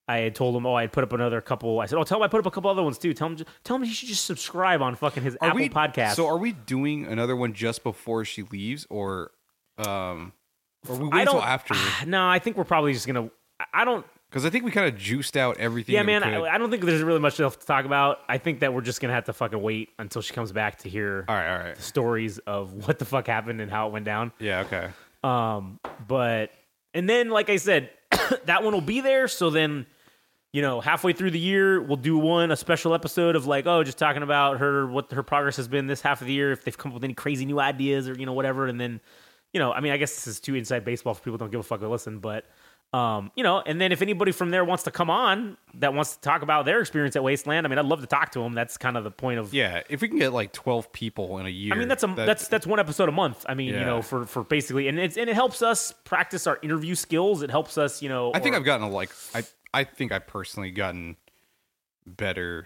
I 0.08 0.18
had 0.20 0.36
told 0.36 0.56
him, 0.56 0.66
oh, 0.66 0.74
I 0.74 0.82
had 0.82 0.91
put 0.91 1.04
up 1.04 1.14
another 1.14 1.39
couple. 1.41 1.80
I 1.80 1.86
said, 1.86 1.97
oh, 1.97 2.04
tell 2.04 2.18
him 2.18 2.24
I 2.24 2.28
put 2.28 2.39
up 2.39 2.45
a 2.45 2.52
couple 2.52 2.70
other 2.70 2.84
ones 2.84 2.97
too. 2.97 3.14
Tell 3.14 3.30
him, 3.30 3.38
tell 3.64 3.78
him 3.78 3.84
he 3.84 3.93
should 3.93 4.10
just 4.10 4.26
subscribe 4.26 4.82
on 4.82 4.95
fucking 4.95 5.24
his 5.24 5.38
Apple 5.41 5.60
we 5.60 5.70
podcast. 5.70 6.16
So, 6.16 6.28
are 6.28 6.38
we 6.38 6.52
doing 6.52 7.06
another 7.06 7.36
one 7.36 7.54
just 7.54 7.84
before 7.84 8.26
she 8.26 8.43
leaves, 8.43 8.86
or 8.89 9.32
um, 9.78 10.34
or 10.89 10.95
we 10.97 11.08
wait 11.08 11.22
until 11.22 11.41
after? 11.41 11.76
No, 12.08 12.28
I 12.28 12.39
think 12.39 12.58
we're 12.58 12.64
probably 12.64 12.93
just 12.93 13.08
gonna. 13.08 13.30
I- 13.60 13.66
I 13.82 13.86
don't. 13.86 14.06
Because 14.30 14.45
I 14.45 14.49
think 14.49 14.64
we 14.64 14.72
kind 14.72 14.88
of 14.88 14.97
juiced 14.97 15.36
out 15.36 15.58
everything. 15.58 15.93
Yeah, 15.93 16.04
man. 16.04 16.24
I, 16.24 16.41
I 16.41 16.58
don't 16.58 16.72
think 16.72 16.84
there's 16.86 17.04
really 17.04 17.20
much 17.20 17.38
else 17.41 17.58
to 17.58 17.66
talk 17.66 17.84
about. 17.84 18.20
I 18.30 18.38
think 18.38 18.62
that 18.62 18.74
we're 18.74 18.82
just 18.82 19.02
gonna 19.02 19.14
have 19.14 19.26
to 19.26 19.34
fucking 19.34 19.62
wait 19.62 19.89
until 19.99 20.22
she 20.22 20.34
comes 20.34 20.52
back 20.54 20.80
to 20.80 20.89
hear 20.89 21.26
all 21.28 21.36
right, 21.36 21.54
all 21.54 21.60
right. 21.60 21.78
stories 21.78 22.38
of 22.39 22.88
what 22.88 22.97
the 22.97 23.04
fuck 23.06 23.28
happened 23.28 23.60
and 23.60 23.70
how 23.70 23.88
it 23.88 23.93
went 23.93 24.06
down. 24.06 24.32
Yeah, 24.39 24.62
okay. 24.62 24.89
Um, 25.24 25.80
but 26.08 26.52
and 26.93 27.10
then, 27.10 27.30
like 27.30 27.49
I 27.49 27.58
said, 27.58 27.89
that 28.45 28.64
one 28.64 28.74
will 28.74 28.82
be 28.82 29.01
there. 29.01 29.28
So 29.28 29.49
then, 29.49 29.86
you 30.53 30.62
know, 30.62 30.82
halfway 30.82 31.14
through 31.14 31.32
the 31.32 31.39
year, 31.39 31.82
we'll 31.82 31.97
do 31.97 32.18
one 32.18 32.51
a 32.51 32.55
special 32.55 32.93
episode 32.93 33.36
of 33.36 33.47
like, 33.47 33.66
oh, 33.66 33.84
just 33.84 33.97
talking 33.97 34.24
about 34.24 34.59
her 34.59 34.88
what 34.88 35.12
her 35.12 35.24
progress 35.24 35.57
has 35.57 35.68
been 35.68 35.88
this 35.88 36.01
half 36.01 36.22
of 36.22 36.28
the 36.28 36.34
year, 36.34 36.51
if 36.51 36.64
they've 36.64 36.78
come 36.78 36.91
up 36.91 36.95
with 36.95 37.03
any 37.03 37.14
crazy 37.14 37.45
new 37.45 37.59
ideas 37.59 38.07
or 38.07 38.14
you 38.14 38.26
know 38.26 38.34
whatever. 38.34 38.68
And 38.68 38.80
then, 38.80 38.99
you 39.53 39.59
know, 39.59 39.72
I 39.72 39.80
mean, 39.80 39.91
I 39.91 39.97
guess 39.97 40.14
this 40.14 40.28
is 40.28 40.39
too 40.39 40.55
inside 40.55 40.86
baseball 40.86 41.14
for 41.14 41.24
people 41.24 41.38
don't 41.38 41.51
give 41.51 41.59
a 41.59 41.64
fuck 41.64 41.82
or 41.82 41.88
listen, 41.88 42.20
but. 42.20 42.45
Um, 42.93 43.31
you 43.35 43.43
know, 43.43 43.61
and 43.65 43.79
then 43.79 43.93
if 43.93 44.01
anybody 44.01 44.33
from 44.33 44.49
there 44.51 44.65
wants 44.65 44.83
to 44.83 44.91
come 44.91 45.09
on 45.09 45.55
that 45.75 45.93
wants 45.93 46.15
to 46.15 46.19
talk 46.21 46.41
about 46.41 46.65
their 46.65 46.81
experience 46.81 47.15
at 47.15 47.23
Wasteland, 47.23 47.65
I 47.65 47.69
mean, 47.69 47.79
I'd 47.79 47.85
love 47.85 48.01
to 48.01 48.05
talk 48.07 48.31
to 48.31 48.39
them. 48.39 48.53
That's 48.53 48.77
kind 48.77 48.97
of 48.97 49.05
the 49.05 49.11
point 49.11 49.39
of 49.39 49.53
Yeah, 49.53 49.81
if 49.89 50.01
we 50.01 50.09
can 50.09 50.17
get 50.17 50.33
like 50.33 50.51
twelve 50.51 50.91
people 50.91 51.37
in 51.39 51.45
a 51.45 51.49
year, 51.49 51.73
I 51.73 51.77
mean, 51.77 51.87
that's 51.87 52.03
a 52.03 52.07
that- 52.07 52.25
that's 52.25 52.49
that's 52.49 52.67
one 52.67 52.79
episode 52.81 53.07
a 53.07 53.13
month. 53.13 53.45
I 53.47 53.53
mean, 53.53 53.69
you 53.73 53.79
know, 53.79 54.01
for 54.01 54.25
for 54.25 54.43
basically, 54.43 54.89
and 54.89 54.99
it's 54.99 55.15
and 55.15 55.29
it 55.29 55.35
helps 55.35 55.61
us 55.61 55.93
practice 56.03 56.47
our 56.47 56.59
interview 56.61 56.95
skills. 56.95 57.43
It 57.43 57.49
helps 57.49 57.77
us, 57.77 58.01
you 58.01 58.09
know. 58.09 58.31
I 58.33 58.39
think 58.39 58.55
or- 58.55 58.57
I've 58.59 58.65
gotten 58.65 58.85
a, 58.85 58.89
like 58.89 59.11
I 59.33 59.43
I 59.73 59.85
think 59.85 60.11
I've 60.11 60.27
personally 60.27 60.71
gotten 60.71 61.15
better, 62.05 62.65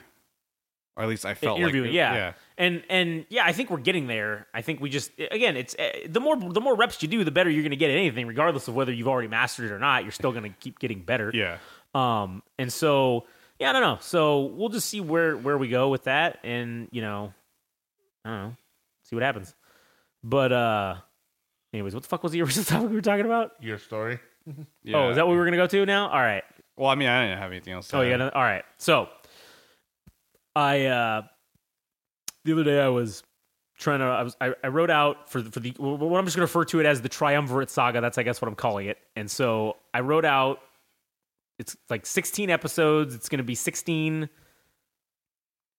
or 0.97 1.03
at 1.03 1.09
least 1.09 1.25
I 1.25 1.33
felt 1.33 1.59
interviewing, 1.59 1.87
like 1.89 1.95
yeah. 1.95 2.13
yeah. 2.13 2.33
and 2.57 2.83
and 2.89 3.25
yeah, 3.29 3.43
I 3.45 3.51
think 3.51 3.69
we're 3.69 3.77
getting 3.79 4.07
there. 4.07 4.47
I 4.53 4.61
think 4.61 4.79
we 4.79 4.89
just 4.89 5.11
again, 5.31 5.57
it's 5.57 5.75
uh, 5.75 5.89
the 6.07 6.19
more 6.19 6.37
the 6.37 6.61
more 6.61 6.75
reps 6.75 7.01
you 7.01 7.07
do, 7.09 7.23
the 7.23 7.31
better 7.31 7.49
you're 7.49 7.63
going 7.63 7.71
to 7.71 7.75
get 7.77 7.89
at 7.91 7.97
anything, 7.97 8.27
regardless 8.27 8.67
of 8.67 8.75
whether 8.75 8.93
you've 8.93 9.07
already 9.07 9.27
mastered 9.27 9.69
it 9.69 9.73
or 9.73 9.79
not. 9.79 10.03
You're 10.03 10.11
still 10.11 10.31
going 10.31 10.43
to 10.43 10.57
keep 10.59 10.79
getting 10.79 11.01
better. 11.01 11.31
Yeah. 11.33 11.57
Um, 11.93 12.43
and 12.57 12.71
so 12.71 13.25
yeah, 13.59 13.69
I 13.69 13.73
don't 13.73 13.81
know. 13.81 13.97
So 14.01 14.45
we'll 14.45 14.69
just 14.69 14.89
see 14.89 15.01
where 15.01 15.35
where 15.37 15.57
we 15.57 15.67
go 15.69 15.89
with 15.89 16.03
that, 16.05 16.39
and 16.43 16.87
you 16.91 17.01
know, 17.01 17.33
I 18.23 18.29
don't 18.29 18.39
know, 18.43 18.55
see 19.03 19.15
what 19.15 19.23
happens. 19.23 19.53
But 20.23 20.51
uh, 20.51 20.95
anyways, 21.73 21.93
what 21.93 22.03
the 22.03 22.09
fuck 22.09 22.23
was 22.23 22.31
the 22.31 22.41
original 22.43 22.65
topic 22.65 22.89
we 22.89 22.95
were 22.95 23.01
talking 23.01 23.25
about? 23.25 23.51
Your 23.61 23.77
story. 23.77 24.19
yeah. 24.83 24.97
Oh, 24.97 25.09
is 25.09 25.15
that 25.15 25.25
what 25.25 25.33
we 25.33 25.37
were 25.37 25.45
gonna 25.45 25.57
go 25.57 25.67
to 25.67 25.85
now? 25.85 26.09
All 26.09 26.19
right. 26.21 26.43
Well, 26.77 26.89
I 26.89 26.95
mean, 26.95 27.07
I 27.07 27.25
didn't 27.27 27.39
have 27.39 27.51
anything 27.51 27.73
else. 27.73 27.87
To 27.89 27.97
Oh, 27.97 28.01
you 28.01 28.13
add. 28.13 28.17
got 28.17 28.33
all 28.33 28.41
right. 28.43 28.65
So, 28.77 29.07
I 30.55 30.85
uh 30.85 31.21
the 32.43 32.53
other 32.53 32.63
day 32.63 32.79
I 32.79 32.87
was 32.89 33.23
trying 33.77 33.99
to 33.99 34.05
I 34.05 34.23
was 34.23 34.37
I, 34.39 34.53
I 34.63 34.67
wrote 34.67 34.89
out 34.89 35.29
for 35.29 35.41
the, 35.41 35.51
for 35.51 35.59
the 35.59 35.71
what 35.77 36.17
I'm 36.17 36.25
just 36.25 36.37
going 36.37 36.47
to 36.47 36.51
refer 36.51 36.65
to 36.65 36.79
it 36.79 36.85
as 36.85 37.01
the 37.01 37.09
triumvirate 37.09 37.69
saga. 37.69 38.01
That's 38.01 38.17
I 38.17 38.23
guess 38.23 38.41
what 38.41 38.47
I'm 38.47 38.55
calling 38.55 38.87
it. 38.87 38.97
And 39.15 39.29
so 39.29 39.77
I 39.93 40.01
wrote 40.01 40.25
out 40.25 40.59
it's 41.57 41.75
like 41.89 42.05
16 42.05 42.49
episodes. 42.49 43.15
It's 43.15 43.29
going 43.29 43.37
to 43.37 43.43
be 43.43 43.55
16 43.55 44.29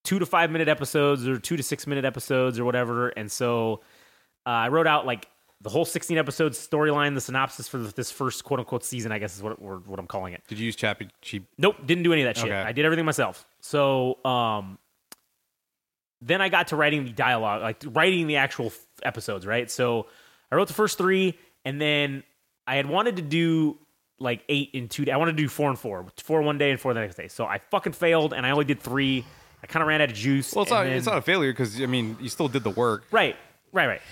two 0.06 0.20
to 0.20 0.26
five 0.26 0.50
minute 0.50 0.68
episodes 0.68 1.26
or 1.26 1.38
two 1.38 1.56
to 1.56 1.62
six 1.62 1.86
minute 1.86 2.04
episodes 2.04 2.58
or 2.58 2.64
whatever. 2.64 3.08
And 3.08 3.30
so 3.30 3.80
uh, 4.46 4.50
I 4.50 4.68
wrote 4.68 4.86
out 4.86 5.04
like 5.04 5.26
the 5.62 5.70
whole 5.70 5.84
16 5.84 6.18
episodes 6.18 6.58
storyline, 6.64 7.14
the 7.14 7.20
synopsis 7.20 7.66
for 7.66 7.78
this 7.78 8.10
first 8.10 8.44
quote 8.44 8.60
unquote 8.60 8.84
season. 8.84 9.10
I 9.12 9.18
guess 9.18 9.36
is 9.36 9.42
what 9.42 9.60
what 9.60 9.98
I'm 9.98 10.06
calling 10.06 10.34
it. 10.34 10.42
Did 10.48 10.58
you 10.58 10.66
use 10.66 10.76
Chappy 10.76 11.08
Cheap? 11.22 11.46
Nope, 11.58 11.76
didn't 11.86 12.04
do 12.04 12.12
any 12.12 12.22
of 12.22 12.26
that 12.26 12.36
shit. 12.36 12.46
Okay. 12.52 12.54
I 12.60 12.72
did 12.72 12.84
everything 12.84 13.04
myself. 13.06 13.46
So, 13.60 14.22
um, 14.24 14.78
then 16.22 16.40
I 16.40 16.48
got 16.48 16.68
to 16.68 16.76
writing 16.76 17.04
the 17.04 17.10
dialogue, 17.10 17.62
like 17.62 17.82
writing 17.86 18.26
the 18.26 18.36
actual 18.36 18.66
f- 18.66 18.78
episodes, 19.02 19.46
right? 19.46 19.70
So 19.70 20.06
I 20.50 20.56
wrote 20.56 20.68
the 20.68 20.74
first 20.74 20.98
three, 20.98 21.38
and 21.64 21.80
then 21.80 22.22
I 22.66 22.76
had 22.76 22.86
wanted 22.86 23.16
to 23.16 23.22
do 23.22 23.78
like 24.18 24.42
eight 24.48 24.70
in 24.72 24.88
two 24.88 25.04
days. 25.04 25.12
I 25.12 25.18
wanted 25.18 25.32
to 25.36 25.42
do 25.42 25.48
four 25.48 25.68
and 25.68 25.78
four, 25.78 26.06
four 26.22 26.40
one 26.42 26.56
day 26.58 26.70
and 26.70 26.80
four 26.80 26.94
the 26.94 27.00
next 27.00 27.16
day. 27.16 27.28
So 27.28 27.44
I 27.44 27.58
fucking 27.70 27.92
failed, 27.92 28.32
and 28.32 28.46
I 28.46 28.50
only 28.50 28.64
did 28.64 28.80
three. 28.80 29.24
I 29.62 29.66
kind 29.66 29.82
of 29.82 29.88
ran 29.88 30.00
out 30.00 30.10
of 30.10 30.16
juice. 30.16 30.54
Well, 30.54 30.62
it's 30.62 30.70
not. 30.70 30.84
then- 30.84 30.92
It's 30.96 31.06
not 31.06 31.18
a 31.18 31.22
failure 31.22 31.52
because 31.52 31.80
I 31.80 31.86
mean, 31.86 32.16
you 32.20 32.28
still 32.28 32.48
did 32.48 32.62
the 32.64 32.70
work. 32.70 33.04
Right, 33.10 33.36
right, 33.72 33.86
right. 33.86 34.02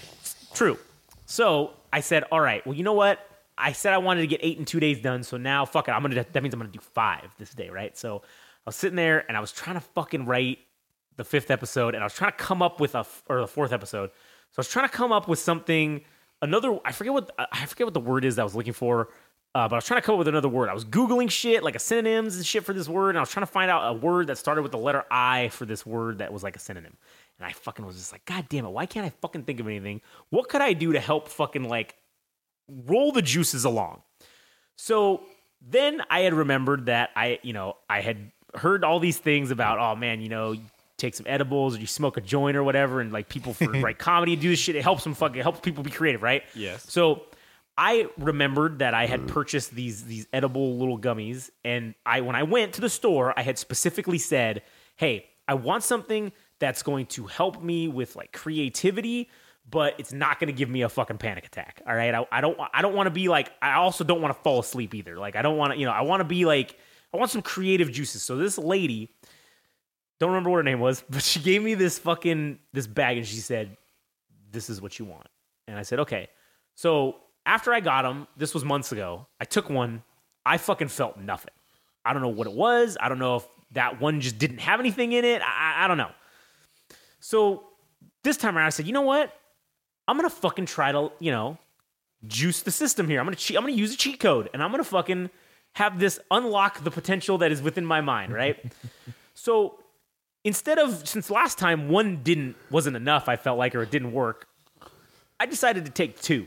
True. 0.55 0.79
So 1.27 1.73
I 1.93 2.01
said, 2.01 2.25
all 2.31 2.41
right, 2.41 2.65
well, 2.67 2.75
you 2.75 2.83
know 2.83 2.93
what? 2.93 3.19
I 3.57 3.73
said 3.73 3.93
I 3.93 3.99
wanted 3.99 4.23
to 4.23 4.27
get 4.27 4.41
eight 4.43 4.59
in 4.59 4.65
two 4.65 4.81
days 4.81 5.01
done. 5.01 5.23
So 5.23 5.37
now, 5.37 5.65
fuck 5.65 5.89
it. 5.89 5.93
I'm 5.93 6.03
gonna. 6.03 6.27
That 6.33 6.43
means 6.43 6.55
I'm 6.55 6.61
gonna 6.61 6.73
do 6.73 6.81
five 6.81 7.35
this 7.39 7.51
day, 7.51 7.71
right? 7.71 7.97
So 7.97 8.19
I 8.19 8.67
was 8.67 8.77
sitting 8.77 8.97
there 8.97 9.25
and 9.29 9.37
I 9.37 9.41
was 9.41 9.53
trying 9.53 9.77
to 9.77 9.81
fucking 9.81 10.27
write 10.27 10.59
the 11.17 11.25
fifth 11.25 11.51
episode, 11.51 11.95
and 11.95 12.03
I 12.03 12.07
was 12.07 12.15
trying 12.15 12.33
to 12.33 12.37
come 12.37 12.63
up 12.63 12.81
with 12.81 12.95
a 12.95 13.07
or 13.29 13.41
the 13.41 13.47
fourth 13.47 13.73
episode. 13.73 14.11
So 14.11 14.59
I 14.59 14.61
was 14.61 14.69
trying 14.69 14.89
to 14.89 14.95
come 14.95 15.13
up 15.13 15.29
with 15.29 15.39
something. 15.39 16.03
Another. 16.43 16.79
I 16.85 16.93
forget 16.93 17.13
what 17.13 17.31
I 17.53 17.65
forget 17.67 17.87
what 17.87 17.95
the 17.95 18.01
word 18.01 18.25
is 18.25 18.37
that 18.37 18.43
I 18.43 18.45
was 18.45 18.57
looking 18.57 18.73
for. 18.73 19.09
Uh, 19.55 19.69
but 19.69 19.77
I 19.77 19.79
was 19.79 19.85
trying 19.85 20.01
to 20.01 20.05
come 20.05 20.15
up 20.15 20.19
with 20.19 20.27
another 20.27 20.49
word. 20.49 20.69
I 20.69 20.75
was 20.75 20.85
googling 20.85 21.31
shit 21.31 21.63
like 21.63 21.77
a 21.77 21.79
synonyms 21.79 22.35
and 22.35 22.45
shit 22.45 22.65
for 22.65 22.73
this 22.73 22.89
word, 22.89 23.11
and 23.11 23.19
I 23.19 23.21
was 23.21 23.31
trying 23.31 23.47
to 23.47 23.53
find 23.53 23.71
out 23.71 23.89
a 23.89 23.93
word 23.93 24.27
that 24.27 24.37
started 24.37 24.63
with 24.63 24.73
the 24.73 24.79
letter 24.79 25.05
I 25.13 25.49
for 25.51 25.65
this 25.65 25.87
word 25.87 26.19
that 26.19 26.33
was 26.33 26.43
like 26.43 26.57
a 26.57 26.59
synonym. 26.59 26.97
And 27.39 27.47
I 27.47 27.53
fucking 27.53 27.85
was 27.85 27.97
just 27.97 28.13
like, 28.13 28.25
God 28.25 28.47
damn 28.49 28.65
it, 28.65 28.71
why 28.71 28.87
can't 28.87 29.05
I 29.07 29.11
fucking 29.21 29.45
think 29.45 29.61
of 29.61 29.67
anything? 29.67 30.01
What 30.31 30.49
could 30.49 30.61
I 30.61 30.73
do 30.73 30.93
to 30.93 31.01
help 31.01 31.29
fucking 31.29 31.69
like 31.69 31.97
roll 32.69 33.13
the 33.13 33.23
juices 33.23 33.65
along? 33.65 34.03
So 34.77 35.23
then 35.61 36.03
I 36.11 36.21
had 36.21 36.35
remembered 36.35 36.87
that 36.87 37.11
I, 37.17 37.39
you 37.43 37.53
know, 37.53 37.77
I 37.89 38.01
had 38.01 38.31
heard 38.55 38.85
all 38.85 39.01
these 39.01 39.19
things 39.19 39.51
about, 39.51 39.79
oh 39.79 39.97
man, 39.97 40.21
you 40.21 40.29
know, 40.29 40.53
you 40.53 40.63
take 40.97 41.15
some 41.15 41.27
edibles 41.29 41.77
or 41.77 41.81
you 41.81 41.87
smoke 41.87 42.17
a 42.17 42.21
joint 42.21 42.57
or 42.57 42.63
whatever, 42.63 43.01
and 43.01 43.13
like 43.13 43.29
people 43.29 43.55
for 43.55 43.71
write 43.81 43.99
comedy 43.99 44.37
do 44.37 44.51
this 44.51 44.59
shit. 44.59 44.77
It 44.77 44.83
helps 44.83 45.05
them 45.05 45.15
fucking 45.15 45.39
it 45.39 45.43
helps 45.43 45.61
people 45.61 45.83
be 45.83 45.91
creative, 45.91 46.23
right? 46.23 46.43
Yes. 46.55 46.91
So 46.91 47.23
I 47.77 48.09
remembered 48.19 48.79
that 48.79 48.95
I 48.95 49.07
had 49.07 49.27
purchased 49.27 49.75
these 49.75 50.05
these 50.05 50.27
edible 50.33 50.79
little 50.79 50.99
gummies, 50.99 51.51
and 51.65 51.95
I 52.07 52.21
when 52.21 52.37
I 52.37 52.45
went 52.45 52.75
to 52.75 52.81
the 52.81 52.91
store, 52.91 53.37
I 53.37 53.43
had 53.43 53.59
specifically 53.59 54.19
said, 54.19 54.63
"Hey, 54.97 55.27
I 55.49 55.55
want 55.55 55.83
something 55.83 56.33
that's 56.59 56.83
going 56.83 57.07
to 57.07 57.27
help 57.27 57.63
me 57.63 57.89
with 57.89 58.17
like 58.17 58.33
creativity, 58.33 59.29
but 59.69 59.95
it's 59.99 60.13
not 60.13 60.39
going 60.41 60.49
to 60.49 60.53
give 60.57 60.69
me 60.69 60.83
a 60.83 60.89
fucking 60.89 61.19
panic 61.19 61.47
attack. 61.47 61.83
All 61.87 61.95
right, 61.95 62.15
I, 62.15 62.27
I 62.31 62.41
don't 62.41 62.59
I 62.73 62.83
don't 62.83 62.95
want 62.95 63.07
to 63.07 63.11
be 63.11 63.29
like 63.29 63.51
I 63.63 63.75
also 63.75 64.05
don't 64.05 64.21
want 64.23 64.35
to 64.37 64.41
fall 64.43 64.61
asleep 64.61 64.95
either. 64.95 65.19
Like 65.19 65.37
I 65.37 65.43
don't 65.43 65.57
want 65.57 65.73
to 65.73 65.79
you 65.79 65.87
know 65.87 65.93
I 65.93 66.03
want 66.03 66.21
to 66.21 66.25
be 66.25 66.45
like 66.45 66.79
I 67.13 67.17
want 67.17 67.31
some 67.31 67.43
creative 67.43 67.91
juices. 67.93 68.23
So 68.23 68.37
this 68.37 68.59
lady, 68.59 69.11
don't 70.21 70.31
remember 70.31 70.51
what 70.51 70.57
her 70.59 70.63
name 70.63 70.81
was, 70.81 71.03
but 71.11 71.23
she 71.23 71.41
gave 71.41 71.63
me 71.63 71.75
this 71.75 71.99
fucking 71.99 72.59
this 72.73 72.87
bag 72.87 73.17
and 73.19 73.27
she 73.27 73.37
said, 73.37 73.77
"This 74.53 74.71
is 74.71 74.81
what 74.81 74.99
you 74.99 75.05
want." 75.05 75.27
And 75.67 75.79
I 75.79 75.83
said, 75.83 75.99
"Okay." 76.01 76.29
So 76.75 77.17
after 77.47 77.73
I 77.73 77.81
got 77.81 78.03
them, 78.03 78.27
this 78.37 78.55
was 78.55 78.65
months 78.65 78.93
ago. 78.93 79.27
I 79.41 79.45
took 79.45 79.69
one. 79.71 80.03
I 80.47 80.59
fucking 80.59 80.89
felt 80.89 81.17
nothing. 81.19 81.53
I 82.05 82.13
don't 82.13 82.21
know 82.23 82.29
what 82.29 82.47
it 82.47 82.53
was. 82.53 82.97
I 83.01 83.09
don't 83.09 83.19
know 83.19 83.37
if 83.37 83.47
that 83.73 84.01
one 84.01 84.21
just 84.21 84.39
didn't 84.39 84.59
have 84.59 84.79
anything 84.81 85.13
in 85.13 85.25
it. 85.25 85.41
I, 85.41 85.47
I- 85.81 85.85
I 85.85 85.89
don't 85.89 85.97
know. 85.99 86.11
So 87.25 87.65
this 88.23 88.37
time 88.37 88.59
around, 88.59 88.67
I 88.67 88.69
said, 88.69 88.87
you 88.87 88.93
know 88.93 89.01
what? 89.01 89.33
I'm 90.07 90.17
gonna 90.17 90.29
fucking 90.29 90.67
try 90.67 90.93
to, 90.93 91.11
you 91.21 91.31
know, 91.31 91.57
juice 92.27 92.61
the 92.61 92.71
system 92.71 93.09
here. 93.09 93.19
I'm 93.19 93.25
gonna 93.25 93.35
cheat. 93.37 93.57
I'm 93.57 93.63
gonna 93.63 93.73
use 93.73 93.95
a 93.95 93.97
cheat 93.97 94.21
code, 94.21 94.51
and 94.53 94.63
I'm 94.63 94.71
gonna 94.71 94.85
fucking 94.85 95.31
have 95.77 95.99
this 95.99 96.21
unlock 96.31 96.85
the 96.85 96.91
potential 96.91 97.39
that 97.39 97.51
is 97.51 97.63
within 97.63 97.87
my 97.87 98.03
mind, 98.03 98.35
right? 98.35 98.63
so 99.35 99.79
instead 100.45 100.79
of 100.79 101.09
since 101.09 101.31
last 101.31 101.57
time 101.59 101.89
one 101.89 102.23
didn't 102.23 102.57
wasn't 102.71 102.95
enough, 102.95 103.27
I 103.27 103.37
felt 103.37 103.57
like, 103.59 103.75
or 103.75 103.83
it 103.83 103.91
didn't 103.91 104.13
work. 104.13 104.47
I 105.41 105.47
decided 105.47 105.87
to 105.87 105.91
take 105.91 106.21
two 106.21 106.47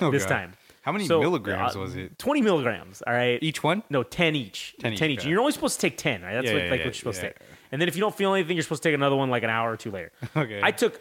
Oh, 0.00 0.12
this 0.12 0.22
God. 0.22 0.28
time. 0.28 0.52
How 0.82 0.92
many 0.92 1.06
So, 1.06 1.20
milligrams 1.20 1.74
uh, 1.74 1.80
was 1.80 1.96
it? 1.96 2.16
20 2.18 2.42
milligrams. 2.42 3.02
All 3.06 3.12
right. 3.12 3.40
Each 3.42 3.62
one? 3.62 3.82
No, 3.90 4.02
10 4.04 4.34
each. 4.36 4.74
10 4.80 4.94
10, 4.96 5.10
each, 5.10 5.14
each. 5.18 5.22
And 5.24 5.30
you're 5.30 5.40
only 5.40 5.52
supposed 5.52 5.80
to 5.80 5.86
take 5.88 5.96
10, 5.98 6.22
right? 6.22 6.32
That's 6.34 6.46
Yeah, 6.46 6.52
what, 6.54 6.62
yeah, 6.64 6.70
like 6.70 6.80
yeah, 6.80 6.86
what 6.86 6.86
you're 6.86 6.94
supposed 6.94 7.20
to 7.20 7.26
take. 7.28 7.36
And 7.72 7.80
then 7.80 7.88
if 7.88 7.96
you 7.96 8.00
don't 8.00 8.14
feel 8.14 8.34
anything, 8.34 8.56
you're 8.56 8.62
supposed 8.62 8.82
to 8.82 8.88
take 8.90 8.94
another 8.94 9.16
one 9.16 9.30
like 9.30 9.42
an 9.42 9.50
hour 9.50 9.72
or 9.72 9.76
two 9.76 9.90
later. 9.90 10.12
Okay. 10.36 10.60
I 10.62 10.70
took, 10.70 11.00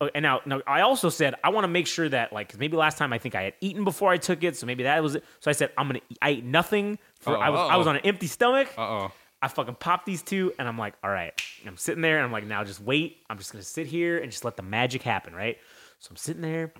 oh, 0.00 0.08
and 0.14 0.22
now, 0.22 0.40
now 0.46 0.60
I 0.66 0.80
also 0.80 1.10
said 1.10 1.34
I 1.44 1.50
want 1.50 1.64
to 1.64 1.68
make 1.68 1.86
sure 1.86 2.08
that 2.08 2.32
like 2.32 2.58
maybe 2.58 2.76
last 2.76 2.98
time 2.98 3.12
I 3.12 3.18
think 3.18 3.34
I 3.34 3.42
had 3.42 3.54
eaten 3.60 3.84
before 3.84 4.10
I 4.10 4.16
took 4.16 4.42
it, 4.42 4.56
so 4.56 4.66
maybe 4.66 4.84
that 4.84 5.02
was 5.02 5.16
it. 5.16 5.24
So 5.40 5.50
I 5.50 5.52
said 5.52 5.70
I'm 5.76 5.86
gonna. 5.86 6.00
Eat, 6.10 6.18
I 6.22 6.30
ate 6.30 6.44
nothing 6.44 6.98
for. 7.20 7.36
I 7.36 7.50
was 7.50 7.60
I 7.60 7.76
was 7.76 7.86
Uh-oh. 7.86 7.90
on 7.90 7.96
an 7.96 8.02
empty 8.06 8.26
stomach. 8.26 8.68
Oh. 8.78 9.12
I 9.40 9.46
fucking 9.46 9.76
popped 9.76 10.04
these 10.06 10.22
two, 10.22 10.52
and 10.58 10.66
I'm 10.66 10.76
like, 10.78 10.94
all 11.04 11.10
right. 11.10 11.32
I'm 11.64 11.76
sitting 11.76 12.02
there, 12.02 12.16
and 12.16 12.24
I'm 12.24 12.32
like, 12.32 12.44
now 12.44 12.64
just 12.64 12.80
wait. 12.80 13.18
I'm 13.30 13.38
just 13.38 13.52
gonna 13.52 13.62
sit 13.62 13.86
here 13.86 14.18
and 14.18 14.30
just 14.32 14.44
let 14.44 14.56
the 14.56 14.62
magic 14.64 15.02
happen, 15.02 15.34
right? 15.34 15.58
So 16.00 16.08
I'm 16.10 16.16
sitting 16.16 16.42
there, 16.42 16.72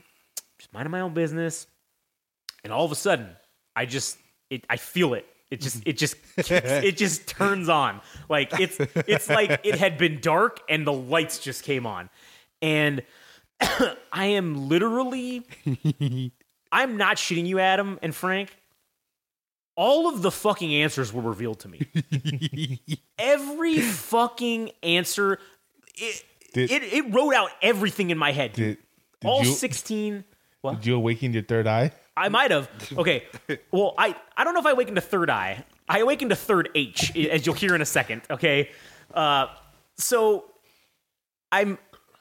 just 0.58 0.72
minding 0.72 0.90
my 0.90 1.00
own 1.00 1.14
business, 1.14 1.66
and 2.64 2.72
all 2.72 2.84
of 2.84 2.92
a 2.92 2.96
sudden, 2.96 3.28
I 3.76 3.84
just, 3.86 4.18
it, 4.50 4.64
I 4.70 4.76
feel 4.76 5.14
it. 5.14 5.26
It 5.50 5.60
just, 5.60 5.82
it 5.86 5.96
just, 5.96 6.16
it 6.36 6.96
just 6.96 7.26
turns 7.26 7.68
on. 7.68 8.00
Like 8.28 8.58
it's, 8.60 8.76
it's 9.06 9.28
like 9.28 9.60
it 9.64 9.76
had 9.76 9.98
been 9.98 10.20
dark, 10.20 10.60
and 10.68 10.86
the 10.86 10.92
lights 10.92 11.38
just 11.38 11.64
came 11.64 11.86
on, 11.86 12.10
and 12.60 13.02
I 14.12 14.26
am 14.26 14.68
literally, 14.68 15.46
I'm 16.72 16.96
not 16.96 17.16
shitting 17.16 17.46
you, 17.46 17.58
Adam 17.58 17.98
and 18.02 18.14
Frank. 18.14 18.54
All 19.76 20.08
of 20.08 20.22
the 20.22 20.30
fucking 20.32 20.74
answers 20.74 21.12
were 21.12 21.22
revealed 21.22 21.60
to 21.60 21.68
me 21.68 22.80
every 23.18 23.78
fucking 23.78 24.72
answer 24.82 25.38
it, 25.94 26.24
Did- 26.52 26.70
it, 26.72 26.82
it 26.82 27.14
wrote 27.14 27.32
out 27.32 27.50
everything 27.62 28.10
in 28.10 28.18
my 28.18 28.32
head. 28.32 28.54
Did, 28.54 28.78
did 29.20 29.28
all 29.28 29.44
you, 29.44 29.52
16 29.52 30.24
what 30.60 30.76
Did 30.76 30.86
you 30.86 30.96
awaken 30.96 31.32
your 31.32 31.42
third 31.42 31.66
eye? 31.66 31.92
I 32.18 32.28
might 32.28 32.50
have. 32.50 32.68
Okay. 32.96 33.24
Well 33.70 33.94
i 33.98 34.14
i 34.36 34.44
don't 34.44 34.54
know 34.54 34.60
if 34.60 34.66
i 34.66 34.72
awakened 34.72 34.96
to 34.96 35.00
third 35.02 35.30
eye. 35.30 35.64
I 35.88 36.00
awakened 36.00 36.30
to 36.30 36.36
third 36.36 36.68
h 36.74 37.16
as 37.16 37.46
you'll 37.46 37.54
hear 37.54 37.74
in 37.74 37.80
a 37.82 37.86
second 37.86 38.22
okay? 38.30 38.70
Uh 39.14 39.46
so 39.96 40.44
i'm 41.50 41.78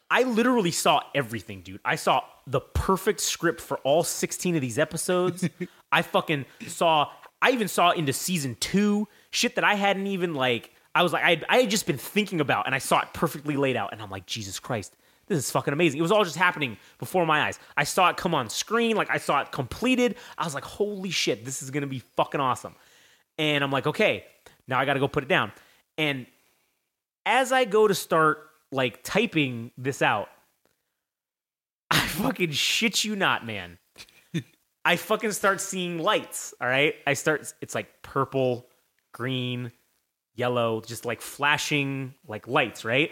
i 0.10 0.24
literally 0.24 0.72
saw 0.72 1.02
everything 1.14 1.62
dude. 1.62 1.82
I 1.84 1.96
saw 1.96 2.24
the 2.46 2.62
perfect 2.62 3.20
script 3.20 3.60
for 3.60 3.78
all 3.80 4.04
16 4.04 4.56
of 4.56 4.62
these 4.62 4.80
episodes. 4.80 5.48
I 5.92 6.02
fucking 6.02 6.46
saw 6.68 7.10
i 7.42 7.52
even 7.52 7.68
saw 7.68 7.92
into 7.92 8.14
season 8.14 8.56
two 8.60 9.08
shit 9.32 9.56
that 9.56 9.64
i 9.64 9.76
hadn't 9.76 10.08
even 10.08 10.34
like 10.34 10.72
i 10.96 11.04
was 11.04 11.14
like 11.14 11.24
i, 11.24 11.42
I 11.50 11.58
had 11.60 11.70
just 11.70 11.86
been 11.86 11.98
thinking 11.98 12.42
about 12.42 12.66
and 12.66 12.74
i 12.74 12.80
saw 12.80 13.00
it 13.02 13.10
perfectly 13.14 13.58
laid 13.58 13.76
out 13.76 13.94
and 13.94 14.02
i'm 14.02 14.10
like 14.10 14.26
jesus 14.26 14.60
christ 14.60 14.96
this 15.28 15.38
is 15.38 15.52
fucking 15.52 15.74
amazing. 15.74 16.00
It 16.00 16.02
was 16.02 16.12
all 16.12 16.24
just 16.24 16.38
happening 16.38 16.78
before 17.00 17.26
my 17.26 17.44
eyes. 17.44 17.60
I 17.76 17.84
saw 17.84 18.10
it 18.10 18.18
come 18.18 18.34
on 18.34 18.50
screen, 18.50 18.96
like 18.96 19.10
I 19.10 19.18
saw 19.18 19.42
it 19.42 19.52
completed. 19.52 20.16
I 20.38 20.46
was 20.46 20.54
like, 20.54 20.64
holy 20.64 21.10
shit, 21.10 21.46
this 21.46 21.62
is 21.62 21.72
gonna 21.72 21.88
be 21.88 22.00
fucking 22.16 22.40
awesome. 22.40 22.76
And 23.38 23.64
I'm 23.64 23.72
like, 23.72 23.88
okay, 23.88 24.26
now 24.68 24.80
I 24.80 24.86
gotta 24.86 25.00
go 25.00 25.08
put 25.08 25.24
it 25.24 25.30
down. 25.30 25.52
And 25.98 26.26
as 27.26 27.52
I 27.52 27.66
go 27.66 27.88
to 27.88 27.96
start 27.96 28.50
like 28.72 29.04
typing 29.04 29.72
this 29.78 30.02
out, 30.02 30.30
I 31.92 32.00
fucking 32.00 32.52
shit 32.52 33.04
you 33.04 33.16
not, 33.16 33.46
man. 33.46 33.78
I 34.88 34.96
fucking 34.96 35.34
start 35.34 35.60
seeing 35.60 36.00
lights. 36.00 36.54
All 36.62 36.68
right. 36.68 36.96
I 37.06 37.14
start, 37.14 37.54
it's 37.60 37.76
like 37.76 38.02
purple, 38.04 38.68
green, 39.12 39.74
yellow, 40.36 40.80
just 40.80 41.04
like 41.04 41.20
flashing 41.20 42.14
like 42.26 42.48
lights, 42.48 42.86
right? 42.86 43.12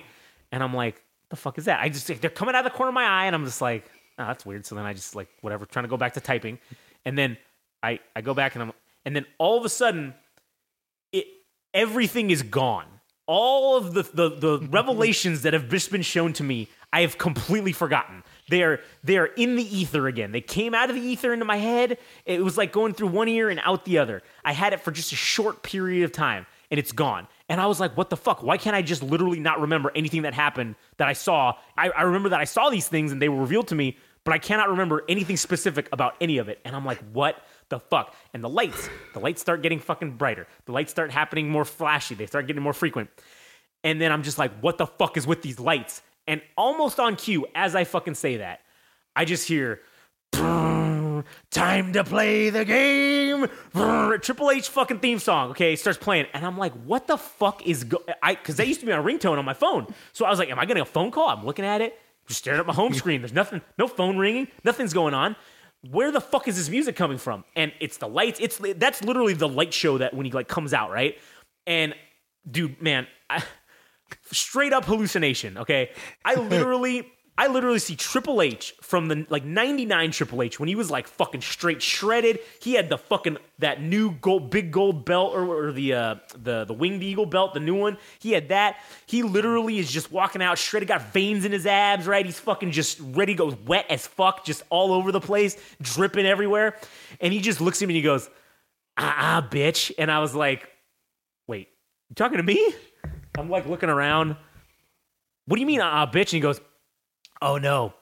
And 0.53 0.63
I'm 0.63 0.73
like, 0.73 1.03
the 1.29 1.35
fuck 1.35 1.57
is 1.57 1.65
that? 1.65 1.81
I 1.81 1.89
just, 1.89 2.07
they're 2.21 2.29
coming 2.29 2.55
out 2.55 2.65
of 2.65 2.71
the 2.71 2.77
corner 2.77 2.89
of 2.89 2.93
my 2.93 3.05
eye, 3.05 3.25
and 3.25 3.35
I'm 3.35 3.45
just 3.45 3.61
like, 3.61 3.85
oh, 4.19 4.27
that's 4.27 4.45
weird. 4.45 4.65
So 4.65 4.75
then 4.75 4.85
I 4.85 4.93
just 4.93 5.15
like, 5.15 5.29
whatever, 5.41 5.65
trying 5.65 5.83
to 5.83 5.89
go 5.89 5.97
back 5.97 6.13
to 6.13 6.21
typing. 6.21 6.59
And 7.05 7.17
then 7.17 7.37
I, 7.83 7.99
I 8.15 8.21
go 8.21 8.33
back 8.33 8.55
and 8.55 8.63
I'm, 8.63 8.73
and 9.05 9.15
then 9.15 9.25
all 9.37 9.57
of 9.57 9.65
a 9.65 9.69
sudden, 9.69 10.13
it 11.11 11.27
everything 11.73 12.31
is 12.31 12.41
gone. 12.41 12.87
All 13.27 13.77
of 13.77 13.93
the, 13.93 14.03
the 14.03 14.29
the 14.29 14.67
revelations 14.71 15.43
that 15.43 15.53
have 15.53 15.69
just 15.69 15.91
been 15.91 16.01
shown 16.01 16.33
to 16.33 16.43
me, 16.43 16.67
I 16.91 17.01
have 17.01 17.17
completely 17.17 17.71
forgotten. 17.71 18.23
They 18.49 18.63
are 18.63 18.79
they 19.03 19.17
are 19.17 19.27
in 19.27 19.55
the 19.55 19.77
ether 19.77 20.07
again. 20.07 20.31
They 20.31 20.41
came 20.41 20.73
out 20.73 20.89
of 20.89 20.95
the 20.95 21.01
ether 21.01 21.33
into 21.33 21.45
my 21.45 21.57
head. 21.57 21.97
It 22.25 22.43
was 22.43 22.57
like 22.57 22.71
going 22.71 22.93
through 22.93 23.07
one 23.09 23.27
ear 23.27 23.49
and 23.49 23.59
out 23.63 23.85
the 23.85 23.99
other. 23.99 24.21
I 24.43 24.53
had 24.53 24.73
it 24.73 24.81
for 24.81 24.91
just 24.91 25.11
a 25.11 25.15
short 25.15 25.63
period 25.63 26.03
of 26.03 26.11
time, 26.11 26.45
and 26.71 26.79
it's 26.79 26.91
gone. 26.91 27.27
And 27.47 27.61
I 27.61 27.67
was 27.67 27.79
like, 27.79 27.95
what 27.95 28.09
the 28.09 28.17
fuck? 28.17 28.41
Why 28.41 28.57
can't 28.57 28.75
I 28.75 28.81
just 28.81 29.03
literally 29.03 29.39
not 29.39 29.61
remember 29.61 29.91
anything 29.95 30.23
that 30.23 30.33
happened 30.33 30.75
that 30.97 31.07
I 31.07 31.13
saw? 31.13 31.53
I, 31.77 31.89
I 31.89 32.01
remember 32.03 32.29
that 32.29 32.39
I 32.39 32.45
saw 32.45 32.69
these 32.69 32.87
things 32.87 33.11
and 33.11 33.21
they 33.21 33.29
were 33.29 33.39
revealed 33.39 33.67
to 33.67 33.75
me, 33.75 33.97
but 34.23 34.33
I 34.33 34.39
cannot 34.39 34.69
remember 34.69 35.03
anything 35.07 35.37
specific 35.37 35.87
about 35.91 36.15
any 36.19 36.39
of 36.39 36.49
it. 36.49 36.59
And 36.65 36.75
I'm 36.75 36.85
like, 36.85 36.97
what 37.13 37.43
the 37.69 37.79
fuck? 37.79 38.15
And 38.33 38.43
the 38.43 38.49
lights, 38.49 38.89
the 39.13 39.19
lights 39.19 39.41
start 39.41 39.61
getting 39.61 39.79
fucking 39.79 40.17
brighter. 40.17 40.47
The 40.65 40.71
lights 40.71 40.89
start 40.91 41.11
happening 41.11 41.49
more 41.49 41.65
flashy. 41.65 42.15
They 42.15 42.25
start 42.25 42.47
getting 42.47 42.63
more 42.63 42.73
frequent. 42.73 43.09
And 43.83 44.01
then 44.01 44.11
I'm 44.11 44.23
just 44.23 44.39
like, 44.39 44.51
what 44.61 44.79
the 44.79 44.87
fuck 44.87 45.15
is 45.15 45.27
with 45.27 45.43
these 45.43 45.59
lights? 45.59 46.01
And 46.27 46.41
almost 46.57 46.99
on 46.99 47.15
cue, 47.15 47.45
as 47.53 47.75
I 47.75 47.83
fucking 47.83 48.15
say 48.15 48.37
that, 48.37 48.61
I 49.15 49.25
just 49.25 49.47
hear, 49.47 49.81
"Brrr, 50.33 50.94
time 51.51 51.93
to 51.93 52.03
play 52.03 52.49
the 52.49 52.65
game. 52.65 53.47
Brrr." 53.73 54.21
Triple 54.21 54.51
H 54.51 54.69
fucking 54.69 54.99
theme 54.99 55.19
song. 55.19 55.51
Okay, 55.51 55.75
starts 55.75 55.97
playing, 55.97 56.27
and 56.33 56.45
I'm 56.45 56.57
like, 56.57 56.73
what 56.85 57.07
the 57.07 57.17
fuck 57.17 57.65
is 57.65 57.83
go? 57.83 58.03
I 58.21 58.35
because 58.35 58.55
that 58.57 58.67
used 58.67 58.79
to 58.79 58.85
be 58.85 58.91
my 58.91 58.97
ringtone 58.97 59.37
on 59.37 59.45
my 59.45 59.53
phone. 59.53 59.87
So 60.13 60.25
I 60.25 60.29
was 60.29 60.39
like, 60.39 60.49
am 60.49 60.59
I 60.59 60.65
getting 60.65 60.81
a 60.81 60.85
phone 60.85 61.11
call? 61.11 61.29
I'm 61.29 61.45
looking 61.45 61.65
at 61.65 61.81
it, 61.81 61.99
just 62.27 62.39
staring 62.39 62.59
at 62.59 62.65
my 62.65 62.73
home 62.73 62.93
screen. 62.93 63.21
There's 63.21 63.33
nothing, 63.33 63.61
no 63.77 63.87
phone 63.87 64.17
ringing, 64.17 64.47
nothing's 64.63 64.93
going 64.93 65.13
on. 65.13 65.35
Where 65.89 66.11
the 66.11 66.21
fuck 66.21 66.47
is 66.47 66.57
this 66.57 66.69
music 66.69 66.95
coming 66.95 67.19
from? 67.19 67.43
And 67.55 67.71
it's 67.79 67.97
the 67.97 68.07
lights. 68.07 68.39
It's 68.39 68.59
that's 68.77 69.03
literally 69.03 69.33
the 69.33 69.47
light 69.47 69.73
show 69.73 69.99
that 69.99 70.13
when 70.13 70.25
he 70.25 70.31
like 70.31 70.47
comes 70.47 70.73
out, 70.73 70.89
right? 70.89 71.17
And 71.67 71.93
dude, 72.49 72.81
man, 72.81 73.07
I, 73.29 73.43
straight 74.31 74.73
up 74.73 74.85
hallucination. 74.85 75.59
Okay, 75.59 75.91
I 76.23 76.35
literally, 76.35 77.07
I 77.37 77.47
literally 77.47 77.79
see 77.79 77.97
Triple 77.97 78.41
H 78.41 78.75
from 78.81 79.09
the 79.09 79.25
like 79.29 79.43
'99 79.43 80.11
Triple 80.11 80.41
H 80.41 80.57
when 80.57 80.69
he 80.69 80.75
was 80.75 80.89
like 80.89 81.05
fucking 81.05 81.41
straight 81.41 81.81
shredded. 81.81 82.39
He 82.61 82.75
had 82.75 82.87
the 82.87 82.97
fucking 82.97 83.37
that 83.59 83.81
new 83.81 84.11
gold, 84.11 84.49
big 84.49 84.71
gold 84.71 85.03
belt 85.03 85.33
or, 85.35 85.67
or 85.67 85.71
the 85.73 85.93
uh, 85.93 86.15
the 86.41 86.63
the 86.63 86.73
winged 86.73 87.03
eagle 87.03 87.25
belt, 87.25 87.53
the 87.53 87.59
new 87.59 87.75
one. 87.75 87.97
He 88.19 88.31
had 88.31 88.49
that. 88.49 88.77
He 89.05 89.21
literally 89.21 89.79
is 89.79 89.91
just 89.91 90.13
walking 90.13 90.41
out 90.41 90.57
shredded, 90.57 90.87
got 90.87 91.11
veins 91.11 91.43
in 91.43 91.51
his 91.51 91.65
abs, 91.65 92.07
right? 92.07 92.25
He's 92.25 92.39
fucking 92.39 92.71
just 92.71 93.01
ready 93.01 93.33
to 93.33 93.37
go 93.37 93.57
wet 93.65 93.85
as 93.89 94.07
fuck, 94.07 94.45
just 94.45 94.63
all 94.69 94.93
over 94.93 95.11
the 95.11 95.21
place, 95.21 95.57
dripping 95.81 96.25
everywhere. 96.25 96.77
And 97.19 97.33
he 97.33 97.41
just 97.41 97.59
looks 97.59 97.81
at 97.81 97.87
me 97.89 97.95
and 97.95 97.97
he 97.97 98.01
goes, 98.01 98.29
"Ah, 98.95 99.41
ah 99.41 99.47
bitch," 99.49 99.91
and 99.97 100.09
I 100.09 100.19
was 100.19 100.33
like, 100.33 100.69
"Wait, 101.47 101.67
you 102.07 102.15
talking 102.15 102.37
to 102.37 102.43
me?" 102.43 102.73
I'm 103.37 103.49
like 103.49 103.65
looking 103.65 103.89
around. 103.89 104.37
What 105.47 105.57
do 105.57 105.59
you 105.59 105.67
mean, 105.67 105.81
"Ah, 105.81 106.05
bitch? 106.05 106.21
And 106.21 106.29
he 106.29 106.39
goes, 106.39 106.61
Oh 107.45 107.59
no, 107.59 107.93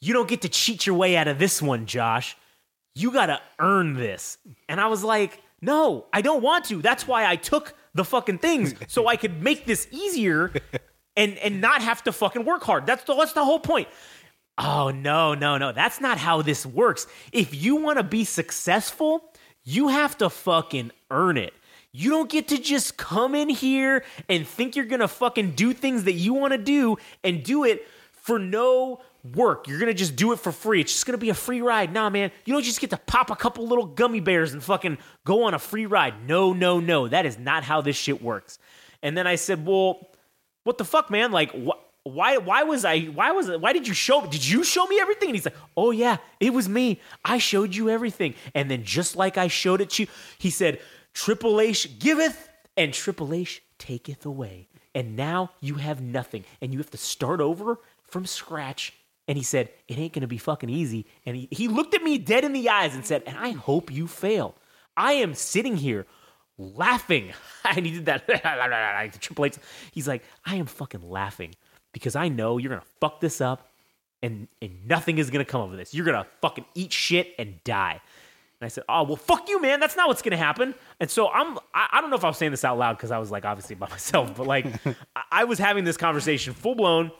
you 0.00 0.14
don't 0.14 0.26
get 0.26 0.40
to 0.40 0.48
cheat 0.48 0.86
your 0.86 0.96
way 0.96 1.14
out 1.14 1.28
of 1.28 1.38
this 1.38 1.60
one, 1.60 1.84
Josh. 1.84 2.34
You 2.94 3.12
gotta 3.12 3.38
earn 3.58 3.92
this. 3.92 4.38
And 4.70 4.80
I 4.80 4.86
was 4.86 5.04
like, 5.04 5.42
No, 5.60 6.06
I 6.14 6.22
don't 6.22 6.42
want 6.42 6.64
to. 6.66 6.80
That's 6.80 7.06
why 7.06 7.26
I 7.26 7.36
took 7.36 7.74
the 7.92 8.04
fucking 8.06 8.38
things 8.38 8.74
so 8.88 9.06
I 9.06 9.16
could 9.16 9.42
make 9.42 9.66
this 9.66 9.86
easier 9.90 10.54
and 11.14 11.36
and 11.36 11.60
not 11.60 11.82
have 11.82 12.02
to 12.04 12.12
fucking 12.12 12.46
work 12.46 12.62
hard. 12.62 12.86
That's 12.86 13.04
the 13.04 13.14
that's 13.14 13.34
the 13.34 13.44
whole 13.44 13.60
point. 13.60 13.86
Oh 14.56 14.90
no, 14.90 15.34
no, 15.34 15.58
no. 15.58 15.72
That's 15.72 16.00
not 16.00 16.16
how 16.16 16.40
this 16.40 16.64
works. 16.64 17.06
If 17.32 17.54
you 17.54 17.76
want 17.76 17.98
to 17.98 18.02
be 18.02 18.24
successful, 18.24 19.30
you 19.62 19.88
have 19.88 20.16
to 20.18 20.30
fucking 20.30 20.90
earn 21.10 21.36
it. 21.36 21.52
You 21.92 22.08
don't 22.08 22.30
get 22.30 22.48
to 22.48 22.56
just 22.56 22.96
come 22.96 23.34
in 23.34 23.50
here 23.50 24.04
and 24.26 24.46
think 24.46 24.74
you're 24.74 24.86
gonna 24.86 25.06
fucking 25.06 25.50
do 25.50 25.74
things 25.74 26.04
that 26.04 26.14
you 26.14 26.32
want 26.32 26.52
to 26.52 26.58
do 26.58 26.96
and 27.22 27.42
do 27.42 27.64
it 27.64 27.86
for 28.30 28.38
no 28.38 29.00
work. 29.34 29.66
You're 29.66 29.80
gonna 29.80 29.92
just 29.92 30.14
do 30.14 30.30
it 30.30 30.38
for 30.38 30.52
free. 30.52 30.80
It's 30.80 30.92
just 30.92 31.04
gonna 31.04 31.18
be 31.18 31.30
a 31.30 31.34
free 31.34 31.62
ride. 31.62 31.92
Nah, 31.92 32.10
man. 32.10 32.30
You 32.44 32.52
don't 32.52 32.62
just 32.62 32.80
get 32.80 32.90
to 32.90 32.96
pop 32.96 33.28
a 33.28 33.34
couple 33.34 33.66
little 33.66 33.86
gummy 33.86 34.20
bears 34.20 34.52
and 34.52 34.62
fucking 34.62 34.98
go 35.24 35.42
on 35.42 35.54
a 35.54 35.58
free 35.58 35.86
ride. 35.86 36.28
No, 36.28 36.52
no, 36.52 36.78
no. 36.78 37.08
That 37.08 37.26
is 37.26 37.40
not 37.40 37.64
how 37.64 37.80
this 37.80 37.96
shit 37.96 38.22
works. 38.22 38.60
And 39.02 39.18
then 39.18 39.26
I 39.26 39.34
said, 39.34 39.66
well, 39.66 40.10
what 40.62 40.78
the 40.78 40.84
fuck, 40.84 41.10
man? 41.10 41.32
Like, 41.32 41.50
wh- 41.50 41.80
why? 42.04 42.36
Why 42.36 42.62
was 42.62 42.84
I? 42.84 43.06
Why 43.06 43.32
was? 43.32 43.50
Why 43.50 43.72
did 43.72 43.88
you 43.88 43.94
show? 43.94 44.24
Did 44.24 44.46
you 44.46 44.62
show 44.62 44.86
me 44.86 45.00
everything? 45.00 45.30
And 45.30 45.34
he's 45.34 45.44
like, 45.44 45.56
oh 45.76 45.90
yeah, 45.90 46.18
it 46.38 46.54
was 46.54 46.68
me. 46.68 47.00
I 47.24 47.38
showed 47.38 47.74
you 47.74 47.90
everything. 47.90 48.36
And 48.54 48.70
then 48.70 48.84
just 48.84 49.16
like 49.16 49.36
I 49.36 49.48
showed 49.48 49.80
it 49.80 49.90
to 49.90 50.04
you, 50.04 50.08
he 50.38 50.50
said, 50.50 50.78
Triple 51.14 51.60
H 51.60 51.98
giveth 51.98 52.48
and 52.76 52.94
Triple 52.94 53.34
H 53.34 53.60
taketh 53.78 54.24
away. 54.24 54.68
And 54.94 55.16
now 55.16 55.50
you 55.60 55.76
have 55.76 56.00
nothing, 56.00 56.44
and 56.60 56.72
you 56.72 56.78
have 56.78 56.90
to 56.90 56.96
start 56.96 57.40
over 57.40 57.78
from 58.10 58.26
scratch. 58.26 58.92
And 59.28 59.36
he 59.38 59.44
said, 59.44 59.70
It 59.88 59.98
ain't 59.98 60.12
gonna 60.12 60.26
be 60.26 60.38
fucking 60.38 60.70
easy. 60.70 61.06
And 61.24 61.36
he, 61.36 61.48
he 61.50 61.68
looked 61.68 61.94
at 61.94 62.02
me 62.02 62.18
dead 62.18 62.44
in 62.44 62.52
the 62.52 62.68
eyes 62.68 62.94
and 62.94 63.04
said, 63.04 63.22
And 63.26 63.36
I 63.38 63.50
hope 63.50 63.92
you 63.92 64.06
fail. 64.06 64.54
I 64.96 65.12
am 65.12 65.34
sitting 65.34 65.76
here 65.76 66.06
laughing. 66.58 67.32
And 67.62 67.84
he 67.84 67.92
did 67.92 68.06
that 68.06 68.26
like 68.44 69.12
the 69.12 69.18
Triple 69.18 69.44
H. 69.44 69.56
He's 69.92 70.08
like, 70.08 70.24
I 70.46 70.56
am 70.56 70.64
fucking 70.64 71.02
laughing 71.02 71.54
because 71.92 72.16
I 72.16 72.28
know 72.28 72.56
you're 72.56 72.70
gonna 72.70 72.82
fuck 73.00 73.20
this 73.20 73.40
up 73.40 73.70
and 74.22 74.48
and 74.60 74.86
nothing 74.86 75.18
is 75.18 75.30
gonna 75.30 75.44
come 75.44 75.70
of 75.70 75.76
this. 75.76 75.94
You're 75.94 76.06
gonna 76.06 76.26
fucking 76.40 76.64
eat 76.74 76.92
shit 76.92 77.34
and 77.38 77.62
die. 77.64 78.00
And 78.60 78.66
I 78.66 78.68
said, 78.68 78.84
"Oh 78.88 79.04
well, 79.04 79.16
fuck 79.16 79.48
you, 79.48 79.60
man. 79.60 79.80
That's 79.80 79.96
not 79.96 80.08
what's 80.08 80.22
gonna 80.22 80.36
happen." 80.36 80.74
And 81.00 81.10
so 81.10 81.28
I'm, 81.28 81.58
I, 81.74 81.88
I 81.92 82.00
don't 82.00 82.10
know 82.10 82.16
if 82.16 82.24
I 82.24 82.28
was 82.28 82.36
saying 82.36 82.50
this 82.50 82.64
out 82.64 82.78
loud 82.78 82.96
because 82.96 83.10
I 83.10 83.18
was 83.18 83.30
like 83.30 83.44
obviously 83.44 83.76
by 83.76 83.88
myself, 83.90 84.34
but 84.36 84.46
like 84.46 84.66
I, 85.16 85.22
I 85.32 85.44
was 85.44 85.58
having 85.58 85.84
this 85.84 85.96
conversation 85.96 86.52
full 86.52 86.74
blown, 86.74 87.10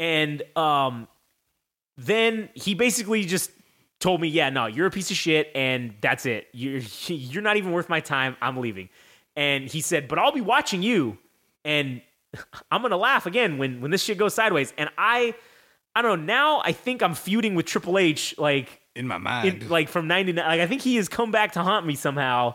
and 0.00 0.42
um, 0.56 1.06
then 1.96 2.48
he 2.54 2.74
basically 2.74 3.24
just 3.24 3.52
told 4.00 4.20
me, 4.20 4.26
"Yeah, 4.28 4.50
no, 4.50 4.66
you're 4.66 4.86
a 4.86 4.90
piece 4.90 5.10
of 5.12 5.16
shit, 5.16 5.52
and 5.54 5.94
that's 6.00 6.26
it. 6.26 6.48
You're 6.52 6.78
you're 7.06 7.42
not 7.42 7.56
even 7.56 7.70
worth 7.72 7.88
my 7.88 8.00
time. 8.00 8.36
I'm 8.42 8.56
leaving." 8.56 8.88
And 9.36 9.64
he 9.68 9.80
said, 9.80 10.08
"But 10.08 10.18
I'll 10.18 10.32
be 10.32 10.40
watching 10.40 10.82
you, 10.82 11.18
and 11.64 12.00
I'm 12.72 12.82
gonna 12.82 12.96
laugh 12.96 13.26
again 13.26 13.58
when 13.58 13.80
when 13.80 13.90
this 13.92 14.02
shit 14.02 14.18
goes 14.18 14.34
sideways." 14.34 14.72
And 14.78 14.88
I, 14.98 15.34
I 15.94 16.02
don't 16.02 16.24
know. 16.26 16.32
Now 16.34 16.62
I 16.64 16.72
think 16.72 17.02
I'm 17.02 17.14
feuding 17.14 17.54
with 17.54 17.66
Triple 17.66 17.98
H, 17.98 18.34
like 18.38 18.80
In 18.96 19.06
my 19.06 19.18
mind. 19.18 19.62
in, 19.62 19.68
like 19.68 19.88
from 19.88 20.08
99 20.08 20.44
like 20.44 20.60
i 20.60 20.66
think 20.66 20.82
he 20.82 20.96
has 20.96 21.08
come 21.08 21.30
back 21.30 21.52
to 21.52 21.62
haunt 21.62 21.86
me 21.86 21.94
somehow 21.94 22.54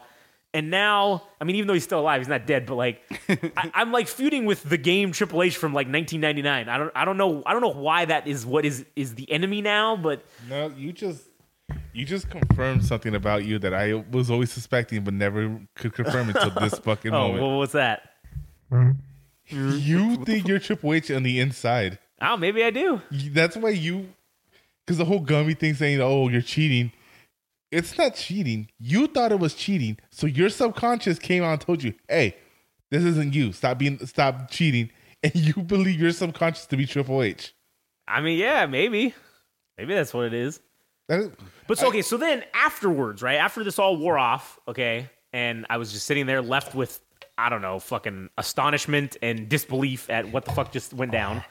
and 0.56 0.72
now 0.72 1.22
i 1.39 1.43
mean 1.43 1.56
even 1.58 1.68
though 1.68 1.74
he's 1.74 1.84
still 1.84 1.99
alive 1.99 2.20
he's 2.22 2.28
not 2.28 2.47
dead 2.47 2.66
but 2.66 2.76
like 2.76 3.01
I, 3.58 3.72
i'm 3.76 3.91
like 3.91 4.08
feuding 4.08 4.45
with 4.45 4.64
the 4.64 4.78
game 4.78 5.12
triple 5.12 5.43
h 5.43 5.58
from 5.58 5.74
like 5.74 5.88
1999 5.88 6.70
i 6.70 6.78
don't 6.78 6.91
i 6.95 7.06
don't 7.06 7.18
know 7.18 7.43
i 7.45 7.53
don't 7.53 7.62
know 7.62 7.80
why 7.80 8.06
that 8.06 8.26
is 8.28 8.45
what 8.45 8.66
is 8.66 8.86
is 8.95 9.14
the 9.16 9.30
enemy 9.32 9.62
now 9.62 9.95
but 9.95 10.24
No, 10.49 10.72
you 10.76 10.91
just 10.93 11.24
you 11.93 12.06
just 12.06 12.30
confirmed 12.30 12.86
something 12.86 13.16
about 13.16 13.43
you 13.45 13.58
that 13.60 13.74
I 13.74 13.95
was 14.12 14.30
always 14.30 14.51
suspecting 14.51 15.03
but 15.03 15.14
never 15.16 15.60
could 15.76 15.93
confirm 15.93 16.30
until 16.30 16.51
this 16.51 16.78
fucking 16.88 17.12
oh 17.14 17.20
moment. 17.28 17.41
well, 17.41 17.58
what's 17.58 17.74
that 17.74 18.10
you 19.47 20.16
think 20.26 20.47
you're 20.47 20.60
Triple 20.60 20.93
H 20.93 21.12
on 21.12 21.24
the 21.24 21.39
inside. 21.39 21.99
oh 22.22 22.38
maybe 22.38 22.64
i 22.64 22.70
do 22.70 23.01
That's 23.12 23.56
why 23.58 23.70
you, 23.70 24.10
because 24.86 24.97
the 24.97 25.06
whole 25.06 25.20
gummy 25.20 25.53
thing 25.53 25.74
saying, 25.74 26.01
"Oh, 26.01 26.30
you're 26.30 26.41
cheating." 26.41 26.91
It's 27.76 27.98
not 27.98 28.16
cheating. 28.16 28.70
You 28.80 29.08
thought 29.08 29.32
it 29.32 29.40
was 29.40 29.54
cheating, 29.54 29.98
so 30.10 30.28
your 30.28 30.50
subconscious 30.50 31.20
came 31.20 31.44
out 31.44 31.52
and 31.52 31.62
told 31.62 31.84
you, 31.84 31.94
"Hey, 32.08 32.36
this 32.90 33.04
isn't 33.04 33.34
you. 33.34 33.52
Stop 33.52 33.80
being, 33.80 34.00
stop 34.06 34.50
cheating." 34.50 34.90
And 35.24 35.34
you 35.36 35.54
believe 35.64 36.00
your 36.00 36.12
subconscious 36.12 36.68
to 36.68 36.78
be 36.78 36.86
Triple 36.86 37.24
H. 37.24 37.56
i 38.08 38.22
mean 38.22 38.38
yeah 38.38 38.68
maybe 38.68 39.16
maybe 39.76 39.96
that's 39.96 40.14
what 40.14 40.26
it 40.26 40.34
is 40.36 40.60
But 41.68 41.80
so, 41.80 41.88
okay, 41.88 42.04
so 42.04 42.18
then 42.18 42.44
afterwards, 42.54 43.24
right 43.24 43.38
after 43.38 43.64
this 43.64 43.80
all 43.80 43.98
wore 43.98 44.20
off, 44.20 44.60
okay, 44.68 45.10
and 45.34 45.66
I 45.70 45.78
was 45.78 45.92
just 45.92 46.06
sitting 46.06 46.28
there 46.28 46.42
left 46.44 46.76
with 46.76 47.00
I 47.38 47.50
don't 47.50 47.62
know, 47.62 47.80
fucking 47.80 48.30
astonishment 48.38 49.18
and 49.22 49.50
disbelief 49.50 50.10
at 50.10 50.32
what 50.32 50.46
the 50.46 50.52
fuck 50.52 50.72
just 50.72 50.94
went 50.94 51.12
down. 51.12 51.44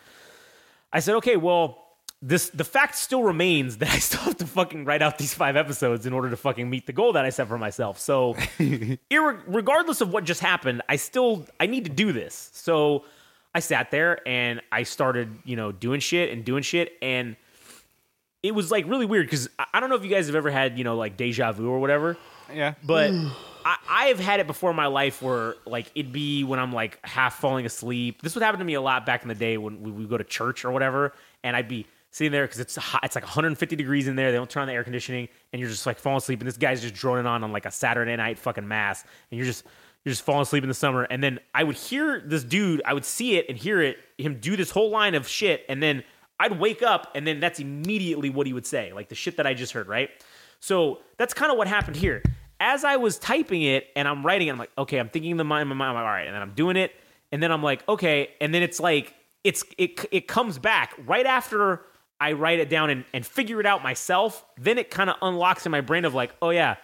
I 0.92 1.00
said, 1.00 1.16
okay, 1.16 1.36
well, 1.36 1.83
this 2.26 2.48
the 2.50 2.64
fact 2.64 2.96
still 2.96 3.22
remains 3.22 3.76
that 3.78 3.90
I 3.90 3.98
still 3.98 4.20
have 4.20 4.38
to 4.38 4.46
fucking 4.46 4.86
write 4.86 5.02
out 5.02 5.18
these 5.18 5.34
five 5.34 5.56
episodes 5.56 6.06
in 6.06 6.12
order 6.12 6.30
to 6.30 6.36
fucking 6.36 6.68
meet 6.68 6.86
the 6.86 6.92
goal 6.92 7.12
that 7.12 7.24
I 7.24 7.30
set 7.30 7.48
for 7.48 7.58
myself. 7.58 8.00
So, 8.00 8.34
irre- 8.58 9.42
regardless 9.46 10.00
of 10.00 10.12
what 10.12 10.24
just 10.24 10.40
happened, 10.40 10.82
I 10.88 10.96
still 10.96 11.46
I 11.60 11.66
need 11.66 11.84
to 11.84 11.90
do 11.90 12.12
this. 12.12 12.50
So, 12.54 13.04
I 13.54 13.60
sat 13.60 13.90
there 13.90 14.26
and 14.26 14.62
I 14.72 14.82
started, 14.82 15.28
you 15.44 15.54
know, 15.54 15.70
doing 15.70 16.00
shit 16.00 16.32
and 16.32 16.44
doing 16.44 16.62
shit 16.62 16.94
and 17.02 17.36
it 18.42 18.54
was 18.54 18.70
like 18.70 18.86
really 18.86 19.06
weird 19.06 19.26
because 19.26 19.48
I 19.58 19.66
I 19.74 19.80
don't 19.80 19.90
know 19.90 19.96
if 19.96 20.04
you 20.04 20.10
guys 20.10 20.26
have 20.26 20.36
ever 20.36 20.50
had, 20.50 20.78
you 20.78 20.84
know, 20.84 20.96
like 20.96 21.16
deja 21.16 21.52
vu 21.52 21.68
or 21.68 21.78
whatever, 21.78 22.16
yeah. 22.52 22.74
but 22.84 23.10
mm. 23.10 23.30
I, 23.64 23.76
I 23.88 24.04
have 24.06 24.20
had 24.20 24.40
it 24.40 24.46
before 24.46 24.70
in 24.70 24.76
my 24.76 24.86
life 24.86 25.20
where 25.20 25.56
like 25.66 25.90
it'd 25.94 26.12
be 26.12 26.44
when 26.44 26.58
I'm 26.58 26.72
like 26.72 27.04
half 27.04 27.40
falling 27.40 27.66
asleep. 27.66 28.22
This 28.22 28.34
would 28.34 28.42
happen 28.42 28.60
to 28.60 28.64
me 28.64 28.74
a 28.74 28.80
lot 28.80 29.04
back 29.06 29.22
in 29.22 29.28
the 29.28 29.34
day 29.34 29.56
when 29.56 29.82
we 29.82 29.90
would 29.90 30.08
go 30.08 30.18
to 30.18 30.24
church 30.24 30.64
or 30.64 30.70
whatever, 30.70 31.12
and 31.42 31.56
I'd 31.56 31.68
be 31.68 31.86
sitting 32.14 32.30
there 32.30 32.44
because 32.44 32.60
it's 32.60 32.76
hot, 32.76 33.00
it's 33.02 33.16
like 33.16 33.24
150 33.24 33.74
degrees 33.74 34.06
in 34.06 34.14
there. 34.14 34.30
They 34.30 34.38
don't 34.38 34.48
turn 34.48 34.60
on 34.60 34.68
the 34.68 34.74
air 34.74 34.84
conditioning, 34.84 35.28
and 35.52 35.58
you're 35.58 35.68
just 35.68 35.84
like 35.84 35.98
falling 35.98 36.18
asleep, 36.18 36.38
and 36.38 36.46
this 36.46 36.56
guy's 36.56 36.80
just 36.80 36.94
droning 36.94 37.26
on 37.26 37.42
on 37.42 37.50
like 37.50 37.66
a 37.66 37.72
Saturday 37.72 38.14
night 38.14 38.38
fucking 38.38 38.66
mass, 38.66 39.02
and 39.32 39.38
you're 39.38 39.46
just 39.46 39.64
you're 40.04 40.12
just 40.12 40.22
falling 40.22 40.42
asleep 40.42 40.62
in 40.62 40.68
the 40.68 40.74
summer. 40.74 41.02
And 41.02 41.24
then 41.24 41.40
I 41.54 41.64
would 41.64 41.74
hear 41.74 42.22
this 42.24 42.44
dude, 42.44 42.82
I 42.84 42.94
would 42.94 43.04
see 43.04 43.36
it 43.36 43.46
and 43.48 43.58
hear 43.58 43.82
it, 43.82 43.96
him 44.16 44.38
do 44.38 44.54
this 44.54 44.70
whole 44.70 44.90
line 44.90 45.16
of 45.16 45.26
shit, 45.26 45.64
and 45.68 45.82
then 45.82 46.04
I'd 46.38 46.60
wake 46.60 46.84
up, 46.84 47.10
and 47.16 47.26
then 47.26 47.40
that's 47.40 47.58
immediately 47.58 48.30
what 48.30 48.46
he 48.46 48.52
would 48.52 48.66
say, 48.66 48.92
like 48.92 49.08
the 49.08 49.16
shit 49.16 49.36
that 49.38 49.46
I 49.46 49.54
just 49.54 49.72
heard, 49.72 49.88
right? 49.88 50.10
So 50.60 51.00
that's 51.16 51.34
kind 51.34 51.50
of 51.50 51.58
what 51.58 51.66
happened 51.66 51.96
here. 51.96 52.22
As 52.60 52.84
I 52.84 52.94
was 52.94 53.18
typing 53.18 53.62
it 53.62 53.88
and 53.96 54.06
I'm 54.06 54.24
writing 54.24 54.46
it, 54.46 54.52
I'm 54.52 54.58
like, 54.58 54.70
okay, 54.78 54.98
I'm 54.98 55.08
thinking 55.08 55.32
in 55.32 55.36
the 55.36 55.44
mind, 55.44 55.62
in 55.62 55.68
my 55.68 55.74
mind, 55.74 55.90
I'm 55.90 55.94
like, 55.96 56.04
all 56.04 56.12
right, 56.12 56.26
and 56.28 56.34
then 56.34 56.42
I'm 56.42 56.54
doing 56.54 56.76
it, 56.76 56.92
and 57.32 57.42
then 57.42 57.50
I'm 57.50 57.62
like, 57.62 57.86
okay, 57.88 58.30
and 58.40 58.54
then 58.54 58.62
it's 58.62 58.78
like, 58.78 59.14
it's 59.42 59.64
it 59.78 59.98
it 60.12 60.28
comes 60.28 60.60
back 60.60 60.94
right 61.06 61.26
after 61.26 61.82
I 62.20 62.32
write 62.32 62.60
it 62.60 62.68
down 62.68 62.90
and, 62.90 63.04
and 63.12 63.26
figure 63.26 63.60
it 63.60 63.66
out 63.66 63.82
myself. 63.82 64.44
Then 64.58 64.78
it 64.78 64.90
kind 64.90 65.10
of 65.10 65.16
unlocks 65.22 65.66
in 65.66 65.72
my 65.72 65.80
brain 65.80 66.04
of 66.04 66.14
like, 66.14 66.34
oh 66.40 66.50
yeah, 66.50 66.76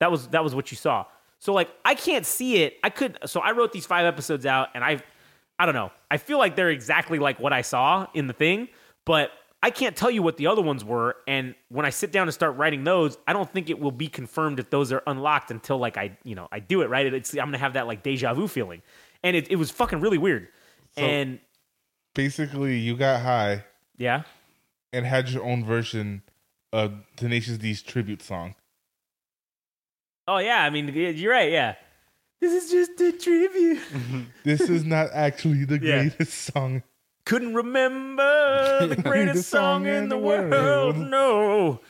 that 0.00 0.10
was 0.10 0.28
that 0.28 0.44
was 0.44 0.54
what 0.54 0.70
you 0.70 0.76
saw. 0.76 1.04
So 1.38 1.52
like 1.52 1.68
I 1.84 1.94
can't 1.94 2.26
see 2.26 2.62
it. 2.62 2.78
I 2.82 2.90
could 2.90 3.18
so 3.26 3.40
I 3.40 3.52
wrote 3.52 3.72
these 3.72 3.86
five 3.86 4.06
episodes 4.06 4.46
out 4.46 4.68
and 4.74 4.84
I 4.84 5.02
I 5.58 5.66
don't 5.66 5.74
know. 5.74 5.90
I 6.10 6.18
feel 6.18 6.38
like 6.38 6.56
they're 6.56 6.70
exactly 6.70 7.18
like 7.18 7.40
what 7.40 7.52
I 7.52 7.62
saw 7.62 8.06
in 8.14 8.26
the 8.26 8.32
thing, 8.32 8.68
but 9.04 9.30
I 9.62 9.70
can't 9.70 9.96
tell 9.96 10.10
you 10.10 10.22
what 10.22 10.36
the 10.36 10.46
other 10.46 10.62
ones 10.62 10.84
were. 10.84 11.16
And 11.26 11.54
when 11.70 11.86
I 11.86 11.90
sit 11.90 12.12
down 12.12 12.28
and 12.28 12.34
start 12.34 12.56
writing 12.56 12.84
those, 12.84 13.18
I 13.26 13.32
don't 13.32 13.50
think 13.50 13.70
it 13.70 13.80
will 13.80 13.90
be 13.90 14.06
confirmed 14.06 14.60
if 14.60 14.70
those 14.70 14.92
are 14.92 15.02
unlocked 15.06 15.50
until 15.50 15.78
like 15.78 15.96
I, 15.96 16.16
you 16.24 16.34
know, 16.34 16.46
I 16.52 16.60
do 16.60 16.82
it 16.82 16.90
right. 16.90 17.12
It's 17.12 17.32
I'm 17.32 17.46
gonna 17.46 17.58
have 17.58 17.72
that 17.72 17.86
like 17.86 18.02
deja 18.02 18.34
vu 18.34 18.48
feeling, 18.48 18.82
and 19.24 19.34
it, 19.34 19.50
it 19.50 19.56
was 19.56 19.70
fucking 19.70 20.00
really 20.00 20.18
weird. 20.18 20.48
and 20.96 21.40
basically, 22.14 22.78
you 22.78 22.96
got 22.96 23.22
high 23.22 23.64
yeah, 23.98 24.22
and 24.96 25.06
had 25.06 25.28
your 25.30 25.44
own 25.44 25.64
version 25.64 26.22
of 26.72 26.92
Tenacious 27.16 27.58
D's 27.58 27.82
tribute 27.82 28.22
song. 28.22 28.54
oh 30.28 30.38
yeah, 30.38 30.62
I 30.62 30.70
mean 30.70 30.88
you're 30.88 31.32
right. 31.32 31.50
Yeah, 31.52 31.74
this 32.40 32.52
is 32.52 32.70
just 32.70 33.00
a 33.00 33.12
tribute. 33.12 33.80
This 34.44 34.62
is 34.62 34.84
not 34.84 35.08
actually 35.12 35.64
the 35.64 35.78
Yeah. 35.78 36.02
greatest 36.08 36.34
song. 36.52 36.82
Couldn't 37.24 37.54
remember 37.54 38.86
the 38.94 39.02
greatest 39.02 39.48
song 39.48 39.86
in 39.86 40.08
the 40.08 40.18
world. 40.18 40.96
No, 40.96 41.80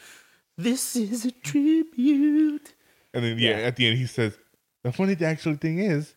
this 0.56 0.96
is 0.96 1.24
a 1.26 1.30
tribute. 1.32 2.72
And 3.14 3.24
then 3.24 3.38
yeah, 3.38 3.50
Yeah. 3.58 3.66
at 3.68 3.76
the 3.76 3.86
end 3.88 3.98
he 3.98 4.06
says, 4.06 4.36
"The 4.82 4.92
funny 4.92 5.16
actually 5.24 5.56
thing 5.56 5.78
is, 5.78 6.14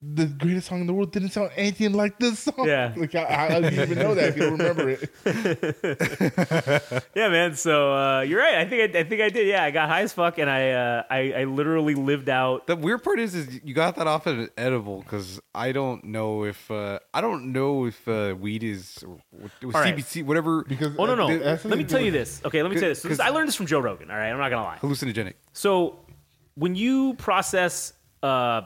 the 0.00 0.26
greatest 0.26 0.68
song 0.68 0.80
in 0.80 0.86
the 0.86 0.94
world 0.94 1.10
didn't 1.12 1.30
sound 1.30 1.50
anything 1.56 1.92
like 1.92 2.18
this 2.18 2.38
song." 2.40 2.66
Yeah. 2.66 2.92
like 2.96 3.14
I, 3.14 3.56
I 3.56 3.60
didn't 3.60 3.90
even 3.90 3.98
know 3.98 4.14
that 4.14 4.28
if 4.28 4.36
you 4.36 4.42
don't 4.42 4.58
remember 4.58 4.90
it. 4.90 5.10
Yeah, 7.14 7.28
man. 7.30 7.54
So 7.56 7.94
uh, 7.94 8.20
you're 8.20 8.40
right. 8.40 8.56
I 8.56 8.64
think 8.64 8.94
I, 8.94 9.00
I 9.00 9.04
think 9.04 9.20
I 9.20 9.28
did. 9.28 9.46
Yeah, 9.48 9.64
I 9.64 9.70
got 9.70 9.88
high 9.88 10.02
as 10.02 10.12
fuck, 10.12 10.38
and 10.38 10.48
I 10.48 10.70
uh, 10.70 11.02
I, 11.10 11.32
I 11.32 11.44
literally 11.44 11.94
lived 11.94 12.28
out. 12.28 12.66
The 12.66 12.76
weird 12.76 13.02
part 13.02 13.18
is, 13.18 13.34
is 13.34 13.60
you 13.64 13.74
got 13.74 13.96
that 13.96 14.06
off 14.06 14.26
of 14.26 14.38
an 14.38 14.50
edible 14.56 15.00
because 15.02 15.40
I 15.54 15.72
don't 15.72 16.04
know 16.04 16.44
if 16.44 16.70
uh, 16.70 17.00
I 17.12 17.20
don't 17.20 17.52
know 17.52 17.86
if 17.86 18.06
uh, 18.06 18.36
weed 18.38 18.62
is 18.62 19.02
or, 19.02 19.18
or 19.64 19.74
All 19.74 19.80
right. 19.80 19.96
CBC 19.96 20.24
whatever 20.24 20.64
Because 20.64 20.94
Oh 20.98 21.06
no 21.06 21.14
no. 21.14 21.26
Let 21.26 21.64
me 21.64 21.84
tell 21.84 22.00
you 22.00 22.10
this. 22.12 22.40
Okay, 22.44 22.62
let 22.62 22.70
me 22.70 22.76
tell 22.76 22.84
you 22.84 22.94
this. 22.94 23.02
So 23.02 23.08
this. 23.08 23.20
I 23.20 23.30
learned 23.30 23.48
this 23.48 23.56
from 23.56 23.66
Joe 23.66 23.80
Rogan. 23.80 24.10
All 24.10 24.16
right, 24.16 24.30
I'm 24.30 24.38
not 24.38 24.50
gonna 24.50 24.62
lie. 24.62 24.78
hallucinogenic. 24.80 25.34
So 25.52 25.98
when 26.54 26.74
you 26.74 27.14
process 27.14 27.92
uh, 28.22 28.62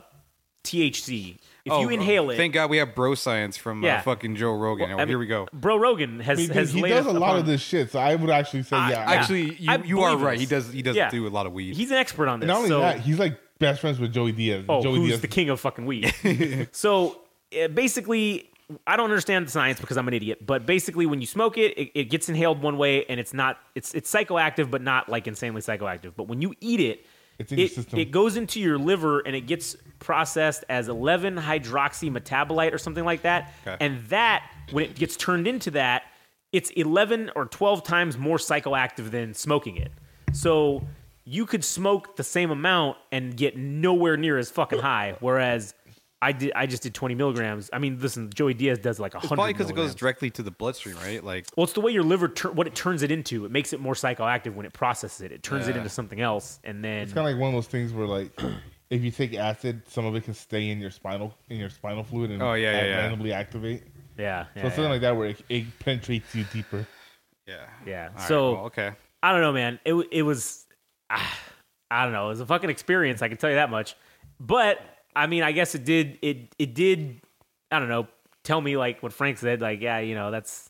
THC, 0.64 1.36
if 1.64 1.66
you 1.66 1.72
Oh, 1.72 1.88
inhale 1.88 2.30
it, 2.30 2.36
Thank 2.36 2.54
God 2.54 2.70
we 2.70 2.76
have 2.78 2.94
bro 2.94 3.14
science 3.14 3.56
from 3.56 3.82
Yeah. 3.82 3.96
uh, 3.98 4.02
fucking 4.02 4.36
Joe 4.36 4.52
Rogan. 4.54 4.90
I 4.92 4.96
mean, 4.96 5.08
here 5.08 5.18
we 5.18 5.26
go. 5.26 5.46
Bro 5.52 5.76
Rogan 5.78 6.20
has 6.20 6.38
I 6.38 6.42
mean, 6.42 6.50
has 6.50 6.72
he 6.72 6.82
laid 6.82 6.90
does 6.90 7.06
a 7.06 7.12
lot 7.12 7.30
upon- 7.30 7.38
of 7.40 7.46
this 7.46 7.60
shit, 7.60 7.90
so 7.92 7.98
I 7.98 8.14
would 8.14 8.30
actually 8.30 8.62
say, 8.64 8.76
I- 8.76 8.90
yeah. 8.90 9.08
I- 9.10 9.14
Actually, 9.16 9.54
you, 9.54 9.70
I 9.70 9.76
you 9.76 10.00
are 10.02 10.10
believe 10.10 10.24
right. 10.26 10.38
He 10.38 10.46
this. 10.46 10.64
does 10.64 10.72
he 10.72 10.82
does 10.82 10.96
Yeah. 10.96 11.10
do 11.10 11.26
a 11.26 11.30
lot 11.30 11.46
of 11.46 11.52
weed. 11.52 11.76
He's 11.76 11.90
an 11.90 11.96
expert 11.98 12.28
on 12.28 12.40
this. 12.40 12.44
and 12.44 12.48
not 12.48 12.56
only 12.58 12.68
so, 12.68 12.80
that, 12.80 13.00
he's 13.00 13.18
like 13.18 13.38
best 13.58 13.80
friends 13.80 13.98
with 14.00 14.12
Joey 14.12 14.32
Diaz. 14.32 14.64
Oh, 14.68 14.82
Joey 14.82 14.98
who's 14.98 15.08
Diaz. 15.10 15.20
the 15.20 15.28
king 15.28 15.50
of 15.50 15.60
fucking 15.60 15.86
weed? 15.86 16.12
so 16.72 17.20
uh, 17.62 17.68
basically, 17.68 18.48
I 18.86 18.96
don't 18.96 19.04
understand 19.10 19.46
the 19.46 19.50
science 19.50 19.78
because 19.80 19.96
I'm 19.96 20.08
an 20.08 20.14
idiot. 20.14 20.44
But 20.46 20.64
basically, 20.66 21.06
when 21.06 21.20
you 21.20 21.26
smoke 21.26 21.58
it, 21.58 21.76
it, 21.78 21.90
it 21.94 22.04
gets 22.10 22.28
inhaled 22.28 22.62
one 22.62 22.76
way, 22.78 23.04
and 23.06 23.20
it's 23.20 23.34
not 23.34 23.58
it's 23.74 23.94
it's 23.94 24.12
psychoactive, 24.12 24.70
but 24.70 24.82
not 24.82 25.08
like 25.08 25.26
insanely 25.26 25.60
psychoactive. 25.60 26.12
But 26.16 26.28
when 26.28 26.40
you 26.42 26.54
eat 26.60 26.80
it, 26.80 27.06
It's 27.42 27.52
in 27.52 27.58
your 27.58 27.66
it, 27.66 27.72
system. 27.72 27.98
it 27.98 28.10
goes 28.10 28.36
into 28.36 28.60
your 28.60 28.78
liver 28.78 29.20
and 29.20 29.36
it 29.36 29.42
gets 29.42 29.76
processed 29.98 30.64
as 30.68 30.88
11 30.88 31.36
hydroxy 31.36 32.10
metabolite 32.10 32.72
or 32.72 32.78
something 32.78 33.04
like 33.04 33.22
that. 33.22 33.52
Okay. 33.66 33.76
And 33.84 34.04
that, 34.06 34.48
when 34.70 34.84
it 34.84 34.94
gets 34.94 35.16
turned 35.16 35.46
into 35.46 35.72
that, 35.72 36.04
it's 36.52 36.70
11 36.70 37.30
or 37.34 37.46
12 37.46 37.82
times 37.82 38.18
more 38.18 38.36
psychoactive 38.36 39.10
than 39.10 39.34
smoking 39.34 39.76
it. 39.76 39.92
So 40.32 40.86
you 41.24 41.46
could 41.46 41.64
smoke 41.64 42.16
the 42.16 42.24
same 42.24 42.50
amount 42.50 42.98
and 43.10 43.36
get 43.36 43.56
nowhere 43.56 44.16
near 44.16 44.38
as 44.38 44.50
fucking 44.50 44.80
high. 44.80 45.16
Whereas 45.20 45.74
I 46.22 46.30
did, 46.32 46.52
I 46.54 46.66
just 46.66 46.84
did 46.84 46.94
20 46.94 47.16
milligrams. 47.16 47.68
I 47.72 47.78
mean, 47.80 47.98
listen, 48.00 48.30
Joey 48.32 48.54
Diaz 48.54 48.78
does 48.78 49.00
like 49.00 49.12
100 49.12 49.24
It's 49.26 49.34
probably 49.34 49.52
because 49.52 49.68
it 49.70 49.74
goes 49.74 49.94
directly 49.94 50.30
to 50.30 50.42
the 50.42 50.52
bloodstream, 50.52 50.96
right? 50.98 51.22
Like, 51.22 51.46
Well, 51.56 51.64
it's 51.64 51.72
the 51.72 51.80
way 51.80 51.90
your 51.90 52.04
liver, 52.04 52.28
tur- 52.28 52.52
what 52.52 52.66
it 52.68 52.74
turns 52.76 53.02
it 53.02 53.10
into. 53.10 53.44
It 53.44 53.50
makes 53.50 53.72
it 53.72 53.80
more 53.80 53.94
psychoactive 53.94 54.54
when 54.54 54.64
it 54.64 54.72
processes 54.72 55.20
it. 55.20 55.32
It 55.32 55.42
turns 55.42 55.66
it 55.68 55.76
into 55.76 55.88
something 55.88 56.20
else, 56.20 56.60
and 56.62 56.84
then 56.84 57.02
It's 57.02 57.12
kind 57.12 57.26
of 57.28 57.32
like 57.34 57.40
one 57.40 57.48
of 57.48 57.54
those 57.54 57.66
things 57.66 57.92
where 57.92 58.06
like 58.06 58.30
if 58.90 59.02
you 59.02 59.10
take 59.10 59.34
acid, 59.34 59.82
some 59.88 60.04
of 60.06 60.14
it 60.14 60.22
can 60.24 60.32
stay 60.34 60.70
in 60.70 60.80
your 60.80 60.90
spinal 60.92 61.34
in 61.50 61.58
your 61.58 61.70
spinal 61.70 62.04
fluid 62.04 62.30
and 62.30 62.40
Oh, 62.40 62.52
yeah, 62.54 62.70
yeah, 62.70 62.76
act- 62.78 62.86
yeah. 62.86 62.96
randomly 62.98 63.32
activate. 63.32 63.82
yeah, 64.16 64.44
So 64.54 64.62
something 64.62 64.84
yeah. 64.84 64.90
like 64.90 65.00
that 65.00 65.16
where 65.16 65.28
it, 65.30 65.42
it 65.48 65.78
penetrates 65.80 66.32
you 66.36 66.44
deeper. 66.52 66.86
yeah, 67.48 67.66
Yeah. 67.84 68.08
All 68.12 68.18
right, 68.18 68.28
so 68.28 68.52
well, 68.52 68.64
okay, 68.66 68.92
I 69.24 69.32
don't 69.32 69.40
know, 69.40 69.52
man. 69.52 69.80
It 69.84 69.94
it 70.12 70.22
was, 70.22 70.66
ah, 71.10 71.38
I 71.90 72.04
don't 72.04 72.12
know. 72.12 72.26
It 72.26 72.30
was 72.30 72.40
a 72.40 72.46
fucking 72.46 72.70
experience. 72.70 73.22
I 73.22 73.28
can 73.28 73.38
tell 73.38 73.50
you 73.50 73.56
that 73.56 73.70
much. 73.70 73.96
But 74.38 74.78
I 75.14 75.26
mean, 75.26 75.42
I 75.42 75.52
guess 75.52 75.74
it 75.74 75.84
did. 75.84 76.18
It 76.22 76.54
it 76.58 76.74
did. 76.74 77.20
I 77.70 77.78
don't 77.78 77.88
know. 77.88 78.06
Tell 78.44 78.60
me 78.60 78.76
like 78.76 79.02
what 79.02 79.12
Frank 79.12 79.38
said. 79.38 79.60
Like, 79.60 79.80
yeah, 79.80 79.98
you 79.98 80.14
know, 80.14 80.30
that's. 80.30 80.68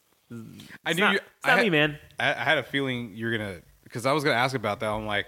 I 0.84 0.92
knew 0.94 1.00
not, 1.00 1.12
you, 1.12 1.18
it's 1.18 1.46
not 1.46 1.52
I 1.54 1.56
me, 1.58 1.64
had, 1.64 1.72
man. 1.72 1.98
I, 2.18 2.30
I 2.30 2.44
had 2.44 2.58
a 2.58 2.62
feeling 2.62 3.12
you're 3.14 3.36
gonna 3.36 3.60
because 3.84 4.06
I 4.06 4.12
was 4.12 4.24
gonna 4.24 4.36
ask 4.36 4.54
about 4.56 4.80
that. 4.80 4.88
I'm 4.90 5.06
like, 5.06 5.26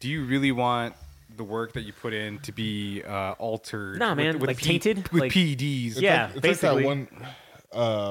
do 0.00 0.08
you 0.08 0.24
really 0.24 0.52
want 0.52 0.94
the 1.36 1.44
work 1.44 1.72
that 1.74 1.82
you 1.82 1.92
put 1.92 2.14
in 2.14 2.38
to 2.40 2.52
be 2.52 3.02
uh, 3.02 3.32
altered? 3.32 3.98
Nah, 3.98 4.14
man, 4.14 4.38
with 4.38 4.48
like 4.48 4.58
tainted? 4.58 5.08
with 5.12 5.22
Like- 5.22 5.32
PEDs? 5.32 5.86
It's 5.92 6.00
Yeah, 6.00 6.26
like, 6.26 6.30
it's 6.36 6.40
basically. 6.40 6.84
like 6.84 7.10
that 7.10 7.20
one. 7.20 7.26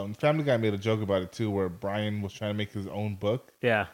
Um, 0.04 0.14
Family 0.14 0.44
Guy 0.44 0.58
made 0.58 0.74
a 0.76 0.78
joke 0.78 1.02
about 1.02 1.24
it 1.24 1.32
too, 1.32 1.50
where 1.50 1.70
Brian 1.70 2.22
was 2.22 2.34
trying 2.34 2.52
to 2.52 2.58
make 2.58 2.72
his 2.72 2.86
own 2.88 3.16
book 3.16 3.52
Yeah. 3.62 3.88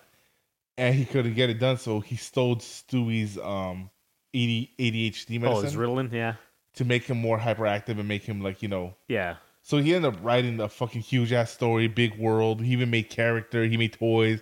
and 0.77 0.93
he 0.93 1.05
couldn't 1.05 1.35
get 1.35 1.49
it 1.49 1.59
done, 1.59 1.77
so 1.77 2.01
he 2.01 2.17
stole 2.17 2.57
Stewie's 2.57 3.37
um 3.37 3.89
AD, 4.33 4.67
ADHD 4.79 5.37
Oh, 5.37 5.39
medicine 5.39 5.65
it's 5.67 5.75
Ritalin. 5.75 6.11
Yeah. 6.11 6.33
To 6.75 6.85
make 6.85 7.03
him 7.03 7.17
more 7.17 7.37
hyperactive 7.37 7.99
and 7.99 8.07
make 8.07 8.23
him 8.23 8.41
like 8.41 8.61
you 8.61 8.67
know. 8.67 8.93
Yeah. 9.07 9.35
So 9.63 9.77
he 9.77 9.93
ended 9.93 10.13
up 10.15 10.19
writing 10.23 10.59
a 10.59 10.67
fucking 10.67 11.01
huge 11.01 11.31
ass 11.33 11.51
story, 11.51 11.87
big 11.87 12.17
world. 12.17 12.61
He 12.61 12.71
even 12.71 12.89
made 12.89 13.09
character. 13.09 13.63
He 13.65 13.77
made 13.77 13.93
toys, 13.93 14.41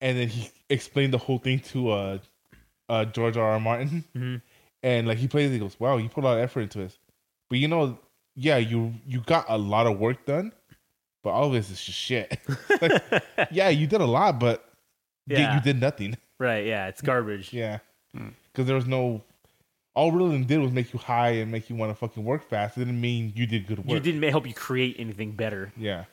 and 0.00 0.18
then 0.18 0.28
he 0.28 0.50
explained 0.70 1.12
the 1.12 1.18
whole 1.18 1.38
thing 1.38 1.60
to 1.60 1.90
uh, 1.90 2.18
uh 2.88 3.04
George 3.06 3.36
R. 3.36 3.52
R. 3.52 3.60
Martin. 3.60 4.04
Mhm. 4.16 4.42
And 4.82 5.06
like 5.06 5.18
he 5.18 5.28
plays, 5.28 5.50
he 5.50 5.58
goes, 5.58 5.78
"Wow, 5.78 5.98
you 5.98 6.08
put 6.08 6.24
a 6.24 6.26
lot 6.26 6.38
of 6.38 6.42
effort 6.44 6.62
into 6.62 6.78
this." 6.78 6.98
But 7.50 7.58
you 7.58 7.68
know, 7.68 7.98
yeah, 8.34 8.56
you 8.56 8.94
you 9.06 9.20
got 9.20 9.44
a 9.48 9.58
lot 9.58 9.86
of 9.86 9.98
work 9.98 10.24
done, 10.24 10.52
but 11.22 11.30
all 11.30 11.48
of 11.48 11.52
this 11.52 11.70
is 11.70 11.82
just 11.84 11.98
shit. 11.98 12.38
Like, 12.80 13.02
yeah, 13.50 13.68
you 13.68 13.86
did 13.86 14.00
a 14.00 14.06
lot, 14.06 14.40
but 14.40 14.64
yeah. 15.26 15.38
Yeah. 15.38 15.54
you 15.56 15.60
did 15.60 15.80
nothing. 15.80 16.16
Right. 16.40 16.66
Yeah. 16.66 16.88
It's 16.88 17.00
garbage. 17.02 17.52
Yeah, 17.52 17.78
because 18.14 18.66
there 18.66 18.74
was 18.74 18.86
no. 18.86 19.22
All 19.94 20.10
Ritalin 20.10 20.46
did 20.46 20.58
was 20.58 20.72
make 20.72 20.92
you 20.92 20.98
high 20.98 21.30
and 21.30 21.52
make 21.52 21.68
you 21.68 21.76
want 21.76 21.90
to 21.90 21.94
fucking 21.94 22.24
work 22.24 22.48
fast. 22.48 22.76
It 22.76 22.80
didn't 22.80 23.00
mean 23.00 23.32
you 23.36 23.46
did 23.46 23.66
good 23.66 23.78
work. 23.78 23.88
You 23.88 24.00
didn't 24.00 24.22
help 24.30 24.46
you 24.46 24.54
create 24.54 24.96
anything 24.98 25.32
better. 25.32 25.72
Yeah. 25.76 26.04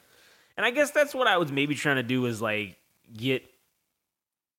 And 0.57 0.65
I 0.65 0.71
guess 0.71 0.91
that's 0.91 1.15
what 1.15 1.27
I 1.27 1.37
was 1.37 1.51
maybe 1.51 1.75
trying 1.75 1.95
to 1.95 2.03
do 2.03 2.25
is 2.25 2.41
like 2.41 2.77
get 3.15 3.45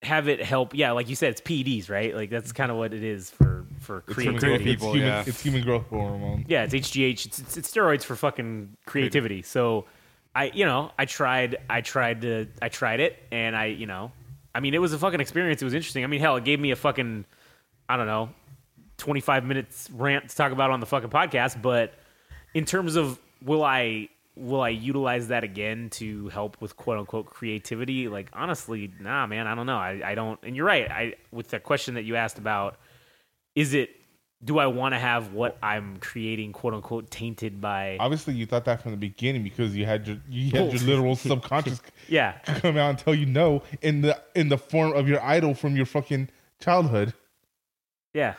have 0.03 0.29
it 0.29 0.43
help. 0.43 0.75
Yeah, 0.75 0.93
like 0.93 1.11
you 1.11 1.17
said, 1.17 1.31
it's 1.31 1.43
PEDs, 1.43 1.91
right? 1.91 2.15
Like 2.15 2.31
that's 2.31 2.53
kind 2.53 2.71
of 2.71 2.79
what 2.79 2.95
it 2.95 3.03
is 3.03 3.31
for 3.31 3.67
for 3.81 4.05
It's 4.09 4.19
human, 4.19 4.41
creativity. 4.41 4.71
people, 4.71 4.89
it's, 4.89 4.97
human, 4.97 5.09
yeah. 5.09 5.25
it's 5.27 5.43
human 5.43 5.63
growth 5.63 5.87
hormone. 5.89 6.45
Yeah, 6.49 6.65
it's 6.65 6.75
HGH. 6.75 7.27
It's, 7.27 7.39
it's, 7.39 7.57
it's 7.57 7.71
steroids 7.71 8.05
for 8.05 8.17
fucking 8.17 8.77
creativity. 8.87 9.43
So 9.43 9.87
I, 10.35 10.51
you 10.55 10.65
know, 10.65 10.93
I 10.99 11.07
tried, 11.07 11.57
I 11.69 11.81
tried 11.81 12.23
to, 12.23 12.47
I 12.63 12.69
tried 12.69 13.01
it, 13.01 13.19
and 13.33 13.57
I, 13.57 13.67
you 13.67 13.87
know, 13.87 14.13
I 14.55 14.61
mean, 14.61 14.75
it 14.75 14.79
was 14.79 14.93
a 14.93 14.99
fucking 14.99 15.21
experience. 15.21 15.61
It 15.63 15.65
was 15.65 15.75
interesting. 15.75 16.05
I 16.05 16.07
mean, 16.07 16.21
hell, 16.21 16.37
it 16.37 16.45
gave 16.45 16.61
me 16.61 16.71
a 16.71 16.77
fucking, 16.77 17.25
I 17.89 17.97
don't 17.97 18.07
know, 18.07 18.31
twenty 19.01 19.21
five 19.21 19.45
minutes 19.45 19.89
rant 19.93 20.29
to 20.29 20.37
talk 20.37 20.53
about 20.53 20.71
on 20.71 20.81
the 20.81 20.87
fucking 20.87 21.11
podcast. 21.11 21.61
But 21.61 21.95
in 22.55 22.65
terms 22.65 22.97
of 22.97 23.19
will 23.43 23.65
I, 23.65 24.09
will 24.37 24.61
I 24.61 24.69
utilize 24.69 25.29
that 25.29 25.45
again 25.45 25.91
to 25.91 26.29
help 26.29 26.61
with 26.61 26.77
quote 26.77 26.99
unquote 26.99 27.27
creativity? 27.27 28.09
Like, 28.09 28.31
honestly, 28.33 28.93
nah, 29.01 29.27
man, 29.27 29.47
I 29.47 29.55
don't 29.55 29.67
know. 29.67 29.79
I, 29.79 30.01
I 30.05 30.15
don't. 30.15 30.39
And 30.43 30.55
you're 30.55 30.67
right. 30.67 30.91
I 30.91 31.15
with 31.33 31.49
the 31.49 31.61
question 31.61 31.95
that 31.95 32.05
you 32.05 32.17
asked 32.17 32.39
about, 32.39 32.77
is 33.55 33.75
it 33.75 33.91
do 34.43 34.59
I 34.59 34.67
want 34.67 34.95
to 34.95 34.99
have 34.99 35.35
what 35.35 35.59
I'm 35.63 35.99
creating, 35.99 36.53
quote 36.53 36.73
unquote, 36.73 37.11
tainted 37.11 37.61
by? 37.61 37.99
Obviously, 38.01 38.35
you 38.35 38.47
thought 38.47 38.65
that 38.65 38.83
from 38.83 38.93
the 38.93 38.97
beginning 38.97 39.43
because 39.43 39.77
you 39.77 39.85
had 39.85 40.07
your 40.07 40.17
you 40.29 40.51
had 40.51 40.73
your 40.73 40.83
oh. 40.83 40.87
literal 40.87 41.17
subconscious 41.17 41.81
Yeah, 42.09 42.39
come 42.45 42.77
out 42.77 42.91
and 42.91 42.99
tell 42.99 43.15
you 43.15 43.27
no 43.27 43.63
in 43.83 44.01
the 44.01 44.21
in 44.35 44.49
the 44.49 44.59
form 44.59 44.93
of 44.93 45.09
your 45.09 45.23
idol 45.23 45.55
from 45.55 45.77
your 45.77 45.87
fucking 45.87 46.31
childhood. 46.59 47.13
yeah, 48.15 48.35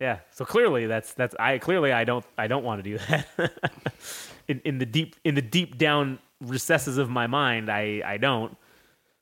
yeah. 0.00 0.20
So 0.32 0.44
clearly, 0.44 0.86
that's 0.86 1.12
that's 1.14 1.34
I 1.38 1.58
clearly 1.58 1.92
I 1.92 2.04
don't 2.04 2.24
I 2.38 2.46
don't 2.46 2.64
want 2.64 2.82
to 2.82 2.90
do 2.90 2.98
that. 2.98 3.26
in 4.48 4.60
in 4.64 4.78
the 4.78 4.86
deep 4.86 5.16
in 5.24 5.34
the 5.34 5.42
deep 5.42 5.78
down 5.78 6.18
recesses 6.40 6.98
of 6.98 7.10
my 7.10 7.26
mind, 7.26 7.70
I 7.70 8.02
I 8.04 8.16
don't. 8.16 8.56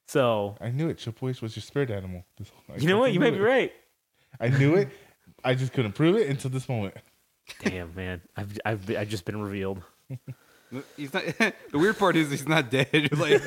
So 0.06 0.56
I 0.60 0.70
knew 0.70 0.88
it. 0.88 1.06
H 1.06 1.42
was 1.42 1.56
your 1.56 1.62
spirit 1.62 1.90
animal. 1.90 2.24
I 2.40 2.76
you 2.76 2.88
know 2.88 2.98
what? 2.98 3.12
You 3.12 3.20
might 3.20 3.32
may 3.32 3.38
be 3.38 3.42
right. 3.42 3.72
I 4.40 4.48
knew 4.48 4.76
it. 4.76 4.88
I 5.44 5.54
just 5.54 5.72
couldn't 5.72 5.92
prove 5.92 6.16
it 6.16 6.28
until 6.28 6.50
this 6.50 6.68
moment. 6.68 6.94
Damn 7.62 7.94
man, 7.94 8.20
I've 8.36 8.58
I've 8.64 8.96
I've 8.96 9.08
just 9.08 9.24
been 9.24 9.40
revealed. 9.40 9.82
He's 10.96 11.14
not. 11.14 11.24
the 11.70 11.78
weird 11.78 11.98
part 11.98 12.16
is 12.16 12.30
he's 12.30 12.46
not 12.46 12.70
dead. 12.70 12.88
Like, 13.18 13.40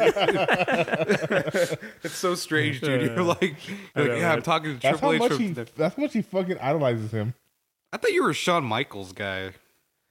it's 2.03 2.15
so 2.15 2.35
strange, 2.35 2.81
dude. 2.81 3.01
You're 3.01 3.21
like, 3.23 3.67
you're 3.95 4.05
know, 4.05 4.11
like, 4.13 4.21
yeah, 4.21 4.29
I'm 4.29 4.35
right? 4.35 4.43
talking 4.43 4.75
to 4.75 4.81
That's 4.81 4.99
Triple 4.99 5.09
how 5.09 5.13
H. 5.15 5.19
much 5.19 5.33
From, 5.33 5.39
he. 5.39 5.53
That's 5.53 5.95
how 5.95 6.01
much 6.01 6.13
he 6.13 6.21
fucking 6.21 6.57
idolizes 6.59 7.11
him. 7.11 7.33
I 7.93 7.97
thought 7.97 8.11
you 8.11 8.23
were 8.23 8.31
a 8.31 8.33
Shawn 8.33 8.63
Michaels 8.63 9.13
guy. 9.13 9.51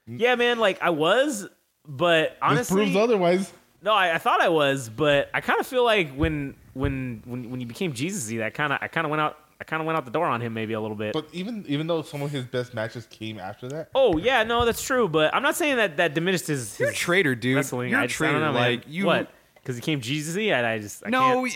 Yeah, 0.07 0.35
man. 0.37 0.59
Like 0.59 0.81
I 0.82 0.91
was, 0.91 1.49
but 1.87 2.31
This 2.31 2.39
honestly, 2.43 2.77
proves 2.85 2.97
otherwise. 2.97 3.53
No, 3.82 3.93
I, 3.93 4.15
I 4.15 4.19
thought 4.19 4.41
I 4.41 4.49
was, 4.51 4.89
but 4.89 5.31
I 5.35 5.41
kind 5.41 5.59
of 5.59 5.66
feel 5.66 5.85
like 5.85 6.12
when 6.15 6.55
when 6.74 7.23
when 7.24 7.51
when 7.51 7.61
you 7.61 7.66
became 7.66 7.93
Jesus-y, 7.93 8.39
that 8.39 8.55
kind 8.55 8.73
of 8.73 8.78
I 8.82 8.89
kind 8.89 9.05
of 9.05 9.11
went 9.11 9.20
out 9.20 9.37
I 9.61 9.65
kind 9.65 9.82
of 9.82 9.87
went 9.87 9.99
out 9.99 10.07
the 10.07 10.11
door 10.11 10.24
on 10.27 10.41
him 10.41 10.55
maybe 10.55 10.73
a 10.73 10.81
little 10.81 10.97
bit. 10.97 11.12
But 11.12 11.27
even 11.32 11.65
even 11.69 11.87
though 11.87 12.01
some 12.03 12.23
of 12.23 12.31
his 12.31 12.45
best 12.47 12.73
matches 12.73 13.07
came 13.11 13.39
after 13.39 13.69
that, 13.69 13.91
oh 13.95 14.16
yeah, 14.16 14.43
no, 14.43 14.65
that's 14.65 14.82
true. 14.82 15.07
But 15.09 15.35
I'm 15.35 15.43
not 15.43 15.55
saying 15.57 15.77
that 15.77 15.99
that 15.99 16.15
diminished 16.15 16.47
his, 16.47 16.78
You're 16.81 16.89
a 16.91 16.95
traitor, 16.95 17.35
dude. 17.35 17.57
wrestling. 17.57 17.91
You're 17.91 18.01
I 18.01 18.05
a 18.05 18.07
just, 18.09 18.16
I 18.20 18.24
traitor. 18.27 18.32
don't 18.41 18.55
know, 18.55 18.59
man. 18.59 18.70
like 18.73 18.85
you. 18.89 19.05
what? 19.07 19.31
Because 19.57 19.77
he 19.77 19.82
came 19.82 20.01
Jesus-y, 20.01 20.51
I, 20.53 20.73
I 20.74 20.78
just 20.78 21.03
I 21.07 21.11
no, 21.11 21.45
can't- 21.45 21.55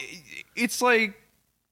it's 0.55 0.83
like 0.83 1.15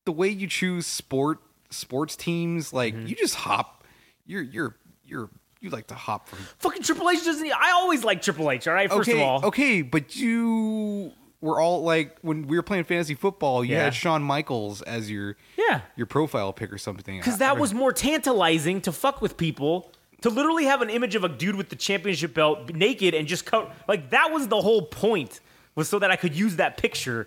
the 0.06 0.12
way 0.12 0.28
you 0.28 0.46
choose 0.46 0.86
sport 0.86 1.38
sports 1.70 2.16
teams. 2.16 2.72
Like 2.72 2.94
Mm-hmm. 2.94 3.06
you 3.08 3.14
just 3.14 3.34
hop. 3.34 3.84
You're 4.24 4.40
you're 4.42 4.76
you're 5.04 5.28
you 5.60 5.68
like 5.70 5.88
to 5.88 5.94
hop 5.94 6.28
from. 6.28 6.38
fucking 6.58 6.82
Triple 6.82 7.10
H 7.10 7.24
doesn't. 7.24 7.46
I 7.52 7.72
always 7.72 8.02
like 8.04 8.22
Triple 8.22 8.50
H. 8.50 8.66
All 8.66 8.72
right, 8.74 8.90
first 8.90 9.08
okay, 9.08 9.20
of 9.20 9.28
all, 9.28 9.44
okay, 9.46 9.82
but 9.82 10.16
you 10.16 11.12
were 11.42 11.60
all 11.60 11.82
like 11.82 12.16
when 12.22 12.46
we 12.46 12.56
were 12.56 12.62
playing 12.62 12.84
fantasy 12.84 13.14
football. 13.14 13.62
You 13.62 13.74
Yeah. 13.74 13.84
had 13.84 13.94
Shawn 13.94 14.22
Michaels 14.22 14.80
as 14.82 15.10
your 15.10 15.36
yeah, 15.58 15.82
your 15.96 16.06
profile 16.06 16.54
pick 16.54 16.72
or 16.72 16.78
something. 16.78 17.18
because 17.18 17.36
that 17.38 17.56
I- 17.56 17.60
was 17.60 17.74
more 17.74 17.92
tantalizing 17.92 18.80
to 18.82 18.92
fuck 18.92 19.20
with 19.20 19.36
people. 19.36 19.92
To 20.22 20.30
literally 20.30 20.66
have 20.66 20.82
an 20.82 20.88
image 20.90 21.16
of 21.16 21.24
a 21.24 21.28
dude 21.28 21.56
with 21.56 21.68
the 21.68 21.74
championship 21.74 22.32
belt 22.32 22.72
naked 22.72 23.12
and 23.12 23.26
just 23.26 23.44
cut 23.44 23.74
like 23.88 24.10
that 24.10 24.30
was 24.32 24.46
the 24.46 24.60
whole 24.60 24.82
point 24.82 25.40
was 25.74 25.88
so 25.88 25.98
that 25.98 26.12
I 26.12 26.16
could 26.16 26.34
use 26.36 26.56
that 26.56 26.76
picture 26.76 27.26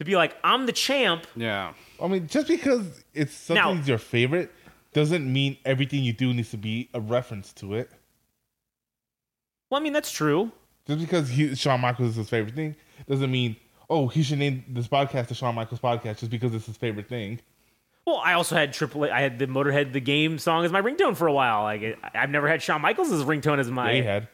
to 0.00 0.04
be 0.04 0.16
like 0.16 0.36
I'm 0.42 0.66
the 0.66 0.72
champ. 0.72 1.26
yeah. 1.36 1.72
I 2.02 2.08
mean, 2.08 2.26
just 2.26 2.48
because 2.48 3.04
it's 3.14 3.48
Now- 3.48 3.66
something's 3.68 3.86
your 3.88 3.98
favorite 3.98 4.52
doesn't 4.92 5.30
mean 5.32 5.56
everything 5.64 6.02
you 6.02 6.12
do 6.12 6.34
needs 6.34 6.50
to 6.50 6.56
be 6.56 6.88
a 6.92 7.00
reference 7.00 7.52
to 7.54 7.74
it. 7.74 7.90
Well, 9.70 9.80
I 9.80 9.84
mean 9.84 9.92
that's 9.92 10.10
true. 10.10 10.50
Just 10.86 11.00
because 11.00 11.28
he, 11.28 11.54
Shawn 11.54 11.80
Michaels 11.80 12.10
is 12.10 12.16
his 12.16 12.28
favorite 12.28 12.54
thing 12.54 12.76
doesn't 13.08 13.30
mean 13.30 13.56
oh 13.90 14.08
he 14.08 14.22
should 14.22 14.38
name 14.38 14.64
this 14.68 14.88
podcast 14.88 15.28
the 15.28 15.34
Shawn 15.34 15.54
Michaels 15.54 15.80
podcast 15.80 16.18
just 16.18 16.30
because 16.30 16.54
it's 16.54 16.66
his 16.66 16.76
favorite 16.76 17.08
thing. 17.08 17.40
Well, 18.06 18.20
I 18.24 18.34
also 18.34 18.54
had 18.54 18.72
Triple. 18.72 19.04
I 19.04 19.20
had 19.20 19.38
the 19.40 19.46
Motorhead 19.48 19.92
the 19.92 20.00
game 20.00 20.38
song 20.38 20.64
as 20.64 20.70
my 20.70 20.80
ringtone 20.80 21.16
for 21.16 21.26
a 21.26 21.32
while. 21.32 21.62
Like 21.64 21.98
I've 22.14 22.30
never 22.30 22.48
had 22.48 22.62
Shawn 22.62 22.80
Michaels 22.80 23.10
as 23.10 23.24
ringtone 23.24 23.58
as 23.58 23.70
my. 23.70 23.92
They 23.92 24.02
had 24.02 24.28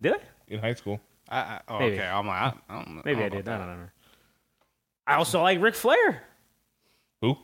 Did 0.00 0.14
I? 0.14 0.18
in 0.48 0.60
high 0.60 0.74
school. 0.74 1.00
I, 1.30 1.38
I, 1.38 1.60
oh, 1.68 1.78
Maybe. 1.78 1.96
okay. 1.96 2.06
I'm 2.06 2.26
like, 2.26 2.36
I, 2.36 2.52
I 2.68 2.74
don't 2.82 2.96
know. 2.96 3.02
Maybe 3.04 3.20
I 3.22 3.28
don't 3.28 3.36
did. 3.38 3.46
know 3.46 3.54
I 3.54 3.58
don't 3.58 3.80
know. 3.80 3.88
I 5.06 5.14
also 5.14 5.42
like 5.42 5.60
Ric 5.60 5.74
Flair. 5.74 6.22
Who? 7.22 7.36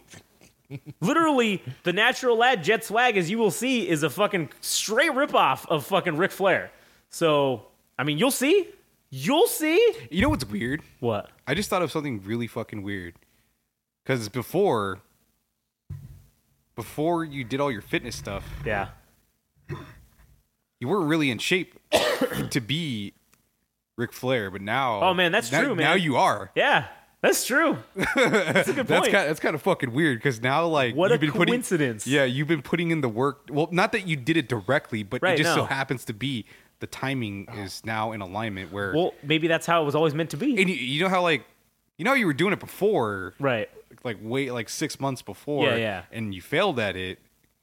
Literally, 1.00 1.62
the 1.82 1.92
natural 1.92 2.36
lad 2.36 2.64
Jet 2.64 2.84
Swag, 2.84 3.16
as 3.16 3.30
you 3.30 3.38
will 3.38 3.50
see, 3.50 3.88
is 3.88 4.02
a 4.02 4.10
fucking 4.10 4.50
straight 4.60 5.12
ripoff 5.12 5.66
of 5.66 5.86
fucking 5.86 6.16
Ric 6.16 6.30
Flair. 6.30 6.70
So 7.10 7.66
I 7.98 8.04
mean, 8.04 8.18
you'll 8.18 8.30
see. 8.30 8.68
You'll 9.10 9.46
see. 9.46 9.94
You 10.10 10.22
know 10.22 10.28
what's 10.28 10.44
weird? 10.44 10.82
What? 11.00 11.30
I 11.46 11.54
just 11.54 11.70
thought 11.70 11.82
of 11.82 11.92
something 11.92 12.22
really 12.24 12.46
fucking 12.46 12.82
weird. 12.82 13.14
Because 14.04 14.28
before, 14.28 15.00
before 16.74 17.24
you 17.24 17.44
did 17.44 17.60
all 17.60 17.70
your 17.70 17.82
fitness 17.82 18.16
stuff, 18.16 18.44
Yeah. 18.64 18.88
you 20.80 20.88
weren't 20.88 21.08
really 21.08 21.30
in 21.30 21.38
shape 21.38 21.78
to 22.50 22.60
be 22.60 23.12
Ric 23.96 24.12
Flair. 24.12 24.50
But 24.50 24.62
now, 24.62 25.00
Oh, 25.02 25.14
man, 25.14 25.32
that's 25.32 25.50
now- 25.52 25.60
true, 25.60 25.74
man. 25.74 25.84
Now 25.84 25.94
you 25.94 26.16
are. 26.16 26.50
Yeah. 26.54 26.86
That's 27.22 27.46
true. 27.46 27.78
That's 27.94 28.68
a 28.68 28.72
good 28.74 28.86
That's 28.86 29.00
point. 29.00 29.12
kind. 29.12 29.28
That's 29.30 29.40
kind 29.40 29.54
of 29.54 29.62
fucking 29.62 29.94
weird. 29.94 30.18
Because 30.18 30.42
now, 30.42 30.66
like, 30.66 30.94
What 30.94 31.10
you've 31.10 31.16
a 31.16 31.20
been 31.20 31.32
putting, 31.32 31.52
coincidence. 31.54 32.06
Yeah, 32.06 32.24
you've 32.24 32.48
been 32.48 32.60
putting 32.60 32.90
in 32.90 33.00
the 33.00 33.08
work. 33.08 33.48
Well, 33.50 33.68
not 33.70 33.92
that 33.92 34.06
you 34.06 34.14
did 34.16 34.36
it 34.36 34.46
directly, 34.46 35.02
but 35.04 35.22
Right, 35.22 35.32
it 35.40 35.42
just 35.42 35.56
no. 35.56 35.62
so 35.62 35.64
happens 35.64 36.04
to 36.06 36.12
be 36.12 36.44
the 36.84 36.88
timing 36.88 37.48
is 37.56 37.82
now 37.86 38.12
in 38.12 38.20
alignment. 38.20 38.70
Where 38.70 38.92
well, 38.94 39.14
maybe 39.22 39.48
that's 39.48 39.64
how 39.64 39.80
it 39.80 39.86
was 39.86 39.94
always 39.94 40.12
meant 40.14 40.28
to 40.30 40.36
be. 40.36 40.60
and 40.60 40.68
you, 40.68 40.76
you 40.76 41.02
know 41.02 41.08
how 41.08 41.22
like 41.22 41.44
you 41.96 42.04
know 42.04 42.10
how 42.10 42.16
you 42.16 42.26
were 42.26 42.34
doing 42.34 42.52
it 42.52 42.60
before, 42.60 43.32
right. 43.40 43.70
like 44.04 44.18
wait 44.20 44.52
like 44.52 44.68
six 44.68 45.00
months 45.00 45.22
before, 45.22 45.64
Yeah, 45.70 45.76
yeah. 45.76 46.02
and 46.12 46.34
you 46.34 46.42
failed 46.42 46.78
at 46.78 46.94
it. 46.94 47.18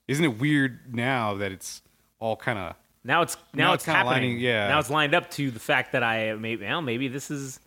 Isn't 0.07 0.25
it 0.25 0.39
weird 0.39 0.95
now 0.95 1.35
that 1.35 1.51
it's 1.51 1.83
all 2.19 2.35
kind 2.35 2.57
of 2.57 2.75
Now 3.03 3.21
it's 3.21 3.37
now, 3.53 3.67
Now 3.67 3.73
it's, 3.73 3.83
it's 3.83 3.85
kinda 3.85 3.97
happening. 4.09 4.29
lining- 4.31 4.39
yeah. 4.39 4.67
Now 4.69 4.79
it's 4.79 4.89
lined 4.89 5.13
up 5.13 5.29
to 5.31 5.51
the 5.51 5.59
fact 5.59 5.91
that 5.91 6.01
I 6.01 6.33
maybe 6.33 6.65
well, 6.65 6.81
maybe 6.81 7.07
this 7.07 7.29
is 7.29 7.59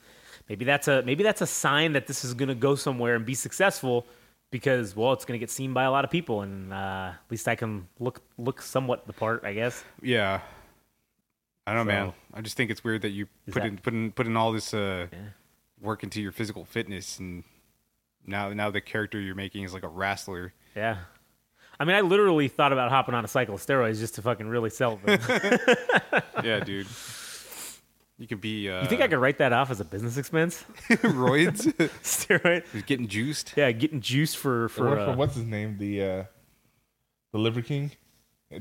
maybe 0.48 0.64
that's 0.64 0.89
a 0.89 1.02
maybe 1.02 1.22
that's 1.22 1.40
a 1.40 1.47
sign 1.47 1.93
that 1.93 2.09
this 2.09 2.24
is 2.24 2.35
gonna 2.35 2.55
go 2.56 2.74
somewhere 2.74 3.14
and 3.14 3.24
be 3.24 3.35
successful 3.35 4.06
because 4.51 4.94
well 4.97 5.12
it's 5.12 5.24
gonna 5.24 5.39
get 5.39 5.51
seen 5.51 5.72
by 5.72 5.85
a 5.85 5.90
lot 5.90 6.05
of 6.05 6.10
people 6.10 6.43
and 6.43 6.72
uh, 6.72 7.12
at 7.14 7.31
least 7.31 7.47
I 7.47 7.55
can 7.55 7.86
look 8.01 8.20
look 8.39 8.60
somewhat 8.60 9.06
the 9.06 9.12
part 9.12 9.44
I 9.44 9.52
guess. 9.52 9.85
yeah. 10.02 10.40
I 11.66 11.73
don't 11.74 11.86
know, 11.86 11.93
So- 11.93 11.97
man. 12.07 12.12
I 12.35 12.41
just 12.43 12.57
think 12.57 12.70
it's 12.70 12.85
weird 12.85 13.03
that 13.03 13.11
you 13.11 13.27
put 13.47 13.55
that- 13.62 13.66
in 13.66 13.78
put 13.78 13.93
in 13.95 14.12
put 14.12 14.27
in 14.27 14.36
all 14.36 14.53
this 14.53 14.74
uh, 14.74 15.07
Yeah. 15.12 15.19
work 15.81 16.03
into 16.03 16.20
your 16.20 16.32
physical 16.32 16.65
fitness, 16.65 17.19
and 17.19 17.45
now 18.27 18.51
now 18.53 18.70
the 18.70 18.81
character 18.81 19.19
you're 19.20 19.35
making 19.35 19.65
is 19.65 19.73
like 19.73 19.82
a 19.85 19.89
wrestler. 19.89 20.53
Yeah. 20.77 20.99
I 21.81 21.85
mean, 21.85 21.97
I 21.97 22.03
literally 22.03 22.47
thought 22.49 22.73
about 22.73 22.91
hopping 22.91 23.15
on 23.16 23.24
a 23.24 23.28
cycle 23.28 23.57
of 23.57 23.61
steroids 23.61 23.99
just 23.99 24.15
to 24.15 24.23
fucking 24.23 24.47
really 24.47 24.70
sell 24.70 24.97
them. 25.05 25.19
yeah, 26.45 26.61
dude. 26.61 26.86
You 28.16 28.28
could 28.28 28.41
be. 28.41 28.70
Uh, 28.70 28.82
you 28.82 28.89
think 28.89 29.01
I 29.03 29.09
could 29.09 29.19
write 29.19 29.39
that 29.39 29.53
off 29.53 29.73
as 29.73 29.81
a 29.81 29.85
business 29.85 30.16
expense? 30.16 30.65
roids? 30.89 31.73
Steroid? 32.03 32.62
He's 32.73 32.85
getting 32.85 33.09
juiced. 33.09 33.55
Yeah, 33.57 33.73
getting 33.73 34.01
juiced 34.01 34.36
for 34.36 34.69
For, 34.69 34.91
for. 34.91 34.95
for 34.97 35.01
Uh, 35.01 35.16
what's 35.16 35.35
his 35.35 35.45
name? 35.47 35.78
The 35.78 36.03
uh, 36.03 36.24
the 37.32 37.39
Liver 37.39 37.61
King. 37.62 37.91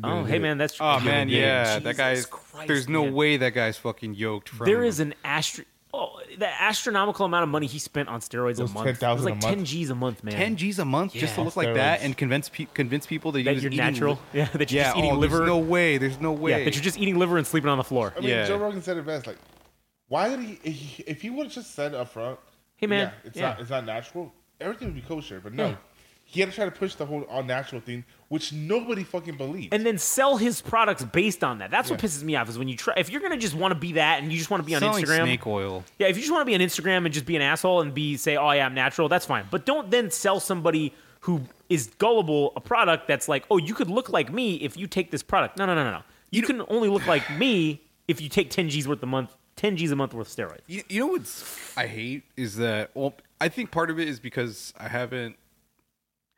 Oh, 0.04 0.24
hey 0.24 0.40
man, 0.40 0.58
that's 0.58 0.78
Oh 0.80 1.00
man, 1.00 1.30
yeah, 1.30 1.64
Jesus 1.80 1.84
that 1.84 1.98
guy's. 1.98 2.26
Christ, 2.26 2.68
there's 2.68 2.90
no 2.90 3.06
man. 3.06 3.14
way 3.14 3.38
that 3.38 3.52
guy's 3.54 3.78
fucking 3.78 4.16
yoked 4.16 4.50
from. 4.50 4.66
There 4.66 4.84
is 4.84 5.00
an 5.00 5.14
astro. 5.24 5.66
Oh, 5.96 6.20
the 6.40 6.48
astronomical 6.48 7.24
amount 7.28 7.44
of 7.44 7.50
money 7.50 7.68
he 7.68 7.78
spent 7.78 8.10
on 8.10 8.20
steroids 8.20 8.58
a 8.58 8.64
was 8.64 8.74
month. 8.74 8.88
It 8.88 8.92
was 8.94 9.00
10,000 9.00 9.28
a 9.28 9.30
like 9.34 9.44
month. 9.44 9.56
ten 9.56 9.64
G's 9.66 9.92
a 9.92 9.96
month, 9.96 10.24
man. 10.24 10.34
10 10.34 10.56
G's 10.56 10.80
a 10.80 10.86
month 10.86 11.14
just 11.14 11.36
to 11.36 11.42
Yeah. 11.42 11.46
look 11.46 11.56
like 11.56 11.76
that 11.76 12.02
and 12.02 12.18
convince 12.18 12.50
pe- 12.50 12.66
convince 12.74 13.06
people 13.06 13.32
that, 13.34 13.44
that 13.46 13.52
you 13.52 13.56
was 13.58 13.64
you're 13.64 13.72
eating 13.74 13.86
natural. 13.86 14.14
li- 14.16 14.20
Yeah, 14.40 14.46
that 14.54 14.72
you're 14.72 14.78
yeah, 14.82 14.86
just 14.88 14.98
eating 14.98 15.12
oh, 15.12 15.16
liver. 15.20 15.38
There's 15.38 15.48
no 15.50 15.58
way. 15.60 15.98
There's 16.00 16.20
no 16.20 16.32
way. 16.32 16.52
yeah, 16.52 16.64
that 16.66 16.74
you're 16.74 16.84
just 16.84 16.98
eating 16.98 17.20
liver 17.20 17.38
and 17.38 17.46
sleeping 17.46 17.70
on 17.70 17.78
the 17.78 17.84
floor. 17.84 18.12
I 18.18 18.22
mean, 18.22 18.30
Yeah. 18.30 18.48
Joe 18.48 18.58
Rogan 18.58 18.82
said 18.82 18.98
it 18.98 19.06
best. 19.06 19.28
Like, 19.28 19.38
why 20.08 20.30
did 20.30 20.40
he? 20.40 20.60
If 20.64 21.00
if 21.02 21.22
he 21.22 21.30
would 21.30 21.46
have 21.46 21.54
just 21.54 21.76
said 21.76 21.94
up 21.94 22.10
front, 22.10 22.40
Hey, 22.76 22.88
man, 22.88 23.00
yeah, 23.24 23.28
it's 23.30 23.38
yeah. 23.38 23.50
not 23.50 23.60
it's 23.62 23.70
not 23.70 23.86
natural. 23.86 24.34
Everything 24.60 24.88
would 24.88 24.96
be 24.96 25.02
kosher. 25.02 25.40
But 25.42 25.54
no, 25.54 25.68
Yeah. 25.68 25.76
he 26.26 26.40
had 26.40 26.50
to 26.50 26.56
try 26.56 26.66
to 26.66 26.72
push 26.72 26.96
the 26.96 27.06
whole 27.06 27.22
all 27.24 27.44
natural 27.44 27.82
thing, 27.82 28.04
which 28.34 28.52
nobody 28.52 29.04
fucking 29.04 29.38
believes. 29.38 29.68
And 29.72 29.86
then 29.86 30.00
sell 30.00 30.38
his 30.38 30.60
products 30.60 31.04
based 31.04 31.44
on 31.44 31.60
that. 31.60 31.70
That's 31.70 31.92
what 31.92 32.00
pisses 32.00 32.24
me 32.24 32.36
off. 32.36 32.50
Is 32.50 32.58
when 32.58 32.68
you 32.68 32.76
try. 32.76 32.96
If 32.98 33.12
you're 33.12 33.22
gonna 33.22 33.38
just 33.38 33.54
want 33.54 33.76
to 33.76 33.80
be 33.80 33.92
that 33.92 34.24
and 34.24 34.32
you 34.32 34.40
just 34.40 34.50
want 34.50 34.64
to 34.64 34.66
be 34.66 34.74
on 34.74 34.82
Selling 34.82 35.06
Instagram. 35.06 35.24
snake 35.26 35.46
oil. 35.46 35.84
Yeah, 36.00 36.08
if 36.08 36.16
you 36.16 36.24
just 36.24 36.34
want 36.34 36.42
to 36.42 36.46
be 36.46 36.56
on 36.56 36.60
Instagram 36.60 37.06
and 37.06 37.14
just 37.14 37.28
be 37.28 37.36
an 37.36 37.44
asshole 37.44 37.82
and 37.82 37.94
be 37.94 38.18
say, 38.18 38.36
"Oh 38.36 38.50
yeah, 38.50 38.66
I'm 38.66 38.74
natural," 38.74 39.08
that's 39.08 39.28
fine. 39.28 39.46
But 39.52 39.68
don't 39.68 39.92
then 39.92 40.10
sell 40.10 40.40
somebody 40.40 40.96
who 41.20 41.42
is 41.70 41.92
gullible 42.00 42.54
a 42.56 42.60
product 42.60 43.08
that's 43.08 43.28
like, 43.28 43.46
"Oh, 43.52 43.58
you 43.58 43.76
could 43.76 43.92
look 43.92 44.10
like 44.10 44.34
me 44.34 44.56
if 44.56 44.78
you 44.78 44.88
take 44.88 45.12
this 45.12 45.22
product." 45.22 45.60
No, 45.60 45.68
no, 45.68 45.76
no, 45.76 45.84
no, 45.84 45.92
no. 45.92 46.02
You, 46.32 46.42
can 46.42 46.64
only 46.70 46.90
look 46.90 47.06
like 47.06 47.30
me 47.38 47.82
if 48.08 48.20
you 48.20 48.30
take 48.30 48.50
10 48.50 48.68
G's 48.70 48.88
worth 48.88 49.04
a 49.04 49.06
month, 49.06 49.38
10 49.58 49.78
G's 49.78 49.92
a 49.92 49.96
month 49.96 50.16
worth 50.16 50.28
of 50.28 50.50
steroids. 50.50 50.62
You, 50.66 50.82
you 50.90 51.00
know 51.02 51.08
what's 51.08 51.78
I 51.78 51.86
hate 51.86 52.24
is 52.36 52.56
that 52.56 52.90
well 52.96 53.14
I 53.40 53.50
think 53.50 53.70
part 53.70 53.92
of 53.92 54.00
it 54.00 54.08
is 54.08 54.20
because 54.20 54.74
I 54.76 54.88
haven't 54.88 55.36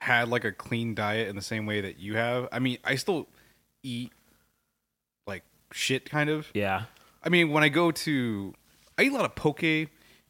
had 0.06 0.30
like 0.30 0.44
a 0.46 0.52
clean 0.52 0.94
diet 0.96 1.28
in 1.28 1.36
the 1.36 1.42
same 1.42 1.66
way 1.66 1.82
that 1.82 2.00
you 2.00 2.16
have. 2.16 2.48
I 2.52 2.60
mean, 2.60 2.78
I 2.84 2.96
still 2.96 3.28
eat 3.84 4.12
like 5.26 5.44
shit 5.72 6.10
kind 6.10 6.30
of. 6.30 6.48
Yeah. 6.54 6.84
I 7.24 7.30
mean, 7.30 7.50
when 7.52 7.64
I 7.64 7.70
go 7.70 7.92
to 7.92 8.54
I 8.98 9.04
eat 9.04 9.12
a 9.12 9.16
lot 9.16 9.26
of 9.26 9.34
poke 9.36 9.64
and 9.64 9.88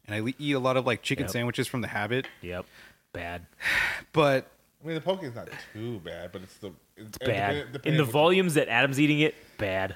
I 0.08 0.22
eat 0.38 0.52
a 0.52 0.58
lot 0.58 0.76
of 0.76 0.86
like 0.86 1.02
chicken 1.02 1.24
Yep. 1.24 1.30
sandwiches 1.30 1.66
from 1.68 1.82
the 1.82 1.88
habit, 1.88 2.26
Yep. 2.40 2.64
Bad. 3.12 3.46
but 4.12 4.46
I 4.82 4.86
mean, 4.86 4.94
the 4.94 5.00
poke 5.02 5.22
is 5.22 5.34
not 5.34 5.48
too 5.72 5.98
bad, 6.00 6.32
but 6.32 6.42
it's 6.42 6.52
still 6.54 6.74
it's 6.96 7.18
Bad. 7.18 7.80
In 7.84 7.96
the 7.98 8.04
volumes 8.04 8.54
that 8.54 8.68
Adam's 8.68 8.98
eating 8.98 9.20
it, 9.20 9.34
bad. 9.58 9.94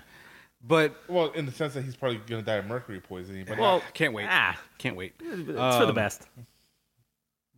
but 0.62 0.94
Well, 1.08 1.30
in 1.30 1.46
the 1.46 1.52
sense 1.52 1.72
that 1.74 1.84
he's 1.84 1.96
probably 1.96 2.18
gonna 2.26 2.42
die 2.42 2.56
of 2.56 2.66
mercury 2.66 3.00
poisoning. 3.00 3.46
But 3.48 3.58
Well, 3.58 3.82
can't 3.94 4.12
wait. 4.12 4.26
Ah, 4.28 4.60
Can't 4.76 4.96
wait. 4.96 5.14
it's 5.20 5.46
for 5.46 5.52
the 5.86 5.88
Um, 5.88 5.94
best. 5.94 6.26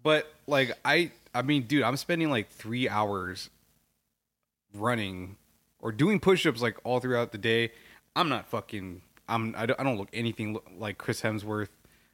But 0.05 0.33
like 0.47 0.73
I, 0.85 1.11
I 1.35 1.43
mean, 1.43 1.63
dude, 1.63 1.83
I'm 1.83 1.97
spending 1.97 2.31
like 2.31 2.51
three 2.51 2.89
hours 2.89 3.51
running 4.75 5.37
or 5.81 5.93
doing 5.93 6.21
push-ups 6.21 6.61
like 6.63 6.79
all 6.85 7.01
throughout 7.01 7.33
the 7.33 7.39
day. 7.39 7.73
I'm 8.15 8.29
not 8.29 8.47
fucking. 8.47 9.03
I'm. 9.29 9.55
I 9.57 9.67
don't, 9.67 9.81
I 9.81 9.83
don't 9.83 9.97
look 9.99 10.11
anything 10.13 10.59
like 10.77 10.99
Chris 10.99 11.23
Hemsworth. 11.23 11.69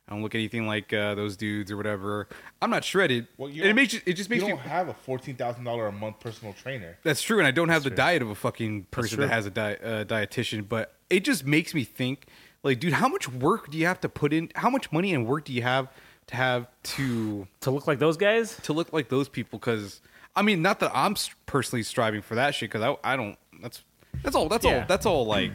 I 0.06 0.12
don't 0.12 0.22
look 0.22 0.34
anything 0.34 0.66
like 0.66 0.92
uh, 0.92 1.14
those 1.14 1.36
dudes 1.36 1.70
or 1.70 1.76
whatever. 1.76 2.28
I'm 2.62 2.70
not 2.70 2.82
shredded. 2.82 3.26
Well, 3.36 3.50
you 3.50 3.64
it 3.64 3.74
makes 3.74 3.92
you, 3.92 4.00
it 4.06 4.14
just 4.14 4.30
makes 4.30 4.42
you 4.42 4.48
don't 4.48 4.62
me. 4.64 4.68
have 4.68 4.88
a 4.88 4.94
fourteen 4.94 5.34
thousand 5.36 5.64
dollar 5.64 5.86
a 5.86 5.92
month 5.92 6.20
personal 6.20 6.54
trainer. 6.54 6.96
That's 7.02 7.20
true, 7.20 7.38
and 7.38 7.46
I 7.46 7.50
don't 7.50 7.68
have 7.68 7.84
the 7.84 7.90
diet 7.90 8.22
of 8.22 8.30
a 8.30 8.34
fucking 8.34 8.84
person 8.90 9.20
that 9.20 9.28
has 9.28 9.44
a 9.46 9.50
di- 9.50 9.76
uh, 9.76 10.04
dietitian. 10.04 10.66
But 10.66 10.94
it 11.10 11.24
just 11.24 11.44
makes 11.44 11.74
me 11.74 11.84
think, 11.84 12.26
like, 12.62 12.80
dude, 12.80 12.94
how 12.94 13.08
much 13.08 13.28
work 13.28 13.70
do 13.70 13.76
you 13.76 13.86
have 13.86 14.00
to 14.00 14.08
put 14.08 14.32
in? 14.32 14.50
How 14.54 14.70
much 14.70 14.90
money 14.92 15.12
and 15.12 15.26
work 15.26 15.44
do 15.44 15.52
you 15.52 15.62
have 15.62 15.88
to 16.28 16.36
have 16.36 16.66
to 16.82 17.46
To 17.60 17.70
look 17.70 17.86
like 17.86 17.98
those 17.98 18.16
guys? 18.16 18.56
to 18.62 18.72
look 18.72 18.92
like 18.92 19.08
those 19.08 19.28
people 19.28 19.58
because 19.58 20.00
I 20.36 20.42
mean, 20.42 20.62
not 20.62 20.78
that 20.80 20.92
I'm 20.94 21.12
s- 21.12 21.30
personally 21.46 21.82
striving 21.82 22.22
for 22.22 22.36
that 22.36 22.54
shit 22.54 22.70
because 22.70 22.96
I, 23.04 23.12
I 23.12 23.16
don't. 23.16 23.36
That's 23.60 23.82
that's 24.22 24.36
all. 24.36 24.48
That's 24.48 24.64
Yeah. 24.64 24.80
all. 24.80 24.84
That's 24.86 25.06
all. 25.06 25.26
Like, 25.26 25.50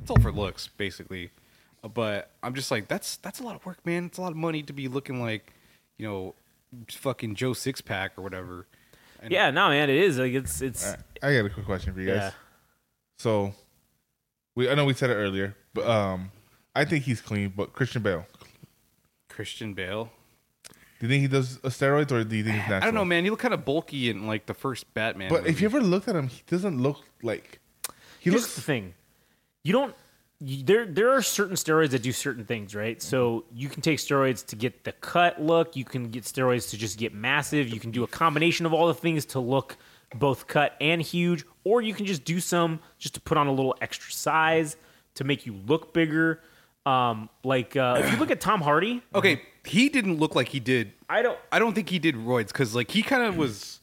it's 0.00 0.10
all 0.10 0.18
for 0.20 0.30
looks, 0.32 0.68
basically. 0.68 1.30
But 1.94 2.30
I'm 2.42 2.54
just 2.54 2.70
like, 2.70 2.88
that's 2.88 3.16
that's 3.16 3.40
a 3.40 3.42
lot 3.44 3.56
of 3.56 3.64
work, 3.64 3.78
man. 3.86 4.04
It's 4.06 4.18
a 4.18 4.20
lot 4.20 4.32
of 4.32 4.36
money 4.36 4.62
to 4.64 4.72
be 4.72 4.88
looking 4.88 5.20
like, 5.22 5.52
you 5.96 6.06
know, 6.06 6.34
fucking 6.90 7.36
Joe 7.36 7.52
Six 7.54 7.80
Pack 7.80 8.12
or 8.18 8.22
whatever. 8.22 8.66
And 9.22 9.32
Yeah, 9.32 9.50
no, 9.50 9.68
man, 9.70 9.88
it 9.88 9.96
is. 9.96 10.18
Like 10.18 10.32
it's 10.32 10.60
it's 10.60 10.84
All 10.84 10.90
right, 10.92 11.00
I 11.22 11.36
got 11.36 11.46
a 11.46 11.50
quick 11.50 11.64
question 11.66 11.94
for 11.94 12.00
you 12.00 12.08
guys. 12.08 12.16
yeah. 12.16 12.30
So, 13.18 13.54
we 14.54 14.68
I 14.68 14.74
know 14.74 14.84
we 14.84 14.92
said 14.94 15.08
it 15.10 15.14
earlier, 15.14 15.56
but 15.72 15.86
um, 15.88 16.30
I 16.76 16.84
think 16.84 17.04
he's 17.04 17.20
clean. 17.20 17.52
But 17.56 17.72
Christian 17.72 18.02
Bale, 18.02 18.26
Christian 19.38 19.72
Bale. 19.72 20.10
do 20.64 21.06
you 21.06 21.08
think 21.08 21.22
he 21.22 21.28
does 21.28 21.58
a 21.58 21.68
steroids 21.68 22.10
or 22.10 22.24
do 22.24 22.34
you 22.34 22.42
think 22.42 22.56
he's 22.56 22.68
natural? 22.68 22.82
I 22.82 22.84
don't 22.86 22.94
know, 22.94 23.04
man. 23.04 23.22
He 23.22 23.30
looked 23.30 23.40
kind 23.40 23.54
of 23.54 23.64
bulky 23.64 24.10
in 24.10 24.26
like 24.26 24.46
the 24.46 24.52
first 24.52 24.92
Batman. 24.94 25.30
But 25.30 25.46
if 25.46 25.60
you 25.60 25.68
ever 25.68 25.80
looked 25.80 26.08
at 26.08 26.16
him, 26.16 26.26
he 26.26 26.42
doesn't 26.48 26.82
look 26.82 27.04
like 27.22 27.60
he 28.18 28.30
Here's 28.30 28.42
looks. 28.42 28.56
the 28.56 28.62
thing. 28.62 28.94
You 29.62 29.74
don't 29.74 29.94
you, 30.40 30.64
there 30.64 30.86
there 30.86 31.10
are 31.12 31.22
certain 31.22 31.54
steroids 31.54 31.90
that 31.90 32.02
do 32.02 32.10
certain 32.10 32.46
things, 32.46 32.74
right? 32.74 33.00
So 33.00 33.44
you 33.54 33.68
can 33.68 33.80
take 33.80 34.00
steroids 34.00 34.44
to 34.46 34.56
get 34.56 34.82
the 34.82 34.90
cut 34.90 35.40
look, 35.40 35.76
you 35.76 35.84
can 35.84 36.10
get 36.10 36.24
steroids 36.24 36.70
to 36.70 36.76
just 36.76 36.98
get 36.98 37.14
massive, 37.14 37.68
you 37.68 37.78
can 37.78 37.92
do 37.92 38.02
a 38.02 38.08
combination 38.08 38.66
of 38.66 38.74
all 38.74 38.88
the 38.88 38.94
things 38.94 39.24
to 39.26 39.38
look 39.38 39.76
both 40.16 40.48
cut 40.48 40.76
and 40.80 41.00
huge, 41.00 41.44
or 41.62 41.80
you 41.80 41.94
can 41.94 42.06
just 42.06 42.24
do 42.24 42.40
some 42.40 42.80
just 42.98 43.14
to 43.14 43.20
put 43.20 43.38
on 43.38 43.46
a 43.46 43.52
little 43.52 43.76
extra 43.80 44.10
size 44.10 44.76
to 45.14 45.22
make 45.22 45.46
you 45.46 45.52
look 45.68 45.94
bigger. 45.94 46.42
Um, 46.88 47.28
like 47.44 47.76
uh, 47.76 48.00
if 48.02 48.10
you 48.10 48.18
look 48.18 48.30
at 48.30 48.40
Tom 48.40 48.60
Hardy, 48.60 49.02
okay, 49.14 49.42
he 49.64 49.88
didn't 49.88 50.18
look 50.18 50.34
like 50.34 50.48
he 50.48 50.60
did. 50.60 50.92
I 51.08 51.22
don't 51.22 51.38
I 51.52 51.58
don't 51.58 51.74
think 51.74 51.90
he 51.90 51.98
did 51.98 52.14
roids 52.14 52.48
because 52.48 52.74
like 52.74 52.90
he 52.90 53.02
kind 53.02 53.22
of 53.22 53.36
was. 53.36 53.80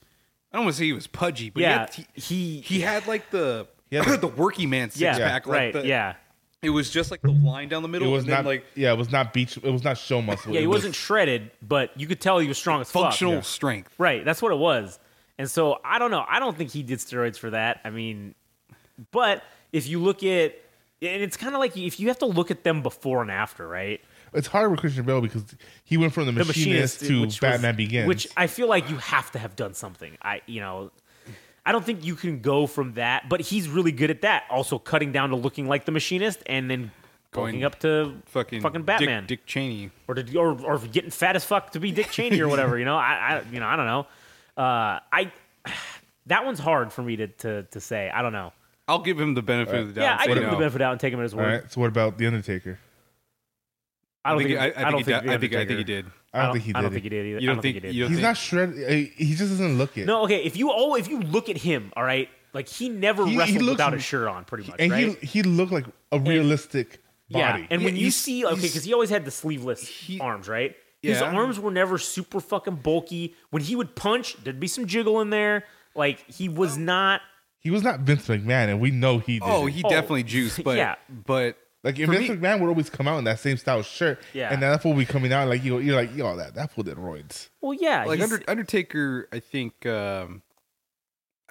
I 0.52 0.57
don't 0.57 0.65
want 0.65 0.76
to 0.76 0.80
say 0.80 0.86
he 0.86 0.94
was 0.94 1.07
pudgy, 1.07 1.49
but 1.49 1.61
yeah, 1.61 1.88
he, 1.91 2.02
had, 2.02 2.07
he, 2.14 2.22
he, 2.22 2.61
he 2.61 2.82
had 2.82 3.06
like 3.07 3.30
the 3.30 3.68
He 3.90 3.98
had 3.98 4.06
the 4.22 4.27
working 4.27 4.69
man 4.69 4.90
six 4.90 5.02
yeah, 5.02 5.18
pack. 5.18 5.45
Like 5.45 5.57
right, 5.57 5.73
the, 5.73 5.86
yeah. 5.86 6.15
It 6.61 6.69
was 6.72 6.90
just 6.90 7.11
like 7.11 7.22
the 7.22 7.32
line 7.32 7.69
down 7.69 7.84
the 7.84 7.88
middle. 7.88 8.07
It 8.07 8.10
middle. 8.10 8.14
was 8.14 8.23
and 8.23 8.32
then, 8.32 8.38
not 8.38 8.45
like 8.45 8.65
Yeah, 8.73 8.94
it 8.94 8.98
was 8.98 9.11
not 9.11 9.34
beach. 9.34 9.57
It 9.57 9.69
was 9.69 9.84
not 9.84 9.98
show 9.98 10.22
muscle. 10.22 10.52
Yeah, 10.52 10.60
it 10.60 10.61
he 10.61 10.68
was- 10.68 10.77
wasn't 10.77 10.95
shredded, 10.95 11.52
but 11.61 11.91
you 11.99 12.07
could 12.07 12.19
tell 12.19 12.40
he 12.40 12.48
was 12.48 12.57
strong 12.57 12.82
as 12.82 12.90
fuck. 12.90 13.03
functional 13.03 13.36
yeah. 13.36 13.41
strength. 13.41 13.94
Right, 13.99 14.26
that's 14.26 14.41
what 14.41 14.52
it 14.52 14.57
was. 14.57 14.98
And 15.38 15.52
so 15.52 15.80
I 15.84 15.99
don't 15.99 16.10
know. 16.10 16.26
I 16.27 16.40
don't 16.40 16.57
think 16.57 16.72
he 16.72 16.82
did 16.82 16.99
steroids 16.99 17.38
for 17.38 17.52
that. 17.52 17.82
I 17.84 17.90
mean, 17.91 18.34
but 19.11 19.44
if 19.73 19.88
you 19.88 19.99
look 19.99 20.23
at, 20.23 20.56
and 21.06 21.22
it's 21.23 21.38
kind 21.38 21.53
of 21.56 21.60
like 21.60 21.77
if 21.77 21.99
you 21.99 22.07
have 22.10 22.19
to 22.19 22.26
look 22.26 22.52
at 22.52 22.64
them 22.64 22.82
before 22.82 23.22
and 23.22 23.32
after, 23.32 23.68
right? 23.68 24.02
It's 24.34 24.48
hard 24.48 24.69
with 24.72 24.80
Christian 24.82 25.06
Bale 25.06 25.22
because 25.22 25.44
he 25.86 25.95
went 25.98 26.11
from 26.14 26.26
the, 26.26 26.32
The 26.34 26.44
machinist, 26.45 26.99
to 27.02 27.22
which 27.22 27.27
was- 27.27 27.40
Batman 27.40 27.76
Begins. 27.76 28.07
which 28.07 28.27
I 28.36 28.48
feel 28.48 28.68
like 28.68 28.90
you 28.90 28.98
have 28.98 29.32
to 29.32 29.40
have 29.40 29.56
done 29.56 29.73
something. 29.73 30.18
I, 30.22 30.41
you 30.45 30.60
know, 30.60 30.91
I 31.65 31.72
don't 31.72 31.86
think 31.86 32.03
you 32.06 32.15
can 32.15 32.41
go 32.41 32.68
from 32.68 32.94
that, 32.94 33.30
but 33.30 33.40
he's 33.41 33.69
really 33.69 33.91
good 33.94 34.11
at 34.11 34.22
that. 34.22 34.44
Also, 34.49 34.77
cutting 34.77 35.11
down 35.11 35.30
to 35.30 35.36
looking 35.36 35.68
like 35.68 35.86
the 35.86 35.91
machinist 35.91 36.44
and 36.48 36.69
then 36.69 36.91
going 37.32 37.56
Going 37.56 37.64
up 37.65 37.80
to 37.80 38.15
Fucking 38.27 38.61
fucking 38.61 38.82
Dick- 38.82 38.86
Batman, 38.86 39.26
Dick, 39.26 39.45
Cheney. 39.45 39.91
or 40.07 40.15
to, 40.15 40.38
or 40.38 40.61
or 40.64 40.80
getting 40.80 41.10
fat 41.11 41.36
as 41.36 41.44
fuck 41.44 41.72
to 41.72 41.80
be 41.80 41.91
Dick 41.91 42.10
Cheney 42.11 42.40
or 42.41 42.48
whatever. 42.48 42.77
You 42.80 42.86
know, 42.86 42.95
I, 42.98 43.40
I 43.40 43.44
you 43.52 43.60
know 43.60 43.68
I 43.68 43.76
don't 43.76 43.86
know. 43.88 43.99
Uh, 44.57 44.99
I 45.11 45.32
that 46.27 46.45
one's 46.45 46.60
hard 46.60 46.91
for 46.94 47.02
me 47.02 47.15
to 47.18 47.27
to 47.27 47.64
to 47.64 47.80
say. 47.82 48.10
I 48.10 48.22
don't 48.22 48.34
know. 48.34 48.53
I'll 48.88 48.99
give 49.02 49.20
him 49.20 49.34
the 49.34 49.41
benefit 49.41 49.76
of 49.76 49.88
the 49.88 49.94
doubt. 49.94 50.03
Yeah, 50.03 50.18
I 50.20 50.26
say 50.26 50.34
give 50.36 50.44
him 50.44 50.44
the 50.44 50.49
benefit 50.52 50.66
of 50.68 50.74
the 50.74 50.80
doubt 50.80 50.91
and 50.91 50.99
take 51.02 51.14
him 51.14 51.20
at 51.20 51.24
his 51.24 51.36
word. 51.36 51.44
right. 51.64 51.72
So 51.72 51.82
what 51.82 51.88
about 51.88 52.18
the 52.18 52.28
Undertaker? 52.28 52.80
I 54.24 54.32
don't 54.32 54.44
think. 54.44 54.60
I, 54.60 54.64
I, 54.64 54.66
I, 54.66 54.72
think 54.72 54.76
don't 54.76 54.98
he 54.98 55.03
think. 55.03 55.24
did- 55.24 55.32
I 55.32 55.38
think 55.38 55.53
I 55.56 55.66
think 55.66 55.78
he 55.78 55.84
did. 55.84 56.06
I 56.34 56.41
don't, 56.44 56.52
think 56.53 56.66
he 56.66 56.74
did. 56.74 56.78
I 56.78 56.82
don't 56.82 56.91
think 56.91 57.03
he 57.03 57.10
did 57.10 57.26
either. 57.28 57.40
You 57.40 57.49
I 57.49 57.53
don't 57.53 57.62
think, 57.62 57.74
he 57.76 57.80
did. 57.80 57.94
He's 57.95 58.07
think, 58.10 58.22
not 58.22 58.36
shredded. 58.36 58.84
uh, 58.84 59.10
He 59.16 59.36
just 59.36 59.52
doesn't 59.52 59.78
look 59.78 59.98
it. 59.98 60.06
No, 60.06 60.24
okay. 60.26 60.44
If 60.44 60.57
you 60.57 60.70
oh, 60.74 60.95
if 60.95 61.07
you 61.07 61.22
look 61.22 61.48
at 61.48 61.56
him, 61.57 61.94
all 61.95 62.03
right, 62.03 62.28
like 62.53 62.68
he 62.68 62.90
never 62.90 63.26
He- 63.26 63.34
he 63.34 63.38
wrestled 63.38 63.62
looks- 63.62 63.70
without 63.78 63.94
a 63.94 63.99
shirt 63.99 64.28
on, 64.28 64.44
pretty 64.44 64.68
much, 64.70 64.76
and 64.80 64.91
right? 64.91 65.18
he 65.20 65.28
he 65.28 65.44
looked 65.44 65.72
like 65.72 65.86
a 66.12 66.20
realistic 66.20 67.02
body. 67.30 67.62
Yeah, 67.62 67.68
and 67.70 67.82
Yeah, 67.82 67.86
when 67.86 67.95
you 67.95 68.12
see 68.12 68.45
okay, 68.45 68.56
because 68.56 68.84
he 68.84 68.94
always 68.94 69.10
had 69.10 69.24
the 69.26 69.32
sleeveless 69.32 69.88
he- 69.88 70.20
arms, 70.20 70.49
right? 70.49 70.76
His 71.02 71.20
Yeah. 71.22 71.32
arms 71.32 71.60
were 71.60 71.72
never 71.72 71.98
super 71.99 72.40
fucking 72.41 72.78
bulky. 72.78 73.36
When 73.52 73.62
he 73.62 73.76
would 73.76 73.95
punch, 73.95 74.36
there'd 74.44 74.60
be 74.60 74.68
some 74.68 74.88
jiggle 74.88 75.22
in 75.22 75.30
there. 75.30 75.64
Like 75.95 76.20
he 76.30 76.49
was 76.49 76.78
not. 76.78 77.22
He 77.66 77.72
was 77.72 77.84
not 77.84 78.00
Vince 78.02 78.28
McMahon, 78.28 78.70
and 78.70 78.80
we 78.80 78.92
know 78.92 79.18
he 79.18 79.40
did. 79.40 79.44
Oh, 79.44 79.66
it. 79.68 79.72
he 79.74 79.82
Oh, 79.84 79.90
definitely 79.90 80.24
juiced, 80.24 80.64
but 80.64 80.78
yeah. 80.78 80.96
but 81.10 81.58
like 81.84 81.98
if 82.00 82.08
Vince 82.10 82.30
me- 82.30 82.36
McMahon 82.38 82.62
would 82.62 82.70
always 82.70 82.90
come 82.90 83.08
out 83.08 83.18
in 83.18 83.24
that 83.26 83.40
same 83.40 83.58
style 83.58 83.82
shirt, 83.82 84.22
Yeah. 84.34 84.54
and 84.54 84.62
that 84.62 84.82
fool 84.84 84.94
be 84.94 85.06
coming 85.06 85.34
out 85.34 85.48
like 85.50 85.64
you, 85.64 85.80
you're 85.80 85.96
like, 85.96 86.16
yo, 86.16 86.38
that 86.38 86.54
that 86.56 86.72
fool 86.72 86.84
did 86.84 86.96
roids. 86.98 87.50
Well, 87.62 87.74
yeah, 87.74 88.06
like 88.06 88.22
Under, 88.22 88.42
Undertaker, 88.48 89.28
I 89.34 89.40
think 89.40 89.86
um, 89.86 90.44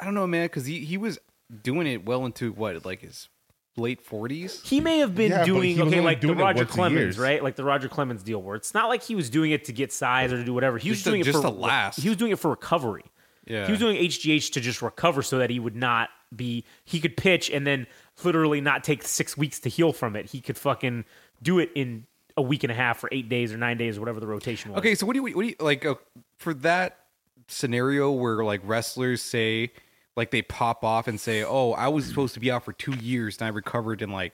I 0.00 0.04
don't 0.04 0.14
know, 0.14 0.26
man, 0.26 0.46
because 0.46 0.66
he 0.66 0.80
he 0.84 0.96
was 0.96 1.18
doing 1.62 1.86
it 1.86 2.06
well 2.06 2.24
into 2.24 2.52
what 2.52 2.84
like 2.86 3.00
his 3.02 3.28
late 3.76 4.00
forties. 4.00 4.62
he 4.62 4.80
may 4.80 4.98
have 4.98 5.16
been 5.16 5.32
Yeah, 5.32 5.44
doing 5.44 5.80
okay, 5.80 6.00
like 6.00 6.20
the 6.20 6.28
doing 6.28 6.38
it 6.38 6.42
Roger 6.42 6.64
Clemens, 6.64 7.18
right? 7.18 7.42
Like 7.42 7.56
the 7.56 7.64
Roger 7.64 7.88
Clemens 7.88 8.22
deal, 8.22 8.40
where 8.40 8.54
it's 8.54 8.72
not 8.72 8.88
like 8.88 9.02
he 9.02 9.16
was 9.16 9.28
doing 9.30 9.50
it 9.50 9.64
to 9.64 9.72
get 9.72 9.92
size 9.92 10.32
or 10.32 10.36
to 10.36 10.44
do 10.44 10.54
whatever. 10.54 10.78
He 10.78 10.90
was 10.90 10.98
Just 10.98 11.04
to- 11.06 11.10
doing 11.10 11.20
it 11.22 11.24
just 11.24 11.38
for 11.42 11.48
to 11.48 11.54
last. 11.54 11.98
He 12.00 12.08
was 12.08 12.16
doing 12.16 12.30
it 12.30 12.38
for 12.38 12.50
recovery. 12.50 13.02
Yeah, 13.46 13.66
He 13.66 13.72
was 13.72 13.78
doing 13.80 13.96
HGH 13.96 14.52
to 14.52 14.60
just 14.60 14.80
recover 14.82 15.22
so 15.22 15.38
that 15.38 15.50
he 15.50 15.60
would 15.60 15.76
not 15.76 16.08
be 16.34 16.64
he 16.84 16.98
could 17.00 17.16
pitch 17.16 17.50
and 17.50 17.66
then 17.66 17.86
literally 18.24 18.60
not 18.60 18.82
take 18.84 19.02
six 19.02 19.36
weeks 19.36 19.60
to 19.60 19.68
heal 19.68 19.92
from 19.92 20.16
it. 20.16 20.26
He 20.30 20.40
could 20.40 20.56
fucking 20.58 21.04
do 21.42 21.58
it 21.58 21.70
in 21.74 22.06
a 22.36 22.42
week 22.42 22.64
and 22.64 22.72
a 22.72 22.74
half 22.74 23.04
or 23.04 23.08
eight 23.12 23.28
days 23.28 23.52
or 23.52 23.56
nine 23.58 23.76
days, 23.76 23.98
whatever 24.00 24.18
the 24.18 24.26
rotation 24.26 24.72
was. 24.72 24.78
Okay, 24.80 24.94
so 24.94 25.06
what 25.06 25.12
do 25.14 25.18
you 25.26 25.36
what 25.36 25.42
do 25.42 25.48
you 25.48 25.56
like 25.60 25.84
uh, 25.84 25.94
for 26.38 26.54
that 26.54 26.98
scenario 27.48 28.10
where 28.10 28.42
like 28.44 28.60
wrestlers 28.64 29.20
say 29.22 29.70
like 30.16 30.30
they 30.30 30.42
pop 30.42 30.82
off 30.84 31.06
and 31.08 31.20
say, 31.20 31.44
"Oh, 31.44 31.72
I 31.72 31.88
was 31.88 32.06
supposed 32.06 32.34
to 32.34 32.40
be 32.40 32.50
out 32.50 32.64
for 32.64 32.72
two 32.72 32.94
years 32.94 33.36
and 33.38 33.46
I 33.46 33.50
recovered 33.50 34.00
in 34.02 34.10
like 34.10 34.32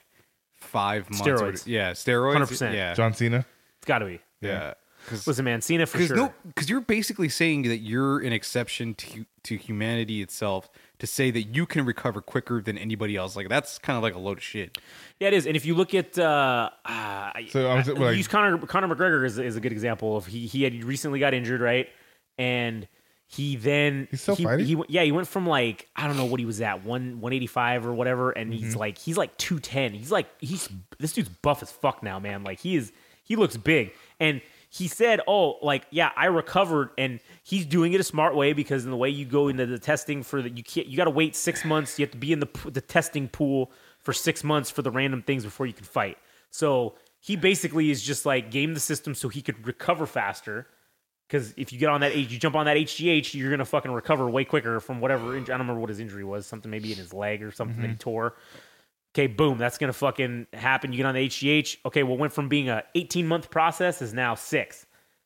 five 0.53 1.09
months." 1.09 1.27
or- 1.27 1.35
Steroids. 1.37 1.63
yeah, 1.67 1.91
steroids. 1.91 2.37
100%. 2.47 2.73
Yeah, 2.73 2.93
John 2.93 3.13
Cena. 3.13 3.45
It's 3.77 3.85
got 3.87 3.99
to 3.99 4.05
be. 4.05 4.19
yeah. 4.41 4.53
Because 4.59 4.75
Listen, 5.25 5.45
man, 5.45 5.61
Cena 5.61 5.85
for 5.85 5.99
sure. 5.99 6.15
no, 6.15 6.33
because 6.45 6.69
you're 6.69 6.81
basically 6.81 7.29
saying 7.29 7.63
that 7.63 7.77
you're 7.77 8.19
an 8.19 8.33
exception 8.33 8.93
to 8.95 9.25
to 9.43 9.57
humanity 9.57 10.21
itself 10.21 10.69
to 10.99 11.07
say 11.07 11.31
that 11.31 11.43
you 11.43 11.65
can 11.65 11.83
recover 11.85 12.21
quicker 12.21 12.61
than 12.61 12.77
anybody 12.77 13.15
else. 13.15 13.35
Like 13.35 13.49
that's 13.49 13.79
kind 13.79 13.97
of 13.97 14.03
like 14.03 14.13
a 14.13 14.19
load 14.19 14.37
of 14.37 14.43
shit. 14.43 14.77
Yeah, 15.19 15.29
it 15.29 15.33
is. 15.33 15.47
And 15.47 15.55
if 15.55 15.65
you 15.65 15.73
look 15.73 15.95
at, 15.95 16.17
uh, 16.19 16.69
uh, 16.85 17.31
So, 17.49 17.67
I 17.67 17.75
was- 17.77 17.89
I- 17.89 17.93
like- 17.93 18.17
use 18.17 18.27
Conor 18.27 18.57
Conor 18.59 18.93
McGregor 18.95 19.25
is, 19.25 19.39
is 19.39 19.55
a 19.55 19.59
good 19.59 19.71
example 19.71 20.15
of 20.17 20.27
he 20.27 20.45
he 20.45 20.63
had 20.63 20.83
recently 20.83 21.19
got 21.19 21.33
injured, 21.33 21.61
right? 21.61 21.87
And 22.37 22.87
he 23.27 23.55
then 23.55 24.07
He's 24.11 24.21
still 24.21 24.35
he, 24.35 24.43
fighting? 24.43 24.65
he 24.65 24.77
yeah 24.89 25.03
he 25.03 25.11
went 25.11 25.27
from 25.27 25.47
like 25.47 25.87
I 25.95 26.05
don't 26.07 26.17
know 26.17 26.25
what 26.25 26.39
he 26.39 26.45
was 26.45 26.61
at 26.61 26.83
one 26.83 27.19
one 27.21 27.33
eighty 27.33 27.47
five 27.47 27.85
or 27.85 27.93
whatever, 27.93 28.31
and 28.31 28.51
Mm-hmm. 28.53 28.63
he's 28.63 28.75
like 28.75 28.97
he's 28.97 29.17
like 29.17 29.35
two 29.37 29.59
ten. 29.59 29.93
He's 29.93 30.11
like 30.11 30.27
he's 30.39 30.69
this 30.99 31.13
dude's 31.13 31.29
buff 31.29 31.63
as 31.63 31.71
fuck 31.71 32.03
now, 32.03 32.19
man. 32.19 32.43
Like 32.43 32.59
he 32.59 32.75
is 32.75 32.91
he 33.23 33.35
looks 33.35 33.57
big 33.57 33.91
and. 34.19 34.41
He 34.73 34.87
said, 34.87 35.19
"Oh, 35.27 35.57
like 35.61 35.85
yeah, 35.89 36.11
I 36.15 36.27
recovered, 36.27 36.91
and 36.97 37.19
he's 37.43 37.65
doing 37.65 37.91
it 37.91 37.99
a 37.99 38.05
smart 38.05 38.35
way 38.35 38.53
because 38.53 38.85
in 38.85 38.91
the 38.91 38.95
way 38.95 39.09
you 39.09 39.25
go 39.25 39.49
into 39.49 39.65
the 39.65 39.77
testing 39.77 40.23
for 40.23 40.41
the 40.41 40.49
you 40.49 40.63
can't 40.63 40.87
you 40.87 40.95
got 40.95 41.05
to 41.05 41.11
wait 41.11 41.35
six 41.35 41.65
months. 41.65 41.99
You 41.99 42.05
have 42.05 42.11
to 42.11 42.17
be 42.17 42.31
in 42.31 42.39
the 42.39 42.47
the 42.65 42.79
testing 42.79 43.27
pool 43.27 43.73
for 43.99 44.13
six 44.13 44.45
months 44.45 44.71
for 44.71 44.81
the 44.81 44.89
random 44.89 45.23
things 45.23 45.43
before 45.43 45.65
you 45.65 45.73
can 45.73 45.83
fight. 45.83 46.17
So 46.51 46.95
he 47.19 47.35
basically 47.35 47.91
is 47.91 48.01
just 48.01 48.25
like 48.25 48.49
game 48.49 48.73
the 48.73 48.79
system 48.79 49.13
so 49.13 49.27
he 49.27 49.41
could 49.41 49.67
recover 49.67 50.05
faster. 50.05 50.67
Because 51.27 51.53
if 51.57 51.73
you 51.73 51.79
get 51.79 51.89
on 51.89 51.99
that, 52.01 52.15
you 52.15 52.25
jump 52.25 52.55
on 52.55 52.65
that 52.65 52.77
HGH, 52.77 53.33
you're 53.33 53.51
gonna 53.51 53.65
fucking 53.65 53.91
recover 53.91 54.29
way 54.29 54.45
quicker 54.45 54.79
from 54.79 55.01
whatever. 55.01 55.35
Injury. 55.35 55.53
I 55.53 55.57
don't 55.57 55.67
remember 55.67 55.81
what 55.81 55.89
his 55.89 55.99
injury 55.99 56.23
was. 56.23 56.47
Something 56.47 56.71
maybe 56.71 56.93
in 56.93 56.97
his 56.97 57.13
leg 57.13 57.43
or 57.43 57.51
something 57.51 57.81
that 57.81 57.87
he 57.87 57.93
mm-hmm. 57.93 57.99
tore. 57.99 58.35
Okay, 59.13 59.27
boom, 59.27 59.57
that's 59.57 59.77
gonna 59.77 59.93
fucking 59.93 60.47
happen. 60.53 60.91
You 60.93 60.97
get 60.97 61.05
on 61.05 61.15
the 61.15 61.27
HGH. 61.27 61.77
Okay, 61.85 62.03
what 62.03 62.17
went 62.17 62.31
from 62.31 62.47
being 62.47 62.69
a 62.69 62.83
18 62.95 63.27
month 63.27 63.49
process 63.49 64.01
is 64.01 64.13
now 64.13 64.35
six. 64.35 64.85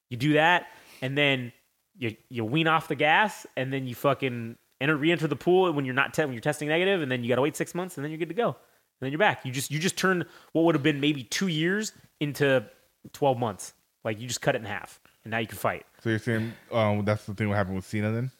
You 0.09 0.17
do 0.17 0.33
that, 0.33 0.67
and 1.01 1.17
then 1.17 1.51
you 1.97 2.15
you 2.29 2.43
wean 2.43 2.67
off 2.67 2.87
the 2.87 2.95
gas, 2.95 3.45
and 3.55 3.71
then 3.71 3.87
you 3.87 3.95
fucking 3.95 4.57
enter 4.81 4.95
re-enter 4.95 5.27
the 5.27 5.35
pool 5.35 5.71
when 5.71 5.85
you're 5.85 5.93
not 5.93 6.13
te- 6.13 6.23
when 6.23 6.33
you're 6.33 6.41
testing 6.41 6.67
negative, 6.67 7.01
and 7.01 7.11
then 7.11 7.23
you 7.23 7.29
gotta 7.29 7.41
wait 7.41 7.55
six 7.55 7.75
months, 7.75 7.97
and 7.97 8.03
then 8.03 8.11
you're 8.11 8.19
good 8.19 8.29
to 8.29 8.35
go. 8.35 8.47
And 8.47 8.55
then 9.01 9.11
you're 9.11 9.19
back. 9.19 9.45
You 9.45 9.51
just 9.51 9.69
you 9.69 9.79
just 9.79 9.97
turn 9.97 10.25
what 10.53 10.63
would 10.63 10.75
have 10.75 10.83
been 10.83 10.99
maybe 10.99 11.23
two 11.23 11.47
years 11.47 11.91
into 12.19 12.65
12 13.13 13.37
months. 13.37 13.73
Like 14.03 14.19
you 14.19 14.27
just 14.27 14.41
cut 14.41 14.55
it 14.55 14.59
in 14.59 14.65
half, 14.65 14.99
and 15.23 15.31
now 15.31 15.37
you 15.39 15.47
can 15.47 15.57
fight. 15.57 15.85
So 16.01 16.09
you're 16.09 16.19
saying 16.19 16.53
um, 16.71 17.05
that's 17.05 17.25
the 17.25 17.33
thing 17.33 17.49
what 17.49 17.55
happened 17.55 17.75
with 17.75 17.85
Cena 17.85 18.11
then? 18.11 18.31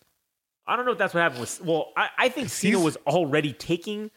I 0.68 0.76
don't 0.76 0.86
know 0.86 0.94
if 0.94 0.98
that's 0.98 1.14
what 1.14 1.22
happened 1.22 1.42
with. 1.42 1.62
Well, 1.64 1.92
I, 1.96 2.10
I 2.18 2.30
think 2.30 2.50
Cena 2.50 2.80
was 2.80 2.98
already 3.06 3.54
taking. 3.54 4.12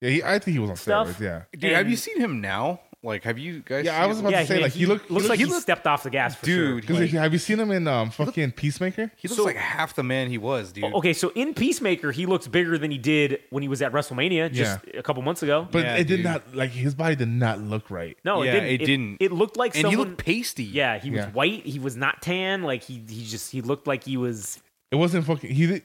Yeah, 0.00 0.10
he, 0.10 0.22
I 0.22 0.38
think 0.38 0.54
he 0.54 0.58
was 0.58 0.70
on 0.70 0.76
Stuff? 0.76 1.08
steroids. 1.18 1.20
Yeah, 1.20 1.42
Dude, 1.58 1.72
have 1.72 1.88
you 1.88 1.96
seen 1.96 2.20
him 2.20 2.40
now? 2.40 2.80
Like, 3.02 3.22
have 3.22 3.38
you 3.38 3.60
guys? 3.64 3.84
Yeah, 3.84 3.96
I 3.98 4.00
seen 4.00 4.08
was 4.08 4.18
him? 4.18 4.24
about 4.26 4.32
Yeah, 4.32 4.40
to 4.40 4.46
say 4.48 4.56
he, 4.56 4.62
like 4.62 4.72
he, 4.72 4.86
looked. 4.86 5.10
looks 5.12 5.24
he 5.24 5.28
like 5.28 5.38
he, 5.38 5.44
looked- 5.44 5.62
stepped 5.62 5.86
off 5.86 6.02
the 6.02 6.10
gas 6.10 6.34
for 6.34 6.44
sure. 6.46 6.56
Dude, 6.56 6.80
Because 6.80 6.98
like- 7.00 7.10
have 7.10 7.32
you 7.32 7.38
seen 7.38 7.60
him 7.60 7.70
in 7.70 7.86
um 7.86 8.10
fucking 8.10 8.50
Peacemaker? 8.52 9.12
he 9.16 9.28
looks 9.28 9.36
So- 9.36 9.44
like 9.44 9.54
half 9.56 9.94
the 9.94 10.02
man 10.02 10.28
he 10.28 10.38
was, 10.38 10.72
dude. 10.72 10.84
Okay, 10.92 11.12
so 11.12 11.30
in 11.36 11.54
Peacemaker, 11.54 12.10
he 12.10 12.26
looks 12.26 12.48
bigger 12.48 12.76
than 12.78 12.90
he 12.90 12.98
did 12.98 13.40
when 13.50 13.62
he 13.62 13.68
was 13.68 13.80
at 13.80 13.92
WrestleMania 13.92 14.52
just 14.52 14.80
a 14.92 15.02
couple 15.04 15.22
months 15.22 15.42
ago. 15.44 15.68
But 15.70 15.84
Yeah, 15.84 15.94
it 15.96 16.04
did 16.08 16.16
dude. 16.16 16.24
not 16.24 16.54
like 16.56 16.70
his 16.72 16.94
body 16.96 17.14
did 17.14 17.28
not 17.28 17.60
look 17.60 17.90
right. 17.90 18.16
no, 18.24 18.42
Yeah, 18.42 18.52
it 18.54 18.54
didn't. 18.54 18.68
it 18.82 18.86
didn't. 18.86 19.16
It, 19.20 19.32
looked 19.32 19.56
like 19.56 19.74
and 19.76 19.82
someone. 19.82 19.92
he 19.92 19.96
looked 20.04 20.18
pasty. 20.24 20.64
yeah, 20.64 20.98
he 20.98 21.10
was 21.10 21.18
Yeah. 21.20 21.30
white. 21.30 21.64
He 21.64 21.78
was 21.78 21.96
not 21.96 22.22
tan. 22.22 22.64
Like 22.64 22.82
he, 22.82 23.02
he 23.08 23.24
just 23.24 23.52
he 23.52 23.60
looked 23.60 23.86
like 23.86 24.02
he 24.04 24.16
was. 24.16 24.60
It 24.90 24.96
wasn't 24.96 25.26
fucking. 25.26 25.50
He 25.54 25.66
did. 25.66 25.82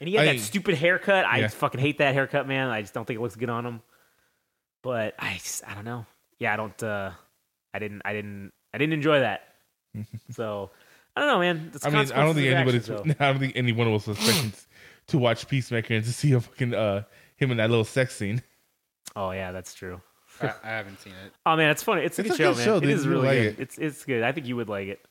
And 0.00 0.08
he 0.08 0.14
had 0.16 0.28
I- 0.28 0.32
that 0.34 0.40
stupid 0.40 0.76
haircut. 0.76 1.24
I 1.26 1.38
Yeah. 1.40 1.48
fucking 1.48 1.80
hate 1.80 1.98
that 1.98 2.14
haircut, 2.14 2.48
man. 2.48 2.68
I 2.68 2.80
just 2.80 2.94
don't 2.94 3.04
think 3.06 3.18
it 3.18 3.22
looks 3.22 3.36
good 3.36 3.50
on 3.50 3.64
him. 3.66 3.82
But 4.82 5.14
I, 5.18 5.34
just, 5.34 5.66
I 5.68 5.74
don't 5.74 5.84
know. 5.84 6.06
Yeah, 6.38 6.54
I 6.54 6.56
don't. 6.56 6.82
uh 6.82 7.10
I 7.74 7.78
didn't. 7.78 8.02
I 8.04 8.12
didn't. 8.14 8.52
I 8.72 8.78
didn't 8.78 8.94
enjoy 8.94 9.20
that. 9.20 9.42
so 10.30 10.70
I 11.14 11.20
don't 11.20 11.28
know, 11.28 11.38
man. 11.40 11.70
It's 11.74 11.84
I 11.84 11.90
mean, 11.90 11.98
I 11.98 12.22
don't 12.24 12.34
think 12.34 12.46
anybody's. 12.48 12.88
actions. 12.90 13.14
I 13.20 13.30
don't 13.30 13.38
think 13.40 13.52
anyone 13.56 13.92
was 13.92 14.08
expecting 14.08 14.52
to 15.08 15.18
watch 15.18 15.46
Peacemaker 15.48 15.94
and 15.94 16.04
to 16.04 16.12
see 16.12 16.32
a 16.32 16.40
fucking 16.40 16.74
uh 16.74 17.02
him 17.36 17.50
in 17.50 17.58
that 17.58 17.68
little 17.68 17.84
sex 17.84 18.16
scene. 18.16 18.42
Oh 19.14 19.32
yeah, 19.32 19.52
that's 19.52 19.74
true. 19.74 20.00
I, 20.40 20.54
I 20.64 20.68
haven't 20.68 20.98
seen 21.00 21.12
it. 21.26 21.32
Oh 21.44 21.56
man, 21.56 21.70
it's 21.70 21.82
funny. 21.82 22.02
It's 22.04 22.18
a 22.18 22.22
It's 22.22 22.30
good 22.30 22.34
a 22.34 22.38
show, 22.38 22.50
good 22.52 22.56
man. 22.58 22.64
show, 22.66 22.76
it 22.78 22.80
dude. 22.80 22.90
is 22.90 23.06
really 23.06 23.26
like 23.26 23.36
good. 23.38 23.46
it. 23.46 23.60
It's 23.60 23.78
it's 23.78 24.04
good. 24.06 24.22
I 24.22 24.32
think 24.32 24.46
you 24.46 24.56
would 24.56 24.68
like 24.70 24.88
it. 24.88 25.04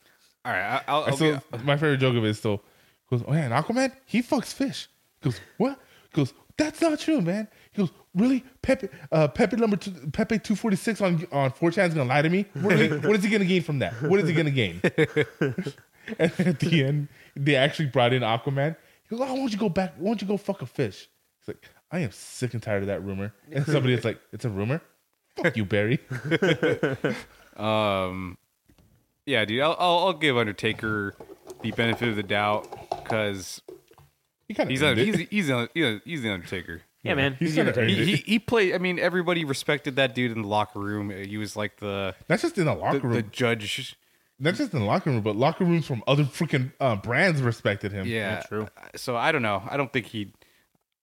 All 0.45 0.51
right, 0.51 0.61
I, 0.63 0.81
I'll, 0.87 1.03
I'll 1.03 1.17
so 1.17 1.39
be- 1.51 1.57
my 1.63 1.75
favorite 1.75 1.97
joke 1.97 2.15
of 2.15 2.23
it 2.25 2.29
is 2.29 2.39
still 2.39 2.63
goes, 3.09 3.23
oh 3.27 3.33
yeah, 3.33 3.45
and 3.45 3.53
Aquaman 3.53 3.91
he 4.05 4.21
fucks 4.21 4.53
fish. 4.53 4.87
Goes 5.21 5.39
what? 5.57 5.79
Goes 6.13 6.33
that's 6.57 6.81
not 6.81 6.99
true, 6.99 7.21
man. 7.21 7.47
He 7.71 7.81
goes 7.81 7.91
really 8.13 8.43
Pepe 8.61 8.89
uh, 9.11 9.27
Pepe 9.29 9.55
number 9.57 9.77
two, 9.77 9.91
Pepe 10.11 10.39
two 10.39 10.55
forty 10.55 10.75
six 10.75 11.01
on 11.01 11.25
on 11.31 11.51
4chan 11.51 11.87
is 11.89 11.93
gonna 11.93 12.09
lie 12.09 12.21
to 12.21 12.29
me. 12.29 12.45
What, 12.53 12.73
is 12.73 12.91
he, 12.91 13.07
what 13.07 13.15
is 13.17 13.23
he 13.23 13.29
gonna 13.29 13.45
gain 13.45 13.61
from 13.61 13.79
that? 13.79 13.93
What 14.01 14.19
is 14.19 14.27
he 14.27 14.33
gonna 14.33 14.51
gain? 14.51 14.81
and 16.19 16.31
at 16.39 16.59
the 16.59 16.83
end, 16.83 17.07
they 17.35 17.55
actually 17.55 17.87
brought 17.87 18.13
in 18.13 18.21
Aquaman. 18.21 18.75
He 19.09 19.15
goes, 19.15 19.25
oh, 19.27 19.33
why 19.33 19.39
don't 19.39 19.51
you 19.51 19.57
go 19.57 19.69
back? 19.69 19.95
Why 19.97 20.09
don't 20.09 20.21
you 20.21 20.27
go 20.27 20.37
fuck 20.37 20.61
a 20.61 20.65
fish? 20.65 21.09
He's 21.39 21.47
like, 21.47 21.65
I 21.91 21.99
am 21.99 22.11
sick 22.11 22.53
and 22.53 22.61
tired 22.61 22.83
of 22.83 22.87
that 22.87 23.03
rumor. 23.03 23.33
And 23.51 23.65
somebody 23.65 23.93
is 23.93 24.05
like, 24.05 24.19
it's 24.31 24.45
a 24.45 24.49
rumor. 24.49 24.81
Fuck 25.35 25.57
you, 25.57 25.65
Barry. 25.65 25.99
Um, 27.59 28.37
yeah, 29.25 29.43
dude, 29.43 29.59
I'll, 29.61 29.75
I'll, 29.77 29.97
I'll 29.99 30.13
give 30.13 30.37
Undertaker 30.37 31.15
the 31.61 31.71
benefit 31.71 32.07
of 32.07 32.15
the 32.15 32.23
doubt 32.23 32.78
because 33.09 33.61
He 34.47 34.53
kind 34.53 34.67
of 34.67 34.71
he's, 34.71 34.81
a, 34.81 34.95
he's 34.95 35.05
he's 35.05 35.47
the- 35.47 35.69
he's 35.73 35.83
the- 35.83 36.01
he's 36.05 36.21
the 36.21 36.31
Undertaker. 36.33 36.81
Yeah, 37.03 37.13
man. 37.13 37.35
He's 37.39 37.49
He's 37.49 37.55
kinda 37.55 37.71
the- 37.71 37.79
earned 37.81 37.89
He, 37.91 38.01
it. 38.01 38.07
he 38.07 38.15
he 38.15 38.39
played. 38.39 38.75
I 38.75 38.77
mean, 38.77 38.99
everybody 38.99 39.45
respected 39.45 39.95
that 39.95 40.13
dude 40.15 40.31
in 40.33 40.41
the 40.41 40.47
locker 40.47 40.79
room. 40.79 41.09
He 41.11 41.37
was 41.37 41.55
like 41.55 41.77
the 41.77 42.13
That's 42.27 42.41
just 42.41 42.57
in 42.57 42.65
the 42.65 42.73
the, 42.73 42.79
locker 42.79 42.99
room. 42.99 43.13
the 43.13 43.21
judge. 43.23 43.95
Not 44.41 44.55
just 44.55 44.73
in 44.73 44.79
the 44.79 44.85
locker 44.85 45.09
room, 45.09 45.21
but 45.21 45.35
locker 45.35 45.63
rooms 45.65 45.85
from 45.85 46.01
other 46.07 46.23
freaking 46.23 46.71
uh, 46.79 46.95
brands 46.97 47.41
respected 47.41 47.91
him. 47.91 48.05
Yeah, 48.07 48.41
true. 48.47 48.67
So 48.95 49.15
I 49.15 49.31
don't 49.31 49.41
know. 49.41 49.63
I 49.69 49.77
don't 49.77 49.91
think 49.93 50.07
he. 50.07 50.33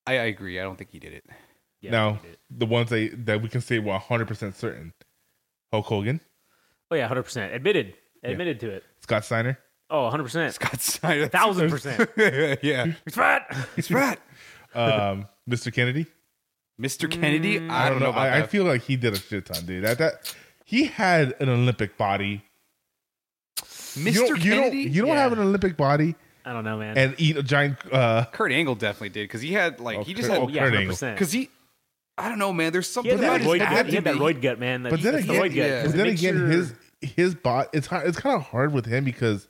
I, 0.05 0.13
I 0.13 0.23
agree. 0.25 0.59
I 0.59 0.63
don't 0.63 0.75
think 0.77 0.91
he 0.91 0.99
did 0.99 1.13
it. 1.13 1.25
yeah, 1.81 1.91
now, 1.91 2.13
he 2.13 2.27
did. 2.29 2.37
the 2.51 2.65
ones 2.65 2.89
that, 2.91 3.25
that 3.25 3.41
we 3.41 3.49
can 3.49 3.61
say 3.61 3.77
were 3.79 3.97
100% 3.97 4.55
certain 4.55 4.93
Hulk 5.71 5.85
Hogan, 5.85 6.21
Oh 6.89 6.95
yeah, 6.95 7.07
hundred 7.07 7.23
percent. 7.23 7.53
Admitted. 7.53 7.93
Admitted 8.23 8.59
to 8.61 8.69
it. 8.69 8.83
Scott 9.01 9.25
Steiner, 9.25 9.59
Oh, 9.89 10.03
100 10.03 10.23
percent. 10.23 10.53
Scott 10.53 10.81
Snyder. 10.81 11.27
Thousand 11.27 11.69
percent. 11.69 12.09
yeah, 12.61 12.85
He's 13.05 13.15
fat. 13.15 13.55
he's 13.75 13.87
fat. 13.87 14.19
um, 14.75 15.27
Mr. 15.49 15.73
Kennedy, 15.73 16.05
Mr. 16.79 17.09
Kennedy, 17.09 17.59
Mm, 17.59 17.69
I, 17.71 17.89
don't 17.89 17.99
know, 17.99 18.09
about 18.09 18.27
I, 18.27 18.39
I 18.39 18.43
feel 18.47 18.65
like 18.65 18.81
he 18.83 18.95
did 18.97 19.13
a 19.13 19.17
shit 19.17 19.45
ton, 19.45 19.65
dude. 19.65 19.83
That 19.85 19.97
that 19.99 20.35
he 20.65 20.85
had 20.85 21.35
an 21.39 21.49
Olympic 21.49 21.97
body. 21.97 22.43
Mr. 23.57 24.05
You 24.05 24.13
don't, 24.13 24.43
you 24.43 24.51
don't, 24.51 24.59
Kennedy, 24.63 24.77
you 24.83 25.01
don't 25.01 25.09
Yeah. 25.11 25.21
have 25.23 25.33
an 25.33 25.39
Olympic 25.39 25.75
body 25.77 26.15
I 26.45 26.53
don't 26.53 26.63
know, 26.63 26.77
man. 26.77 26.97
and 26.97 27.15
eat 27.17 27.35
a 27.37 27.43
giant. 27.43 27.77
uh 27.91 28.25
Kurt 28.31 28.51
Angle 28.51 28.75
definitely 28.75 29.09
did 29.09 29.23
because 29.23 29.41
he 29.41 29.53
had 29.53 29.79
like 29.79 29.97
Oh, 29.99 30.03
he 30.03 30.13
just 30.13 30.27
Kurt- 30.29 30.39
had 30.39 30.47
oh, 30.47 30.49
yeah, 30.49 30.59
Kurt 30.63 30.73
hundred 30.73 30.91
Angle. 30.91 31.11
because 31.13 31.31
he. 31.31 31.49
I 32.19 32.29
don't 32.29 32.39
know, 32.39 32.51
man. 32.53 32.71
There's 32.73 32.87
He 32.87 32.93
something 32.93 33.11
had 33.11 33.21
that 33.21 33.25
about 33.27 33.41
his 33.41 33.47
roid 33.49 33.59
gut. 33.59 33.67
attitude. 33.71 33.89
He 33.89 33.95
had 33.95 34.03
that 34.05 34.13
He- 34.15 34.19
roid 34.19 34.41
gut, 34.41 34.59
man. 34.59 34.83
That- 34.83 34.89
But 34.91 35.01
then 35.01 35.15
again, 35.15 35.35
roid 35.35 35.39
gut, 35.47 35.51
yeah. 35.55 35.81
'cause 35.83 35.91
But 35.91 35.97
then 35.97 36.07
again, 36.07 36.35
your- 36.37 36.47
his 36.47 36.73
his 37.01 37.35
bot 37.35 37.69
it's 37.73 37.87
hard, 37.87 38.07
it's 38.07 38.17
kind 38.19 38.35
of 38.35 38.43
hard 38.43 38.71
with 38.73 38.85
him 38.85 39.03
because 39.03 39.47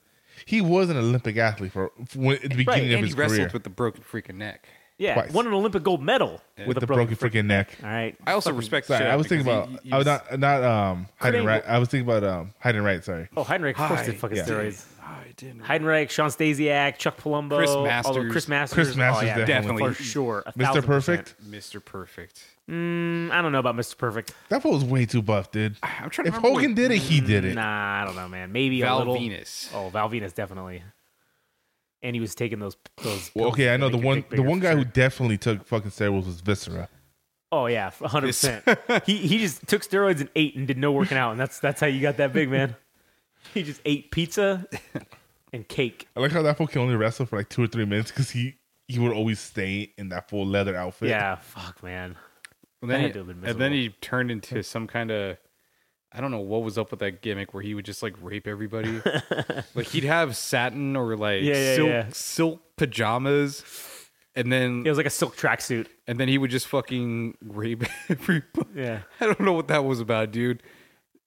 he 0.47 0.61
was 0.61 0.89
an 0.89 0.97
Olympic 0.97 1.37
athlete 1.37 1.71
for, 1.73 1.91
for 2.07 2.17
when, 2.19 2.35
at 2.37 2.41
the 2.43 2.49
beginning 2.55 2.85
and 2.85 2.93
of 2.93 2.99
he 3.01 3.05
his 3.07 3.15
wrestled 3.17 3.37
career 3.39 3.49
with 3.53 3.63
the 3.63 3.69
broken 3.69 4.01
freaking 4.03 4.35
neck. 4.35 4.67
yeah 4.97 5.13
twice. 5.13 5.31
won 5.31 5.45
an 5.45 5.53
Olympic 5.53 5.83
gold 5.83 6.01
medal 6.01 6.41
with 6.65 6.79
the 6.79 6.87
broken 6.87 7.15
freaking 7.15 7.45
neck. 7.45 7.75
All 7.83 7.89
right, 7.89 8.15
I 8.25 8.31
also 8.31 8.51
respect. 8.53 8.87
the 8.87 8.97
Sorry, 8.97 9.09
I 9.09 9.15
was 9.15 9.27
thinking 9.27 9.45
about 9.47 9.69
he- 9.69 9.77
he 9.83 9.91
I 9.91 9.97
was 9.97 10.05
was- 10.07 10.21
not 10.31 10.39
not 10.39 10.63
um 10.63 11.07
hiding 11.17 11.39
Angle- 11.41 11.53
right. 11.53 11.63
I 11.67 11.77
was 11.79 11.89
thinking 11.89 12.09
about 12.09 12.23
um 12.23 12.53
Heidenreich. 12.63 13.03
Sorry. 13.03 13.27
Oh, 13.37 13.43
Heidenreich, 13.43 13.71
of 13.79 13.87
course, 13.87 13.99
Hi. 13.99 14.05
did 14.07 14.19
fucking 14.19 14.37
Yeah. 14.37 14.45
steroids. 14.45 14.85
I 15.03 15.33
didn't. 15.37 15.61
Heidenreich, 15.63 16.09
Shawn 16.09 16.29
Stasiak, 16.29 16.97
Chuck 16.97 17.17
Palumbo, 17.17 17.57
Chris 17.57 17.69
Masters. 17.75 18.31
Chris 18.31 18.47
Masters, 18.47 18.73
Chris 18.73 18.95
Masters 18.97 19.23
oh, 19.23 19.37
yeah, 19.39 19.45
definitely. 19.45 19.93
for 19.93 20.03
sure, 20.03 20.43
Mr. 20.57 20.83
Perfect. 20.83 21.35
Mr. 21.49 21.83
Perfect. 21.83 22.41
Mm, 22.69 23.31
I 23.31 23.41
don't 23.41 23.51
know 23.53 23.59
about 23.59 23.75
Mr. 23.75 23.97
Perfect. 23.97 24.33
That 24.49 24.61
fool 24.61 24.73
was 24.73 24.83
way 24.83 25.05
too 25.05 25.21
buff, 25.21 25.51
dude. 25.51 25.77
I'm 25.83 26.09
trying 26.09 26.25
to 26.25 26.29
If 26.29 26.37
remember. 26.37 26.49
Hogan 26.59 26.73
did 26.73 26.91
it, 26.91 26.97
he 26.97 27.21
did 27.21 27.45
it. 27.45 27.55
Nah, 27.55 28.01
I 28.01 28.05
don't 28.05 28.15
know, 28.15 28.27
man. 28.27 28.51
Maybe 28.51 28.81
a 28.81 28.85
Val 28.85 28.97
little. 28.99 29.15
Venis. 29.15 29.69
Oh, 29.73 29.89
Val 29.89 30.09
Venis 30.09 30.33
definitely. 30.33 30.83
And 32.03 32.15
he 32.15 32.19
was 32.19 32.35
taking 32.35 32.59
those 32.59 32.75
those. 33.03 33.31
Well, 33.33 33.45
pills 33.45 33.53
okay, 33.53 33.65
to 33.65 33.71
I 33.73 33.77
know 33.77 33.89
make 33.89 33.91
the 33.93 33.97
your 33.99 34.05
one 34.05 34.15
dick 34.17 34.29
the 34.29 34.35
bigger 34.37 34.49
one 34.49 34.59
for 34.59 34.63
guy 34.63 34.71
who 34.73 34.81
sure. 34.83 34.91
definitely 34.91 35.37
took 35.37 35.65
fucking 35.65 35.91
steroids 35.91 36.25
was 36.25 36.41
Viscera. 36.41 36.89
Oh 37.51 37.65
yeah, 37.67 37.89
hundred 37.89 38.27
percent. 38.27 38.65
He 39.05 39.15
he 39.17 39.37
just 39.39 39.65
took 39.67 39.81
steroids 39.81 40.19
and 40.19 40.29
ate 40.35 40.55
and 40.55 40.67
did 40.67 40.77
no 40.77 40.91
working 40.91 41.17
out, 41.17 41.31
and 41.31 41.39
that's 41.39 41.59
that's 41.59 41.79
how 41.79 41.87
you 41.87 42.01
got 42.01 42.17
that 42.17 42.33
big 42.33 42.49
man. 42.49 42.75
He 43.53 43.63
just 43.63 43.79
ate 43.85 44.11
pizza 44.11 44.65
and 45.53 45.65
cake. 45.69 46.07
I 46.17 46.19
like 46.19 46.31
how 46.33 46.41
that 46.41 46.57
fool 46.57 46.67
can 46.67 46.81
only 46.81 46.95
wrestle 46.95 47.25
for 47.25 47.37
like 47.37 47.47
two 47.47 47.63
or 47.63 47.67
three 47.67 47.85
minutes 47.85 48.11
because 48.11 48.29
he 48.29 48.55
he 48.89 48.99
would 48.99 49.13
always 49.13 49.39
stay 49.39 49.93
in 49.97 50.09
that 50.09 50.29
full 50.29 50.45
leather 50.45 50.75
outfit. 50.75 51.07
Yeah, 51.09 51.35
fuck 51.35 51.81
man. 51.81 52.17
And 52.81 52.91
then, 52.91 53.01
he, 53.01 53.11
to 53.11 53.17
have 53.19 53.27
been 53.27 53.45
and 53.49 53.59
then 53.59 53.71
he 53.71 53.89
turned 54.01 54.29
into 54.31 54.61
some 54.63 54.87
kind 54.87 55.11
of 55.11 55.37
I 56.11 56.21
don't 56.21 56.31
know 56.31 56.39
what 56.39 56.63
was 56.63 56.77
up 56.77 56.91
with 56.91 56.99
that 57.01 57.21
gimmick 57.21 57.53
where 57.53 57.61
he 57.63 57.73
would 57.75 57.85
just 57.85 58.01
like 58.01 58.15
rape 58.21 58.47
everybody. 58.47 59.01
like 59.75 59.87
he'd 59.87 60.03
have 60.05 60.35
satin 60.37 60.95
or 60.95 61.17
like 61.17 61.41
Yeah, 61.43 61.53
yeah, 61.55 61.75
silk 61.75 61.89
yeah. 61.89 62.05
silk 62.11 62.61
pajamas, 62.77 63.63
and 64.35 64.51
then 64.51 64.83
It 64.85 64.89
was 64.89 64.97
like 64.97 65.05
a 65.07 65.11
silk 65.11 65.35
tracksuit. 65.35 65.87
and 66.07 66.19
then 66.19 66.27
he 66.27 66.37
would 66.37 66.51
just 66.51 66.67
fucking 66.67 67.37
rape 67.43 67.83
everybody. 68.09 68.69
Yeah. 68.75 68.99
I 69.19 69.25
don't 69.25 69.41
know 69.41 69.53
what 69.53 69.67
that 69.67 69.83
was 69.83 69.99
about, 69.99 70.31
dude. 70.31 70.63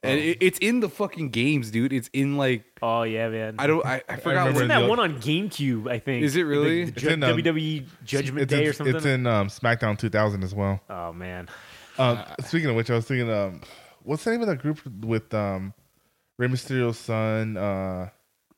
And 0.02 0.18
it, 0.18 0.38
it's 0.40 0.58
in 0.60 0.80
the 0.80 0.88
fucking 0.88 1.28
games, 1.28 1.70
dude. 1.70 1.92
It's 1.92 2.08
in 2.12 2.36
like 2.38 2.64
Oh 2.80 3.02
yeah, 3.02 3.28
man. 3.28 3.56
I 3.58 3.66
don't 3.66 3.84
I, 3.84 4.02
I 4.08 4.16
forgot. 4.16 4.46
remember 4.46 4.46
what, 4.46 4.54
Wasn't 4.54 4.68
that 4.70 4.88
one 4.88 4.98
on 5.00 5.16
GameCube? 5.20 5.90
I 5.90 5.98
think. 5.98 6.24
Is 6.24 6.36
it 6.36 6.42
really? 6.42 6.86
The, 6.86 6.90
the 6.90 6.92
It's 6.92 7.02
Ju- 7.02 7.08
in, 7.10 7.22
um, 7.24 7.36
WWE 7.36 7.86
Judgment 8.04 8.42
it's 8.42 8.50
Day 8.50 8.62
in, 8.64 8.68
or 8.70 8.72
something? 8.72 8.96
It's 8.96 9.04
in 9.04 9.26
um, 9.26 9.48
SmackDown 9.48 9.98
2000 9.98 10.42
as 10.42 10.54
well. 10.54 10.80
oh 10.88 11.12
man. 11.12 11.48
Um, 11.98 12.16
Uh, 12.18 12.42
speaking 12.46 12.70
of 12.70 12.76
which, 12.76 12.90
I 12.90 12.94
was 12.94 13.04
thinking, 13.04 13.30
um, 13.30 13.60
what's 14.04 14.24
the 14.24 14.30
name 14.30 14.40
of 14.40 14.46
that 14.46 14.56
group 14.62 14.80
with 15.04 15.34
um, 15.34 15.74
Rey 16.38 16.48
Mysterio's 16.48 16.98
son? 16.98 17.56
Uh, 17.58 18.08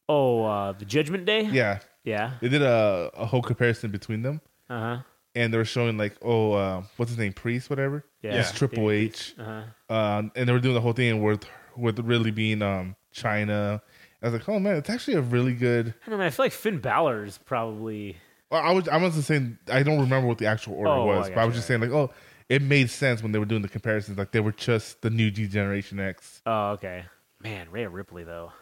Oh, 0.08 0.44
uh, 0.44 0.72
the 0.72 0.84
Judgment 0.84 1.24
Day. 1.24 1.42
yeah, 1.44 1.78
Yeah. 2.04 2.32
they 2.40 2.48
did 2.50 2.62
a, 2.62 3.10
a 3.14 3.24
whole 3.26 3.42
comparison 3.42 3.90
between 3.90 4.22
them, 4.22 4.40
Uh 4.70 4.78
huh. 4.80 5.02
And 5.34 5.52
they 5.52 5.56
were 5.58 5.64
showing 5.64 5.96
like, 5.96 6.14
oh, 6.20 6.52
uh, 6.52 6.82
what's 6.96 7.10
his 7.10 7.18
name, 7.18 7.32
Priest, 7.32 7.70
whatever. 7.70 8.04
Yeah. 8.20 8.40
It's 8.40 8.52
Triple 8.52 8.90
H. 8.90 9.34
Uh 9.38 9.62
huh. 9.88 9.94
Um, 9.94 10.32
and 10.36 10.48
they 10.48 10.52
were 10.52 10.60
doing 10.60 10.74
the 10.74 10.80
whole 10.80 10.92
thing 10.92 11.22
with 11.22 11.44
with 11.76 11.98
really 12.00 12.30
being 12.30 12.60
um 12.62 12.96
Chyna. 13.14 13.80
I 14.22 14.26
was 14.26 14.34
like, 14.34 14.48
oh 14.48 14.58
man, 14.60 14.76
it's 14.76 14.90
actually 14.90 15.14
a 15.14 15.20
really 15.22 15.54
good. 15.54 15.94
I 16.06 16.10
don't 16.10 16.18
know. 16.18 16.24
I 16.26 16.30
feel 16.30 16.44
like 16.44 16.52
Finn 16.52 16.78
Balor 16.78 17.24
is 17.24 17.38
probably. 17.38 18.16
Well, 18.50 18.62
I 18.62 18.70
was 18.72 18.86
I 18.88 18.98
wasn't 18.98 19.24
saying 19.24 19.58
I 19.70 19.82
don't 19.82 20.00
remember 20.00 20.28
what 20.28 20.36
the 20.38 20.46
actual 20.46 20.74
order 20.74 20.90
Oh, 20.90 21.06
was, 21.06 21.26
I 21.30 21.34
but 21.34 21.40
I 21.40 21.44
was 21.46 21.54
just 21.54 21.66
saying 21.66 21.80
like, 21.80 21.90
oh, 21.90 22.10
it 22.50 22.60
made 22.60 22.90
sense 22.90 23.22
when 23.22 23.32
they 23.32 23.38
were 23.38 23.46
doing 23.46 23.62
the 23.62 23.68
comparisons. 23.68 24.18
Like 24.18 24.32
they 24.32 24.40
were 24.40 24.52
just 24.52 25.00
the 25.00 25.08
new 25.10 25.30
G 25.30 25.46
Generation 25.48 25.98
X. 25.98 26.42
Oh, 26.44 26.72
okay. 26.72 27.04
Man, 27.42 27.70
Rhea 27.70 27.88
Ripley 27.88 28.24
though. 28.24 28.52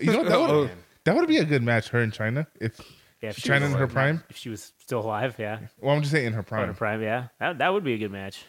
You 0.00 0.12
know 0.12 0.24
that 0.24 0.32
Oh. 0.38 0.60
would 0.60 0.70
that 1.04 1.16
would 1.16 1.26
be 1.26 1.38
a 1.38 1.44
good 1.44 1.62
match. 1.62 1.88
Her 1.88 2.00
and 2.00 2.12
Chyna, 2.12 2.46
if 2.60 2.78
Yeah, 3.24 3.30
if 3.30 3.38
she 3.38 3.48
Chyna 3.48 3.62
was 3.62 3.70
in 3.72 3.78
her 3.78 3.84
alive- 3.84 3.92
prime. 3.92 4.24
If 4.28 4.36
she 4.36 4.48
was 4.50 4.72
still 4.78 5.00
alive, 5.00 5.36
yeah. 5.38 5.58
well, 5.80 5.94
I'm 5.96 6.02
just 6.02 6.12
saying 6.12 6.26
in 6.26 6.32
her 6.34 6.42
prime. 6.42 6.62
in 6.64 6.68
her 6.68 6.74
prime, 6.74 7.02
yeah. 7.02 7.28
That 7.40 7.58
that 7.58 7.72
would 7.72 7.84
be 7.84 7.94
a 7.94 7.98
good 7.98 8.12
match. 8.12 8.44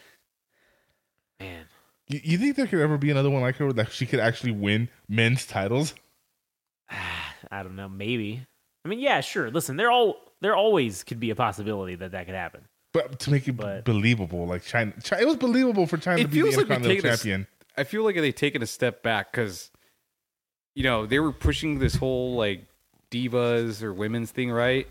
Man, 1.39 1.65
You, 2.07 2.19
you 2.23 2.38
think 2.38 2.56
there 2.56 2.68
could 2.68 2.80
ever 2.80 2.97
be 2.97 3.11
another 3.11 3.30
one 3.30 3.41
like 3.41 3.56
her 3.57 3.72
that 3.73 3.91
she 3.91 4.06
could 4.06 4.19
actually 4.19 4.52
win 4.52 4.89
men's 5.10 5.45
titles? 5.45 5.93
I 6.89 7.64
don't 7.64 7.76
know. 7.76 7.89
Maybe. 7.89 8.45
I 8.84 8.88
mean, 8.88 8.99
yeah, 8.99 9.22
sure. 9.22 9.49
Listen, 9.52 9.77
there 9.77 9.91
all 9.91 10.18
there 10.41 10.56
always 10.56 11.03
could 11.03 11.19
be 11.19 11.30
a 11.30 11.35
possibility 11.35 11.95
that 11.95 12.11
that 12.11 12.26
could 12.26 12.35
happen. 12.35 12.61
But 12.93 13.19
to 13.19 13.31
make 13.31 13.47
it 13.47 13.53
But- 13.53 13.84
believable, 13.85 14.45
like 14.47 14.64
Chyna, 14.64 15.02
Chyna, 15.03 15.22
it 15.22 15.27
was 15.27 15.38
believable 15.38 15.85
for 15.88 15.97
Chyna 15.97 16.18
to 16.22 16.27
be 16.27 16.41
the 16.41 16.41
feels 16.43 16.57
like 16.57 16.65
Intercontinental 16.68 16.95
taken 16.95 17.10
a 17.10 17.14
s- 17.14 17.19
champion. 17.19 17.47
I 17.77 17.84
feel 17.84 18.03
like 18.03 18.15
they 18.15 18.31
taken 18.31 18.61
a 18.61 18.68
step 18.68 19.03
back 19.03 19.31
because, 19.31 19.69
you 20.76 20.84
know, 20.84 21.06
they 21.06 21.19
were 21.19 21.34
pushing 21.34 21.80
this 21.80 21.95
whole 21.95 22.35
like 22.35 22.65
divas 23.11 23.82
or 23.84 23.94
women's 23.94 24.32
thing, 24.32 24.52
right? 24.52 24.88